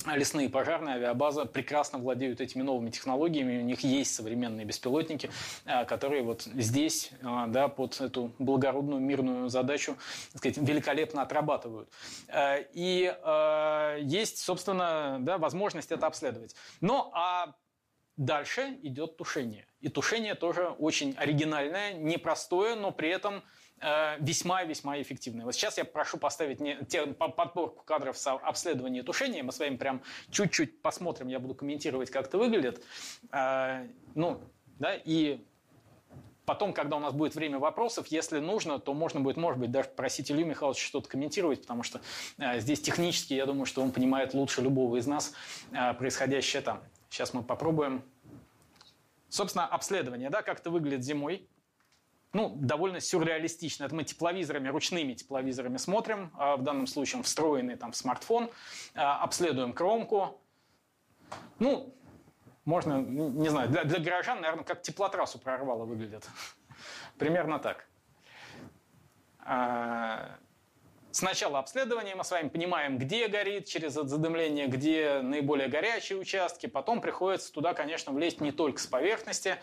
лесные 0.06 0.50
пожарные, 0.50 0.96
авиабаза 0.96 1.46
прекрасно 1.46 2.00
владеют 2.00 2.42
этими 2.42 2.62
новыми 2.62 2.90
технологиями, 2.90 3.60
у 3.60 3.66
них 3.66 3.82
есть 3.82 4.14
современные 4.14 4.66
беспилотники, 4.66 5.30
э, 5.66 5.86
которые 5.86 6.24
вот 6.24 6.44
здесь, 6.44 7.12
э, 7.22 7.46
да, 7.48 7.68
под 7.68 8.00
эту 8.02 8.34
благородную 8.40 9.02
мирную 9.02 9.50
задачу, 9.50 9.98
так 10.34 10.40
сказать, 10.40 10.58
великолепно 10.58 11.22
отрабатывают. 11.22 11.90
Э, 12.28 12.64
и 12.74 13.14
есть, 14.02 14.40
собственно, 14.40 15.18
да, 15.22 15.38
возможность 15.38 15.92
это 15.92 16.08
обследовать. 16.08 16.56
Но 16.82 17.12
а 17.14 17.54
дальше 18.18 18.80
идет 18.84 19.18
тушение. 19.18 19.66
И 19.80 19.90
тушение 19.90 20.36
тоже 20.36 20.68
очень 20.68 21.14
оригинальное, 21.18 21.94
непростое, 21.94 22.76
но 22.76 22.92
при 22.92 23.10
этом 23.10 23.44
э, 23.84 24.18
эффективные. 25.02 25.46
Вот 25.46 25.54
сейчас 25.54 25.78
я 25.78 25.86
прошу 25.86 26.18
поставить 26.18 26.60
не, 26.60 26.78
те, 26.86 27.06
подборку 27.06 27.84
кадров 27.84 28.18
с 28.18 28.32
обследования 28.32 29.04
тушения. 29.04 29.44
Мы 29.44 29.52
с 29.52 29.60
вами 29.60 29.76
прям 29.76 30.02
чуть-чуть 30.32 30.82
посмотрим, 30.82 31.28
я 31.28 31.40
буду 31.40 31.56
комментировать, 31.56 32.10
как 32.10 32.28
это 32.28 32.38
выглядит. 32.38 32.84
Э, 33.32 33.88
ну, 34.16 34.42
да, 34.80 34.96
и 34.96 35.46
Потом, 36.46 36.74
когда 36.74 36.98
у 36.98 37.00
нас 37.00 37.14
будет 37.14 37.36
время 37.36 37.58
вопросов, 37.58 38.08
если 38.08 38.40
нужно, 38.40 38.78
то 38.78 38.94
можно 38.94 39.22
будет, 39.22 39.38
может 39.38 39.60
быть, 39.60 39.72
даже 39.72 39.88
просить 39.88 40.30
Илью 40.30 40.46
Михайловича 40.46 40.86
что-то 40.86 41.08
комментировать, 41.08 41.62
потому 41.62 41.84
что 41.84 42.02
э, 42.38 42.60
здесь 42.60 42.82
технически, 42.82 43.34
я 43.34 43.46
думаю, 43.46 43.66
что 43.66 43.82
он 43.82 43.92
понимает 43.92 44.34
лучше 44.34 44.62
любого 44.62 44.98
из 44.98 45.08
нас 45.08 45.34
э, 45.72 45.94
происходящее 45.94 46.62
там. 46.62 46.84
Сейчас 47.10 47.34
мы 47.34 47.44
попробуем. 47.44 48.04
Собственно, 49.30 49.66
обследование, 49.66 50.30
да, 50.30 50.42
как 50.42 50.60
это 50.60 50.70
выглядит 50.70 51.04
зимой 51.04 51.48
ну, 52.34 52.52
довольно 52.56 53.00
сюрреалистично. 53.00 53.86
Это 53.86 53.94
мы 53.94 54.04
тепловизорами, 54.04 54.68
ручными 54.70 55.14
тепловизорами 55.14 55.78
смотрим, 55.78 56.32
а 56.36 56.58
в 56.58 56.64
данном 56.64 56.88
случае 56.88 57.22
встроенный 57.22 57.76
там 57.76 57.92
в 57.92 57.96
смартфон, 57.96 58.50
а, 58.96 59.22
обследуем 59.24 59.72
кромку. 59.72 60.42
Ну, 61.60 61.96
можно, 62.66 63.02
не 63.02 63.50
знаю, 63.50 63.70
для, 63.70 63.84
для 63.84 64.00
горожан, 64.00 64.42
наверное, 64.42 64.64
как 64.64 64.82
теплотрассу 64.82 65.38
прорвало 65.38 65.86
выглядит. 65.86 66.28
Примерно 67.20 67.60
так. 67.60 67.88
А, 69.46 70.38
сначала 71.12 71.60
обследование, 71.60 72.16
мы 72.16 72.24
с 72.24 72.32
вами 72.32 72.50
понимаем, 72.50 72.98
где 72.98 73.28
горит 73.28 73.68
через 73.68 73.94
задымление, 73.94 74.66
где 74.66 75.22
наиболее 75.22 75.68
горячие 75.68 76.18
участки. 76.18 76.66
Потом 76.66 77.00
приходится 77.00 77.54
туда, 77.54 77.76
конечно, 77.76 78.12
влезть 78.12 78.42
не 78.42 78.52
только 78.52 78.80
с 78.80 78.88
поверхности, 78.88 79.58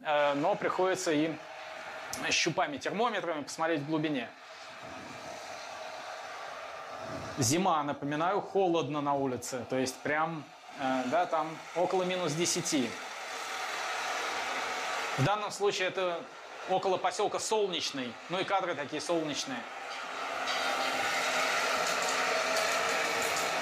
но 0.00 0.56
приходится 0.56 1.10
и 1.10 1.30
щупами, 2.30 2.78
термометрами, 2.78 3.42
посмотреть 3.42 3.80
в 3.80 3.86
глубине. 3.86 4.28
Зима, 7.38 7.82
напоминаю, 7.82 8.40
холодно 8.40 9.00
на 9.00 9.14
улице, 9.14 9.64
то 9.68 9.76
есть 9.76 9.96
прям, 9.96 10.42
э, 10.80 11.02
да, 11.06 11.26
там 11.26 11.46
около 11.74 12.02
минус 12.04 12.32
10. 12.32 12.88
В 15.18 15.24
данном 15.24 15.50
случае 15.50 15.88
это 15.88 16.20
около 16.68 16.96
поселка 16.96 17.38
Солнечный, 17.38 18.12
ну 18.30 18.38
и 18.38 18.44
кадры 18.44 18.74
такие 18.74 19.00
солнечные. 19.00 19.60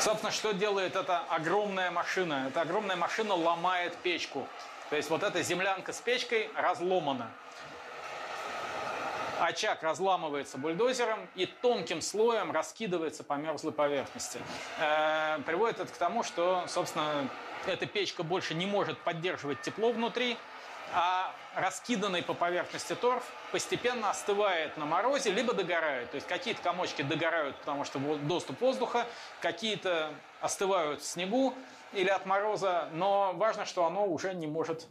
Собственно, 0.01 0.33
что 0.33 0.53
делает 0.53 0.97
эта 0.97 1.21
огромная 1.31 1.91
машина? 1.91 2.47
Эта 2.49 2.61
огромная 2.61 2.95
машина 2.95 3.35
ломает 3.35 3.97
печку. 3.97 4.47
То 4.91 4.97
есть 4.97 5.09
вот 5.09 5.23
эта 5.23 5.43
землянка 5.43 5.95
с 5.95 6.01
печкой 6.01 6.51
разломана 6.55 7.31
очаг 9.41 9.83
разламывается 9.83 10.59
бульдозером 10.59 11.29
и 11.35 11.47
тонким 11.47 12.01
слоем 12.01 12.53
раскидывается 12.53 13.25
по 13.25 13.35
мерзлой 13.35 13.73
поверхности. 13.73 14.39
Э, 14.79 15.39
приводит 15.47 15.81
это 15.81 15.93
к 15.93 15.97
тому, 15.97 16.23
что, 16.23 16.65
собственно, 16.69 17.29
эта 17.67 17.87
печка 17.87 18.23
больше 18.23 18.55
не 18.55 18.67
может 18.67 18.99
поддерживать 18.99 19.61
тепло 19.63 19.93
внутри, 19.93 20.37
а 20.93 21.35
раскиданный 21.55 22.23
по 22.23 22.35
поверхности 22.35 22.95
торф 22.95 23.25
постепенно 23.53 24.11
остывает 24.11 24.77
на 24.77 24.85
морозе, 24.85 25.31
либо 25.31 25.53
догорает. 25.53 26.11
То 26.11 26.17
есть 26.17 26.27
какие-то 26.27 26.63
комочки 26.63 27.03
догорают, 27.03 27.57
потому 27.57 27.85
что 27.85 27.99
доступ 27.99 28.61
воздуха, 28.61 29.07
какие-то 29.41 30.15
остывают 30.41 31.01
в 31.01 31.07
снегу 31.07 31.55
или 31.93 32.09
от 32.09 32.27
мороза, 32.27 32.89
но 32.93 33.33
важно, 33.35 33.65
что 33.65 33.87
оно 33.87 34.07
уже 34.07 34.35
не 34.35 34.47
может, 34.47 34.87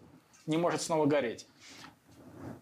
не 0.46 0.58
может 0.58 0.82
снова 0.82 1.06
гореть. 1.06 1.48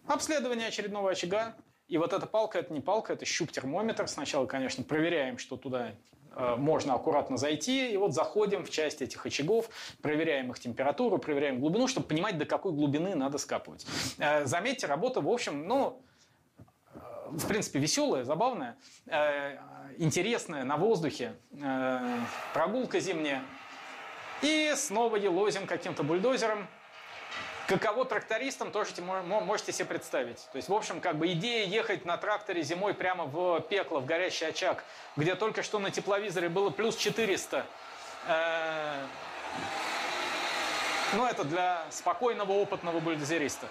Обследование 0.06 0.68
очередного 0.68 1.10
очага 1.10 1.54
и 1.92 1.98
вот 1.98 2.14
эта 2.14 2.26
палка, 2.26 2.58
это 2.58 2.72
не 2.72 2.80
палка, 2.80 3.12
это 3.12 3.26
щуп-термометр. 3.26 4.08
Сначала, 4.08 4.46
конечно, 4.46 4.82
проверяем, 4.82 5.36
что 5.36 5.58
туда 5.58 5.90
э, 6.34 6.56
можно 6.56 6.94
аккуратно 6.94 7.36
зайти, 7.36 7.92
и 7.92 7.98
вот 7.98 8.14
заходим 8.14 8.64
в 8.64 8.70
часть 8.70 9.02
этих 9.02 9.26
очагов, 9.26 9.68
проверяем 10.00 10.50
их 10.50 10.58
температуру, 10.58 11.18
проверяем 11.18 11.60
глубину, 11.60 11.88
чтобы 11.88 12.06
понимать, 12.06 12.38
до 12.38 12.46
какой 12.46 12.72
глубины 12.72 13.14
надо 13.14 13.36
скапывать. 13.36 13.86
Э, 14.16 14.46
заметьте, 14.46 14.86
работа, 14.86 15.20
в 15.20 15.28
общем, 15.28 15.68
ну, 15.68 16.02
э, 16.94 16.98
в 17.30 17.46
принципе, 17.46 17.78
веселая, 17.78 18.24
забавная, 18.24 18.78
интересная, 19.98 20.64
на 20.64 20.78
воздухе, 20.78 21.34
прогулка 22.54 23.00
зимняя. 23.00 23.42
И 24.40 24.72
снова 24.76 25.16
елозим 25.16 25.66
каким-то 25.66 26.04
бульдозером, 26.04 26.68
Каково 27.78 28.04
трактористам, 28.04 28.70
тоже 28.70 28.90
можете 29.00 29.72
себе 29.72 29.86
представить. 29.86 30.46
То 30.52 30.56
есть, 30.56 30.68
в 30.68 30.74
общем, 30.74 31.00
как 31.00 31.16
бы 31.16 31.32
идея 31.32 31.66
ехать 31.66 32.04
на 32.04 32.18
тракторе 32.18 32.62
зимой 32.62 32.92
прямо 32.92 33.24
в 33.24 33.60
пекло, 33.60 34.00
в 34.00 34.04
горящий 34.04 34.44
очаг, 34.44 34.84
где 35.16 35.34
только 35.36 35.62
что 35.62 35.78
на 35.78 35.90
тепловизоре 35.90 36.50
было 36.50 36.68
плюс 36.68 36.96
400. 36.96 37.64
Э, 38.28 39.06
ну, 41.14 41.26
это 41.26 41.44
для 41.44 41.84
спокойного, 41.90 42.52
опытного 42.52 43.00
бульдозериста. 43.00 43.66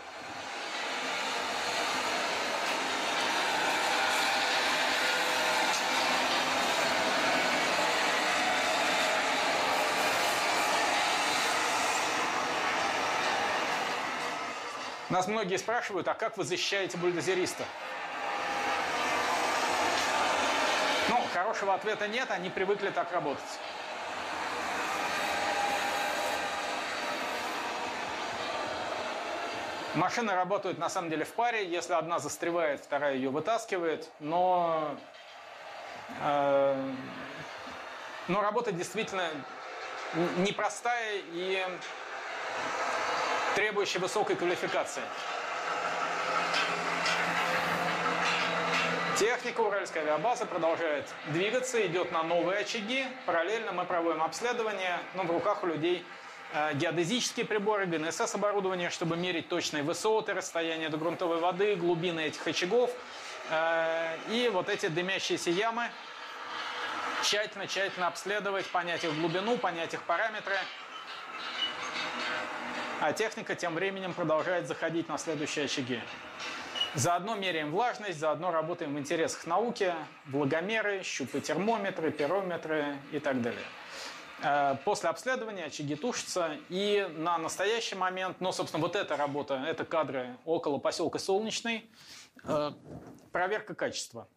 Нас 15.11 15.27
многие 15.27 15.57
спрашивают, 15.57 16.07
а 16.07 16.13
как 16.13 16.37
вы 16.37 16.45
защищаете 16.45 16.97
бульдозериста? 16.97 17.65
Ну, 21.09 21.17
хорошего 21.33 21.73
ответа 21.73 22.07
нет, 22.07 22.31
они 22.31 22.49
привыкли 22.49 22.91
так 22.91 23.11
работать. 23.11 23.43
Машины 29.95 30.33
работают 30.33 30.77
на 30.77 30.87
самом 30.87 31.09
деле 31.09 31.25
в 31.25 31.33
паре. 31.33 31.67
Если 31.67 31.91
одна 31.91 32.19
застревает, 32.19 32.79
вторая 32.79 33.15
ее 33.15 33.31
вытаскивает. 33.31 34.09
Но, 34.21 34.95
э, 36.21 36.91
но 38.29 38.41
работа 38.41 38.71
действительно 38.71 39.29
непростая 40.37 41.21
и 41.33 41.65
требующий 43.55 43.99
высокой 43.99 44.35
квалификации. 44.35 45.03
Техника 49.17 49.61
Уральской 49.61 50.01
авиабазы 50.01 50.45
продолжает 50.45 51.05
двигаться, 51.27 51.85
идет 51.85 52.11
на 52.11 52.23
новые 52.23 52.59
очаги. 52.59 53.05
Параллельно 53.25 53.71
мы 53.71 53.85
проводим 53.85 54.23
обследование, 54.23 54.99
но 55.13 55.23
в 55.23 55.31
руках 55.31 55.63
у 55.63 55.67
людей 55.67 56.03
э, 56.53 56.73
геодезические 56.73 57.45
приборы, 57.45 57.85
ГНСС 57.85 58.33
оборудование, 58.33 58.89
чтобы 58.89 59.17
мерить 59.17 59.47
точные 59.47 59.83
высоты, 59.83 60.33
расстояние 60.33 60.89
до 60.89 60.97
грунтовой 60.97 61.39
воды, 61.39 61.75
глубины 61.75 62.21
этих 62.21 62.47
очагов. 62.47 62.89
Э, 63.51 64.15
и 64.29 64.49
вот 64.51 64.69
эти 64.69 64.87
дымящиеся 64.87 65.51
ямы 65.51 65.91
тщательно-тщательно 67.21 68.07
обследовать, 68.07 68.65
понять 68.67 69.03
их 69.03 69.13
глубину, 69.19 69.57
понять 69.57 69.93
их 69.93 70.01
параметры– 70.03 70.57
а 73.01 73.13
техника 73.13 73.55
тем 73.55 73.73
временем 73.73 74.13
продолжает 74.13 74.67
заходить 74.67 75.09
на 75.09 75.17
следующие 75.17 75.65
очаги. 75.65 75.99
Заодно 76.93 77.35
меряем 77.35 77.71
влажность, 77.71 78.19
заодно 78.19 78.51
работаем 78.51 78.93
в 78.93 78.99
интересах 78.99 79.47
науки, 79.47 79.91
влагомеры, 80.27 81.01
щупы 81.01 81.41
термометры, 81.41 82.11
пирометры 82.11 82.97
и 83.11 83.17
так 83.17 83.41
далее. 83.41 83.63
Э, 84.43 84.75
после 84.85 85.09
обследования 85.09 85.65
очаги 85.65 85.95
тушатся, 85.95 86.57
и 86.69 87.07
на 87.15 87.39
настоящий 87.39 87.95
момент, 87.95 88.37
ну, 88.39 88.51
собственно, 88.51 88.83
вот 88.83 88.95
эта 88.95 89.17
работа, 89.17 89.55
это 89.55 89.83
кадры 89.83 90.37
около 90.45 90.77
поселка 90.77 91.17
Солнечный, 91.17 91.89
э, 92.43 92.71
проверка 93.31 93.73
качества. 93.73 94.27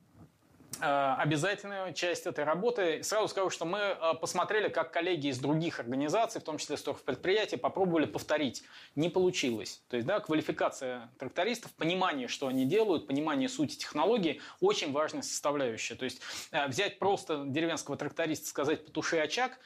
Э, 0.81 1.15
обязательная 1.19 1.93
часть 1.93 2.27
этой 2.27 2.45
работы. 2.45 3.03
Сразу 3.03 3.29
скажу, 3.29 3.51
что 3.51 3.65
мы 3.65 3.79
э, 3.79 4.15
посмотрели, 4.21 4.69
как 4.69 4.93
коллеги 4.93 5.29
из 5.29 5.39
других 5.39 5.81
организаций, 5.81 6.41
в 6.41 6.45
том 6.45 6.59
числе 6.59 6.77
предприятий, 7.05 7.57
попробовали 7.57 8.07
повторить. 8.07 8.65
Не 8.95 9.09
получилось. 9.09 9.83
То 9.89 9.97
есть 9.97 10.07
да, 10.07 10.21
квалификация 10.21 11.11
трактористов, 11.19 11.73
понимание, 11.73 12.29
что 12.29 12.47
они 12.47 12.65
делают, 12.65 13.07
понимание 13.07 13.49
сути 13.49 13.77
технологии– 13.77 14.41
очень 14.61 14.93
важная 14.93 15.23
составляющая. 15.23 15.95
То 15.95 16.05
есть 16.05 16.21
э, 16.51 16.67
взять 16.69 16.99
просто 16.99 17.45
деревенского 17.47 17.97
тракториста, 17.97 18.47
сказать 18.49 18.87
«потуши 18.87 19.19
очаг», 19.19 19.59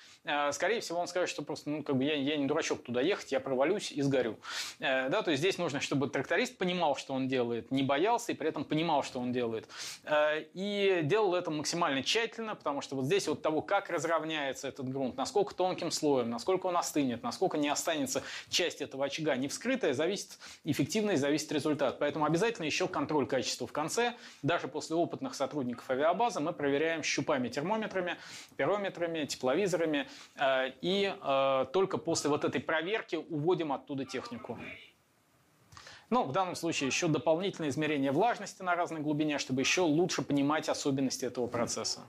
скорее 0.52 0.80
всего, 0.80 0.98
он 0.98 1.08
скажет, 1.08 1.30
что 1.30 1.42
просто 1.42 1.70
ну, 1.70 1.82
как 1.82 1.96
бы 1.96 2.04
я, 2.04 2.14
я 2.14 2.36
не 2.36 2.44
дурачок 2.44 2.82
туда 2.82 3.00
ехать, 3.00 3.32
я 3.32 3.40
провалюсь 3.40 3.90
и 3.92 4.02
сгорю. 4.02 4.38
Да, 4.78 5.22
то 5.22 5.30
есть 5.30 5.40
здесь 5.40 5.56
нужно, 5.56 5.80
чтобы 5.80 6.08
тракторист 6.08 6.58
понимал, 6.58 6.96
что 6.96 7.14
он 7.14 7.28
делает, 7.28 7.70
не 7.70 7.82
боялся 7.82 8.32
и 8.32 8.34
при 8.34 8.48
этом 8.48 8.64
понимал, 8.64 9.02
что 9.02 9.20
он 9.20 9.32
делает. 9.32 9.68
И 10.52 10.97
делал 11.02 11.34
это 11.34 11.50
максимально 11.50 12.02
тщательно, 12.02 12.54
потому 12.54 12.80
что 12.80 12.96
вот 12.96 13.06
здесь 13.06 13.28
вот 13.28 13.42
того, 13.42 13.62
как 13.62 13.90
разровняется 13.90 14.68
этот 14.68 14.88
грунт, 14.88 15.16
насколько 15.16 15.54
тонким 15.54 15.90
слоем, 15.90 16.30
насколько 16.30 16.66
он 16.66 16.76
остынет, 16.76 17.22
насколько 17.22 17.58
не 17.58 17.68
останется 17.68 18.22
часть 18.48 18.80
этого 18.80 19.04
очага 19.04 19.36
не 19.36 19.48
вскрытая, 19.48 19.94
зависит 19.94 20.38
эффективность, 20.64 21.20
зависит 21.20 21.50
результат. 21.52 21.98
Поэтому 21.98 22.24
обязательно 22.24 22.66
еще 22.66 22.88
контроль 22.88 23.26
качества 23.26 23.66
в 23.66 23.72
конце. 23.72 24.14
Даже 24.42 24.68
после 24.68 24.96
опытных 24.96 25.34
сотрудников 25.34 25.88
авиабазы 25.90 26.40
мы 26.40 26.52
проверяем 26.52 27.02
щупами, 27.02 27.48
термометрами, 27.48 28.16
пирометрами, 28.56 29.24
тепловизорами. 29.24 30.08
Э, 30.36 30.72
и 30.80 31.14
э, 31.20 31.66
только 31.72 31.98
после 31.98 32.30
вот 32.30 32.44
этой 32.44 32.60
проверки 32.60 33.16
уводим 33.16 33.72
оттуда 33.72 34.04
технику. 34.04 34.58
Ну, 36.10 36.24
в 36.24 36.32
данном 36.32 36.54
случае 36.54 36.88
еще 36.88 37.08
дополнительное 37.08 37.68
измерение 37.68 38.12
влажности 38.12 38.62
на 38.62 38.74
разной 38.74 39.00
глубине, 39.00 39.38
чтобы 39.38 39.60
еще 39.60 39.82
лучше 39.82 40.22
понимать 40.22 40.68
особенности 40.68 41.26
этого 41.26 41.46
процесса. 41.46 42.00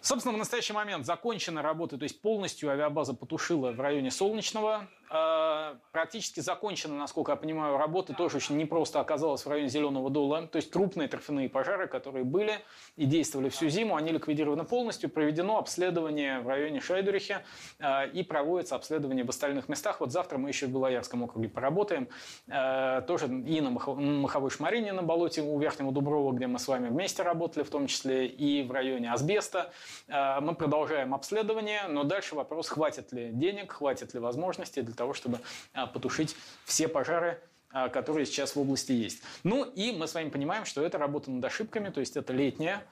Собственно, 0.00 0.34
в 0.34 0.38
настоящий 0.38 0.72
момент 0.72 1.06
закончена 1.06 1.60
работа, 1.60 1.98
то 1.98 2.04
есть 2.04 2.22
полностью 2.22 2.70
авиабаза 2.70 3.14
потушила 3.14 3.72
в 3.72 3.80
районе 3.80 4.10
Солнечного. 4.10 4.88
Э, 5.10 5.74
практически 5.90 6.40
закончена, 6.40 6.94
насколько 6.96 7.32
я 7.32 7.36
понимаю, 7.36 7.78
работа 7.78 8.12
тоже 8.12 8.36
очень 8.36 8.56
непросто 8.56 9.00
оказалась 9.00 9.44
в 9.44 9.48
районе 9.48 9.68
Зеленого 9.68 10.10
Дола. 10.10 10.46
То 10.46 10.56
есть 10.56 10.70
крупные 10.70 11.08
торфяные 11.08 11.48
пожары, 11.48 11.88
которые 11.88 12.24
были 12.24 12.60
и 12.96 13.06
действовали 13.06 13.48
всю 13.48 13.68
зиму, 13.68 13.96
они 13.96 14.12
ликвидированы 14.12 14.64
полностью. 14.64 15.10
Проведено 15.10 15.58
обследование 15.58 16.40
в 16.40 16.48
районе 16.48 16.80
Шайдурихе 16.80 17.44
э, 17.78 18.10
и 18.10 18.22
проводится 18.22 18.76
обследование 18.76 19.24
в 19.24 19.30
остальных 19.30 19.68
местах. 19.68 20.00
Вот 20.00 20.12
завтра 20.12 20.38
мы 20.38 20.50
еще 20.50 20.66
в 20.66 20.70
Белоярском 20.70 21.22
округе 21.22 21.48
поработаем. 21.48 22.08
Э, 22.46 23.02
тоже 23.06 23.26
и 23.26 23.60
на 23.60 23.70
Маховой 23.70 24.50
Шмарине 24.50 24.92
на 24.92 25.02
болоте 25.02 25.42
у 25.42 25.58
Верхнего 25.58 25.90
Дуброва, 25.90 26.32
где 26.32 26.46
мы 26.46 26.58
с 26.58 26.68
вами 26.68 26.88
вместе 26.88 27.22
работали, 27.22 27.64
в 27.64 27.70
том 27.70 27.86
числе 27.86 28.26
и 28.26 28.62
в 28.62 28.72
районе 28.72 29.10
Асбеста. 29.10 29.72
Мы 30.08 30.54
продолжаем 30.54 31.14
обследование, 31.14 31.86
но 31.88 32.04
дальше 32.04 32.34
вопрос, 32.34 32.68
хватит 32.68 33.12
ли 33.12 33.30
денег, 33.30 33.72
хватит 33.72 34.14
ли 34.14 34.20
возможностей 34.20 34.82
для 34.82 34.94
того, 34.94 35.12
чтобы 35.14 35.40
а, 35.74 35.86
потушить 35.86 36.34
все 36.64 36.88
пожары, 36.88 37.40
а, 37.70 37.88
которые 37.88 38.26
сейчас 38.26 38.56
в 38.56 38.60
области 38.60 38.92
есть. 38.92 39.22
Ну 39.44 39.64
и 39.64 39.92
мы 39.92 40.06
с 40.06 40.14
вами 40.14 40.30
понимаем, 40.30 40.64
что 40.64 40.82
это 40.82 40.98
работа 40.98 41.30
над 41.30 41.44
ошибками, 41.44 41.90
то 41.90 42.00
есть 42.00 42.16
это 42.16 42.32
летняя 42.32 42.84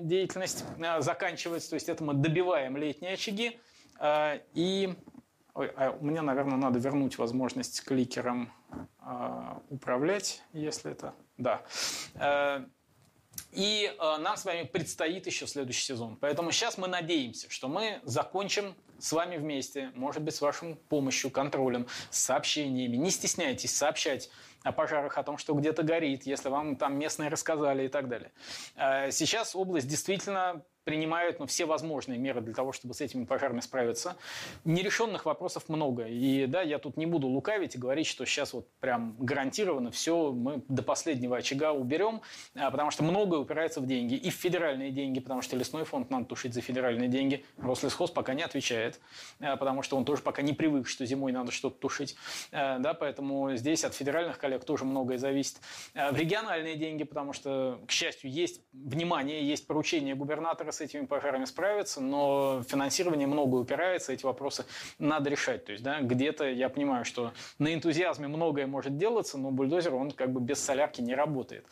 деятельность 0.00 0.64
заканчивается, 0.98 1.70
то 1.70 1.74
есть 1.74 1.88
это 1.88 2.04
мы 2.04 2.12
добиваем 2.14 2.76
летние 2.76 3.14
очаги. 3.14 3.58
И 4.52 4.94
Ой, 5.54 5.70
а 5.76 5.96
мне, 6.00 6.20
наверное, 6.20 6.56
надо 6.56 6.80
вернуть 6.80 7.16
возможность 7.16 7.84
кликером 7.84 8.52
управлять, 9.70 10.42
если 10.52 10.90
это... 10.90 11.14
Да. 11.38 11.62
И 13.54 13.94
э, 13.96 14.16
нам 14.18 14.36
с 14.36 14.44
вами 14.44 14.64
предстоит 14.64 15.26
еще 15.26 15.46
следующий 15.46 15.84
сезон. 15.84 16.16
Поэтому 16.16 16.50
сейчас 16.50 16.76
мы 16.76 16.88
надеемся, 16.88 17.48
что 17.50 17.68
мы 17.68 18.00
закончим 18.02 18.74
с 18.98 19.12
вами 19.12 19.36
вместе, 19.36 19.92
может 19.94 20.22
быть, 20.22 20.34
с 20.34 20.40
вашей 20.40 20.74
помощью, 20.88 21.30
контролем, 21.30 21.86
сообщениями. 22.10 22.96
Не 22.96 23.10
стесняйтесь 23.10 23.74
сообщать 23.74 24.30
о 24.64 24.72
пожарах, 24.72 25.18
о 25.18 25.22
том, 25.22 25.38
что 25.38 25.54
где-то 25.54 25.82
горит, 25.82 26.24
если 26.24 26.48
вам 26.48 26.76
там 26.76 26.98
местные 26.98 27.28
рассказали 27.28 27.84
и 27.84 27.88
так 27.88 28.08
далее. 28.08 28.32
Э, 28.76 29.10
сейчас 29.10 29.54
область 29.54 29.86
действительно 29.86 30.64
принимают 30.84 31.40
ну, 31.40 31.46
все 31.46 31.64
возможные 31.64 32.18
меры 32.18 32.40
для 32.42 32.54
того, 32.54 32.72
чтобы 32.72 32.94
с 32.94 33.00
этими 33.00 33.24
пожарами 33.24 33.60
справиться. 33.60 34.16
Нерешенных 34.64 35.24
вопросов 35.24 35.68
много. 35.68 36.04
И 36.06 36.46
да, 36.46 36.62
я 36.62 36.78
тут 36.78 36.96
не 36.96 37.06
буду 37.06 37.26
лукавить 37.26 37.74
и 37.74 37.78
говорить, 37.78 38.06
что 38.06 38.24
сейчас 38.26 38.52
вот 38.52 38.68
прям 38.80 39.16
гарантированно 39.18 39.90
все 39.90 40.30
мы 40.32 40.62
до 40.68 40.82
последнего 40.82 41.36
очага 41.38 41.72
уберем, 41.72 42.20
а, 42.54 42.70
потому 42.70 42.90
что 42.90 43.02
многое 43.02 43.40
упирается 43.40 43.80
в 43.80 43.86
деньги. 43.86 44.14
И 44.14 44.30
в 44.30 44.34
федеральные 44.34 44.90
деньги, 44.90 45.20
потому 45.20 45.40
что 45.42 45.56
лесной 45.56 45.84
фонд 45.84 46.10
надо 46.10 46.26
тушить 46.26 46.52
за 46.52 46.60
федеральные 46.60 47.08
деньги. 47.08 47.44
Рослесхоз 47.56 48.10
пока 48.10 48.34
не 48.34 48.42
отвечает, 48.42 49.00
а, 49.40 49.56
потому 49.56 49.82
что 49.82 49.96
он 49.96 50.04
тоже 50.04 50.22
пока 50.22 50.42
не 50.42 50.52
привык, 50.52 50.86
что 50.86 51.06
зимой 51.06 51.32
надо 51.32 51.50
что-то 51.50 51.78
тушить. 51.78 52.14
А, 52.52 52.78
да, 52.78 52.92
поэтому 52.92 53.56
здесь 53.56 53.84
от 53.84 53.94
федеральных 53.94 54.38
коллег 54.38 54.64
тоже 54.64 54.84
многое 54.84 55.16
зависит. 55.16 55.60
В 55.94 56.16
региональные 56.16 56.76
деньги, 56.76 57.04
потому 57.04 57.32
что, 57.32 57.80
к 57.86 57.90
счастью, 57.90 58.30
есть 58.30 58.60
внимание, 58.72 59.46
есть 59.46 59.66
поручение 59.66 60.14
губернатора 60.14 60.73
с 60.74 60.80
этими 60.80 61.06
пожарами 61.06 61.44
справиться, 61.44 62.00
но 62.00 62.62
финансирование 62.68 63.26
много 63.26 63.56
упирается, 63.56 64.12
эти 64.12 64.24
вопросы 64.24 64.64
надо 64.98 65.30
решать. 65.30 65.64
То 65.64 65.72
есть, 65.72 65.84
да, 65.84 66.00
где-то 66.00 66.44
я 66.44 66.68
понимаю, 66.68 67.04
что 67.04 67.32
на 67.58 67.72
энтузиазме 67.72 68.28
многое 68.28 68.66
может 68.66 68.98
делаться, 68.98 69.38
но 69.38 69.50
бульдозер, 69.50 69.94
он 69.94 70.10
как 70.10 70.32
бы 70.32 70.40
без 70.40 70.58
солярки 70.58 71.00
не 71.00 71.14
работает. 71.14 71.66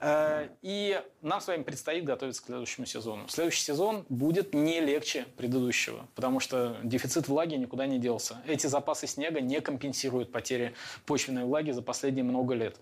Э, 0.00 0.48
и 0.62 1.00
нам 1.22 1.40
с 1.40 1.46
вами 1.46 1.62
предстоит 1.62 2.04
готовиться 2.04 2.42
к 2.42 2.46
следующему 2.46 2.86
сезону. 2.86 3.28
Следующий 3.28 3.62
сезон 3.62 4.04
будет 4.08 4.54
не 4.54 4.80
легче 4.80 5.26
предыдущего, 5.36 6.06
потому 6.14 6.40
что 6.40 6.76
дефицит 6.82 7.28
влаги 7.28 7.54
никуда 7.54 7.86
не 7.86 7.98
делся. 7.98 8.42
Эти 8.46 8.66
запасы 8.66 9.06
снега 9.06 9.40
не 9.40 9.60
компенсируют 9.60 10.32
потери 10.32 10.74
почвенной 11.06 11.44
влаги 11.44 11.70
за 11.70 11.82
последние 11.82 12.24
много 12.24 12.54
лет 12.54 12.76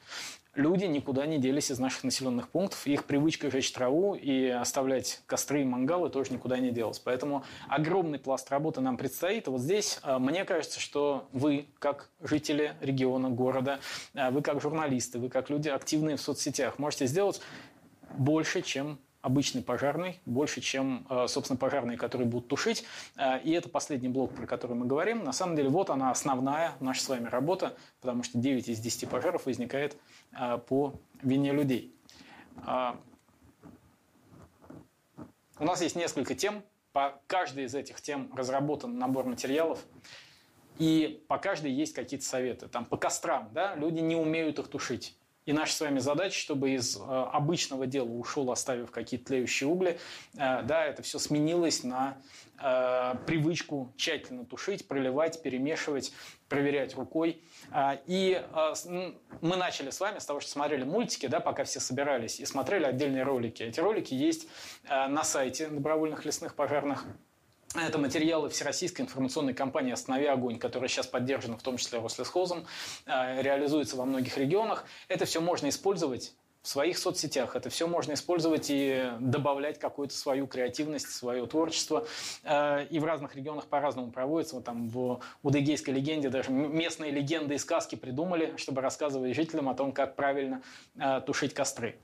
люди 0.59 0.85
никуда 0.85 1.25
не 1.25 1.39
делись 1.39 1.71
из 1.71 1.79
наших 1.79 2.05
населенных 2.05 2.49
пунктов. 2.49 2.87
Их 2.87 3.05
привычка 3.05 3.51
жечь 3.51 3.73
траву 3.73 4.15
и 4.15 4.49
оставлять 4.49 5.23
костры 5.27 5.63
и 5.63 5.65
мангалы 5.65 6.11
тоже 6.11 6.33
никуда 6.33 6.59
не 6.59 6.71
делась. 6.71 6.99
Поэтому 6.99 7.45
огромный 7.69 8.19
пласт 8.19 8.51
работы 8.51 8.81
нам 8.81 8.97
предстоит. 8.97 9.47
Вот 9.47 9.61
здесь 9.61 10.01
э, 10.03 10.19
мне 10.19 10.45
кажется, 10.45 10.81
что 10.81 11.29
вы, 11.33 11.69
как 11.79 12.11
жители 12.21 12.75
региона, 12.81 13.31
города, 13.31 13.79
э, 14.15 14.31
вы 14.31 14.43
как 14.43 14.61
журналисты, 14.61 15.19
вы 15.19 15.29
как 15.29 15.49
люди 15.49 15.69
активные 15.69 16.17
в 16.17 16.21
соцсетях, 16.21 16.79
можете 16.79 17.07
сделать 17.07 17.41
больше, 18.17 18.63
чем 18.63 18.99
обычный 19.21 19.63
пожарный, 19.63 20.21
больше, 20.27 20.61
чем, 20.61 21.07
э, 21.11 21.27
собственно, 21.29 21.57
пожарные, 21.57 21.97
которые 21.97 22.29
будут 22.29 22.49
тушить. 22.49 22.85
Э, 23.17 23.41
и 23.41 23.51
это 23.53 23.69
последний 23.69 24.09
блок, 24.09 24.35
про 24.35 24.47
который 24.47 24.77
мы 24.77 24.87
говорим. 24.87 25.25
На 25.25 25.33
самом 25.33 25.57
деле, 25.57 25.69
вот 25.69 25.91
она 25.91 26.11
основная 26.11 26.75
наша 26.81 27.03
с 27.03 27.09
вами 27.09 27.29
работа, 27.29 27.77
потому 28.01 28.23
что 28.23 28.39
9 28.39 28.69
из 28.69 28.79
10 28.79 29.09
пожаров 29.09 29.47
возникает 29.47 29.97
э, 30.33 30.59
по 30.59 30.95
вине 31.23 31.53
людей. 31.53 31.95
У 35.61 35.65
нас 35.65 35.81
есть 35.81 35.97
несколько 35.97 36.35
тем. 36.35 36.63
По 36.93 37.21
каждой 37.27 37.65
из 37.65 37.75
этих 37.75 38.01
тем 38.01 38.33
разработан 38.35 38.99
набор 38.99 39.27
материалов. 39.27 39.85
И 40.79 41.25
по 41.29 41.39
каждой 41.39 41.73
есть 41.73 41.95
какие-то 41.95 42.25
советы. 42.25 42.69
Там 42.69 42.85
по 42.85 42.97
кострам, 42.97 43.51
да, 43.53 43.75
люди 43.75 44.01
не 44.01 44.17
умеют 44.17 44.59
их 44.59 44.69
тушить. 44.69 45.17
И 45.49 45.53
наша 45.55 45.73
с 45.73 45.81
вами 45.81 45.99
задача, 45.99 46.39
чтобы 46.39 46.73
из 46.73 46.99
э, 46.99 47.01
обычного 47.01 47.87
дела 47.87 48.11
ушел, 48.11 48.51
оставив 48.51 48.91
какие-то 48.91 49.29
тлеющие 49.29 49.67
угли, 49.67 49.99
э, 50.35 50.63
да, 50.63 50.85
это 50.85 51.03
все 51.03 51.19
сменилось 51.19 51.85
на 51.85 52.19
э, 52.63 53.15
привычку 53.27 53.91
тщательно 53.97 54.45
тушить, 54.45 54.87
проливать, 54.87 55.41
перемешивать, 55.41 56.13
проверять 56.51 56.95
рукой. 56.97 57.43
И 58.07 58.43
мы 59.41 59.57
начали 59.57 59.89
с 59.89 60.01
вами 60.01 60.19
с 60.19 60.27
того, 60.27 60.41
что 60.41 60.51
смотрели 60.51 60.85
мультики, 60.85 61.27
да, 61.29 61.41
пока 61.41 61.65
все 61.65 61.81
собирались, 61.81 62.41
и 62.41 62.45
смотрели 62.45 62.85
отдельные 62.85 63.23
ролики. 63.23 63.63
Эти 63.63 63.81
ролики 63.81 64.13
есть 64.13 64.49
на 64.89 65.25
сайте 65.25 65.69
добровольных 65.69 66.27
лесных 66.27 66.55
пожарных 66.55 67.07
это 67.75 67.99
материалы 67.99 68.49
Всероссийской 68.49 69.05
информационной 69.05 69.55
кампании 69.55 69.93
«Останови 69.93 70.27
огонь», 70.27 70.59
которая 70.59 70.89
сейчас 70.89 71.07
поддержана 71.07 71.59
в 71.59 71.63
том 71.63 71.77
числе 71.77 71.99
Рослесхозом, 71.99 72.67
э, 73.07 73.43
реализуется 73.43 73.97
во 73.97 74.07
многих 74.07 74.39
регионах. 74.39 74.85
Это 75.09 75.27
все 75.27 75.41
можно 75.41 75.69
использовать 75.69 76.35
в 76.63 76.69
своих 76.69 76.99
соцсетях. 76.99 77.57
Это 77.57 77.71
все 77.71 77.87
можно 77.87 78.15
использовать 78.15 78.67
и 78.69 79.11
добавлять 79.21 79.79
какую-то 79.79 80.15
свою 80.15 80.47
креативность, 80.47 81.11
свое 81.11 81.47
творчество. 81.47 82.07
Э, 82.43 82.87
и 82.87 82.99
в 82.99 83.05
разных 83.05 83.37
регионах 83.37 83.67
по-разному 83.67 84.11
проводится. 84.13 84.57
Вот 84.57 84.65
там 84.65 84.89
в 84.89 85.21
Удыгейской 85.43 85.93
легенде 85.93 86.31
даже 86.31 86.51
местные 86.51 87.11
легенды 87.13 87.55
и 87.55 87.59
сказки 87.59 87.97
придумали, 87.97 88.55
чтобы 88.57 88.81
рассказывать 88.81 89.35
жителям 89.37 89.69
о 89.69 89.75
том, 89.75 89.93
как 89.93 90.17
правильно 90.17 90.63
э, 90.97 91.21
тушить 91.27 91.53
костры. 91.53 91.99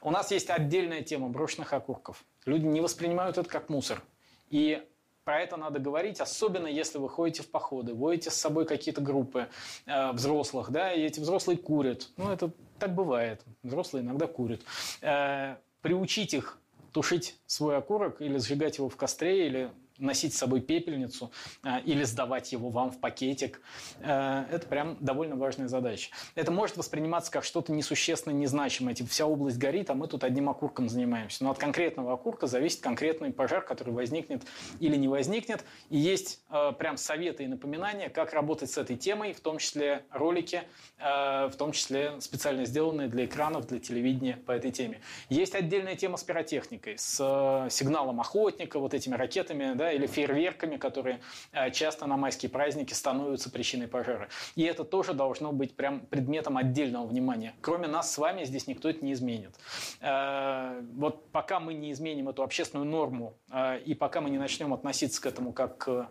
У 0.00 0.10
нас 0.10 0.30
есть 0.30 0.48
отдельная 0.48 1.02
тема 1.02 1.28
брошенных 1.28 1.72
окурков. 1.74 2.24
Люди 2.46 2.64
не 2.64 2.80
воспринимают 2.80 3.38
это 3.38 3.48
как 3.48 3.68
мусор. 3.68 4.02
И 4.50 4.82
про 5.24 5.40
это 5.40 5.56
надо 5.56 5.78
говорить, 5.78 6.20
особенно 6.20 6.66
если 6.66 6.98
вы 6.98 7.08
ходите 7.08 7.42
в 7.42 7.50
походы, 7.50 7.94
водите 7.94 8.30
с 8.30 8.34
собой 8.34 8.66
какие-то 8.66 9.00
группы 9.00 9.48
э, 9.86 10.12
взрослых, 10.12 10.70
да, 10.70 10.92
и 10.92 11.02
эти 11.02 11.20
взрослые 11.20 11.56
курят. 11.56 12.08
Ну, 12.16 12.30
это 12.30 12.50
так 12.78 12.94
бывает. 12.94 13.42
Взрослые 13.62 14.04
иногда 14.04 14.26
курят. 14.26 14.60
Э, 15.00 15.56
приучить 15.80 16.34
их 16.34 16.58
тушить 16.92 17.36
свой 17.46 17.76
окурок 17.76 18.20
или 18.20 18.38
сжигать 18.38 18.78
его 18.78 18.88
в 18.88 18.96
костре, 18.96 19.46
или 19.46 19.70
носить 20.02 20.34
с 20.34 20.38
собой 20.38 20.60
пепельницу 20.60 21.32
э, 21.62 21.80
или 21.84 22.02
сдавать 22.04 22.52
его 22.52 22.68
вам 22.70 22.90
в 22.90 22.98
пакетик. 22.98 23.60
Э, 24.00 24.44
это 24.50 24.66
прям 24.66 24.96
довольно 25.00 25.36
важная 25.36 25.68
задача. 25.68 26.10
Это 26.34 26.50
может 26.50 26.76
восприниматься 26.76 27.30
как 27.30 27.44
что-то 27.44 27.72
несущественно 27.72 28.34
незначимое. 28.34 28.94
Типа 28.94 29.08
вся 29.08 29.26
область 29.26 29.58
горит, 29.58 29.90
а 29.90 29.94
мы 29.94 30.08
тут 30.08 30.24
одним 30.24 30.48
окурком 30.48 30.88
занимаемся. 30.88 31.44
Но 31.44 31.50
от 31.50 31.58
конкретного 31.58 32.12
окурка 32.14 32.46
зависит 32.46 32.80
конкретный 32.80 33.32
пожар, 33.32 33.62
который 33.62 33.94
возникнет 33.94 34.42
или 34.80 34.96
не 34.96 35.08
возникнет. 35.08 35.64
И 35.88 35.96
есть 35.96 36.42
э, 36.50 36.72
прям 36.78 36.96
советы 36.96 37.44
и 37.44 37.46
напоминания, 37.46 38.08
как 38.08 38.32
работать 38.32 38.70
с 38.70 38.78
этой 38.78 38.96
темой, 38.96 39.32
в 39.32 39.40
том 39.40 39.58
числе 39.58 40.04
ролики, 40.10 40.62
в 40.98 41.52
том 41.58 41.72
числе 41.72 42.20
специально 42.20 42.64
сделанные 42.64 43.08
для 43.08 43.24
экранов, 43.24 43.66
для 43.66 43.78
телевидения 43.78 44.36
по 44.36 44.52
этой 44.52 44.70
теме. 44.70 45.00
Есть 45.28 45.54
отдельная 45.54 45.96
тема 45.96 46.16
с 46.16 46.24
пиротехникой, 46.24 46.98
с 46.98 47.68
сигналом 47.70 48.20
охотника, 48.20 48.78
вот 48.78 48.94
этими 48.94 49.14
ракетами, 49.14 49.74
да, 49.74 49.91
или 49.94 50.06
фейерверками, 50.06 50.76
которые 50.76 51.20
э, 51.52 51.70
часто 51.70 52.06
на 52.06 52.16
майские 52.16 52.50
праздники 52.50 52.92
становятся 52.92 53.50
причиной 53.50 53.88
пожара. 53.88 54.28
И 54.54 54.62
это 54.62 54.84
тоже 54.84 55.14
должно 55.14 55.52
быть 55.52 55.76
прям 55.76 56.00
предметом 56.00 56.56
отдельного 56.56 57.06
внимания. 57.06 57.54
Кроме 57.60 57.88
нас 57.88 58.12
с 58.12 58.18
вами 58.18 58.44
здесь 58.44 58.66
никто 58.66 58.88
это 58.88 59.04
не 59.04 59.12
изменит. 59.12 59.54
Э, 60.00 60.82
вот 60.94 61.30
пока 61.30 61.60
мы 61.60 61.74
не 61.74 61.92
изменим 61.92 62.28
эту 62.28 62.42
общественную 62.42 62.88
норму, 62.88 63.38
э, 63.50 63.80
и 63.80 63.94
пока 63.94 64.20
мы 64.20 64.30
не 64.30 64.38
начнем 64.38 64.72
относиться 64.74 65.20
к 65.20 65.26
этому 65.26 65.52
как 65.52 65.78
к 65.78 66.08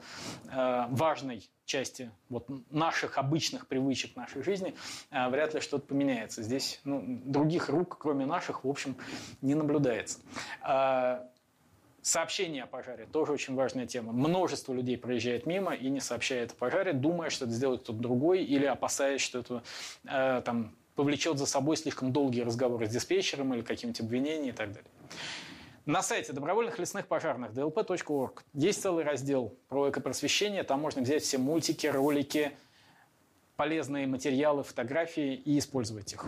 важной 0.90 1.50
части 1.66 2.12
вот 2.30 2.48
наших 2.72 3.18
обычных 3.18 3.68
привычек 3.68 4.16
нашей 4.16 4.44
жизни, 4.44 4.76
вряд 5.12 5.54
ли 5.54 5.62
что-то 5.62 5.86
поменяется. 5.86 6.44
Здесь 6.44 6.82
ну, 6.84 7.02
других 7.06 7.70
рук, 7.70 7.98
кроме 8.00 8.26
наших, 8.26 8.64
в 8.64 8.70
общем, 8.70 8.98
не 9.42 9.56
наблюдается. 9.56 10.20
Сообщение 12.02 12.64
о 12.64 12.68
пожаре 12.68 13.06
тоже 13.06 13.32
очень 13.32 13.54
важная 13.54 13.86
тема. 13.86 14.12
Множество 14.12 14.74
людей 14.74 14.98
проезжает 14.98 15.46
мимо 15.46 15.76
и 15.76 15.88
не 15.90 16.00
сообщает 16.00 16.52
о 16.52 16.56
пожаре, 16.56 16.94
думая, 16.94 17.30
что 17.30 17.46
это 17.46 17.54
сделает 17.54 17.84
кто-то 17.84 18.00
другой, 18.00 18.44
или 18.44 18.66
опасаясь, 18.66 19.22
что 19.22 19.40
это 19.40 19.64
э, 20.06 20.42
там, 20.44 20.76
повлечет 20.96 21.38
за 21.38 21.46
собой 21.46 21.78
слишком 21.78 22.12
долгие 22.12 22.42
разговоры 22.42 22.88
с 22.88 22.90
диспетчером 22.90 23.54
или 23.54 23.62
какие-нибудь 23.62 24.02
обвинения 24.02 24.50
и 24.50 24.52
так 24.52 24.70
далее. 24.70 24.90
На 25.86 26.02
сайте 26.02 26.34
добровольных 26.34 26.80
лесных 26.80 27.08
пожарных 27.08 27.52
dlp.org 27.52 28.44
есть 28.54 28.82
целый 28.82 29.04
раздел 29.04 29.56
про 29.68 29.90
экопросвещение. 29.90 30.64
Там 30.64 30.80
можно 30.80 31.04
взять 31.04 31.22
все 31.22 31.38
мультики, 31.38 31.86
ролики, 31.86 32.52
полезные 33.58 34.08
материалы, 34.08 34.64
фотографии 34.64 35.36
и 35.36 35.60
использовать 35.60 36.14
их. 36.14 36.26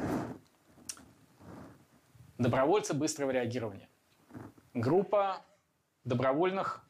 Добровольцы 2.37 2.93
быстрого 2.93 3.31
реагирования. 3.31 3.89
Группа 4.73 5.41
добровольных 6.05 6.81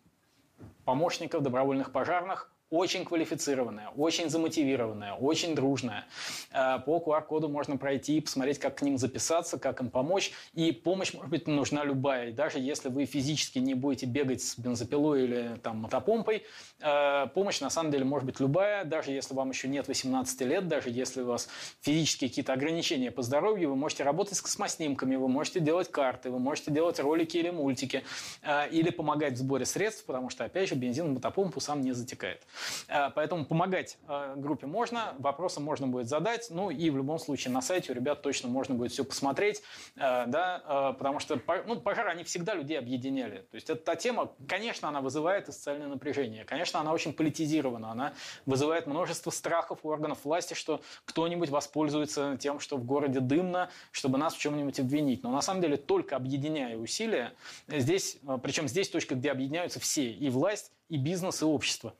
помощников, 0.85 1.43
добровольных 1.43 1.91
пожарных 1.91 2.52
очень 2.73 3.05
квалифицированная, 3.05 3.89
очень 3.95 4.31
замотивированная, 4.31 5.13
очень 5.13 5.53
дружная. 5.53 6.05
Э, 6.51 6.79
по 6.83 6.97
QR-коду 6.97 7.47
можно 7.47 7.77
пройти 7.77 8.19
посмотреть, 8.19 8.57
как 8.57 8.79
к 8.79 8.81
ним 8.81 8.97
записаться, 8.97 9.59
как 9.59 9.79
им 9.79 9.91
помочь. 9.91 10.31
И 10.55 10.71
помощь, 10.71 11.13
может 11.13 11.29
быть, 11.29 11.47
нужна 11.47 11.83
любая. 11.83 12.29
И 12.29 12.31
даже 12.31 12.57
если 12.57 12.89
вы 12.89 13.05
физически 13.05 13.59
не 13.59 13.75
будете 13.75 14.07
бегать 14.07 14.41
с 14.41 14.57
бензопилой 14.57 15.23
или 15.25 15.59
там, 15.61 15.77
мотопомпой, 15.77 16.45
э, 16.79 17.27
помощь 17.35 17.61
на 17.61 17.69
самом 17.69 17.91
деле 17.91 18.05
может 18.05 18.25
быть 18.25 18.39
любая. 18.39 18.85
Даже 18.85 19.11
если 19.11 19.35
вам 19.35 19.49
еще 19.49 19.67
нет 19.67 19.87
18 19.87 20.41
лет, 20.41 20.67
даже 20.67 20.89
если 20.89 21.21
у 21.21 21.27
вас 21.27 21.49
физические 21.81 22.31
какие-то 22.31 22.53
ограничения 22.53 23.11
по 23.11 23.21
здоровью, 23.21 23.69
вы 23.69 23.75
можете 23.75 24.03
работать 24.03 24.35
с 24.35 24.41
космоснимками, 24.41 25.15
вы 25.15 25.27
можете 25.27 25.59
делать 25.59 25.91
карты, 25.91 26.31
вы 26.31 26.39
можете 26.39 26.71
делать 26.71 26.99
ролики 26.99 27.37
или 27.37 27.51
мультики, 27.51 28.03
э, 28.41 28.67
или 28.71 28.89
помогать 28.89 29.33
в 29.33 29.37
сборе 29.37 29.65
средств, 29.65 30.05
потому 30.05 30.31
что, 30.31 30.43
опять 30.43 30.69
же, 30.69 30.73
бензин 30.73 31.09
в 31.09 31.13
мотопомпу 31.13 31.59
сам 31.59 31.81
не 31.81 31.91
затекает. 31.91 32.41
Э, 32.87 33.09
поэтому 33.13 33.45
помогать 33.45 33.97
э, 34.07 34.33
группе 34.37 34.67
можно, 34.67 35.15
вопросы 35.19 35.59
можно 35.59 35.87
будет 35.87 36.07
задать, 36.07 36.47
ну 36.49 36.69
и 36.69 36.89
в 36.89 36.97
любом 36.97 37.19
случае 37.19 37.53
на 37.53 37.61
сайте 37.61 37.91
у 37.91 37.95
ребят 37.95 38.21
точно 38.21 38.49
можно 38.49 38.75
будет 38.75 38.91
все 38.91 39.03
посмотреть, 39.03 39.61
э, 39.95 40.25
да, 40.27 40.93
потому 40.97 41.19
что 41.19 41.39
ну, 41.65 41.79
пожары, 41.79 42.09
они 42.11 42.23
всегда 42.23 42.53
людей 42.53 42.77
объединяли. 42.77 43.47
То 43.51 43.55
есть 43.55 43.69
это 43.69 43.83
та 43.83 43.95
тема, 43.95 44.31
конечно, 44.47 44.87
она 44.87 45.01
вызывает 45.01 45.45
социальное 45.47 45.87
напряжение, 45.87 46.45
конечно, 46.45 46.79
она 46.79 46.93
очень 46.93 47.13
политизирована, 47.13 47.91
она 47.91 48.13
вызывает 48.45 48.87
множество 48.87 49.31
страхов 49.31 49.79
у 49.83 49.89
органов 49.89 50.19
власти, 50.23 50.53
что 50.53 50.81
кто-нибудь 51.05 51.49
воспользуется 51.49 52.37
тем, 52.39 52.59
что 52.59 52.77
в 52.77 52.85
городе 52.85 53.19
дымно, 53.19 53.69
чтобы 53.91 54.17
нас 54.17 54.33
в 54.33 54.39
чем-нибудь 54.39 54.79
обвинить. 54.79 55.23
Но 55.23 55.31
на 55.31 55.41
самом 55.41 55.61
деле 55.61 55.77
только 55.77 56.15
объединяя 56.15 56.77
усилия, 56.77 57.33
здесь, 57.67 58.17
причем 58.41 58.67
здесь 58.67 58.89
точка, 58.89 59.15
где 59.15 59.31
объединяются 59.31 59.79
все, 59.79 60.11
и 60.11 60.29
власть, 60.29 60.71
и 60.89 60.97
бизнес, 60.97 61.41
и 61.41 61.45
общество 61.45 61.93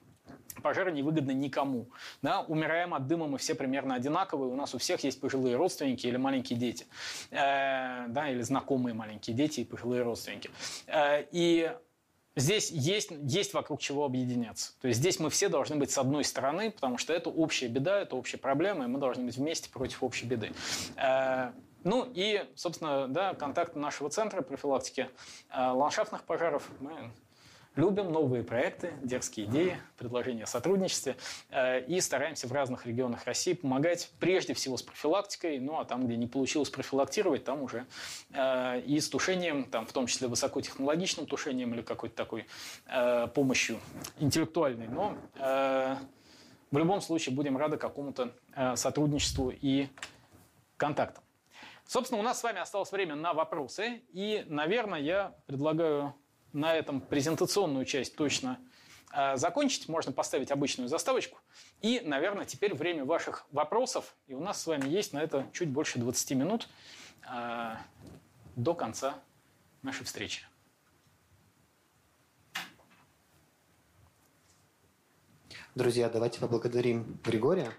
пожары 0.62 0.92
невыгодны 0.92 1.32
никому. 1.32 1.88
Да? 2.22 2.42
Умираем 2.42 2.94
от 2.94 3.08
дыма 3.08 3.28
мы 3.28 3.38
все 3.38 3.56
примерно 3.56 3.96
одинаковые. 3.96 4.52
У 4.52 4.56
нас 4.56 4.76
у 4.76 4.78
всех 4.78 5.04
есть 5.04 5.20
пожилые 5.20 5.56
родственники 5.56 6.06
или 6.08 6.18
маленькие 6.18 6.60
дети. 6.60 6.86
Э, 7.32 8.08
да, 8.08 8.30
или 8.30 8.42
знакомые 8.42 8.94
маленькие 8.94 9.36
дети 9.36 9.62
и 9.62 9.66
пожилые 9.66 10.04
родственники. 10.04 10.50
Э, 10.88 11.26
и 11.32 11.72
Здесь 12.36 12.72
есть, 12.72 13.12
есть 13.12 13.54
вокруг 13.54 13.80
чего 13.80 14.06
объединяться. 14.06 14.74
То 14.82 14.88
есть 14.88 15.00
здесь 15.00 15.20
мы 15.20 15.30
все 15.30 15.50
должны 15.50 15.76
быть 15.76 15.92
с 15.92 16.00
одной 16.00 16.24
стороны, 16.24 16.72
потому 16.72 16.98
что 16.98 17.14
это 17.14 17.30
общая 17.30 17.68
беда, 17.68 18.00
это 18.00 18.16
общая 18.16 18.38
проблема, 18.38 18.86
и 18.86 18.88
мы 18.88 19.00
должны 19.00 19.24
быть 19.24 19.38
вместе 19.38 19.70
против 19.70 20.02
общей 20.02 20.26
беды. 20.26 20.52
Э, 20.98 21.52
ну 21.84 22.10
и, 22.12 22.44
собственно, 22.56 23.08
да, 23.08 23.36
контакты 23.36 23.78
нашего 23.78 24.10
центра 24.10 24.42
профилактики 24.42 25.10
э, 25.52 25.68
ландшафтных 25.70 26.24
пожаров 26.24 26.68
мы 26.80 27.12
Любим 27.76 28.12
новые 28.12 28.44
проекты, 28.44 28.94
дерзкие 29.02 29.48
идеи, 29.48 29.78
предложения 29.98 30.44
о 30.44 30.48
сотрудничестве 30.48 31.18
э, 31.50 31.84
и 31.86 32.00
стараемся 32.02 32.48
в 32.48 32.52
разных 32.52 32.86
регионах 32.86 33.26
России 33.26 33.54
помогать 33.54 34.12
прежде 34.20 34.54
всего 34.54 34.78
с 34.78 34.84
профилактикой, 34.84 35.60
ну 35.60 35.80
а 35.80 35.86
там, 35.86 36.06
где 36.06 36.16
не 36.16 36.28
получилось 36.28 36.70
профилактировать, 36.70 37.46
там 37.46 37.64
уже 37.64 37.88
э, 38.32 38.82
и 38.82 39.00
с 39.00 39.10
тушением, 39.10 39.66
там, 39.66 39.88
в 39.88 39.92
том 39.92 40.06
числе 40.06 40.28
высокотехнологичным 40.28 41.26
тушением 41.26 41.74
или 41.74 41.82
какой-то 41.82 42.16
такой 42.16 42.46
э, 42.86 43.28
помощью 43.34 43.80
интеллектуальной. 44.20 44.88
Но 44.88 45.18
в 45.36 46.78
любом 46.78 47.02
случае 47.02 47.36
будем 47.36 47.58
рады 47.58 47.78
какому-то 47.78 48.34
сотрудничеству 48.76 49.52
и 49.52 49.88
контактам. 50.78 51.24
Собственно, 51.86 52.20
у 52.20 52.24
нас 52.24 52.40
с 52.40 52.44
вами 52.44 52.60
осталось 52.60 52.92
время 52.92 53.16
на 53.16 53.34
вопросы, 53.34 54.02
и, 54.12 54.44
наверное, 54.48 55.00
я 55.00 55.36
предлагаю 55.48 56.16
на 56.54 56.76
этом 56.76 57.02
презентационную 57.02 57.86
часть 57.86 58.16
точно 58.16 58.60
э, 59.12 59.36
закончить. 59.38 59.90
Можно 59.90 60.12
поставить 60.12 60.52
обычную 60.52 60.88
заставочку. 60.88 61.40
И, 61.82 62.02
наверное, 62.04 62.46
теперь 62.46 62.74
время 62.74 63.04
ваших 63.04 63.46
вопросов. 63.52 64.16
И 64.28 64.34
у 64.34 64.40
нас 64.40 64.62
с 64.62 64.68
вами 64.68 64.88
есть 64.88 65.14
на 65.14 65.20
это 65.22 65.48
чуть 65.52 65.70
больше 65.70 66.00
20 66.00 66.32
минут 66.32 66.70
э, 67.30 67.76
до 68.56 68.74
конца 68.74 69.16
нашей 69.82 70.06
встречи. 70.06 70.44
Друзья, 75.76 76.08
давайте 76.08 76.40
поблагодарим 76.40 77.20
Григория. 77.24 77.72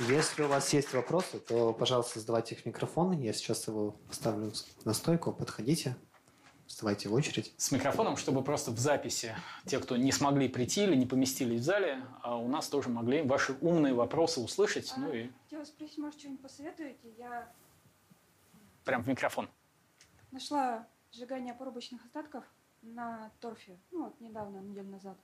Если 0.00 0.44
у 0.44 0.48
вас 0.48 0.72
есть 0.72 0.94
вопросы, 0.94 1.40
то, 1.40 1.72
пожалуйста, 1.72 2.20
задавайте 2.20 2.54
их 2.54 2.60
в 2.60 2.66
микрофон. 2.66 3.10
Я 3.18 3.32
сейчас 3.32 3.66
его 3.66 3.92
поставлю 4.06 4.52
на 4.84 4.92
стойку. 4.92 5.32
Подходите, 5.32 5.96
вставайте 6.68 7.08
в 7.08 7.14
очередь. 7.14 7.52
С 7.56 7.72
микрофоном, 7.72 8.16
чтобы 8.16 8.44
просто 8.44 8.70
в 8.70 8.78
записи 8.78 9.34
те, 9.66 9.80
кто 9.80 9.96
не 9.96 10.12
смогли 10.12 10.48
прийти 10.48 10.84
или 10.84 10.94
не 10.94 11.04
поместились 11.04 11.62
в 11.62 11.64
зале, 11.64 12.04
а 12.22 12.36
у 12.36 12.46
нас 12.46 12.68
тоже 12.68 12.90
могли 12.90 13.22
ваши 13.22 13.54
умные 13.60 13.92
вопросы 13.92 14.40
услышать. 14.40 14.92
А, 14.96 15.00
ну 15.00 15.12
и... 15.12 15.30
Хотела 15.44 15.64
спросить, 15.64 15.98
может, 15.98 16.20
что-нибудь 16.20 16.42
посоветуете? 16.42 17.10
Я... 17.16 17.52
Прям 18.84 19.02
в 19.02 19.08
микрофон. 19.08 19.48
Нашла 20.30 20.86
сжигание 21.10 21.54
порубочных 21.54 22.04
остатков 22.04 22.44
на 22.82 23.32
торфе. 23.40 23.80
Ну, 23.90 24.04
вот 24.04 24.20
недавно, 24.20 24.58
неделю 24.58 24.90
назад 24.90 25.18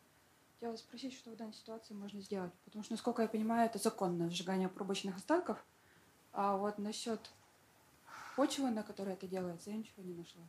хотела 0.65 0.77
спросить, 0.77 1.13
что 1.13 1.31
в 1.31 1.37
данной 1.37 1.53
ситуации 1.53 1.93
можно 1.93 2.23
сделать. 2.23 2.53
Потому 2.65 2.83
что, 2.83 2.95
насколько 2.95 3.21
я 3.21 3.29
понимаю, 3.29 3.67
это 3.67 3.79
законное 3.79 4.31
сжигание 4.31 4.71
пробочных 4.71 5.17
остатков. 5.17 5.63
А 6.33 6.57
вот 6.57 6.79
насчет 6.79 7.21
почвы, 8.35 8.71
на 8.71 8.83
которой 8.83 9.13
это 9.13 9.27
делается, 9.27 9.71
я 9.71 9.77
ничего 9.77 10.03
не 10.03 10.15
нашла. 10.15 10.43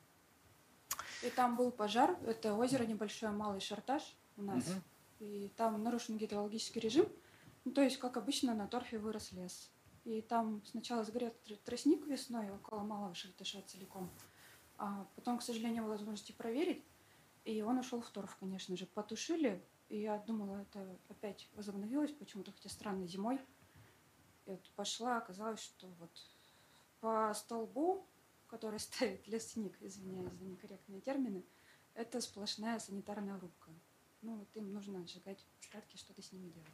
И 1.22 1.30
там 1.32 1.58
был 1.58 1.70
пожар. 1.70 2.18
Это 2.26 2.54
озеро 2.54 2.86
небольшое, 2.86 3.34
малый 3.34 3.60
шартаж 3.60 4.16
у 4.38 4.44
нас. 4.44 4.66
Угу. 4.66 4.82
И 5.20 5.52
там 5.58 5.84
нарушен 5.84 6.18
гидрологический 6.18 6.80
режим. 6.80 7.08
Ну, 7.66 7.74
то 7.74 7.82
есть, 7.82 7.98
как 7.98 8.16
обычно, 8.16 8.54
на 8.54 8.68
торфе 8.68 8.98
вырос 8.98 9.34
лес. 9.34 9.70
И 10.06 10.22
там 10.22 10.62
сначала 10.66 11.04
сгорел 11.04 11.34
тростник 11.66 12.08
весной 12.08 12.52
около 12.52 12.84
малого 12.84 13.14
шарташа 13.16 13.62
целиком. 13.64 14.10
А 14.78 15.06
потом, 15.18 15.40
к 15.40 15.42
сожалению, 15.42 15.86
возможности 15.86 16.32
проверить. 16.32 16.86
И 17.44 17.62
он 17.62 17.80
ушел 17.80 18.00
в 18.00 18.10
торф, 18.12 18.38
конечно 18.38 18.78
же. 18.78 18.86
Потушили, 18.86 19.62
и 19.90 20.02
я 20.02 20.18
думала, 20.20 20.62
это 20.62 20.98
опять 21.10 21.50
возобновилось 21.54 22.12
почему-то, 22.12 22.52
хотя 22.52 22.70
странно, 22.70 23.06
зимой. 23.08 23.40
И 24.46 24.52
вот 24.52 24.70
пошла, 24.76 25.18
оказалось, 25.18 25.62
что 25.62 25.88
вот 26.00 26.12
по 27.00 27.34
столбу, 27.34 28.08
который 28.48 28.80
ставит 28.80 29.28
лесник, 29.28 29.76
извиняюсь 29.82 30.34
за 30.34 30.46
некорректные 30.46 31.02
термины, 31.02 31.44
это 31.94 32.20
сплошная 32.20 32.80
санитарная 32.80 33.40
рубка. 33.40 33.72
Ну, 34.22 34.38
вот 34.38 34.48
им 34.56 34.74
нужно 34.74 35.06
сжигать 35.08 35.46
остатки, 35.62 35.98
что-то 35.98 36.22
с 36.22 36.32
ними 36.32 36.50
делать. 36.50 36.70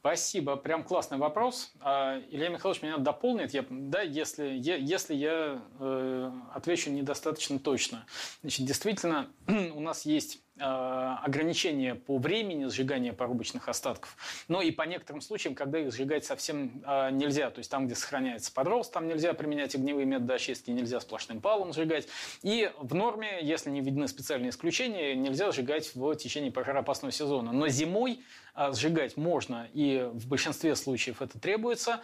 Спасибо, 0.00 0.56
прям 0.56 0.82
классный 0.82 1.18
вопрос. 1.18 1.70
А, 1.80 2.18
Илья 2.30 2.48
Михайлович 2.48 2.80
меня 2.80 2.96
дополнит, 2.96 3.52
я, 3.52 3.66
да, 3.68 4.00
если, 4.00 4.46
если 4.58 5.14
я 5.14 5.62
э, 5.78 6.32
отвечу 6.54 6.90
недостаточно 6.90 7.58
точно. 7.58 8.06
Значит, 8.40 8.66
действительно, 8.66 9.30
у 9.46 9.80
нас 9.80 10.06
есть 10.06 10.42
ограничения 10.60 11.94
по 11.94 12.18
времени 12.18 12.66
сжигания 12.66 13.12
порубочных 13.12 13.68
остатков, 13.68 14.16
но 14.48 14.62
и 14.62 14.70
по 14.70 14.82
некоторым 14.82 15.20
случаям, 15.20 15.54
когда 15.54 15.78
их 15.78 15.92
сжигать 15.92 16.24
совсем 16.24 16.82
э, 16.86 17.10
нельзя. 17.10 17.50
То 17.50 17.58
есть 17.58 17.70
там, 17.70 17.86
где 17.86 17.94
сохраняется 17.94 18.52
подрост, 18.52 18.92
там 18.92 19.08
нельзя 19.08 19.32
применять 19.32 19.74
огневые 19.74 20.06
методы 20.06 20.34
очистки, 20.34 20.70
нельзя 20.70 21.00
сплошным 21.00 21.40
палом 21.40 21.72
сжигать. 21.72 22.08
И 22.42 22.70
в 22.78 22.94
норме, 22.94 23.38
если 23.42 23.70
не 23.70 23.80
введены 23.80 24.08
специальные 24.08 24.50
исключения, 24.50 25.14
нельзя 25.14 25.50
сжигать 25.52 25.94
в 25.94 26.14
течение 26.16 26.52
пожароопасного 26.52 27.12
сезона. 27.12 27.52
Но 27.52 27.68
зимой 27.68 28.20
э, 28.54 28.72
сжигать 28.72 29.16
можно, 29.16 29.68
и 29.72 30.08
в 30.12 30.28
большинстве 30.28 30.76
случаев 30.76 31.22
это 31.22 31.38
требуется. 31.38 32.00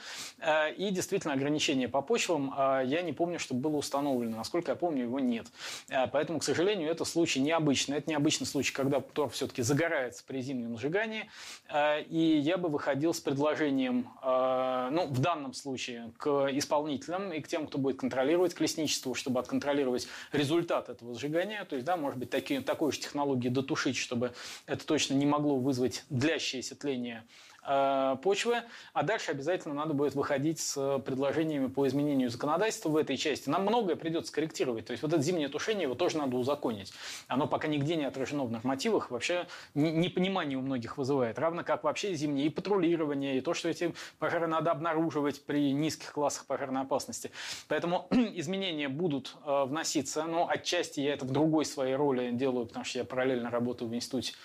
И 0.77 0.91
действительно 0.91 1.35
ограничения 1.35 1.89
по 1.89 2.01
почвам 2.03 2.55
я 2.85 3.03
не 3.03 3.13
помню, 3.13 3.39
чтобы 3.39 3.61
было 3.61 3.77
установлено. 3.77 4.37
Насколько 4.37 4.73
я 4.73 4.77
помню, 4.77 5.03
его 5.03 5.21
нет. 5.21 5.47
Поэтому, 6.13 6.39
к 6.39 6.45
сожалению, 6.45 6.91
это 6.91 7.05
случай 7.05 7.41
необычный. 7.41 7.99
Это 7.99 8.11
необычный 8.11 8.46
единственный 8.47 8.63
случай, 8.63 8.73
когда 8.73 9.01
торф 9.01 9.35
все-таки 9.35 9.63
загорается 9.63 10.23
при 10.27 10.41
зимнем 10.41 10.79
сжигании. 10.79 11.29
Э, 11.69 12.03
и 12.03 12.39
я 12.39 12.57
бы 12.57 12.69
выходил 12.69 13.13
с 13.13 13.21
предложением, 13.21 14.09
э, 14.23 14.89
ну, 14.93 15.07
в 15.07 15.21
данном 15.21 15.53
случае, 15.53 16.13
к 16.19 16.49
исполнителям 16.53 17.33
и 17.33 17.41
к 17.41 17.49
тем, 17.49 17.67
кто 17.67 17.79
будет 17.79 17.99
контролировать, 17.99 18.55
к 18.55 18.61
лесничеству, 18.61 19.15
чтобы 19.15 19.41
отконтролировать 19.41 20.09
результат 20.33 20.89
этого 20.89 21.15
сжигания. 21.15 21.65
То 21.65 21.77
есть, 21.77 21.87
да, 21.87 21.97
может 21.97 22.19
быть, 22.19 22.31
такие, 22.31 22.61
такой 22.61 22.93
же 22.93 23.01
технологии 23.01 23.49
дотушить, 23.49 23.97
чтобы 23.97 24.33
это 24.67 24.87
точно 24.87 25.15
не 25.15 25.27
могло 25.27 25.57
вызвать 25.57 26.05
длящееся 26.11 26.77
тление 26.77 27.25
почвы, 28.23 28.63
а 28.93 29.03
дальше 29.03 29.33
обязательно 29.33 29.75
надо 29.75 29.95
будет 29.95 30.15
выходить 30.15 30.61
с 30.61 30.99
предложениями 31.01 31.67
по 31.67 31.87
изменению 31.87 32.31
законодательства 32.31 32.89
в 32.89 32.97
этой 32.97 33.17
части. 33.17 33.49
Нам 33.49 33.63
многое 33.63 33.97
придется 33.97 34.33
корректировать. 34.33 34.87
То 34.87 34.93
есть 34.93 35.03
вот 35.03 35.13
это 35.13 35.23
зимнее 35.23 35.49
тушение 35.49 35.85
его 35.85 35.95
тоже 35.95 36.19
надо 36.19 36.37
узаконить. 36.37 36.93
Оно 37.29 37.47
пока 37.47 37.69
нигде 37.69 37.97
не 37.97 38.05
отражено 38.05 38.45
в 38.45 38.51
нормативах, 38.51 39.11
вообще 39.11 39.47
непонимание 39.75 40.59
у 40.59 40.63
многих 40.63 40.97
вызывает. 40.99 41.39
Равно 41.39 41.65
как 41.65 41.85
вообще 41.85 42.15
зимнее 42.15 42.47
и 42.47 42.51
патрулирование, 42.51 43.39
и 43.39 43.41
то, 43.41 43.55
что 43.55 43.69
эти 43.69 43.95
пожары 44.19 44.47
надо 44.47 44.71
обнаруживать 44.71 45.45
при 45.45 45.73
низких 45.73 46.13
классах 46.13 46.47
пожарной 46.47 46.83
опасности. 46.83 47.31
Поэтому 47.69 48.07
изменения 48.11 48.89
будут 48.89 49.37
э, 49.45 49.65
вноситься, 49.65 50.25
но 50.25 50.49
отчасти 50.49 51.01
я 51.01 51.15
это 51.15 51.25
в 51.25 51.31
другой 51.31 51.65
своей 51.65 51.95
роли 51.95 52.31
делаю, 52.31 52.67
потому 52.67 52.85
что 52.85 52.99
я 52.99 53.05
параллельно 53.05 53.51
работаю 53.51 53.91
в 53.91 53.95
институте 53.95 54.33
э, 54.33 54.37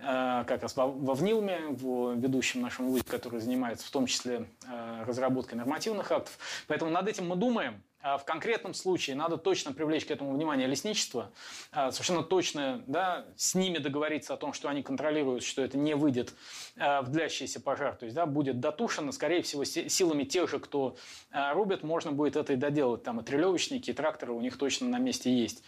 как 0.00 0.62
раз 0.62 0.76
во, 0.76 0.86
ВНИЛМе, 0.86 1.60
в 1.70 2.14
ведущем 2.14 2.62
нашем 2.62 2.88
вузе, 2.88 3.04
который 3.04 3.40
занимается 3.40 3.86
в 3.86 3.90
том 3.90 4.06
числе 4.06 4.46
э, 4.66 5.04
разработкой 5.06 5.58
нормативных 5.58 6.10
актов. 6.10 6.38
Поэтому 6.66 6.90
над 6.90 7.08
этим 7.08 7.28
мы 7.28 7.36
думаем. 7.36 7.82
А 8.02 8.16
в 8.16 8.24
конкретном 8.24 8.72
случае 8.72 9.14
надо 9.14 9.36
точно 9.36 9.74
привлечь 9.74 10.06
к 10.06 10.10
этому 10.10 10.32
внимание 10.32 10.66
лесничество, 10.66 11.32
а, 11.70 11.92
совершенно 11.92 12.22
точно 12.22 12.82
да, 12.86 13.26
с 13.36 13.54
ними 13.54 13.76
договориться 13.76 14.32
о 14.32 14.38
том, 14.38 14.54
что 14.54 14.70
они 14.70 14.82
контролируют, 14.82 15.44
что 15.44 15.60
это 15.60 15.76
не 15.76 15.94
выйдет 15.94 16.32
в 16.76 17.08
длящийся 17.08 17.60
пожар, 17.60 17.96
то 17.96 18.06
есть 18.06 18.16
да, 18.16 18.24
будет 18.24 18.58
дотушено, 18.58 19.12
скорее 19.12 19.42
всего, 19.42 19.64
силами 19.64 20.24
тех 20.24 20.48
же, 20.48 20.60
кто 20.60 20.96
рубит, 21.30 21.82
можно 21.82 22.10
будет 22.10 22.36
это 22.36 22.54
и 22.54 22.56
доделать. 22.56 23.02
Там 23.02 23.20
и 23.20 23.22
трелевочники, 23.22 23.90
и 23.90 23.92
тракторы 23.92 24.32
у 24.32 24.40
них 24.40 24.56
точно 24.56 24.88
на 24.88 24.98
месте 24.98 25.30
есть. 25.30 25.62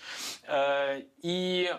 И 1.21 1.71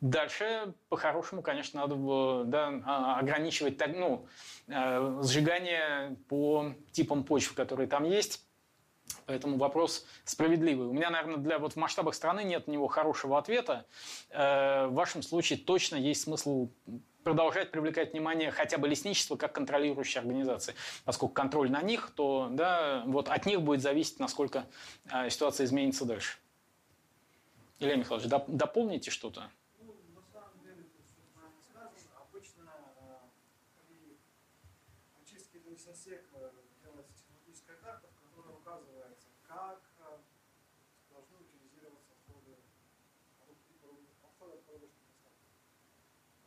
Дальше, 0.00 0.74
по-хорошему, 0.88 1.42
конечно, 1.42 1.80
надо 1.80 2.44
да, 2.44 2.82
а, 2.86 3.18
ограничивать 3.18 3.80
ну, 3.88 4.28
э, 4.68 5.20
сжигание 5.24 6.16
по 6.28 6.72
типам 6.92 7.24
почв, 7.24 7.54
которые 7.54 7.88
там 7.88 8.04
есть. 8.04 8.44
Поэтому 9.26 9.56
вопрос 9.56 10.06
справедливый. 10.24 10.86
У 10.86 10.92
меня, 10.92 11.10
наверное, 11.10 11.38
для 11.38 11.58
вот 11.58 11.72
в 11.72 11.76
масштабах 11.76 12.14
страны 12.14 12.44
нет 12.44 12.66
на 12.68 12.72
него 12.72 12.86
хорошего 12.86 13.38
ответа. 13.38 13.86
Э, 14.30 14.86
в 14.86 14.94
вашем 14.94 15.22
случае 15.22 15.58
точно 15.58 15.96
есть 15.96 16.22
смысл 16.22 16.68
продолжать 17.24 17.72
привлекать 17.72 18.12
внимание 18.12 18.50
хотя 18.52 18.78
бы 18.78 18.86
лесничества 18.88 19.36
как 19.36 19.52
контролирующей 19.52 20.20
организации. 20.20 20.74
Поскольку 21.04 21.34
контроль 21.34 21.70
на 21.70 21.82
них, 21.82 22.12
то 22.14 22.48
да, 22.52 23.02
вот 23.06 23.28
от 23.28 23.46
них 23.46 23.62
будет 23.62 23.82
зависеть, 23.82 24.20
насколько 24.20 24.66
э, 25.12 25.28
ситуация 25.28 25.64
изменится 25.66 26.04
дальше. 26.04 26.38
Илья 27.80 27.96
Михайлович, 27.96 28.28
доп- 28.30 28.44
дополните 28.48 29.10
что-то? 29.10 29.50
Ну, 29.80 29.94
на 30.14 30.22
самом 30.32 30.58
деле, 30.64 30.82
тут 30.82 31.04
все 31.06 31.22
правильно 31.34 31.60
сказано. 31.62 32.10
Обычно 32.18 32.64
э, 32.64 33.18
при 33.86 34.18
очистке 35.22 35.58
лесосека 35.68 36.52
делается 36.82 37.12
технологическая 37.14 37.76
карта, 37.76 38.08
в 38.08 38.34
которой 38.34 38.54
указывается, 38.56 39.28
как 39.46 39.80
э, 40.00 40.18
должны 41.12 41.36
утилизироваться 41.38 42.10
отходы, 42.18 42.56
отходы 44.26 44.54
от 44.56 44.62
пробочных 44.66 45.06
остатков. 45.14 45.46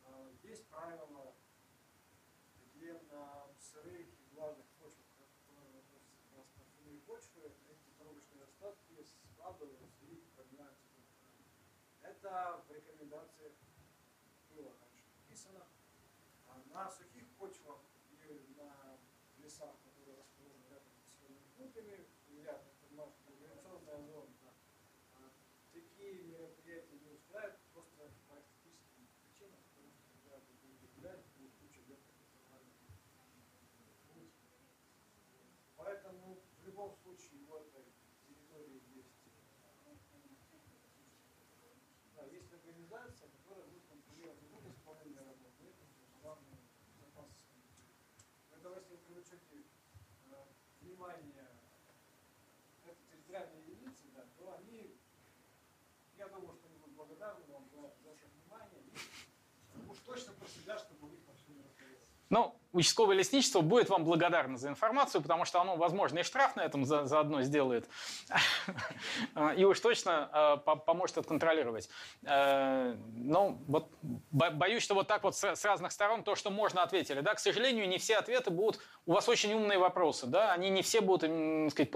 Э, 0.04 0.36
Есть 0.44 0.66
правила, 0.68 1.32
где 2.76 2.92
на 3.10 3.48
сырых 3.56 4.04
и 4.04 4.34
влажных 4.36 4.66
почвах, 4.76 5.08
которые 5.16 5.80
относятся 5.80 6.20
к 6.28 6.36
раз 6.36 6.46
торфяные 6.52 7.00
почвы, 7.08 7.48
эти 7.72 7.88
пробочные 7.96 8.44
остатки 8.44 9.00
складываются 9.32 10.04
и 10.04 10.20
поднимаются 10.36 10.84
в 10.86 11.00
воздух. 11.00 11.48
Это 12.02 12.62
в 12.68 12.72
рекомендациях 12.72 13.52
было 14.50 14.70
раньше 14.80 15.06
написано. 15.18 15.64
А 16.46 16.58
на 16.72 16.90
сухих 16.90 17.28
почвах 17.38 17.80
и 18.10 18.54
на 18.56 18.98
лесах, 19.38 19.74
которые 19.84 20.16
расположены 20.16 20.64
рядом 20.70 20.92
с 20.92 21.04
населенными 21.04 21.48
пунктами, 21.56 22.06
и 22.28 22.42
рядом 22.42 22.72
мелиорационная 23.28 24.00
зона, 24.02 24.32
да, 24.42 24.52
а, 25.14 25.30
такие 25.72 26.22
мероприятия 26.22 26.98
не 26.98 27.10
устраивают 27.10 27.60
просто 27.72 28.10
по 28.28 28.40
эстетическим 28.40 29.08
потому 29.38 29.56
что 29.60 29.80
когда 30.22 30.38
вы 30.38 30.54
будете 30.62 30.86
гулять, 30.96 31.20
будет 31.36 31.52
куча 31.60 31.80
легких. 31.88 32.12
Поэтому 35.76 36.38
в 36.60 36.64
любом 36.64 36.94
случае 37.02 37.44
в 37.44 37.54
этой 37.54 37.84
территории 38.24 38.80
есть 38.94 39.12
да, 42.14 42.24
есть 42.26 42.52
организация, 42.52 43.28
которая 43.28 43.66
будет 43.66 43.84
контролировать 43.88 44.40
не 44.42 44.48
только 44.48 44.70
исполнение 44.70 45.20
работ, 45.20 45.52
но 45.60 45.68
и 45.68 46.20
главное 46.22 46.58
безопасность. 46.94 47.50
Поэтому 48.50 48.76
если 48.76 48.92
вы 48.92 48.98
привлечете 48.98 49.64
э, 50.30 50.44
внимание 51.02 51.48
этой 52.84 53.04
территориальной 53.10 53.60
единицы, 53.62 54.04
да, 54.14 54.24
то 54.38 54.54
они, 54.58 54.96
я 56.16 56.28
думаю, 56.28 56.54
что 56.54 56.68
они 56.68 56.76
будут 56.78 56.94
благодарны 56.94 57.44
вам 57.48 57.68
за, 57.70 57.80
за 58.02 58.10
это 58.10 58.26
внимание. 58.26 58.82
И 59.74 59.90
уж 59.90 59.98
точно 60.06 60.32
про 60.34 60.48
себя, 60.48 60.78
чтобы 60.78 61.08
у 61.08 61.10
них 61.10 61.20
расстоялось. 61.28 61.72
Ну, 62.30 62.56
участковое 62.72 63.16
лесничество 63.16 63.60
будет 63.60 63.88
вам 63.90 64.04
благодарно 64.04 64.56
за 64.56 64.68
информацию, 64.68 65.20
потому 65.22 65.44
что 65.44 65.60
оно, 65.60 65.76
возможно, 65.76 66.20
и 66.20 66.22
штраф 66.22 66.56
на 66.56 66.62
этом 66.62 66.84
за- 66.84 67.04
заодно 67.06 67.42
сделает. 67.42 67.88
И 69.56 69.64
уж 69.64 69.78
точно 69.80 70.30
э, 70.32 70.56
по- 70.64 70.76
поможет 70.76 71.18
это 71.18 71.28
контролировать. 71.28 71.88
Э, 72.24 72.94
Ну, 73.14 73.58
вот 73.68 73.90
бо- 74.30 74.50
боюсь, 74.50 74.82
что 74.82 74.94
вот 74.94 75.06
так 75.08 75.22
вот 75.22 75.36
с 75.36 75.64
разных 75.64 75.92
сторон 75.92 76.22
то, 76.24 76.34
что 76.34 76.50
можно, 76.50 76.82
ответили. 76.82 77.20
Да, 77.20 77.34
к 77.34 77.38
сожалению, 77.38 77.88
не 77.88 77.98
все 77.98 78.16
ответы 78.16 78.50
будут... 78.50 78.80
У 79.06 79.12
вас 79.12 79.28
очень 79.28 79.52
умные 79.52 79.78
вопросы, 79.78 80.26
да, 80.26 80.52
они 80.52 80.70
не 80.70 80.82
все 80.82 81.00
будут, 81.00 81.24
м, 81.24 81.70
сказать, 81.70 81.90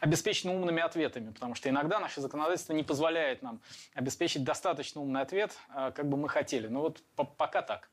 обеспечены 0.00 0.54
умными 0.54 0.82
ответами, 0.82 1.32
потому 1.32 1.54
что 1.54 1.68
иногда 1.68 2.00
наше 2.00 2.20
законодательство 2.20 2.72
не 2.72 2.82
позволяет 2.82 3.42
нам 3.42 3.60
обеспечить 3.94 4.42
достаточно 4.44 5.00
умный 5.00 5.20
ответ, 5.20 5.56
э, 5.74 5.92
как 5.94 6.08
бы 6.08 6.16
мы 6.16 6.28
хотели. 6.28 6.66
Но 6.68 6.80
вот 6.80 7.02
по- 7.14 7.24
пока 7.24 7.62
так. 7.62 7.90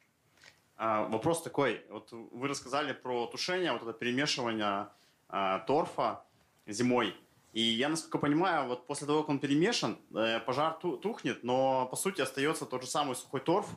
А, 0.78 1.08
вопрос 1.08 1.42
такой. 1.42 1.86
Вот 1.90 2.12
вы 2.12 2.48
рассказали 2.48 2.94
про 2.94 3.28
тушение, 3.28 3.72
вот 3.72 3.84
это 3.84 3.94
перемешивание 3.94 4.90
а, 5.30 5.60
торфа 5.60 6.26
зимой. 6.68 7.16
И 7.54 7.62
я, 7.62 7.88
насколько 7.88 8.18
понимаю, 8.18 8.68
вот 8.68 8.86
после 8.86 9.08
того, 9.08 9.22
как 9.22 9.30
он 9.30 9.40
перемешан, 9.40 9.98
э, 10.14 10.42
пожар 10.42 10.74
ту- 10.74 10.98
тухнет, 10.98 11.42
но 11.42 11.86
по 11.86 11.96
сути 11.96 12.20
остается 12.20 12.66
тот 12.66 12.82
же 12.82 12.88
самый 12.90 13.16
сухой 13.16 13.40
торф, 13.40 13.68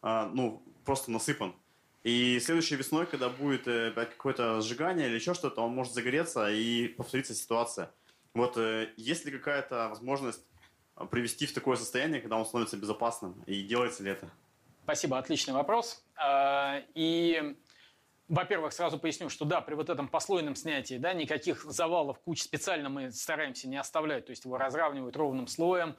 а, 0.00 0.30
ну, 0.32 0.62
просто 0.86 1.10
насыпан. 1.10 1.54
И 2.02 2.40
следующей 2.40 2.76
весной, 2.76 3.04
когда 3.04 3.28
будет 3.28 3.68
э, 3.68 3.92
какое-то 3.92 4.62
сжигание 4.62 5.06
или 5.08 5.16
еще 5.16 5.34
что-то, 5.34 5.60
он 5.60 5.74
может 5.74 5.92
загореться 5.92 6.50
и 6.50 6.88
повторится 6.88 7.34
ситуация. 7.34 7.92
Вот 8.32 8.56
э, 8.56 8.90
есть 8.96 9.26
ли 9.26 9.32
какая-то 9.32 9.88
возможность 9.90 10.42
привести 11.10 11.44
в 11.44 11.52
такое 11.52 11.76
состояние, 11.76 12.22
когда 12.22 12.36
он 12.36 12.46
становится 12.46 12.78
безопасным? 12.78 13.42
И 13.46 13.62
делается 13.62 14.02
ли 14.02 14.12
это? 14.12 14.30
Спасибо, 14.84 15.18
отличный 15.18 15.54
вопрос. 15.54 16.04
А, 16.16 16.82
И, 16.94 17.56
во-первых, 18.28 18.72
сразу 18.72 18.98
поясню, 18.98 19.28
что 19.28 19.44
да, 19.44 19.60
при 19.60 19.74
вот 19.74 19.88
этом 19.88 20.08
послойном 20.08 20.56
снятии, 20.56 20.98
да, 20.98 21.12
никаких 21.12 21.64
завалов, 21.64 22.18
куч 22.20 22.42
специально 22.42 22.88
мы 22.88 23.12
стараемся 23.12 23.68
не 23.68 23.76
оставлять, 23.76 24.26
то 24.26 24.30
есть 24.30 24.44
его 24.44 24.56
разравнивают 24.58 25.16
ровным 25.16 25.46
слоем, 25.46 25.96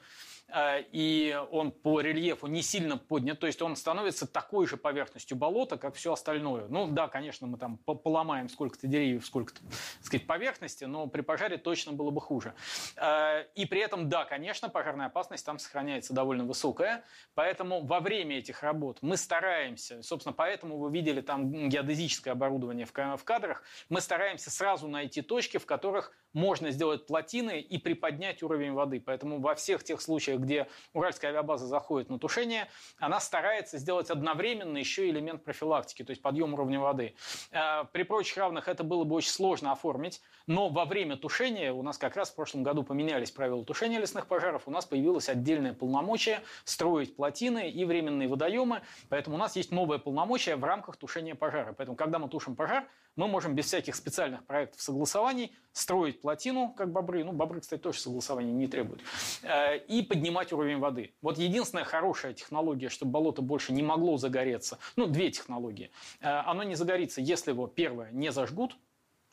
и 0.92 1.40
он 1.52 1.72
по 1.72 2.02
рельефу 2.02 2.48
не 2.48 2.62
сильно 2.62 2.98
поднят, 2.98 3.40
то 3.40 3.48
есть 3.48 3.62
он 3.62 3.76
становится 3.76 4.28
такой 4.28 4.68
же 4.68 4.78
поверхностью 4.78 5.38
болота, 5.38 5.78
как 5.78 5.96
все 5.96 6.14
остальное. 6.14 6.68
Ну 6.68 6.88
да, 6.88 7.08
конечно, 7.08 7.48
мы 7.48 7.58
там 7.58 7.78
по- 7.78 7.96
поломаем 7.96 8.50
сколько-то 8.50 8.88
деревьев, 8.88 9.26
сколько-то, 9.26 9.62
так 9.62 10.06
сказать, 10.06 10.28
поверхности, 10.28 10.84
но 10.86 11.08
при 11.08 11.22
пожаре 11.22 11.58
точно 11.58 11.94
было 11.94 12.12
бы 12.12 12.22
хуже. 12.22 12.54
А, 12.98 13.42
И 13.56 13.66
при 13.66 13.82
этом, 13.82 14.10
да, 14.10 14.26
конечно, 14.26 14.70
пожарная 14.70 15.08
опасность 15.08 15.46
там 15.46 15.60
сохраняется 15.60 16.14
довольно 16.14 16.44
высокая, 16.44 17.04
поэтому 17.34 17.86
во 17.86 18.00
время 18.00 18.38
этих 18.38 18.64
работ 18.64 18.98
мы 19.02 19.18
стараемся, 19.18 20.04
собственно, 20.04 20.34
поэтому 20.34 20.78
вы 20.78 20.92
видели 20.92 21.22
там 21.22 21.70
геодезическое 21.70 22.34
оборудование 22.34 22.86
в 22.86 22.94
кадрах, 23.24 23.64
мы 23.90 24.02
стараемся 24.02 24.52
сразу 24.52 24.88
найти 24.88 25.22
точки, 25.22 25.58
в 25.58 25.66
которых 25.66 26.12
можно 26.34 26.72
сделать 26.72 27.06
плотины 27.06 27.60
и 27.60 27.78
приподнять 27.78 28.44
уровень 28.44 28.74
воды. 28.74 29.02
Поэтому 29.02 29.40
во 29.40 29.56
всех 29.56 29.84
тех 29.84 30.02
случаях, 30.02 30.40
где 30.40 30.68
Уральская 30.94 31.32
авиабаза 31.32 31.68
заходит 31.68 32.10
на 32.10 32.20
тушение, 32.20 32.68
она 33.00 33.20
старается 33.20 33.78
сделать 33.78 34.10
одновременно 34.10 34.78
еще 34.78 35.10
элемент 35.10 35.44
профилактики, 35.44 36.04
то 36.04 36.12
есть 36.12 36.22
подъем 36.22 36.54
уровня 36.54 36.80
воды. 36.80 37.16
Э, 37.52 37.84
При 37.92 38.04
прочих 38.04 38.38
равных 38.38 38.68
это 38.68 38.84
было 38.84 39.04
бы 39.04 39.16
очень 39.16 39.32
сложно 39.32 39.72
оформить, 39.72 40.22
но 40.48 40.70
во 40.70 40.86
время 40.86 41.18
тушения, 41.18 41.74
у 41.74 41.84
нас 41.84 41.98
как 41.98 42.16
раз 42.16 42.32
в 42.32 42.36
прошлом 42.36 42.64
году 42.64 42.84
поменялись 42.84 43.32
правила 43.32 43.64
тушения 43.64 44.00
лесных 44.00 44.28
пожаров, 44.28 44.64
у 44.68 44.72
нас 44.72 44.86
появилось 44.86 45.30
отдельное 45.30 45.74
полномочие 45.74 46.42
строить 46.64 47.16
плотины 47.16 47.70
и 47.70 47.86
временные 47.86 48.28
водоемы, 48.28 48.82
поэтому 49.10 49.36
у 49.36 49.40
нас 49.40 49.56
есть 49.56 49.72
новое 49.72 49.98
полномочие 49.98 50.56
в 50.56 50.64
рамках 50.64 50.98
тушения 50.98 51.36
пожара. 51.36 51.74
Поэтому, 51.74 51.96
когда 51.96 52.20
мы 52.20 52.30
тушим 52.30 52.56
пожар, 52.56 52.88
мы 53.16 53.28
можем 53.28 53.56
без 53.56 53.66
всяких 53.66 53.96
специальных 53.96 54.46
проектов 54.46 54.82
согласований 54.82 55.56
строить 55.74 56.22
плотину, 56.22 56.74
как 56.76 56.92
бобры, 56.92 57.24
ну, 57.24 57.32
бобры, 57.32 57.62
кстати, 57.62 57.82
тоже 57.82 58.00
согласования 58.00 58.52
не 58.52 58.68
требуют, 58.68 59.02
э, 59.44 59.78
и 59.78 60.02
поднимать 60.02 60.52
уровень 60.54 60.80
воды. 60.80 61.14
Вот 61.22 61.38
единственная 61.38 61.86
хорошая 61.86 62.34
технология, 62.34 62.90
чтобы 62.90 63.12
болото 63.12 63.42
больше 63.42 63.74
не 63.74 63.84
могло 63.84 64.18
загореться, 64.18 64.80
ну, 64.96 65.08
две 65.08 65.32
технологии. 65.32 65.92
Э, 66.20 66.42
Оно 66.46 66.64
не 66.64 66.76
загорится, 66.76 67.22
если 67.22 67.52
его, 67.52 67.68
первое, 67.68 68.12
не 68.12 68.32
зажгут, 68.32 68.76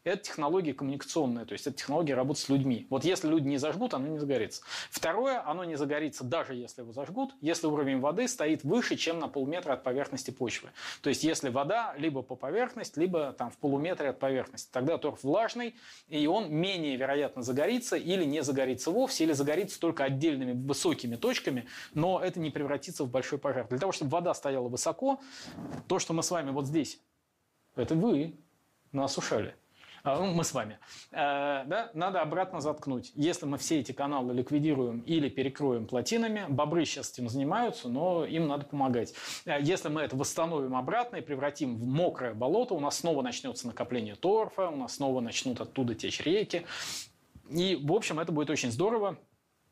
это 0.08 0.24
технология 0.24 0.74
коммуникационная, 0.74 1.44
то 1.44 1.52
есть 1.52 1.66
это 1.66 1.76
технология 1.76 2.14
работы 2.14 2.40
с 2.40 2.48
людьми. 2.48 2.86
Вот 2.90 3.04
если 3.04 3.28
люди 3.28 3.46
не 3.46 3.58
зажгут, 3.58 3.94
оно 3.94 4.06
не 4.08 4.18
загорится. 4.18 4.62
Второе, 4.90 5.46
оно 5.46 5.64
не 5.64 5.76
загорится 5.76 6.24
даже 6.24 6.54
если 6.54 6.82
его 6.82 6.92
зажгут, 6.92 7.34
если 7.40 7.66
уровень 7.66 8.00
воды 8.00 8.28
стоит 8.28 8.64
выше, 8.64 8.96
чем 8.96 9.18
на 9.18 9.28
полметра 9.28 9.74
от 9.74 9.82
поверхности 9.82 10.30
почвы. 10.30 10.70
То 11.02 11.08
есть 11.08 11.24
если 11.24 11.48
вода 11.48 11.94
либо 11.96 12.22
по 12.22 12.36
поверхности, 12.36 12.98
либо 12.98 13.32
там 13.32 13.50
в 13.50 13.56
полуметре 13.58 14.10
от 14.10 14.18
поверхности. 14.18 14.70
Тогда 14.72 14.98
торф 14.98 15.22
влажный, 15.22 15.76
и 16.08 16.26
он 16.26 16.52
менее 16.52 16.96
вероятно 16.96 17.42
загорится 17.42 17.96
или 17.96 18.24
не 18.24 18.42
загорится 18.42 18.90
вовсе, 18.90 19.24
или 19.24 19.32
загорится 19.32 19.78
только 19.80 20.04
отдельными 20.04 20.52
высокими 20.52 21.16
точками, 21.16 21.66
но 21.94 22.20
это 22.20 22.40
не 22.40 22.50
превратится 22.50 23.04
в 23.04 23.10
большой 23.10 23.38
пожар. 23.38 23.66
Для 23.68 23.78
того, 23.78 23.92
чтобы 23.92 24.10
вода 24.10 24.34
стояла 24.34 24.68
высоко, 24.68 25.20
то, 25.86 25.98
что 25.98 26.12
мы 26.12 26.22
с 26.22 26.30
вами 26.30 26.50
вот 26.50 26.66
здесь, 26.66 27.00
это 27.76 27.94
вы 27.94 28.38
нас 28.92 29.12
осушали. 29.12 29.48
Ну, 29.48 29.67
мы 30.04 30.44
с 30.44 30.52
вами, 30.52 30.78
Э, 31.10 31.64
да, 31.66 31.90
надо 31.94 32.20
обратно 32.20 32.60
заткнуть. 32.60 33.12
Если 33.14 33.46
мы 33.46 33.58
все 33.58 33.80
эти 33.80 33.92
каналы 33.92 34.34
ликвидируем 34.34 35.00
или 35.00 35.28
перекроем 35.28 35.86
плотинами, 35.86 36.46
бобры 36.48 36.84
сейчас 36.84 37.10
этим 37.12 37.28
занимаются, 37.28 37.88
но 37.88 38.24
им 38.24 38.46
надо 38.46 38.66
помогать. 38.66 39.14
Э, 39.44 39.58
Если 39.60 39.88
мы 39.88 40.02
это 40.02 40.16
восстановим 40.16 40.76
обратно 40.76 41.16
и 41.16 41.20
превратим 41.20 41.76
в 41.76 41.86
мокрое 41.86 42.34
болото, 42.34 42.74
у 42.74 42.80
нас 42.80 42.98
снова 42.98 43.22
начнется 43.22 43.66
накопление 43.66 44.14
торфа, 44.14 44.68
у 44.68 44.76
нас 44.76 44.96
снова 44.96 45.20
начнут 45.20 45.60
оттуда 45.60 45.94
течь 45.94 46.20
реки. 46.20 46.66
И, 47.50 47.78
в 47.82 47.92
общем, 47.92 48.20
это 48.20 48.30
будет 48.30 48.50
очень 48.50 48.70
здорово. 48.70 49.18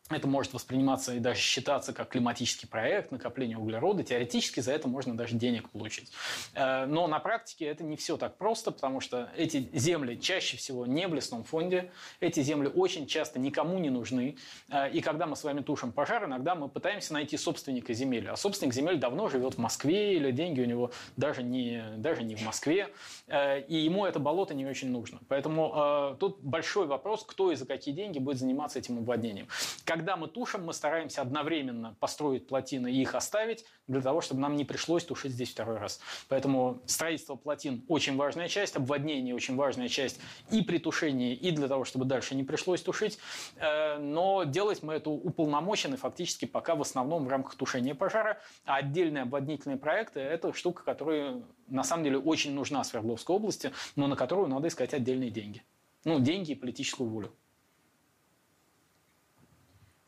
Это 0.08 0.28
может 0.28 0.54
восприниматься 0.54 1.14
и 1.14 1.18
даже 1.18 1.40
считаться 1.40 1.92
как 1.92 2.10
климатический 2.10 2.68
проект, 2.68 3.10
накопление 3.10 3.58
углерода. 3.58 4.04
Теоретически 4.04 4.60
за 4.60 4.72
это 4.72 4.86
можно 4.86 5.16
даже 5.16 5.34
денег 5.34 5.68
получить. 5.70 6.12
Э, 6.54 6.86
Но 6.86 7.08
на 7.08 7.18
практике 7.18 7.64
это 7.66 7.82
не 7.82 7.96
все 7.96 8.16
так 8.16 8.36
просто, 8.36 8.70
потому 8.70 9.00
что 9.00 9.32
эти 9.36 9.68
земли 9.72 10.16
чаще 10.20 10.56
всего 10.58 10.86
не 10.86 11.08
в 11.08 11.14
лесном 11.14 11.42
фонде. 11.42 11.90
Эти 12.20 12.40
земли 12.40 12.68
очень 12.72 13.08
часто 13.08 13.40
никому 13.40 13.80
не 13.80 13.90
нужны. 13.90 14.36
Э, 14.70 14.88
И 14.92 15.00
когда 15.00 15.26
мы 15.26 15.34
с 15.34 15.42
вами 15.42 15.60
тушим 15.60 15.90
пожар, 15.90 16.24
иногда 16.24 16.54
мы 16.54 16.68
пытаемся 16.68 17.12
найти 17.12 17.36
собственника 17.36 17.92
земель. 17.92 18.28
А 18.28 18.36
собственник 18.36 18.74
земель 18.74 18.98
давно 18.98 19.28
живет 19.28 19.54
в 19.54 19.58
Москве, 19.58 20.14
или 20.14 20.30
деньги 20.30 20.60
у 20.60 20.66
него 20.66 20.92
даже 21.16 21.42
не, 21.42 21.82
даже 21.96 22.22
не 22.22 22.36
в 22.36 22.42
Москве. 22.42 22.90
Э, 23.26 23.60
И 23.62 23.76
ему 23.76 24.06
это 24.06 24.20
болото 24.20 24.54
не 24.54 24.66
очень 24.66 24.90
нужно. 24.90 25.18
Поэтому 25.26 26.16
тут 26.20 26.38
большой 26.42 26.86
вопрос, 26.86 27.24
кто 27.26 27.50
и 27.50 27.56
за 27.56 27.66
какие 27.66 27.92
деньги 27.92 28.20
будет 28.20 28.38
заниматься 28.38 28.78
этим 28.78 28.98
обводнением. 28.98 29.48
Когда 29.96 30.18
мы 30.18 30.28
тушим, 30.28 30.66
мы 30.66 30.74
стараемся 30.74 31.22
одновременно 31.22 31.96
построить 32.00 32.46
плотины 32.46 32.92
и 32.92 33.00
их 33.00 33.14
оставить, 33.14 33.64
для 33.86 34.02
того, 34.02 34.20
чтобы 34.20 34.42
нам 34.42 34.54
не 34.54 34.66
пришлось 34.66 35.06
тушить 35.06 35.32
здесь 35.32 35.52
второй 35.52 35.78
раз. 35.78 36.00
Поэтому 36.28 36.82
строительство 36.84 37.34
плотин 37.34 37.82
очень 37.88 38.14
важная 38.16 38.48
часть, 38.48 38.76
обводнение 38.76 39.34
очень 39.34 39.56
важная 39.56 39.88
часть 39.88 40.20
и 40.50 40.60
при 40.60 40.76
тушении, 40.76 41.32
и 41.34 41.50
для 41.50 41.66
того, 41.66 41.86
чтобы 41.86 42.04
дальше 42.04 42.34
не 42.34 42.44
пришлось 42.44 42.82
тушить. 42.82 43.18
Э, 43.56 43.96
но 43.96 44.44
делать 44.44 44.82
мы 44.82 44.92
это 44.92 45.08
уполномочены 45.08 45.96
фактически 45.96 46.44
пока 46.44 46.74
в 46.74 46.82
основном 46.82 47.24
в 47.24 47.28
рамках 47.28 47.54
тушения 47.54 47.94
пожара, 47.94 48.38
а 48.66 48.76
отдельные 48.76 49.22
обводнительные 49.22 49.78
проекты– 49.78 50.20
это 50.20 50.52
штука, 50.52 50.84
которая 50.84 51.42
на 51.68 51.84
самом 51.84 52.04
деле 52.04 52.18
очень 52.18 52.52
нужна 52.52 52.84
Свердловской 52.84 53.34
области, 53.34 53.72
но 53.96 54.08
на 54.08 54.16
которую 54.16 54.48
надо 54.48 54.68
искать 54.68 54.92
отдельные 54.92 55.30
деньги. 55.30 55.62
Ну, 56.04 56.20
деньги 56.20 56.52
и 56.52 56.54
политическую 56.54 57.08
волю. 57.08 57.32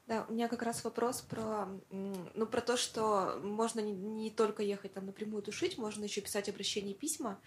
Да, 0.08 0.24
у 0.26 0.32
меня 0.32 0.48
как 0.48 0.62
раз 0.62 0.84
вопрос 0.84 1.20
про, 1.20 1.68
ну, 1.90 2.46
про 2.46 2.62
то, 2.62 2.78
что 2.78 3.38
можно 3.42 3.80
не, 3.80 3.92
не 3.92 4.30
только 4.30 4.62
ехать 4.62 4.94
там 4.94 5.04
напрямую 5.04 5.42
тушить, 5.42 5.76
можно 5.76 6.04
еще 6.04 6.22
писать 6.22 6.48
обращения 6.48 6.92
и 6.92 6.94
письма. 6.94 7.38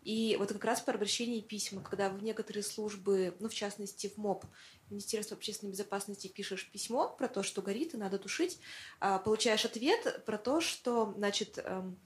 И 0.00 0.34
вот 0.38 0.50
как 0.50 0.64
раз 0.64 0.80
про 0.80 0.94
обращения 0.94 1.40
и 1.40 1.42
письма, 1.42 1.82
когда 1.82 2.08
в 2.08 2.22
некоторые 2.22 2.62
службы, 2.62 3.36
ну, 3.38 3.50
в 3.50 3.54
частности, 3.54 4.08
в 4.08 4.16
МОП, 4.16 4.46
Министерство 4.88 5.36
общественной 5.36 5.72
безопасности, 5.72 6.28
пишешь 6.28 6.70
письмо 6.72 7.10
про 7.10 7.28
то, 7.28 7.42
что 7.42 7.60
горит 7.60 7.92
и 7.92 7.98
надо 7.98 8.18
тушить, 8.18 8.60
а 8.98 9.18
получаешь 9.18 9.66
ответ 9.66 10.24
про 10.24 10.38
то, 10.38 10.62
что, 10.62 11.12
значит, 11.18 11.58
эм, 11.58 11.98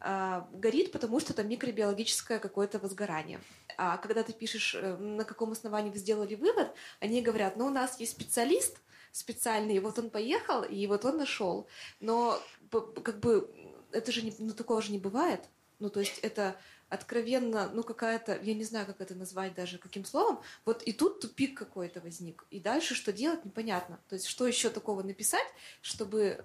а, 0.00 0.48
горит, 0.54 0.90
потому 0.90 1.20
что 1.20 1.34
там 1.34 1.48
микробиологическое 1.48 2.40
какое-то 2.40 2.80
возгорание. 2.80 3.40
А 3.78 3.96
когда 3.98 4.24
ты 4.24 4.32
пишешь, 4.32 4.74
э, 4.74 4.96
на 4.96 5.24
каком 5.24 5.52
основании 5.52 5.92
вы 5.92 5.98
сделали 5.98 6.34
вывод, 6.34 6.74
они 6.98 7.22
говорят, 7.22 7.56
ну, 7.56 7.66
у 7.66 7.70
нас 7.70 8.00
есть 8.00 8.10
специалист, 8.10 8.76
специальный, 9.12 9.76
и 9.76 9.80
вот 9.80 9.98
он 9.98 10.10
поехал, 10.10 10.62
и 10.62 10.86
вот 10.86 11.04
он 11.04 11.18
нашел. 11.18 11.68
Но 12.00 12.42
как 12.70 13.20
бы 13.20 13.48
это 13.92 14.10
же 14.10 14.22
не, 14.22 14.34
ну, 14.38 14.52
такого 14.52 14.82
же 14.82 14.90
не 14.90 14.98
бывает. 14.98 15.44
Ну, 15.78 15.90
то 15.90 16.00
есть 16.00 16.18
это 16.20 16.56
откровенно, 16.88 17.70
ну, 17.72 17.82
какая-то, 17.82 18.38
я 18.42 18.54
не 18.54 18.64
знаю, 18.64 18.86
как 18.86 19.00
это 19.00 19.14
назвать 19.14 19.54
даже, 19.54 19.78
каким 19.78 20.04
словом, 20.04 20.40
вот 20.64 20.82
и 20.82 20.92
тут 20.92 21.20
тупик 21.20 21.56
какой-то 21.56 22.00
возник. 22.00 22.44
И 22.50 22.60
дальше 22.60 22.94
что 22.94 23.12
делать, 23.12 23.44
непонятно. 23.44 23.98
То 24.08 24.14
есть 24.14 24.26
что 24.26 24.46
еще 24.46 24.68
такого 24.70 25.02
написать, 25.02 25.46
чтобы, 25.80 26.44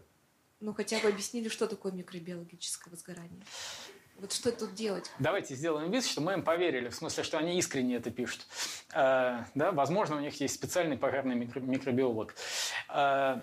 ну, 0.60 0.74
хотя 0.74 1.00
бы 1.00 1.10
объяснили, 1.10 1.50
что 1.50 1.68
такое 1.68 1.92
микробиологическое 1.92 2.92
возгорание. 2.92 3.44
Вот 4.20 4.34
что 4.34 4.52
тут 4.52 4.74
делать? 4.74 5.12
Давайте 5.20 5.54
сделаем 5.54 5.92
вид, 5.92 6.04
что 6.04 6.22
мы 6.22 6.34
им 6.34 6.44
поверили, 6.44 6.90
в 6.90 6.96
смысле, 6.96 7.24
что 7.24 7.38
они 7.38 7.60
искренне 7.60 7.98
это 7.98 8.10
пишут. 8.10 8.48
Э, 8.92 9.44
да, 9.54 9.72
возможно, 9.72 10.16
у 10.16 10.20
них 10.20 10.40
есть 10.42 10.56
специальный 10.56 10.98
пожарный 10.98 11.36
микро- 11.36 11.62
микробиолог. 11.62 12.34
Э, 12.90 13.42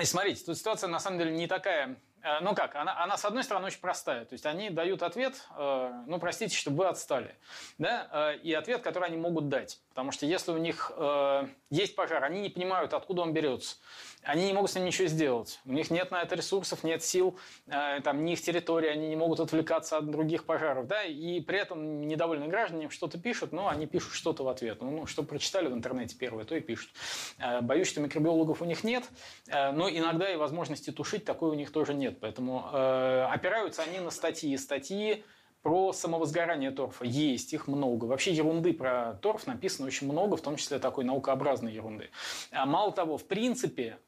и 0.00 0.04
смотрите, 0.04 0.44
тут 0.44 0.56
ситуация 0.56 0.86
на 0.86 1.00
самом 1.00 1.18
деле 1.18 1.32
не 1.32 1.48
такая 1.48 1.96
э, 2.22 2.38
ну 2.40 2.54
как, 2.54 2.76
она, 2.76 3.02
она 3.02 3.16
с 3.16 3.24
одной 3.24 3.42
стороны 3.42 3.66
очень 3.66 3.80
простая. 3.80 4.24
То 4.26 4.34
есть 4.34 4.46
они 4.46 4.70
дают 4.70 5.02
ответ, 5.02 5.44
э, 5.56 6.02
ну 6.06 6.20
простите, 6.20 6.56
чтобы 6.56 6.78
вы 6.78 6.86
отстали. 6.86 7.34
Да? 7.78 8.08
Э, 8.12 8.36
и 8.36 8.52
ответ, 8.52 8.82
который 8.82 9.08
они 9.08 9.16
могут 9.16 9.48
дать. 9.48 9.80
Потому 10.00 10.12
что 10.12 10.24
если 10.24 10.52
у 10.52 10.56
них 10.56 10.92
э, 10.96 11.46
есть 11.68 11.94
пожар, 11.94 12.24
они 12.24 12.40
не 12.40 12.48
понимают, 12.48 12.94
откуда 12.94 13.20
он 13.20 13.34
берется 13.34 13.76
они 14.22 14.46
не 14.46 14.52
могут 14.52 14.70
с 14.70 14.74
ним 14.74 14.84
ничего 14.84 15.08
сделать. 15.08 15.60
У 15.64 15.72
них 15.72 15.90
нет 15.90 16.10
на 16.10 16.22
это 16.22 16.34
ресурсов, 16.34 16.84
нет 16.84 17.02
сил, 17.02 17.38
э, 17.66 18.00
там, 18.02 18.24
ни 18.24 18.32
их 18.32 18.42
территории, 18.42 18.88
они 18.88 19.08
не 19.08 19.16
могут 19.16 19.40
отвлекаться 19.40 19.96
от 19.96 20.10
других 20.10 20.44
пожаров. 20.44 20.86
Да? 20.86 21.04
И 21.04 21.40
при 21.40 21.58
этом 21.58 22.06
недовольные 22.06 22.48
граждане 22.48 22.84
им 22.84 22.90
что-то 22.90 23.18
пишут, 23.18 23.52
но 23.52 23.68
они 23.68 23.86
пишут 23.86 24.12
что-то 24.12 24.44
в 24.44 24.48
ответ. 24.48 24.82
Ну, 24.82 24.90
ну, 24.90 25.06
что 25.06 25.22
прочитали 25.22 25.68
в 25.68 25.72
интернете 25.72 26.16
первое, 26.18 26.44
то 26.44 26.54
и 26.54 26.60
пишут. 26.60 26.90
Э, 27.38 27.62
боюсь, 27.62 27.88
что 27.88 28.00
микробиологов 28.00 28.60
у 28.60 28.64
них 28.66 28.84
нет, 28.84 29.04
э, 29.48 29.72
но 29.72 29.88
иногда 29.88 30.30
и 30.30 30.36
возможности 30.36 30.90
тушить 30.90 31.24
такой 31.24 31.50
у 31.50 31.54
них 31.54 31.72
тоже 31.72 31.94
нет. 31.94 32.18
Поэтому 32.20 32.68
э, 32.72 33.26
опираются 33.30 33.82
они 33.82 34.00
на 34.00 34.10
статьи. 34.10 34.56
Статьи 34.58 35.24
про 35.62 35.92
самовозгорание 35.92 36.70
торфа 36.70 37.04
есть, 37.04 37.52
их 37.52 37.68
много. 37.68 38.06
Вообще 38.06 38.32
ерунды 38.32 38.72
про 38.72 39.14
торф 39.20 39.46
написано 39.46 39.86
очень 39.86 40.10
много, 40.10 40.36
в 40.36 40.40
том 40.40 40.56
числе 40.56 40.78
такой 40.78 41.04
наукообразной 41.04 41.72
ерунды. 41.72 42.10
А 42.50 42.66
мало 42.66 42.92
того, 42.92 43.18
в 43.18 43.24
принципе, 43.24 43.98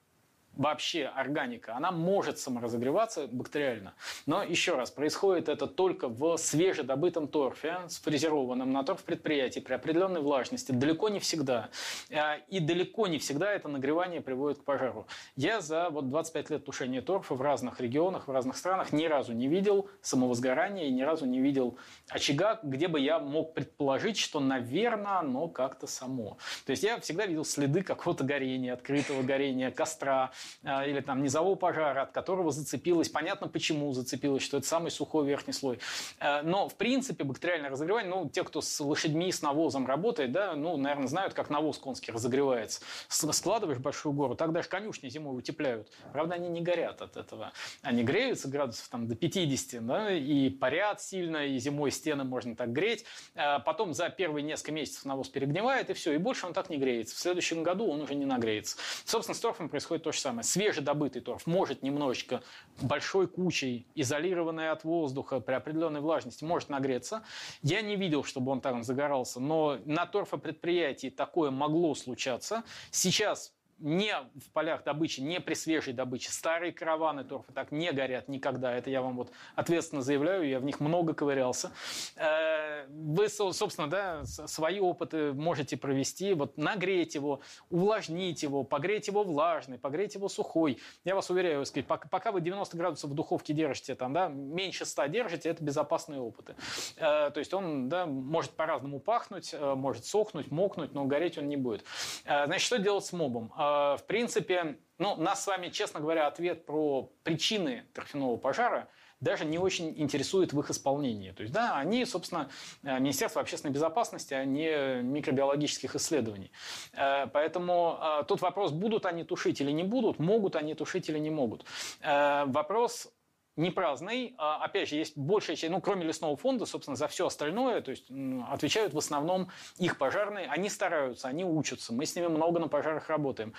вообще 0.55 1.07
органика, 1.07 1.75
она 1.77 1.91
может 1.91 2.39
саморазогреваться 2.39 3.27
бактериально. 3.27 3.95
Но 4.27 4.43
еще 4.43 4.77
раз, 4.77 4.91
происходит 4.91 5.49
это 5.49 5.67
только 5.67 6.09
в 6.09 6.37
свежедобытом 6.37 7.29
торфе, 7.29 7.81
сфрезерованном 7.89 8.71
на 8.71 8.85
торф 8.85 9.03
предприятии 9.03 9.61
при 9.61 9.75
определенной 9.75 10.21
влажности. 10.21 10.73
Далеко 10.73 11.09
не 11.09 11.21
всегда. 11.21 11.71
А, 12.11 12.37
и 12.49 12.61
далеко 12.61 13.07
не 13.07 13.19
всегда 13.19 13.53
это 13.53 13.69
нагревание 13.69 14.21
приводит 14.21 14.59
к 14.59 14.65
пожару. 14.65 15.07
Я 15.37 15.61
за 15.61 15.89
вот 15.91 16.11
25 16.11 16.51
лет 16.51 16.65
тушения 16.65 17.03
торфа 17.03 17.35
в 17.35 17.43
разных 17.43 17.81
регионах, 17.81 18.29
в 18.29 18.31
разных 18.31 18.57
странах 18.57 18.93
ни 18.93 19.07
разу 19.07 19.33
не 19.33 19.49
видел 19.49 19.89
самовозгорания 20.03 20.87
и 20.87 20.91
ни 20.91 21.03
разу 21.03 21.27
не 21.27 21.41
видел 21.41 21.79
очага, 22.09 22.61
где 22.63 22.89
бы 22.89 23.01
я 23.01 23.19
мог 23.19 23.55
предположить, 23.55 24.19
что, 24.19 24.41
наверное, 24.41 25.19
оно 25.19 25.49
как-то 25.49 25.87
само. 25.87 26.37
То 26.67 26.71
есть 26.71 26.83
я 26.83 27.01
всегда 27.01 27.27
видел 27.27 27.45
следы 27.45 27.83
какого-то 27.83 28.25
горения, 28.25 28.75
открытого 28.75 29.23
горения, 29.23 29.71
костра, 29.71 30.33
или 30.63 31.01
там 31.01 31.23
низового 31.23 31.55
пожара, 31.55 32.03
от 32.03 32.13
которого 32.13 32.51
зацепилось. 32.51 33.09
Понятно, 33.09 33.49
почему 33.49 33.93
зацепилось, 33.93 34.43
что 34.43 34.59
это 34.59 34.67
самый 34.67 34.91
сухой 34.91 35.27
верхний 35.27 35.53
слой. 35.53 35.79
А, 36.19 36.43
но, 36.43 36.69
в 36.69 36.77
принципе, 36.77 37.25
бактериальное 37.25 37.71
разогревание, 37.71 38.11
ну, 38.11 38.29
те, 38.29 38.45
кто 38.45 38.61
с 38.61 38.81
лошадьми, 38.81 39.31
с 39.31 39.43
навозом 39.43 39.87
работает, 39.87 40.33
да, 40.33 40.55
ну, 40.55 40.77
наверное, 40.77 41.09
знают, 41.09 41.35
как 41.35 41.51
навоз 41.51 41.79
конский 41.79 42.13
разогревается. 42.13 42.81
Складываешь 43.09 43.79
большую 43.79 44.13
гору, 44.13 44.35
так 44.35 44.53
даже 44.53 44.69
конюшни 44.69 45.09
зимой 45.09 45.39
утепляют. 45.39 45.89
Правда, 46.13 46.35
они 46.35 46.49
не 46.49 46.61
горят 46.61 47.03
от 47.03 47.17
этого. 47.17 47.53
Они 47.83 48.03
греются 48.03 48.49
градусов 48.49 48.89
там 48.89 49.07
до 49.07 49.15
50, 49.15 49.87
да, 49.87 50.13
и 50.13 50.51
парят 50.51 51.01
сильно, 51.01 51.47
и 51.47 51.59
зимой 51.59 51.91
стены 51.91 52.25
можно 52.25 52.57
так 52.57 52.73
греть. 52.73 53.05
А 53.35 53.59
потом 53.59 53.95
за 53.95 54.09
первые 54.09 54.43
несколько 54.43 54.73
месяцев 54.73 55.05
навоз 55.05 55.29
перегнивает, 55.29 55.91
и 55.91 55.93
все, 55.93 56.13
и 56.13 56.19
больше 56.19 56.47
он 56.47 56.53
так 56.53 56.71
не 56.71 56.79
греется. 56.79 57.17
В 57.17 57.19
следующем 57.19 57.63
году 57.63 57.87
он 57.89 58.01
уже 58.01 58.15
не 58.15 58.25
нагреется. 58.25 58.77
Собственно, 59.05 59.35
с 59.35 59.41
торфом 59.41 59.69
происходит 59.69 60.05
то 60.05 60.13
же 60.13 60.19
самое 60.19 60.32
самое, 60.33 60.45
свежедобытый 60.45 61.21
торф 61.21 61.47
может 61.47 61.83
немножечко 61.83 62.43
большой 62.81 63.29
кучей, 63.29 63.87
изолированный 63.95 64.71
от 64.71 64.85
воздуха 64.85 65.41
при 65.41 65.53
определенной 65.55 66.01
влажности, 66.01 66.45
может 66.45 66.71
нагреться. 66.71 67.23
Я 67.63 67.83
не 67.83 67.97
видел, 67.97 68.25
чтобы 68.25 68.51
он 68.53 68.61
там 68.61 68.83
загорался, 68.83 69.41
но 69.41 69.79
на 69.85 70.07
торфопредприятии 70.07 71.11
такое 71.11 71.51
могло 71.51 71.95
случаться. 71.95 72.65
Сейчас 72.91 73.53
не 73.83 74.15
в 74.35 74.51
полях 74.53 74.85
добычи, 74.85 75.21
не 75.21 75.41
при 75.41 75.55
свежей 75.55 75.93
добыче. 75.93 76.31
Старые 76.31 76.73
караваны 76.73 77.25
торфа 77.25 77.53
так 77.53 77.73
не 77.73 77.93
горят 77.93 78.29
никогда. 78.29 78.73
Это 78.73 78.91
я 78.91 79.03
вам 79.03 79.17
вот 79.17 79.33
ответственно 79.57 80.03
заявляю, 80.03 80.49
я 80.49 80.61
в 80.61 80.65
них 80.65 80.81
много 80.81 81.15
ковырялся. 81.15 81.73
Э, 82.17 82.87
вы, 82.89 83.29
собственно, 83.29 83.89
да, 83.89 84.25
свои 84.25 84.79
опыты 84.81 85.33
можете 85.33 85.77
провести. 85.77 86.35
Вот 86.35 86.57
нагреть 86.57 87.15
его, 87.15 87.41
увлажнить 87.71 88.43
его, 88.43 88.63
погреть 88.63 89.09
его 89.09 89.25
влажный, 89.25 89.79
погреть 89.79 90.15
его 90.15 90.29
сухой. 90.29 90.79
Я 91.05 91.15
вас 91.15 91.29
уверяю, 91.31 91.67
сказать, 91.67 91.87
пока 91.87 92.33
вы 92.33 92.41
90 92.41 92.77
градусов 92.77 93.11
в 93.11 93.15
духовке 93.15 93.53
держите, 93.53 93.95
там, 93.95 94.13
да, 94.13 94.29
меньше 94.29 94.85
100 94.85 95.07
держите, 95.07 95.49
это 95.49 95.63
безопасные 95.63 96.21
опыты. 96.21 96.55
Э, 96.97 97.31
то 97.31 97.39
есть 97.39 97.53
он 97.53 97.89
да, 97.89 98.07
может 98.07 98.53
по-разному 98.53 99.01
пахнуть, 99.01 99.53
э, 99.53 99.75
может 99.75 100.05
сохнуть, 100.05 100.51
мокнуть, 100.53 100.95
но 100.95 101.05
гореть 101.05 101.37
он 101.39 101.49
не 101.49 101.57
будет. 101.57 101.85
Значит, 102.25 102.63
что 102.67 102.79
делать 102.79 103.05
с 103.05 103.13
мобом? 103.13 103.53
Э, 103.73 103.97
в 103.97 104.05
принципе, 104.07 104.79
ну, 104.99 105.17
нас 105.17 105.43
с 105.43 105.47
вами, 105.47 105.69
честно 105.69 106.01
говоря, 106.01 106.27
ответ 106.27 106.67
про 106.67 107.13
причины 107.23 107.85
торфяного 107.93 108.37
пожара 108.37 108.89
даже 109.21 109.45
не 109.45 109.57
очень 109.57 109.95
интересует 110.01 110.53
в 110.53 110.59
их 110.59 110.71
исполнении. 110.71 111.31
То 111.31 111.43
есть, 111.43 111.55
да, 111.55 111.77
они, 111.77 112.05
собственно, 112.05 112.51
э, 112.83 112.99
Министерство 112.99 113.41
общественной 113.41 113.73
безопасности, 113.73 114.35
а 114.35 114.45
не 114.45 115.03
микробиологических 115.03 115.95
исследований. 115.95 116.51
Э, 116.93 117.27
поэтому 117.33 117.99
тут 118.29 118.41
вопрос, 118.41 118.73
будут 118.73 119.07
они 119.07 119.25
тушить 119.25 119.61
или 119.61 119.71
не 119.71 119.85
будут, 119.85 120.19
могут 120.19 120.57
они 120.57 120.75
тушить 120.75 121.09
или 121.09 121.19
не 121.19 121.31
могут. 121.31 121.65
Вопрос 122.03 123.13
не 123.57 123.71
праздный. 123.71 124.35
А, 124.39 124.65
опять 124.65 124.89
же, 124.89 124.97
есть 124.97 125.17
большая 125.17 125.57
часть, 125.57 125.73
ну, 125.73 125.81
кроме 125.81 126.05
лесного 126.05 126.37
фонда, 126.37 126.67
собственно, 126.67 126.97
за 126.97 127.09
все 127.09 127.27
остальное, 127.27 127.81
то 127.81 127.91
есть 127.91 128.11
отвечают 128.51 128.95
в 128.95 128.99
основном 128.99 129.49
их 129.79 129.99
пожарные. 129.99 130.47
Они 130.49 130.69
стараются, 130.69 131.29
они 131.29 131.45
учатся, 131.45 131.93
мы 131.93 132.07
с 132.07 132.17
ними 132.17 132.29
много 132.29 132.61
на 132.61 132.69
пожарах 132.69 133.09
работаем. 133.09 133.55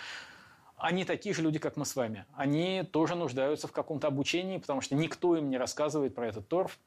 Они 0.75 1.05
такие 1.05 1.33
же 1.33 1.41
люди, 1.41 1.59
как 1.59 1.77
мы 1.77 1.85
с 1.85 1.95
вами. 1.95 2.25
Они 2.33 2.83
тоже 2.83 3.15
нуждаются 3.15 3.67
в 3.67 3.71
каком-то 3.71 4.07
обучении, 4.07 4.57
потому 4.57 4.81
что 4.81 4.95
никто 4.95 5.37
им 5.37 5.49
не 5.49 5.57
рассказывает 5.57 6.15
про 6.15 6.27
этот 6.27 6.49
торф. 6.49 6.77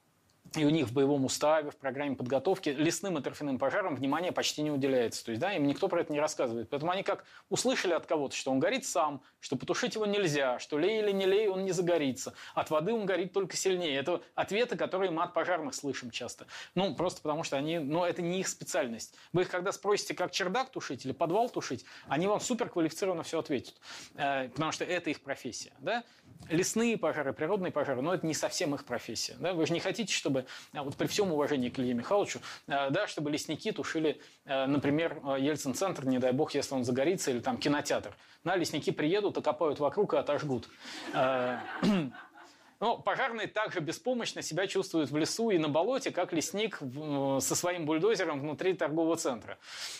И 0.56 0.64
у 0.64 0.70
них 0.70 0.86
в 0.86 0.92
боевом 0.92 1.24
уставе, 1.24 1.70
в 1.70 1.76
программе 1.76 2.16
подготовки 2.16 2.70
лесным 2.70 3.18
и 3.18 3.22
торфяным 3.22 3.58
пожарам 3.58 3.94
внимания 3.94 4.32
почти 4.32 4.62
не 4.62 4.70
уделяется. 4.70 5.24
То 5.24 5.30
есть, 5.32 5.40
да, 5.40 5.52
им 5.54 5.66
никто 5.66 5.88
про 5.88 6.00
это 6.00 6.12
не 6.12 6.20
рассказывает. 6.20 6.68
Поэтому 6.70 6.92
они 6.92 7.02
как 7.02 7.24
услышали 7.48 7.92
от 7.92 8.06
кого-то, 8.06 8.34
что 8.34 8.50
он 8.50 8.58
горит 8.58 8.84
сам, 8.84 9.22
что 9.40 9.56
потушить 9.56 9.94
его 9.94 10.06
нельзя, 10.06 10.58
что 10.58 10.78
лей 10.78 11.00
или 11.00 11.12
не 11.12 11.26
лей, 11.26 11.48
он 11.48 11.64
не 11.64 11.72
загорится. 11.72 12.34
От 12.54 12.70
воды 12.70 12.92
он 12.92 13.06
горит 13.06 13.32
только 13.32 13.56
сильнее. 13.56 13.96
Это 13.98 14.22
ответы, 14.34 14.76
которые 14.76 15.10
мы 15.10 15.22
от 15.22 15.34
пожарных 15.34 15.74
слышим 15.74 16.10
часто. 16.10 16.46
Ну, 16.74 16.94
просто 16.94 17.20
потому 17.22 17.44
что 17.44 17.56
они, 17.56 17.78
ну, 17.78 18.04
это 18.04 18.22
не 18.22 18.40
их 18.40 18.48
специальность. 18.48 19.14
Вы 19.32 19.42
их 19.42 19.48
когда 19.48 19.72
спросите, 19.72 20.14
как 20.14 20.32
чердак 20.32 20.70
тушить 20.70 21.04
или 21.04 21.12
подвал 21.12 21.48
тушить, 21.48 21.84
они 22.08 22.26
вам 22.26 22.40
супер 22.40 22.68
квалифицированно 22.68 23.22
все 23.22 23.38
ответят. 23.38 23.74
Э, 24.14 24.48
потому 24.48 24.72
что 24.72 24.84
это 24.84 25.10
их 25.10 25.20
профессия, 25.20 25.72
да 25.78 26.04
лесные 26.48 26.96
пожары, 26.96 27.32
природные 27.32 27.72
пожары, 27.72 28.02
но 28.02 28.14
это 28.14 28.26
не 28.26 28.34
совсем 28.34 28.74
их 28.74 28.84
профессия. 28.84 29.36
Да? 29.38 29.52
Вы 29.52 29.66
же 29.66 29.72
не 29.72 29.80
хотите, 29.80 30.12
чтобы, 30.12 30.45
вот 30.72 30.96
при 30.96 31.06
всем 31.06 31.32
уважении 31.32 31.68
к 31.68 31.78
Илье 31.78 31.94
Михайловичу, 31.94 32.40
а, 32.68 32.90
да, 32.90 33.06
чтобы 33.06 33.30
лесники 33.30 33.72
тушили, 33.72 34.20
а, 34.44 34.66
например, 34.66 35.20
Ельцин-центр, 35.38 36.06
не 36.06 36.18
дай 36.18 36.32
бог, 36.32 36.54
если 36.54 36.74
он 36.74 36.84
загорится, 36.84 37.30
или 37.30 37.40
там 37.40 37.58
кинотеатр. 37.58 38.16
Да, 38.44 38.56
лесники 38.56 38.90
приедут, 38.90 39.38
окопают 39.38 39.80
вокруг 39.80 40.14
и 40.14 40.16
отожгут. 40.16 40.68
Но 42.78 42.98
пожарные 42.98 43.46
также 43.46 43.80
беспомощно 43.80 44.42
себя 44.42 44.66
чувствуют 44.66 45.10
в 45.10 45.16
лесу 45.16 45.48
и 45.48 45.56
на 45.56 45.70
болоте, 45.70 46.10
как 46.10 46.34
лесник 46.34 46.78
со 46.78 47.54
своим 47.54 47.86
бульдозером 47.86 48.40
внутри 48.40 48.74
торгового 48.74 49.16
центра. 49.16 49.56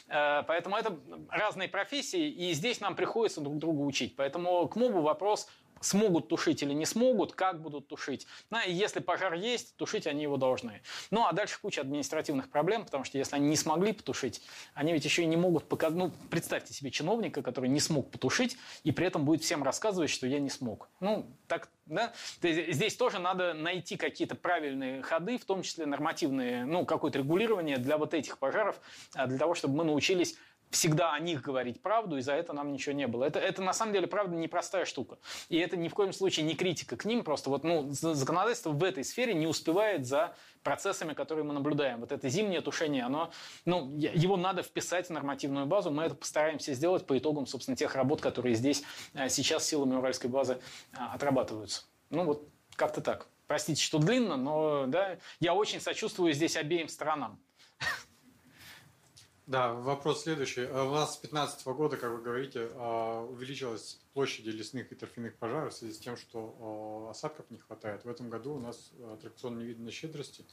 Поэтому 0.09 0.77
это 0.77 0.95
разные 1.31 1.71
профессии, 1.71 2.29
и 2.29 2.53
здесь 2.53 2.81
нам 2.81 2.95
приходится 2.95 3.41
друг 3.41 3.57
друга 3.57 3.81
учить. 3.81 4.15
Поэтому 4.15 4.69
к 4.69 4.77
МОБу 4.77 5.01
вопрос 5.01 5.49
смогут 5.87 6.29
тушить 6.29 6.63
или 6.63 6.73
не 6.73 6.85
смогут, 6.85 7.33
как 7.33 7.63
будут 7.63 7.89
тушить. 7.89 8.27
Ну, 8.51 8.59
и 8.67 8.73
если 8.73 9.01
пожар 9.01 9.35
есть, 9.35 9.77
тушить 9.77 10.07
они 10.07 10.23
его 10.23 10.37
должны. 10.37 10.83
Ну, 11.11 11.27
а 11.27 11.33
дальше 11.33 11.59
куча 11.61 11.81
административных 11.81 12.51
проблем, 12.51 12.85
потому 12.85 13.05
что 13.05 13.19
если 13.19 13.37
они 13.37 13.49
не 13.49 13.57
смогли 13.57 13.93
потушить, 13.93 14.43
они 14.75 14.93
ведь 14.93 15.05
еще 15.05 15.23
и 15.23 15.27
не 15.27 15.37
могут 15.37 15.69
показать... 15.69 15.97
Ну, 15.99 16.13
представьте 16.31 16.75
себе 16.75 16.91
чиновника, 16.91 17.43
который 17.43 17.69
не 17.69 17.81
смог 17.81 18.11
потушить, 18.11 18.59
и 18.83 18.93
при 18.93 19.07
этом 19.07 19.25
будет 19.25 19.43
всем 19.43 19.63
рассказывать, 19.63 20.11
что 20.11 20.27
я 20.27 20.41
не 20.41 20.51
смог. 20.51 20.89
Ну, 21.01 21.27
так, 21.47 21.71
да? 21.87 22.13
Здесь 22.43 22.97
тоже 22.97 23.19
надо 23.19 23.55
найти 23.55 23.97
какие-то 23.97 24.35
правильные 24.35 25.03
ходы, 25.03 25.39
в 25.39 25.45
том 25.45 25.63
числе 25.63 25.87
нормативные, 25.87 26.65
ну, 26.65 26.85
какое-то 26.85 27.19
регулирование 27.19 27.79
для 27.79 27.97
вот 27.97 28.15
этих 28.15 28.39
пожаров, 28.39 28.81
а, 29.15 29.27
для 29.27 29.39
того, 29.39 29.55
чтобы 29.55 29.77
мы 29.77 29.85
научились 29.85 30.37
всегда 30.71 31.13
о 31.13 31.21
них 31.21 31.43
говорить 31.43 31.81
правду, 31.81 32.17
и 32.17 32.21
за 32.21 32.33
это 32.33 32.53
нам 32.53 32.73
ничего 32.73 32.95
не 32.95 33.07
было. 33.07 33.25
Это, 33.25 33.39
это 33.39 33.63
на 33.63 33.73
самом 33.73 33.93
деле, 33.93 34.07
правда, 34.07 34.37
непростая 34.37 34.85
штука. 34.85 35.19
И 35.49 35.59
это 35.59 35.77
ни 35.77 35.89
в 35.89 35.95
коем 35.95 36.13
случае 36.13 36.47
не 36.47 36.55
критика 36.55 36.97
к 36.97 37.05
ним, 37.05 37.25
просто 37.25 37.51
вот, 37.51 37.65
ну, 37.65 37.89
законодательство 37.91 38.71
в 38.71 38.83
этой 38.83 39.05
сфере 39.05 39.35
не 39.35 39.47
успевает 39.47 40.07
за 40.07 40.35
процессами, 40.63 41.15
которые 41.15 41.45
мы 41.45 41.55
наблюдаем. 41.55 42.01
Вот 42.01 42.13
это 42.13 42.29
зимнее 42.29 42.61
тушение, 42.61 43.05
оно, 43.05 43.31
ну, 43.65 43.97
его 43.97 44.37
надо 44.37 44.63
вписать 44.63 45.07
в 45.07 45.11
нормативную 45.11 45.67
базу, 45.67 45.91
мы 45.91 46.05
это 46.05 46.15
постараемся 46.15 46.75
сделать 46.75 47.07
по 47.07 47.17
итогам, 47.17 47.47
собственно, 47.47 47.77
тех 47.77 47.95
работ, 47.95 48.21
которые 48.21 48.55
здесь 48.55 48.83
э, 49.15 49.29
сейчас 49.29 49.65
силами 49.67 49.95
Уральской 49.95 50.29
базы 50.29 50.59
э, 50.93 50.97
отрабатываются. 50.97 51.85
Ну, 52.11 52.25
вот 52.25 52.49
как-то 52.75 53.01
так. 53.01 53.29
Простите, 53.47 53.81
что 53.81 53.99
длинно, 53.99 54.37
но 54.37 54.87
да, 54.87 55.19
я 55.39 55.55
очень 55.55 55.81
сочувствую 55.81 56.33
здесь 56.33 56.57
обеим 56.57 56.89
сторонам. 56.89 57.41
Да, 59.47 59.73
вопрос 59.75 60.25
следующий. 60.25 60.65
А 60.65 60.83
у 60.83 60.91
нас 60.91 61.15
с 61.15 61.21
2015 61.21 61.67
года, 61.69 61.97
как 61.97 62.11
вы 62.11 62.21
говорите, 62.21 62.69
а, 62.75 63.23
увеличилась 63.23 64.01
площади 64.13 64.51
лесных 64.51 64.91
и 64.91 64.97
торфяных 64.97 65.37
пожаров 65.37 65.73
в 65.73 65.77
связи 65.77 65.95
с 65.95 65.99
тем, 65.99 66.17
что 66.17 67.07
а, 67.07 67.11
осадков 67.13 67.49
не 67.51 67.59
хватает. 67.59 68.05
В 68.05 68.09
этом 68.09 68.29
году 68.29 68.55
у 68.55 68.59
нас 68.59 68.91
аттракцион 69.13 69.59
невиданной 69.59 69.93
щедрости. 69.93 70.45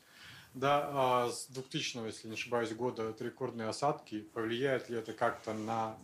Да, 0.53 1.27
с 1.31 1.47
2000, 1.47 2.05
если 2.05 2.27
не 2.27 2.35
ошибаюсь, 2.35 2.71
года 2.73 3.09
это 3.09 3.23
рекордные 3.23 3.67
осадки. 3.67 4.21
Повлияет 4.21 4.87
ли 4.89 4.97
это 4.97 5.11
как-то 5.11 5.55
на 5.55 5.97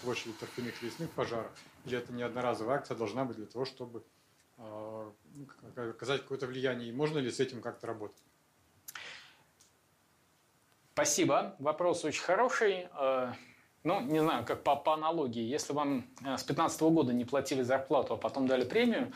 площади 0.00 0.32
торфяных 0.40 0.82
и 0.82 0.86
лесных 0.86 1.10
пожаров? 1.10 1.52
Или 1.84 1.98
это 1.98 2.10
не 2.14 2.22
одноразовая 2.22 2.76
акция 2.76 2.96
должна 2.96 3.26
быть 3.26 3.36
для 3.36 3.44
того, 3.44 3.66
чтобы 3.66 4.02
оказать 5.76 6.22
какое-то 6.22 6.46
влияние? 6.46 6.88
И 6.88 6.92
можно 6.92 7.18
ли 7.18 7.30
с 7.30 7.40
этим 7.40 7.60
как-то 7.60 7.86
работать? 7.86 8.22
Спасибо. 11.00 11.54
Вопрос 11.58 12.04
очень 12.04 12.22
хороший. 12.22 12.88
Э, 13.82 13.88
ну, 13.88 14.00
не 14.00 14.20
знаю, 14.20 14.44
как 14.44 14.62
по, 14.62 14.76
по 14.76 14.94
аналогии, 14.94 15.42
если 15.42 15.72
вам 15.72 16.06
э, 16.20 16.36
с 16.36 16.44
2015 16.44 16.82
года 16.82 17.12
не 17.12 17.24
платили 17.24 17.62
зарплату, 17.62 18.14
а 18.14 18.16
потом 18.16 18.46
дали 18.46 18.64
премию, 18.64 19.12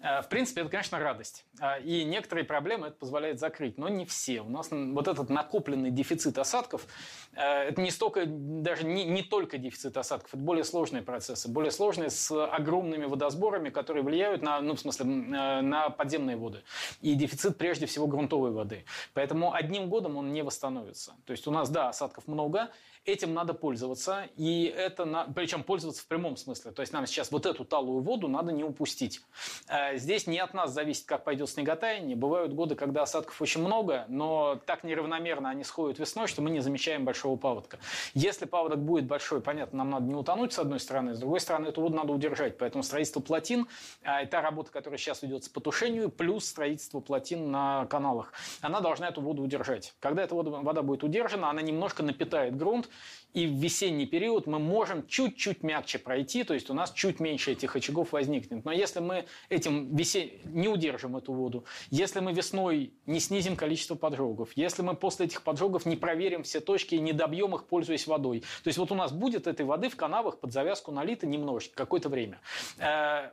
э, 0.00 0.22
в 0.22 0.28
принципе, 0.28 0.60
это, 0.62 0.70
конечно, 0.70 0.98
радость. 0.98 1.44
Э, 1.60 1.80
и 1.82 2.04
некоторые 2.04 2.44
проблемы 2.44 2.88
это 2.88 2.96
позволяет 2.96 3.40
закрыть, 3.40 3.78
но 3.78 3.88
не 3.88 4.04
все. 4.06 4.40
У 4.40 4.48
нас 4.48 4.68
вот 4.70 5.08
этот 5.08 5.30
накопленный 5.30 5.90
дефицит 5.90 6.38
осадков, 6.38 6.86
это 7.32 7.80
не 7.80 7.90
столько, 7.90 8.26
даже 8.26 8.84
не, 8.84 9.04
не 9.04 9.22
только 9.22 9.58
дефицит 9.58 9.96
осадков, 9.96 10.34
это 10.34 10.42
более 10.42 10.64
сложные 10.64 11.02
процессы, 11.02 11.48
более 11.48 11.72
сложные 11.72 12.10
с 12.10 12.30
огромными 12.46 13.06
водосборами, 13.06 13.70
которые 13.70 14.04
влияют 14.04 14.42
на, 14.42 14.60
ну, 14.60 14.74
в 14.74 14.80
смысле, 14.80 15.06
на 15.06 15.90
подземные 15.90 16.36
воды. 16.36 16.62
И 17.00 17.14
дефицит, 17.14 17.58
прежде 17.58 17.86
всего, 17.86 18.06
грунтовой 18.06 18.52
воды. 18.52 18.84
Поэтому 19.14 19.52
одним 19.52 19.88
годом 19.88 20.16
он 20.16 20.32
не 20.32 20.42
восстановится. 20.42 21.14
То 21.26 21.32
есть 21.32 21.46
у 21.46 21.50
нас, 21.50 21.68
да, 21.70 21.88
осадков 21.88 22.28
много, 22.28 22.70
Этим 23.04 23.34
надо 23.34 23.52
пользоваться, 23.52 24.28
и 24.34 24.64
это, 24.64 25.04
на... 25.04 25.24
причем 25.24 25.62
пользоваться 25.62 26.02
в 26.02 26.06
прямом 26.06 26.38
смысле. 26.38 26.70
То 26.70 26.80
есть 26.80 26.92
нам 26.94 27.06
сейчас 27.06 27.30
вот 27.30 27.44
эту 27.44 27.66
талую 27.66 28.00
воду 28.00 28.28
надо 28.28 28.50
не 28.50 28.64
упустить. 28.64 29.20
Э, 29.68 29.98
здесь 29.98 30.26
не 30.26 30.38
от 30.38 30.54
нас 30.54 30.72
зависит, 30.72 31.04
как 31.04 31.22
пойдет 31.22 31.50
снеготаяние. 31.50 32.16
Бывают 32.16 32.54
годы, 32.54 32.76
когда 32.76 33.02
осадков 33.02 33.42
очень 33.42 33.60
много, 33.60 34.06
но 34.08 34.58
так 34.64 34.84
неравномерно 34.84 35.50
они 35.50 35.64
сходят 35.64 35.98
весной, 35.98 36.28
что 36.28 36.40
мы 36.40 36.48
не 36.48 36.60
замечаем 36.60 37.04
большого 37.04 37.36
паводка. 37.36 37.78
Если 38.14 38.46
паводок 38.46 38.78
будет 38.78 39.04
большой, 39.04 39.42
понятно, 39.42 39.78
нам 39.78 39.90
надо 39.90 40.06
не 40.06 40.14
утонуть 40.14 40.54
с 40.54 40.58
одной 40.58 40.80
стороны, 40.80 41.14
с 41.14 41.18
другой 41.18 41.40
стороны 41.40 41.68
эту 41.68 41.82
воду 41.82 41.96
надо 41.96 42.14
удержать. 42.14 42.56
Поэтому 42.56 42.82
строительство 42.82 43.20
плотин, 43.20 43.66
та 44.02 44.40
работа, 44.40 44.70
которая 44.70 44.96
сейчас 44.96 45.20
ведется 45.20 45.50
по 45.50 45.60
тушению, 45.60 46.08
плюс 46.08 46.46
строительство 46.46 47.00
плотин 47.00 47.50
на 47.50 47.84
каналах, 47.86 48.32
она 48.62 48.80
должна 48.80 49.08
эту 49.08 49.20
воду 49.20 49.42
удержать. 49.42 49.94
Когда 50.00 50.22
эта 50.22 50.34
вода 50.34 50.82
будет 50.82 51.04
удержана, 51.04 51.50
она 51.50 51.60
немножко 51.60 52.02
напитает 52.02 52.56
грунт, 52.56 52.88
и 53.34 53.46
в 53.46 53.50
весенний 53.50 54.06
период 54.06 54.46
мы 54.46 54.58
можем 54.58 55.06
чуть-чуть 55.06 55.62
мягче 55.62 55.98
пройти, 55.98 56.44
то 56.44 56.54
есть 56.54 56.70
у 56.70 56.74
нас 56.74 56.92
чуть 56.92 57.20
меньше 57.20 57.52
этих 57.52 57.76
очагов 57.76 58.12
возникнет. 58.12 58.64
Но 58.64 58.72
если 58.72 59.00
мы 59.00 59.26
этим 59.48 59.94
весен... 59.94 60.30
не 60.44 60.68
удержим 60.68 61.16
эту 61.16 61.32
воду, 61.32 61.64
если 61.90 62.20
мы 62.20 62.32
весной 62.32 62.94
не 63.06 63.18
снизим 63.20 63.56
количество 63.56 63.96
поджогов, 63.96 64.50
если 64.54 64.82
мы 64.82 64.94
после 64.94 65.26
этих 65.26 65.42
поджогов 65.42 65.84
не 65.84 65.96
проверим 65.96 66.44
все 66.44 66.60
точки 66.60 66.94
и 66.94 67.00
не 67.00 67.12
добьем 67.12 67.54
их, 67.54 67.64
пользуясь 67.64 68.06
водой, 68.06 68.40
то 68.62 68.68
есть 68.68 68.78
вот 68.78 68.92
у 68.92 68.94
нас 68.94 69.12
будет 69.12 69.48
этой 69.48 69.66
воды 69.66 69.88
в 69.88 69.96
канавах 69.96 70.38
под 70.38 70.52
завязку 70.52 70.92
налито 70.92 71.26
немножечко, 71.26 71.74
какое-то 71.74 72.08
время 72.08 72.40
э, 72.78 73.30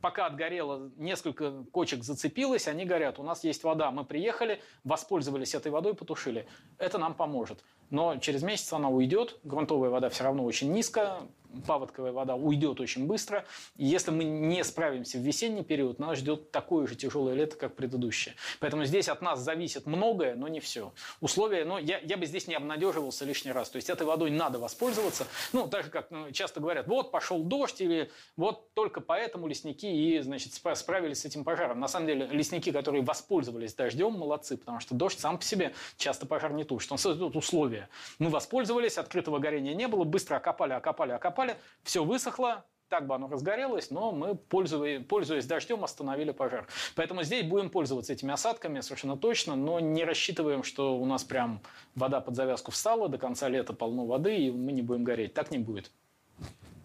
пока 0.00 0.26
отгорело, 0.26 0.90
несколько 0.96 1.64
кочек 1.70 2.04
зацепилось, 2.04 2.68
они 2.68 2.86
горят. 2.86 3.18
У 3.18 3.22
нас 3.22 3.44
есть 3.44 3.64
вода, 3.64 3.90
мы 3.90 4.04
приехали, 4.04 4.60
воспользовались 4.84 5.54
этой 5.54 5.70
водой, 5.70 5.94
потушили. 5.94 6.46
Это 6.78 6.96
нам 6.98 7.14
поможет 7.14 7.62
но 7.92 8.16
через 8.16 8.42
месяц 8.42 8.72
она 8.72 8.88
уйдет, 8.88 9.38
грунтовая 9.44 9.90
вода 9.90 10.08
все 10.08 10.24
равно 10.24 10.44
очень 10.44 10.72
низко, 10.72 11.18
паводковая 11.66 12.12
вода 12.12 12.34
уйдет 12.34 12.80
очень 12.80 13.06
быстро. 13.06 13.44
И 13.76 13.84
если 13.84 14.10
мы 14.10 14.24
не 14.24 14.62
справимся 14.64 15.18
в 15.18 15.20
весенний 15.20 15.62
период, 15.62 15.98
нас 15.98 16.18
ждет 16.18 16.50
такое 16.50 16.86
же 16.86 16.94
тяжелое 16.94 17.34
лето, 17.34 17.56
как 17.56 17.76
предыдущее. 17.76 18.34
Поэтому 18.60 18.84
здесь 18.84 19.08
от 19.08 19.22
нас 19.22 19.40
зависит 19.40 19.86
многое, 19.86 20.34
но 20.34 20.48
не 20.48 20.60
все. 20.60 20.92
Условия, 21.20 21.64
но 21.64 21.78
я, 21.78 21.98
я 21.98 22.16
бы 22.16 22.26
здесь 22.26 22.46
не 22.46 22.54
обнадеживался 22.54 23.24
лишний 23.24 23.52
раз. 23.52 23.70
То 23.70 23.76
есть 23.76 23.90
этой 23.90 24.06
водой 24.06 24.30
надо 24.30 24.58
воспользоваться. 24.58 25.26
Ну, 25.52 25.68
так 25.68 25.84
же, 25.84 25.90
как 25.90 26.10
ну, 26.10 26.30
часто 26.32 26.60
говорят, 26.60 26.86
вот 26.86 27.10
пошел 27.10 27.42
дождь, 27.42 27.80
или 27.80 28.10
вот 28.36 28.72
только 28.74 29.00
поэтому 29.00 29.46
лесники 29.46 29.86
и, 29.86 30.20
значит, 30.20 30.52
справились 30.54 31.20
с 31.20 31.24
этим 31.24 31.44
пожаром. 31.44 31.80
На 31.80 31.88
самом 31.88 32.06
деле, 32.06 32.26
лесники, 32.26 32.72
которые 32.72 33.02
воспользовались 33.02 33.74
дождем, 33.74 34.12
молодцы, 34.12 34.56
потому 34.56 34.80
что 34.80 34.94
дождь 34.94 35.18
сам 35.18 35.38
по 35.38 35.44
себе 35.44 35.74
часто 35.96 36.26
пожар 36.26 36.52
не 36.52 36.64
тушит. 36.64 36.90
Он 36.92 36.98
создает 36.98 37.36
условия. 37.36 37.88
Мы 38.18 38.30
воспользовались, 38.30 38.98
открытого 38.98 39.38
горения 39.38 39.74
не 39.74 39.88
было, 39.88 40.04
быстро 40.04 40.36
окопали, 40.36 40.72
окопали, 40.72 41.12
окопали, 41.12 41.41
закопали, 41.42 41.56
все 41.82 42.04
высохло, 42.04 42.64
так 42.88 43.06
бы 43.06 43.14
оно 43.14 43.28
разгорелось, 43.28 43.90
но 43.90 44.12
мы, 44.12 44.34
пользуясь, 44.34 45.04
пользуясь 45.06 45.46
дождем, 45.46 45.82
остановили 45.82 46.32
пожар. 46.32 46.66
Поэтому 46.94 47.22
здесь 47.22 47.44
будем 47.44 47.70
пользоваться 47.70 48.12
этими 48.12 48.32
осадками 48.32 48.80
совершенно 48.80 49.16
точно, 49.16 49.56
но 49.56 49.80
не 49.80 50.04
рассчитываем, 50.04 50.62
что 50.62 50.96
у 50.96 51.06
нас 51.06 51.24
прям 51.24 51.60
вода 51.94 52.20
под 52.20 52.36
завязку 52.36 52.70
встала, 52.70 53.08
до 53.08 53.18
конца 53.18 53.48
лета 53.48 53.72
полно 53.72 54.04
воды, 54.04 54.36
и 54.36 54.50
мы 54.50 54.72
не 54.72 54.82
будем 54.82 55.04
гореть. 55.04 55.34
Так 55.34 55.50
не 55.50 55.58
будет. 55.58 55.90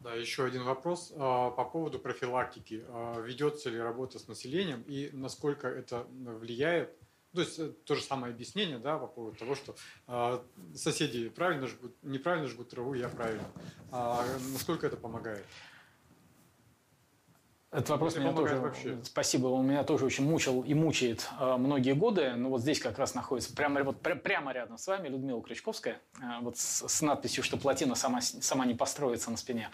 Да, 0.04 0.14
еще 0.14 0.46
один 0.46 0.64
вопрос 0.64 1.12
а, 1.18 1.50
по 1.50 1.66
поводу 1.66 2.00
профилактики. 2.00 2.86
А, 2.88 3.20
ведется 3.20 3.70
ли 3.70 3.78
работа 3.78 4.20
с 4.20 4.30
населением 4.30 4.84
и 4.88 5.10
насколько 5.12 5.68
это 5.68 6.08
влияет 6.10 6.96
то 7.34 7.42
есть 7.42 7.60
э, 7.60 7.70
то 7.86 7.96
же 7.96 8.02
самое 8.02 8.34
объяснение, 8.34 8.78
да, 8.78 8.98
по 8.98 9.08
поводу 9.08 9.38
того, 9.38 9.56
что 9.56 9.76
э, 10.08 10.40
соседи 10.76 11.30
правильно 11.30 11.68
жгут, 11.68 11.96
неправильно 12.04 12.48
жгут 12.48 12.70
траву, 12.70 12.94
я 12.94 13.10
правильно. 13.10 13.48
А 13.92 14.26
насколько 14.52 14.88
это 14.88 14.98
помогает? 14.98 15.46
Этот 17.70 17.90
вопрос 17.90 18.16
меня 18.16 18.32
тоже, 18.32 18.56
вообще. 18.62 18.98
спасибо, 19.04 19.48
он 19.48 19.68
меня 19.68 19.84
тоже 19.84 20.06
очень 20.06 20.24
мучил 20.24 20.62
и 20.62 20.74
мучает 20.74 21.28
э, 21.38 21.58
многие 21.58 21.94
годы. 21.96 22.32
Но 22.38 22.48
вот 22.48 22.62
здесь 22.62 22.80
как 22.80 22.98
раз 22.98 23.14
находится 23.14 23.54
прямо, 23.54 23.84
вот, 23.84 24.02
пря, 24.02 24.16
прямо 24.16 24.54
рядом 24.54 24.78
с 24.78 24.88
вами 24.88 25.10
Людмила 25.10 25.44
Крючковская, 25.44 26.00
э, 26.22 26.24
вот 26.42 26.58
с, 26.58 26.88
с 26.88 27.02
надписью, 27.02 27.44
что 27.44 27.58
плотина 27.58 27.96
сама, 27.96 28.22
сама 28.22 28.66
не 28.66 28.74
построится 28.74 29.30
на 29.32 29.36
спине. 29.36 29.70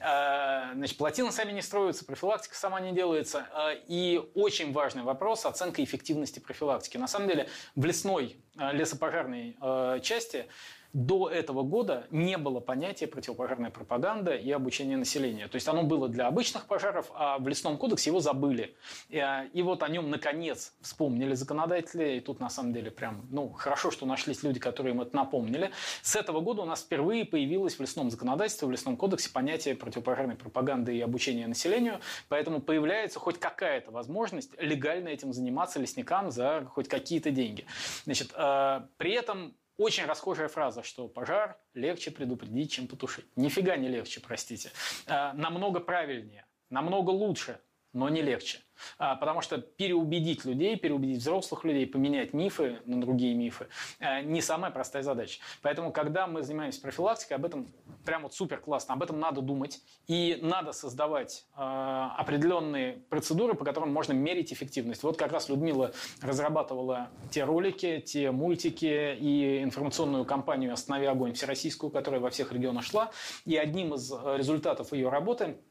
Э, 0.00 0.72
значит, 0.72 0.96
плотина 0.96 1.30
сами 1.32 1.52
не 1.52 1.60
строится, 1.60 2.06
профилактика 2.06 2.56
сама 2.56 2.80
не 2.80 2.92
делается. 2.92 3.46
Э, 3.54 3.74
и 3.88 4.22
очень 4.34 4.72
важный 4.72 5.02
вопрос– 5.02 5.44
оценка 5.46 5.84
эффективности 5.84 6.38
профилактики. 6.38 6.96
На 6.96 7.08
самом 7.08 7.28
деле 7.28 7.50
в 7.76 7.84
лесной, 7.84 8.38
э, 8.58 8.72
лесопожарной 8.72 9.58
э, 9.60 10.00
части 10.02 10.46
до 10.94 11.28
этого 11.28 11.64
года 11.64 12.06
не 12.12 12.38
было 12.38 12.60
понятия 12.60 13.08
противопожарная 13.08 13.70
пропаганда 13.70 14.36
и 14.36 14.50
обучение 14.52 14.96
населения. 14.96 15.48
То 15.48 15.56
есть 15.56 15.66
оно 15.66 15.82
было 15.82 16.08
для 16.08 16.28
обычных 16.28 16.66
пожаров, 16.66 17.10
а 17.14 17.38
в 17.38 17.48
лесном 17.48 17.76
кодексе 17.78 18.10
его 18.10 18.20
забыли. 18.20 18.76
И, 19.08 19.18
а, 19.18 19.44
и 19.52 19.62
вот 19.62 19.82
о 19.82 19.88
нем 19.88 20.08
наконец 20.08 20.72
вспомнили 20.80 21.34
законодатели. 21.34 22.16
И 22.16 22.20
тут 22.20 22.38
на 22.38 22.48
самом 22.48 22.72
деле 22.72 22.92
прям, 22.92 23.26
ну, 23.30 23.48
хорошо, 23.50 23.90
что 23.90 24.06
нашлись 24.06 24.44
люди, 24.44 24.60
которые 24.60 24.94
им 24.94 25.00
это 25.00 25.16
напомнили. 25.16 25.72
С 26.00 26.14
этого 26.14 26.40
года 26.40 26.62
у 26.62 26.64
нас 26.64 26.82
впервые 26.82 27.24
появилось 27.24 27.74
в 27.74 27.80
лесном 27.80 28.08
законодательстве, 28.08 28.68
в 28.68 28.70
лесном 28.70 28.96
кодексе 28.96 29.30
понятие 29.30 29.74
противопожарной 29.74 30.36
пропаганды 30.36 30.96
и 30.96 31.00
обучения 31.00 31.48
населению. 31.48 31.98
Поэтому 32.28 32.60
появляется 32.60 33.18
хоть 33.18 33.40
какая-то 33.40 33.90
возможность 33.90 34.52
легально 34.60 35.08
этим 35.08 35.32
заниматься 35.32 35.80
лесникам 35.80 36.30
за 36.30 36.68
хоть 36.72 36.86
какие-то 36.86 37.32
деньги. 37.32 37.66
Значит, 38.04 38.30
э, 38.36 38.82
при 38.96 39.12
этом 39.12 39.56
очень 39.76 40.04
расхожая 40.04 40.48
фраза, 40.48 40.82
что 40.82 41.08
пожар 41.08 41.58
легче 41.74 42.10
предупредить, 42.10 42.72
чем 42.72 42.86
потушить. 42.86 43.26
Нифига 43.36 43.76
не 43.76 43.88
легче, 43.88 44.20
простите. 44.20 44.70
А, 45.06 45.32
намного 45.32 45.80
правильнее, 45.80 46.46
намного 46.70 47.10
лучше, 47.10 47.60
но 47.94 48.08
не 48.08 48.20
легче. 48.20 48.58
А, 48.98 49.16
потому 49.16 49.40
что 49.40 49.58
переубедить 49.58 50.44
людей, 50.44 50.76
переубедить 50.76 51.18
взрослых 51.18 51.64
людей, 51.64 51.86
поменять 51.86 52.32
мифы 52.32 52.80
на 52.84 53.00
другие 53.00 53.34
мифы 53.34 53.68
а, 54.00 54.20
не 54.20 54.40
самая 54.40 54.70
простая 54.70 55.02
задача. 55.02 55.40
Поэтому, 55.62 55.92
когда 55.92 56.26
мы 56.26 56.42
занимаемся 56.42 56.80
профилактикой, 56.80 57.36
об 57.36 57.44
этом 57.44 57.72
прям 58.04 58.22
вот 58.22 58.34
супер 58.34 58.58
классно, 58.58 58.94
об 58.94 59.02
этом 59.02 59.20
надо 59.20 59.40
думать. 59.40 59.80
И 60.06 60.38
надо 60.42 60.72
создавать 60.72 61.46
а, 61.54 62.14
определенные 62.18 62.94
процедуры, 63.08 63.54
по 63.54 63.64
которым 63.64 63.92
можно 63.92 64.12
мерить 64.12 64.52
эффективность. 64.52 65.02
Вот 65.02 65.16
как 65.16 65.32
раз 65.32 65.48
Людмила 65.48 65.92
разрабатывала 66.20 67.10
те 67.30 67.44
ролики, 67.44 68.00
те 68.00 68.30
мультики 68.30 69.16
и 69.18 69.62
информационную 69.62 70.24
кампанию 70.24 70.72
«Останови 70.72 71.06
огонь» 71.06 71.34
всероссийскую, 71.34 71.90
которая 71.90 72.20
во 72.20 72.30
всех 72.30 72.52
регионах 72.52 72.84
шла. 72.84 73.10
И 73.44 73.56
одним 73.56 73.94
из 73.94 74.12
результатов 74.12 74.92
ее 74.92 75.08
работы– 75.08 75.56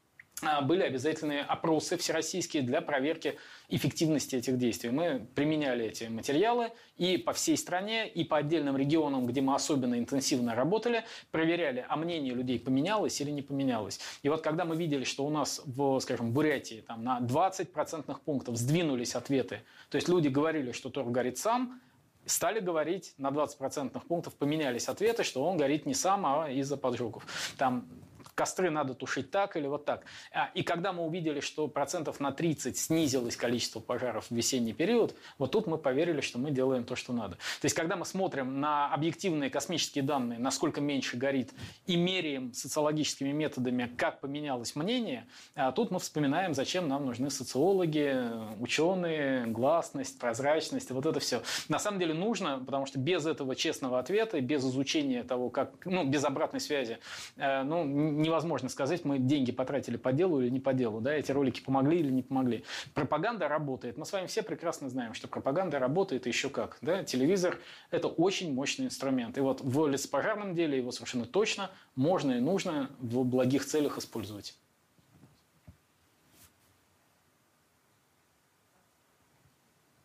были 0.63 0.83
обязательные 0.83 1.41
опросы 1.41 1.97
всероссийские 1.97 2.63
для 2.63 2.81
проверки 2.81 3.37
эффективности 3.69 4.35
этих 4.35 4.57
действий. 4.57 4.89
Мы 4.89 5.25
применяли 5.35 5.85
эти 5.85 6.05
материалы 6.05 6.71
и 6.97 7.17
по 7.17 7.33
всей 7.33 7.57
стране, 7.57 8.07
и 8.07 8.23
по 8.23 8.37
отдельным 8.37 8.77
регионам, 8.77 9.25
где 9.25 9.41
мы 9.41 9.55
особенно 9.55 9.97
интенсивно 9.97 10.55
работали, 10.55 11.03
проверяли, 11.31 11.85
а 11.87 11.95
мнение 11.95 12.33
людей 12.33 12.59
поменялось 12.59 13.19
или 13.21 13.31
не 13.31 13.41
поменялось. 13.41 13.99
И 14.21 14.29
вот 14.29 14.41
когда 14.41 14.65
мы 14.65 14.75
видели, 14.75 15.03
что 15.03 15.25
у 15.25 15.29
нас 15.29 15.61
в, 15.65 15.99
скажем, 15.99 16.31
Бурятии 16.31 16.83
там, 16.87 17.03
на 17.03 17.19
20 17.19 17.71
процентных 17.71 18.21
пунктов 18.21 18.57
сдвинулись 18.57 19.15
ответы, 19.15 19.61
то 19.89 19.95
есть 19.95 20.07
люди 20.07 20.27
говорили, 20.27 20.71
что 20.71 20.89
торг 20.89 21.11
горит 21.11 21.37
сам, 21.37 21.81
стали 22.25 22.59
говорить 22.59 23.13
на 23.17 23.31
20 23.31 23.57
процентных 23.57 24.05
пунктов, 24.05 24.35
поменялись 24.35 24.87
ответы, 24.87 25.23
что 25.23 25.43
он 25.43 25.57
горит 25.57 25.85
не 25.85 25.93
сам, 25.93 26.25
а 26.25 26.49
из-за 26.49 26.77
поджогов. 26.77 27.25
Там 27.57 27.87
костры 28.35 28.69
надо 28.69 28.93
тушить 28.93 29.31
так 29.31 29.55
или 29.57 29.67
вот 29.67 29.85
так. 29.85 30.05
А, 30.31 30.49
и 30.53 30.63
когда 30.63 30.93
мы 30.93 31.05
увидели, 31.05 31.39
что 31.39 31.67
процентов 31.67 32.19
на 32.19 32.31
30 32.31 32.77
снизилось 32.77 33.35
количество 33.35 33.79
пожаров 33.79 34.27
в 34.27 34.31
весенний 34.31 34.73
период, 34.73 35.15
вот 35.37 35.51
тут 35.51 35.67
мы 35.67 35.77
поверили, 35.77 36.21
что 36.21 36.39
мы 36.39 36.51
делаем 36.51 36.83
то, 36.83 36.95
что 36.95 37.13
надо. 37.13 37.35
То 37.35 37.65
есть, 37.65 37.75
когда 37.75 37.95
мы 37.95 38.05
смотрим 38.05 38.59
на 38.59 38.93
объективные 38.93 39.49
космические 39.49 40.03
данные, 40.03 40.39
насколько 40.39 40.81
меньше 40.81 41.17
горит, 41.17 41.51
и 41.85 41.95
меряем 41.95 42.53
социологическими 42.53 43.31
методами, 43.31 43.91
как 43.97 44.19
поменялось 44.19 44.75
мнение, 44.75 45.27
а 45.55 45.71
тут 45.71 45.91
мы 45.91 45.99
вспоминаем, 45.99 46.53
зачем 46.53 46.87
нам 46.87 47.05
нужны 47.05 47.29
социологи, 47.29 48.15
ученые, 48.59 49.45
гласность, 49.47 50.19
прозрачность, 50.19 50.91
вот 50.91 51.05
это 51.05 51.19
все. 51.19 51.41
На 51.69 51.79
самом 51.79 51.99
деле 51.99 52.13
нужно, 52.13 52.59
потому 52.59 52.85
что 52.85 52.99
без 52.99 53.25
этого 53.25 53.55
честного 53.55 53.99
ответа, 53.99 54.39
без 54.41 54.63
изучения 54.63 55.23
того, 55.23 55.49
как, 55.49 55.71
ну, 55.85 56.03
без 56.03 56.23
обратной 56.23 56.59
связи, 56.59 56.99
э, 57.37 57.63
ну, 57.63 57.83
невозможно 58.23 58.69
сказать, 58.69 59.05
мы 59.05 59.19
деньги 59.19 59.51
потратили 59.51 59.97
по 59.97 60.11
делу 60.11 60.41
или 60.41 60.49
не 60.49 60.59
по 60.59 60.73
делу, 60.73 61.01
да, 61.01 61.13
эти 61.13 61.31
ролики 61.31 61.61
помогли 61.61 61.99
или 61.99 62.09
не 62.09 62.23
помогли. 62.23 62.63
Пропаганда 62.93 63.47
работает. 63.47 63.97
Мы 63.97 64.05
с 64.05 64.11
вами 64.11 64.25
все 64.25 64.41
прекрасно 64.41 64.89
знаем, 64.89 65.13
что 65.13 65.27
пропаганда 65.27 65.77
работает 65.77 66.25
еще 66.25 66.49
как. 66.49 66.77
Да? 66.81 67.03
Телевизор– 67.03 67.59
это 67.91 68.07
очень 68.07 68.53
мощный 68.53 68.85
инструмент. 68.85 69.37
И 69.37 69.41
вот 69.41 69.61
в 69.61 69.87
лесопожарном 69.87 70.55
деле 70.55 70.77
его 70.77 70.91
совершенно 70.91 71.25
точно 71.25 71.69
можно 71.95 72.31
и 72.31 72.39
нужно 72.39 72.89
в 72.99 73.23
благих 73.23 73.65
целях 73.65 73.97
использовать. 73.97 74.55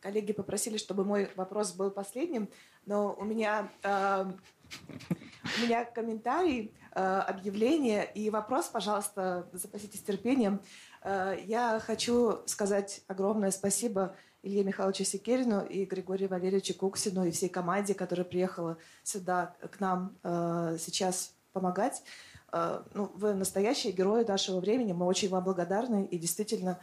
Коллеги 0.01 0.33
попросили, 0.33 0.77
чтобы 0.79 1.05
мой 1.05 1.29
вопрос 1.35 1.73
был 1.73 1.91
последним, 1.91 2.49
но 2.87 3.15
у 3.15 3.25
меня, 3.25 3.71
э, 3.83 4.25
у 5.59 5.63
меня 5.63 5.85
комментарий 5.85 6.73
объявление 6.99 8.11
и 8.13 8.29
вопрос, 8.29 8.67
пожалуйста, 8.67 9.49
запаситесь 9.53 10.03
терпением. 10.03 10.61
Э, 11.03 11.37
я 11.47 11.81
хочу 11.81 12.41
сказать 12.47 13.03
огромное 13.07 13.53
спасибо 13.53 14.17
Илье 14.43 14.65
Михайловичу 14.65 15.05
Секерину 15.05 15.65
и 15.65 15.85
Григорию 15.85 16.29
Валерьевичу 16.29 16.75
Куксину 16.75 17.25
и 17.25 17.31
всей 17.31 17.49
команде, 17.49 17.95
которая 17.95 18.25
приехала 18.25 18.79
сюда 19.05 19.55
к 19.71 19.79
нам 19.79 20.17
э, 20.23 20.77
сейчас 20.81 21.35
помогать. 21.53 22.03
Ну, 22.95 23.13
вы 23.15 23.35
настоящие 23.35 23.93
герои 23.93 24.25
нашего 24.25 24.59
времени, 24.61 24.95
мы 24.95 25.05
очень 25.05 25.29
вам 25.29 25.45
благодарны 25.45 26.07
и 26.07 26.17
действительно 26.17 26.81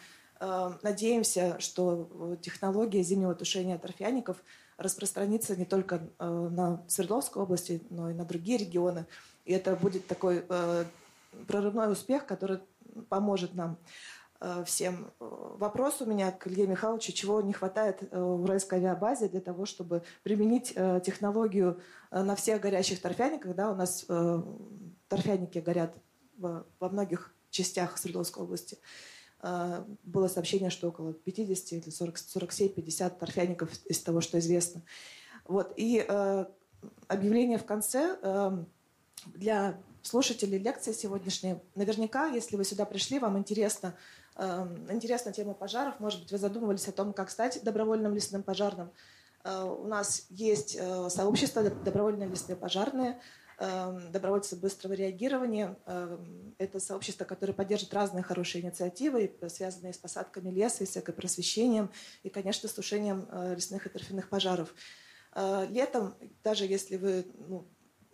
надеемся, 0.84 1.60
что 1.60 2.38
технология 2.42 3.02
зимнего 3.02 3.34
тушения 3.34 3.80
торфяников 3.80 4.38
распространится 4.78 5.56
не 5.56 5.66
только 5.66 6.08
на 6.20 6.84
Свердловскую 6.88 7.44
область, 7.46 7.72
но 7.90 8.12
и 8.12 8.14
на 8.14 8.26
другие 8.26 8.60
регионы. 8.60 9.08
И 9.46 9.54
это 9.54 9.76
будет 9.76 10.08
такой 10.08 10.44
э, 10.48 10.86
прорывной 11.48 11.92
успех, 11.92 12.26
который 12.26 12.60
поможет 13.10 13.54
нам 13.54 13.78
э, 14.42 14.64
всем. 14.66 15.12
Вопрос 15.20 16.02
у 16.02 16.06
меня 16.06 16.32
к 16.32 16.48
Илье 16.48 16.68
Михайловичу, 16.68 17.12
чего 17.12 17.42
не 17.42 17.54
хватает 17.54 18.02
э, 18.02 18.20
в 18.20 18.44
уральской 18.44 18.80
авиабазе 18.80 19.30
для 19.30 19.42
того, 19.42 19.66
чтобы 19.66 20.04
применить 20.24 20.74
э, 20.76 21.00
технологию 21.06 21.80
э, 22.12 22.24
на 22.24 22.36
всех 22.36 22.62
горящих 22.62 23.02
торфяниках. 23.02 23.56
Да, 23.56 23.72
у 23.72 23.76
нас 23.76 24.06
э, 24.10 24.42
торфяники 25.08 25.60
горят 25.60 25.96
в, 26.38 26.66
во 26.80 26.90
многих 26.90 27.34
частях 27.52 27.98
Свердловской 27.98 28.44
области. 28.44 28.78
Э, 29.42 29.84
было 30.04 30.28
сообщение, 30.28 30.70
что 30.70 30.90
около 30.90 31.14
50 31.14 31.74
или 31.74 31.88
47-50 31.88 33.20
торфяников 33.20 33.70
из 33.86 34.02
того, 34.02 34.22
что 34.22 34.40
известно. 34.40 34.82
Вот. 35.46 35.74
И 35.78 36.04
э, 36.08 36.46
объявление 37.08 37.58
в 37.58 37.66
конце 37.66 38.18
э, 38.22 38.66
для 39.34 39.78
слушателей 40.06 40.60
лекции 40.60 40.92
сегодняшней. 40.92 41.58
Наверняка, 41.74 42.28
если 42.28 42.56
вы 42.56 42.64
сюда 42.64 42.86
пришли, 42.86 43.20
вам 43.20 43.38
интересно, 43.38 43.96
э, 44.36 44.68
интересна 44.90 45.32
тема 45.32 45.54
пожаров. 45.54 46.00
Может 46.00 46.22
быть, 46.22 46.32
вы 46.32 46.38
задумывались 46.38 46.88
о 46.88 46.92
том, 46.92 47.14
как 47.14 47.30
стать 47.30 47.64
добровольным 47.64 48.14
лесным 48.14 48.44
пожарным. 48.44 48.92
Э, 49.44 49.64
у 49.64 49.88
нас 49.88 50.28
есть 50.30 50.78
э, 50.80 51.10
сообщество 51.10 51.64
добровольные 51.64 52.30
лесные 52.30 52.56
пожарные, 52.56 53.20
э, 53.58 54.00
добровольцы 54.12 54.56
быстрого 54.56 54.94
реагирования. 54.94 55.76
Э, 55.88 56.18
это 56.60 56.80
сообщество, 56.80 57.26
которое 57.26 57.54
поддержит 57.54 57.94
разные 57.94 58.24
хорошие 58.24 58.64
инициативы, 58.64 59.36
связанные 59.48 59.94
с 59.94 59.98
посадками 59.98 60.52
леса, 60.52 60.84
и 60.84 60.88
с 60.88 60.98
экопросвещением, 60.98 61.90
и, 62.22 62.30
конечно, 62.30 62.70
с 62.70 62.74
тушением 62.74 63.28
э, 63.32 63.56
лесных 63.56 63.88
и 63.88 63.90
торфяных 63.90 64.30
пожаров. 64.30 64.76
Э, 65.34 65.66
летом, 65.70 66.16
даже 66.44 66.66
если 66.66 66.98
вы 66.98 67.26
ну, 67.48 67.66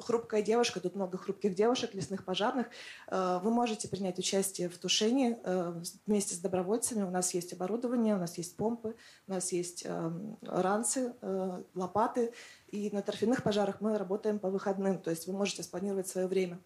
хрупкая 0.01 0.41
девушка, 0.41 0.79
тут 0.79 0.95
много 0.95 1.17
хрупких 1.17 1.55
девушек, 1.55 1.93
лесных 1.93 2.25
пожарных. 2.25 2.67
Э, 3.07 3.39
вы 3.41 3.51
можете 3.51 3.87
принять 3.87 4.19
участие 4.19 4.69
в 4.69 4.77
тушении 4.77 5.37
э, 5.43 5.81
вместе 6.05 6.35
с 6.35 6.39
добровольцами. 6.39 7.03
У 7.03 7.11
нас 7.11 7.33
есть 7.33 7.53
оборудование, 7.53 8.15
у 8.15 8.19
нас 8.19 8.37
есть 8.37 8.57
помпы, 8.57 8.95
у 9.27 9.31
нас 9.31 9.51
есть 9.51 9.83
эм, 9.85 10.37
ранцы, 10.41 11.13
э, 11.21 11.63
лопаты. 11.75 12.33
И 12.67 12.89
на 12.91 13.01
торфяных 13.01 13.43
пожарах 13.43 13.81
мы 13.81 13.97
работаем 13.97 14.39
по 14.39 14.49
выходным, 14.49 14.99
то 14.99 15.09
есть 15.09 15.27
вы 15.27 15.33
можете 15.33 15.63
спланировать 15.63 16.07
свое 16.07 16.27
время. 16.27 16.59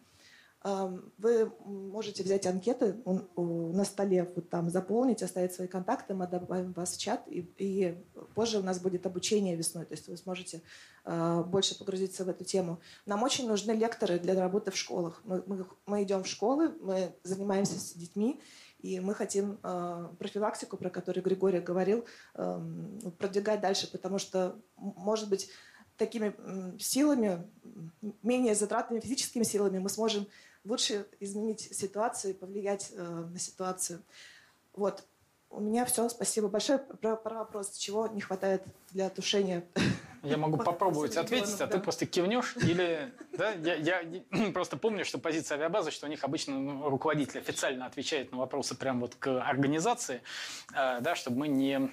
Вы 1.19 1.51
можете 1.63 2.23
взять 2.23 2.47
анкеты 2.47 2.95
на 3.35 3.85
столе, 3.85 4.31
вот 4.35 4.49
там 4.49 4.71
заполнить, 4.71 5.21
оставить 5.21 5.53
свои 5.53 5.67
контакты, 5.67 6.15
мы 6.15 6.25
добавим 6.27 6.73
вас 6.73 6.95
в 6.95 6.99
чат, 6.99 7.21
и, 7.27 7.47
и 7.57 7.95
позже 8.33 8.57
у 8.57 8.63
нас 8.63 8.79
будет 8.79 9.05
обучение 9.05 9.55
весной, 9.55 9.85
то 9.85 9.93
есть 9.93 10.07
вы 10.07 10.17
сможете 10.17 10.63
э, 11.03 11.43
больше 11.45 11.77
погрузиться 11.77 12.25
в 12.25 12.29
эту 12.29 12.45
тему. 12.45 12.79
Нам 13.05 13.21
очень 13.21 13.47
нужны 13.47 13.73
лекторы 13.73 14.17
для 14.17 14.33
работы 14.33 14.71
в 14.71 14.75
школах. 14.75 15.21
Мы, 15.23 15.43
мы, 15.45 15.67
мы 15.85 16.01
идем 16.01 16.23
в 16.23 16.27
школы, 16.27 16.75
мы 16.81 17.13
занимаемся 17.21 17.79
с 17.79 17.93
детьми, 17.93 18.41
И 18.79 18.99
мы 18.99 19.13
хотим 19.13 19.59
э, 19.61 20.07
профилактику, 20.17 20.77
про 20.77 20.89
которую 20.89 21.23
Григорий 21.23 21.59
говорил, 21.59 22.05
продвигать 22.33 23.61
дальше, 23.61 23.91
потому 23.91 24.17
что, 24.17 24.55
может 24.77 25.29
быть, 25.29 25.49
такими 25.97 26.35
силами, 26.79 27.43
менее 28.21 28.55
затратными 28.55 28.99
физическими 28.99 29.43
силами 29.43 29.79
мы 29.79 29.89
сможем 29.89 30.27
лучше 30.65 31.05
изменить 31.19 31.61
ситуацию 31.61 32.31
и 32.31 32.37
повлиять 32.37 32.91
э, 32.93 33.01
на 33.01 33.39
ситуацию. 33.39 34.01
Вот. 34.73 35.03
У 35.49 35.61
меня 35.61 35.85
все. 35.85 36.09
Спасибо 36.09 36.49
большое. 36.49 36.79
Про, 36.79 37.15
про 37.15 37.35
вопрос, 37.35 37.77
чего 37.77 38.07
не 38.07 38.19
хватает 38.19 38.63
для 38.91 39.09
тушения. 39.09 39.63
Я 40.23 40.37
могу 40.37 40.57
попробовать 40.63 41.15
ответить, 41.15 41.61
а 41.61 41.67
ты 41.67 41.79
просто 41.79 42.05
кивнешь 42.05 42.57
или... 42.57 43.13
Да, 43.31 43.51
я, 43.51 43.75
я 43.75 44.51
просто 44.53 44.75
помню, 44.75 45.05
что 45.05 45.17
позиция 45.17 45.57
авиабазы, 45.57 45.91
что 45.91 46.07
у 46.07 46.09
них 46.09 46.23
обычно 46.23 46.59
ну, 46.59 46.89
руководитель 46.89 47.39
официально 47.39 47.85
отвечает 47.85 48.31
на 48.31 48.39
вопросы 48.39 48.75
прямо 48.75 49.01
вот 49.01 49.15
к 49.15 49.41
организации, 49.41 50.21
э, 50.73 50.99
да, 50.99 51.15
чтобы 51.15 51.37
мы 51.37 51.47
не 51.47 51.89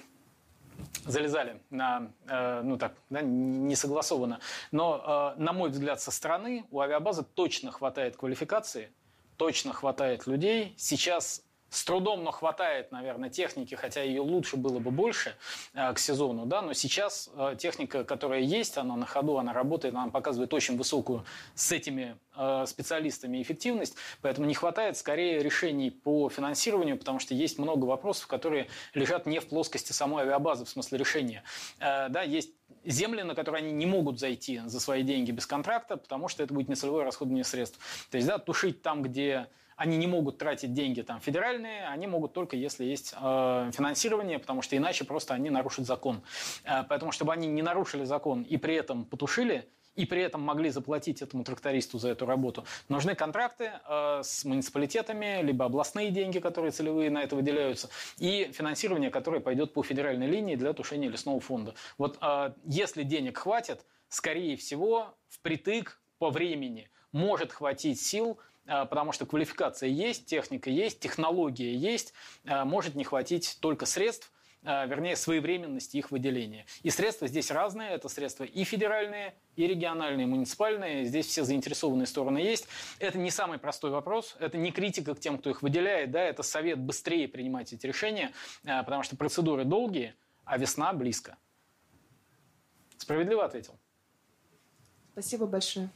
залезали 1.05 1.61
на, 1.69 2.11
э, 2.27 2.61
ну 2.63 2.77
так, 2.77 2.93
да, 3.09 3.21
не 3.21 3.75
согласованно. 3.75 4.39
Но, 4.71 5.33
э, 5.37 5.41
на 5.41 5.53
мой 5.53 5.69
взгляд, 5.69 6.01
со 6.01 6.11
стороны 6.11 6.65
у 6.71 6.79
авиабазы 6.79 7.23
точно 7.23 7.71
хватает 7.71 8.17
квалификации, 8.17 8.91
точно 9.37 9.73
хватает 9.73 10.27
людей. 10.27 10.73
Сейчас 10.77 11.43
с 11.73 11.83
трудом, 11.83 12.23
но 12.23 12.31
хватает, 12.31 12.91
наверное, 12.91 13.29
техники, 13.29 13.73
хотя 13.73 14.03
ее 14.03 14.21
лучше 14.21 14.57
было 14.57 14.77
бы 14.77 14.91
больше 14.91 15.35
э, 15.73 15.91
к 15.93 15.99
сезону, 15.99 16.45
да, 16.45 16.61
но 16.61 16.73
сейчас 16.73 17.31
э, 17.35 17.55
техника, 17.57 18.03
которая 18.03 18.41
есть, 18.41 18.77
она 18.77 18.95
на 18.95 19.07
ходу, 19.07 19.37
она 19.39 19.53
работает, 19.53 19.95
она 19.95 20.09
показывает 20.09 20.53
очень 20.53 20.77
высокую 20.77 21.25
с 21.55 21.71
этими 21.71 22.15
э, 22.35 22.65
специалистами 22.67 23.41
эффективность, 23.41 23.95
поэтому 24.21 24.45
не 24.45 24.53
хватает 24.53 24.97
скорее 24.97 25.41
решений 25.41 25.89
по 25.89 26.29
финансированию, 26.29 26.97
потому 26.97 27.17
что 27.17 27.33
есть 27.33 27.57
много 27.57 27.85
вопросов, 27.85 28.27
которые 28.27 28.67
лежат 28.93 29.25
не 29.25 29.39
в 29.39 29.47
плоскости 29.47 29.93
самой 29.93 30.23
авиабазы, 30.23 30.65
в 30.65 30.69
смысле 30.69 30.99
решения. 30.99 31.43
Да, 31.79 32.21
есть 32.21 32.51
земли, 32.85 33.23
на 33.23 33.33
которые 33.33 33.63
они 33.63 33.71
не 33.71 33.85
могут 33.85 34.19
зайти 34.19 34.61
за 34.65 34.79
свои 34.79 35.03
деньги 35.03 35.31
без 35.31 35.47
контракта, 35.47 35.97
потому 35.97 36.27
что 36.27 36.43
это 36.43 36.53
будет 36.53 36.69
нецелевое 36.69 37.05
расходование 37.05 37.43
средств. 37.43 37.79
То 38.11 38.17
есть, 38.17 38.27
да, 38.27 38.37
тушить 38.37 38.81
там, 38.81 39.01
где 39.01 39.47
они 39.75 39.97
не 39.97 40.07
могут 40.07 40.37
тратить 40.37 40.73
деньги 40.73 41.01
там 41.01 41.19
федеральные, 41.19 41.87
они 41.87 42.07
могут 42.07 42.33
только 42.33 42.55
если 42.55 42.85
есть 42.85 43.13
э, 43.19 43.71
финансирование, 43.73 44.39
потому 44.39 44.61
что 44.61 44.77
иначе 44.77 45.05
просто 45.05 45.33
они 45.33 45.49
нарушат 45.49 45.85
закон. 45.85 46.23
Э, 46.63 46.83
поэтому, 46.87 47.11
чтобы 47.11 47.33
они 47.33 47.47
не 47.47 47.61
нарушили 47.61 48.03
закон 48.03 48.43
и 48.43 48.57
при 48.57 48.75
этом 48.75 49.05
потушили, 49.05 49.67
и 49.95 50.05
при 50.05 50.21
этом 50.21 50.41
могли 50.41 50.69
заплатить 50.69 51.21
этому 51.21 51.43
трактористу 51.43 51.99
за 51.99 52.09
эту 52.09 52.25
работу. 52.25 52.65
Нужны 52.89 53.15
контракты 53.15 53.71
э, 53.87 54.21
с 54.23 54.43
муниципалитетами, 54.43 55.41
либо 55.43 55.65
областные 55.65 56.11
деньги, 56.11 56.39
которые 56.39 56.71
целевые 56.71 57.09
на 57.09 57.23
это 57.23 57.35
выделяются, 57.35 57.89
и 58.17 58.51
финансирование, 58.53 59.11
которое 59.11 59.39
пойдет 59.39 59.73
по 59.73 59.83
федеральной 59.83 60.27
линии 60.27 60.55
для 60.55 60.73
тушения 60.73 61.09
лесного 61.09 61.39
фонда. 61.39 61.75
Вот 61.97 62.17
э, 62.21 62.53
если 62.65 63.03
денег 63.03 63.37
хватит, 63.37 63.85
скорее 64.09 64.57
всего, 64.57 65.15
впритык 65.29 66.01
по 66.17 66.29
времени 66.29 66.89
может 67.11 67.51
хватить 67.51 68.01
сил 68.01 68.39
потому 68.65 69.11
что 69.11 69.25
квалификация 69.25 69.89
есть, 69.89 70.25
техника 70.25 70.69
есть, 70.69 70.99
технология 70.99 71.75
есть, 71.75 72.13
а, 72.45 72.65
может 72.65 72.95
не 72.95 73.03
хватить 73.03 73.57
только 73.59 73.85
средств, 73.85 74.31
а, 74.63 74.85
вернее, 74.85 75.17
своевременности 75.17 75.97
их 75.97 76.11
выделения. 76.11 76.65
И 76.81 76.89
средства 76.89 77.27
здесь 77.27 77.51
разные, 77.51 77.91
это 77.91 78.07
средства 78.07 78.45
и 78.45 78.63
федеральные, 78.63 79.35
и 79.57 79.67
региональные, 79.67 80.25
и 80.25 80.29
муниципальные, 80.29 81.03
здесь 81.03 81.27
все 81.27 81.43
заинтересованные 81.43 82.05
стороны 82.05 82.37
есть. 82.37 82.67
Это 82.99 83.17
не 83.17 83.31
самый 83.31 83.57
простой 83.57 83.91
вопрос, 83.91 84.37
это 84.39 84.57
не 84.57 84.71
критика 84.71 85.13
к 85.15 85.19
тем, 85.19 85.37
кто 85.37 85.49
их 85.49 85.61
выделяет, 85.61 86.11
да, 86.11 86.21
это 86.21 86.43
совет 86.43 86.79
быстрее 86.79 87.27
принимать 87.27 87.73
эти 87.73 87.85
решения, 87.85 88.31
потому 88.63 89.03
что 89.03 89.17
процедуры 89.17 89.65
долгие, 89.65 90.15
а 90.45 90.57
весна 90.57 90.93
близко. 90.93 91.37
Справедливо 92.97 93.43
ответил. 93.43 93.77
Спасибо 95.11 95.45
большое. 95.45 95.89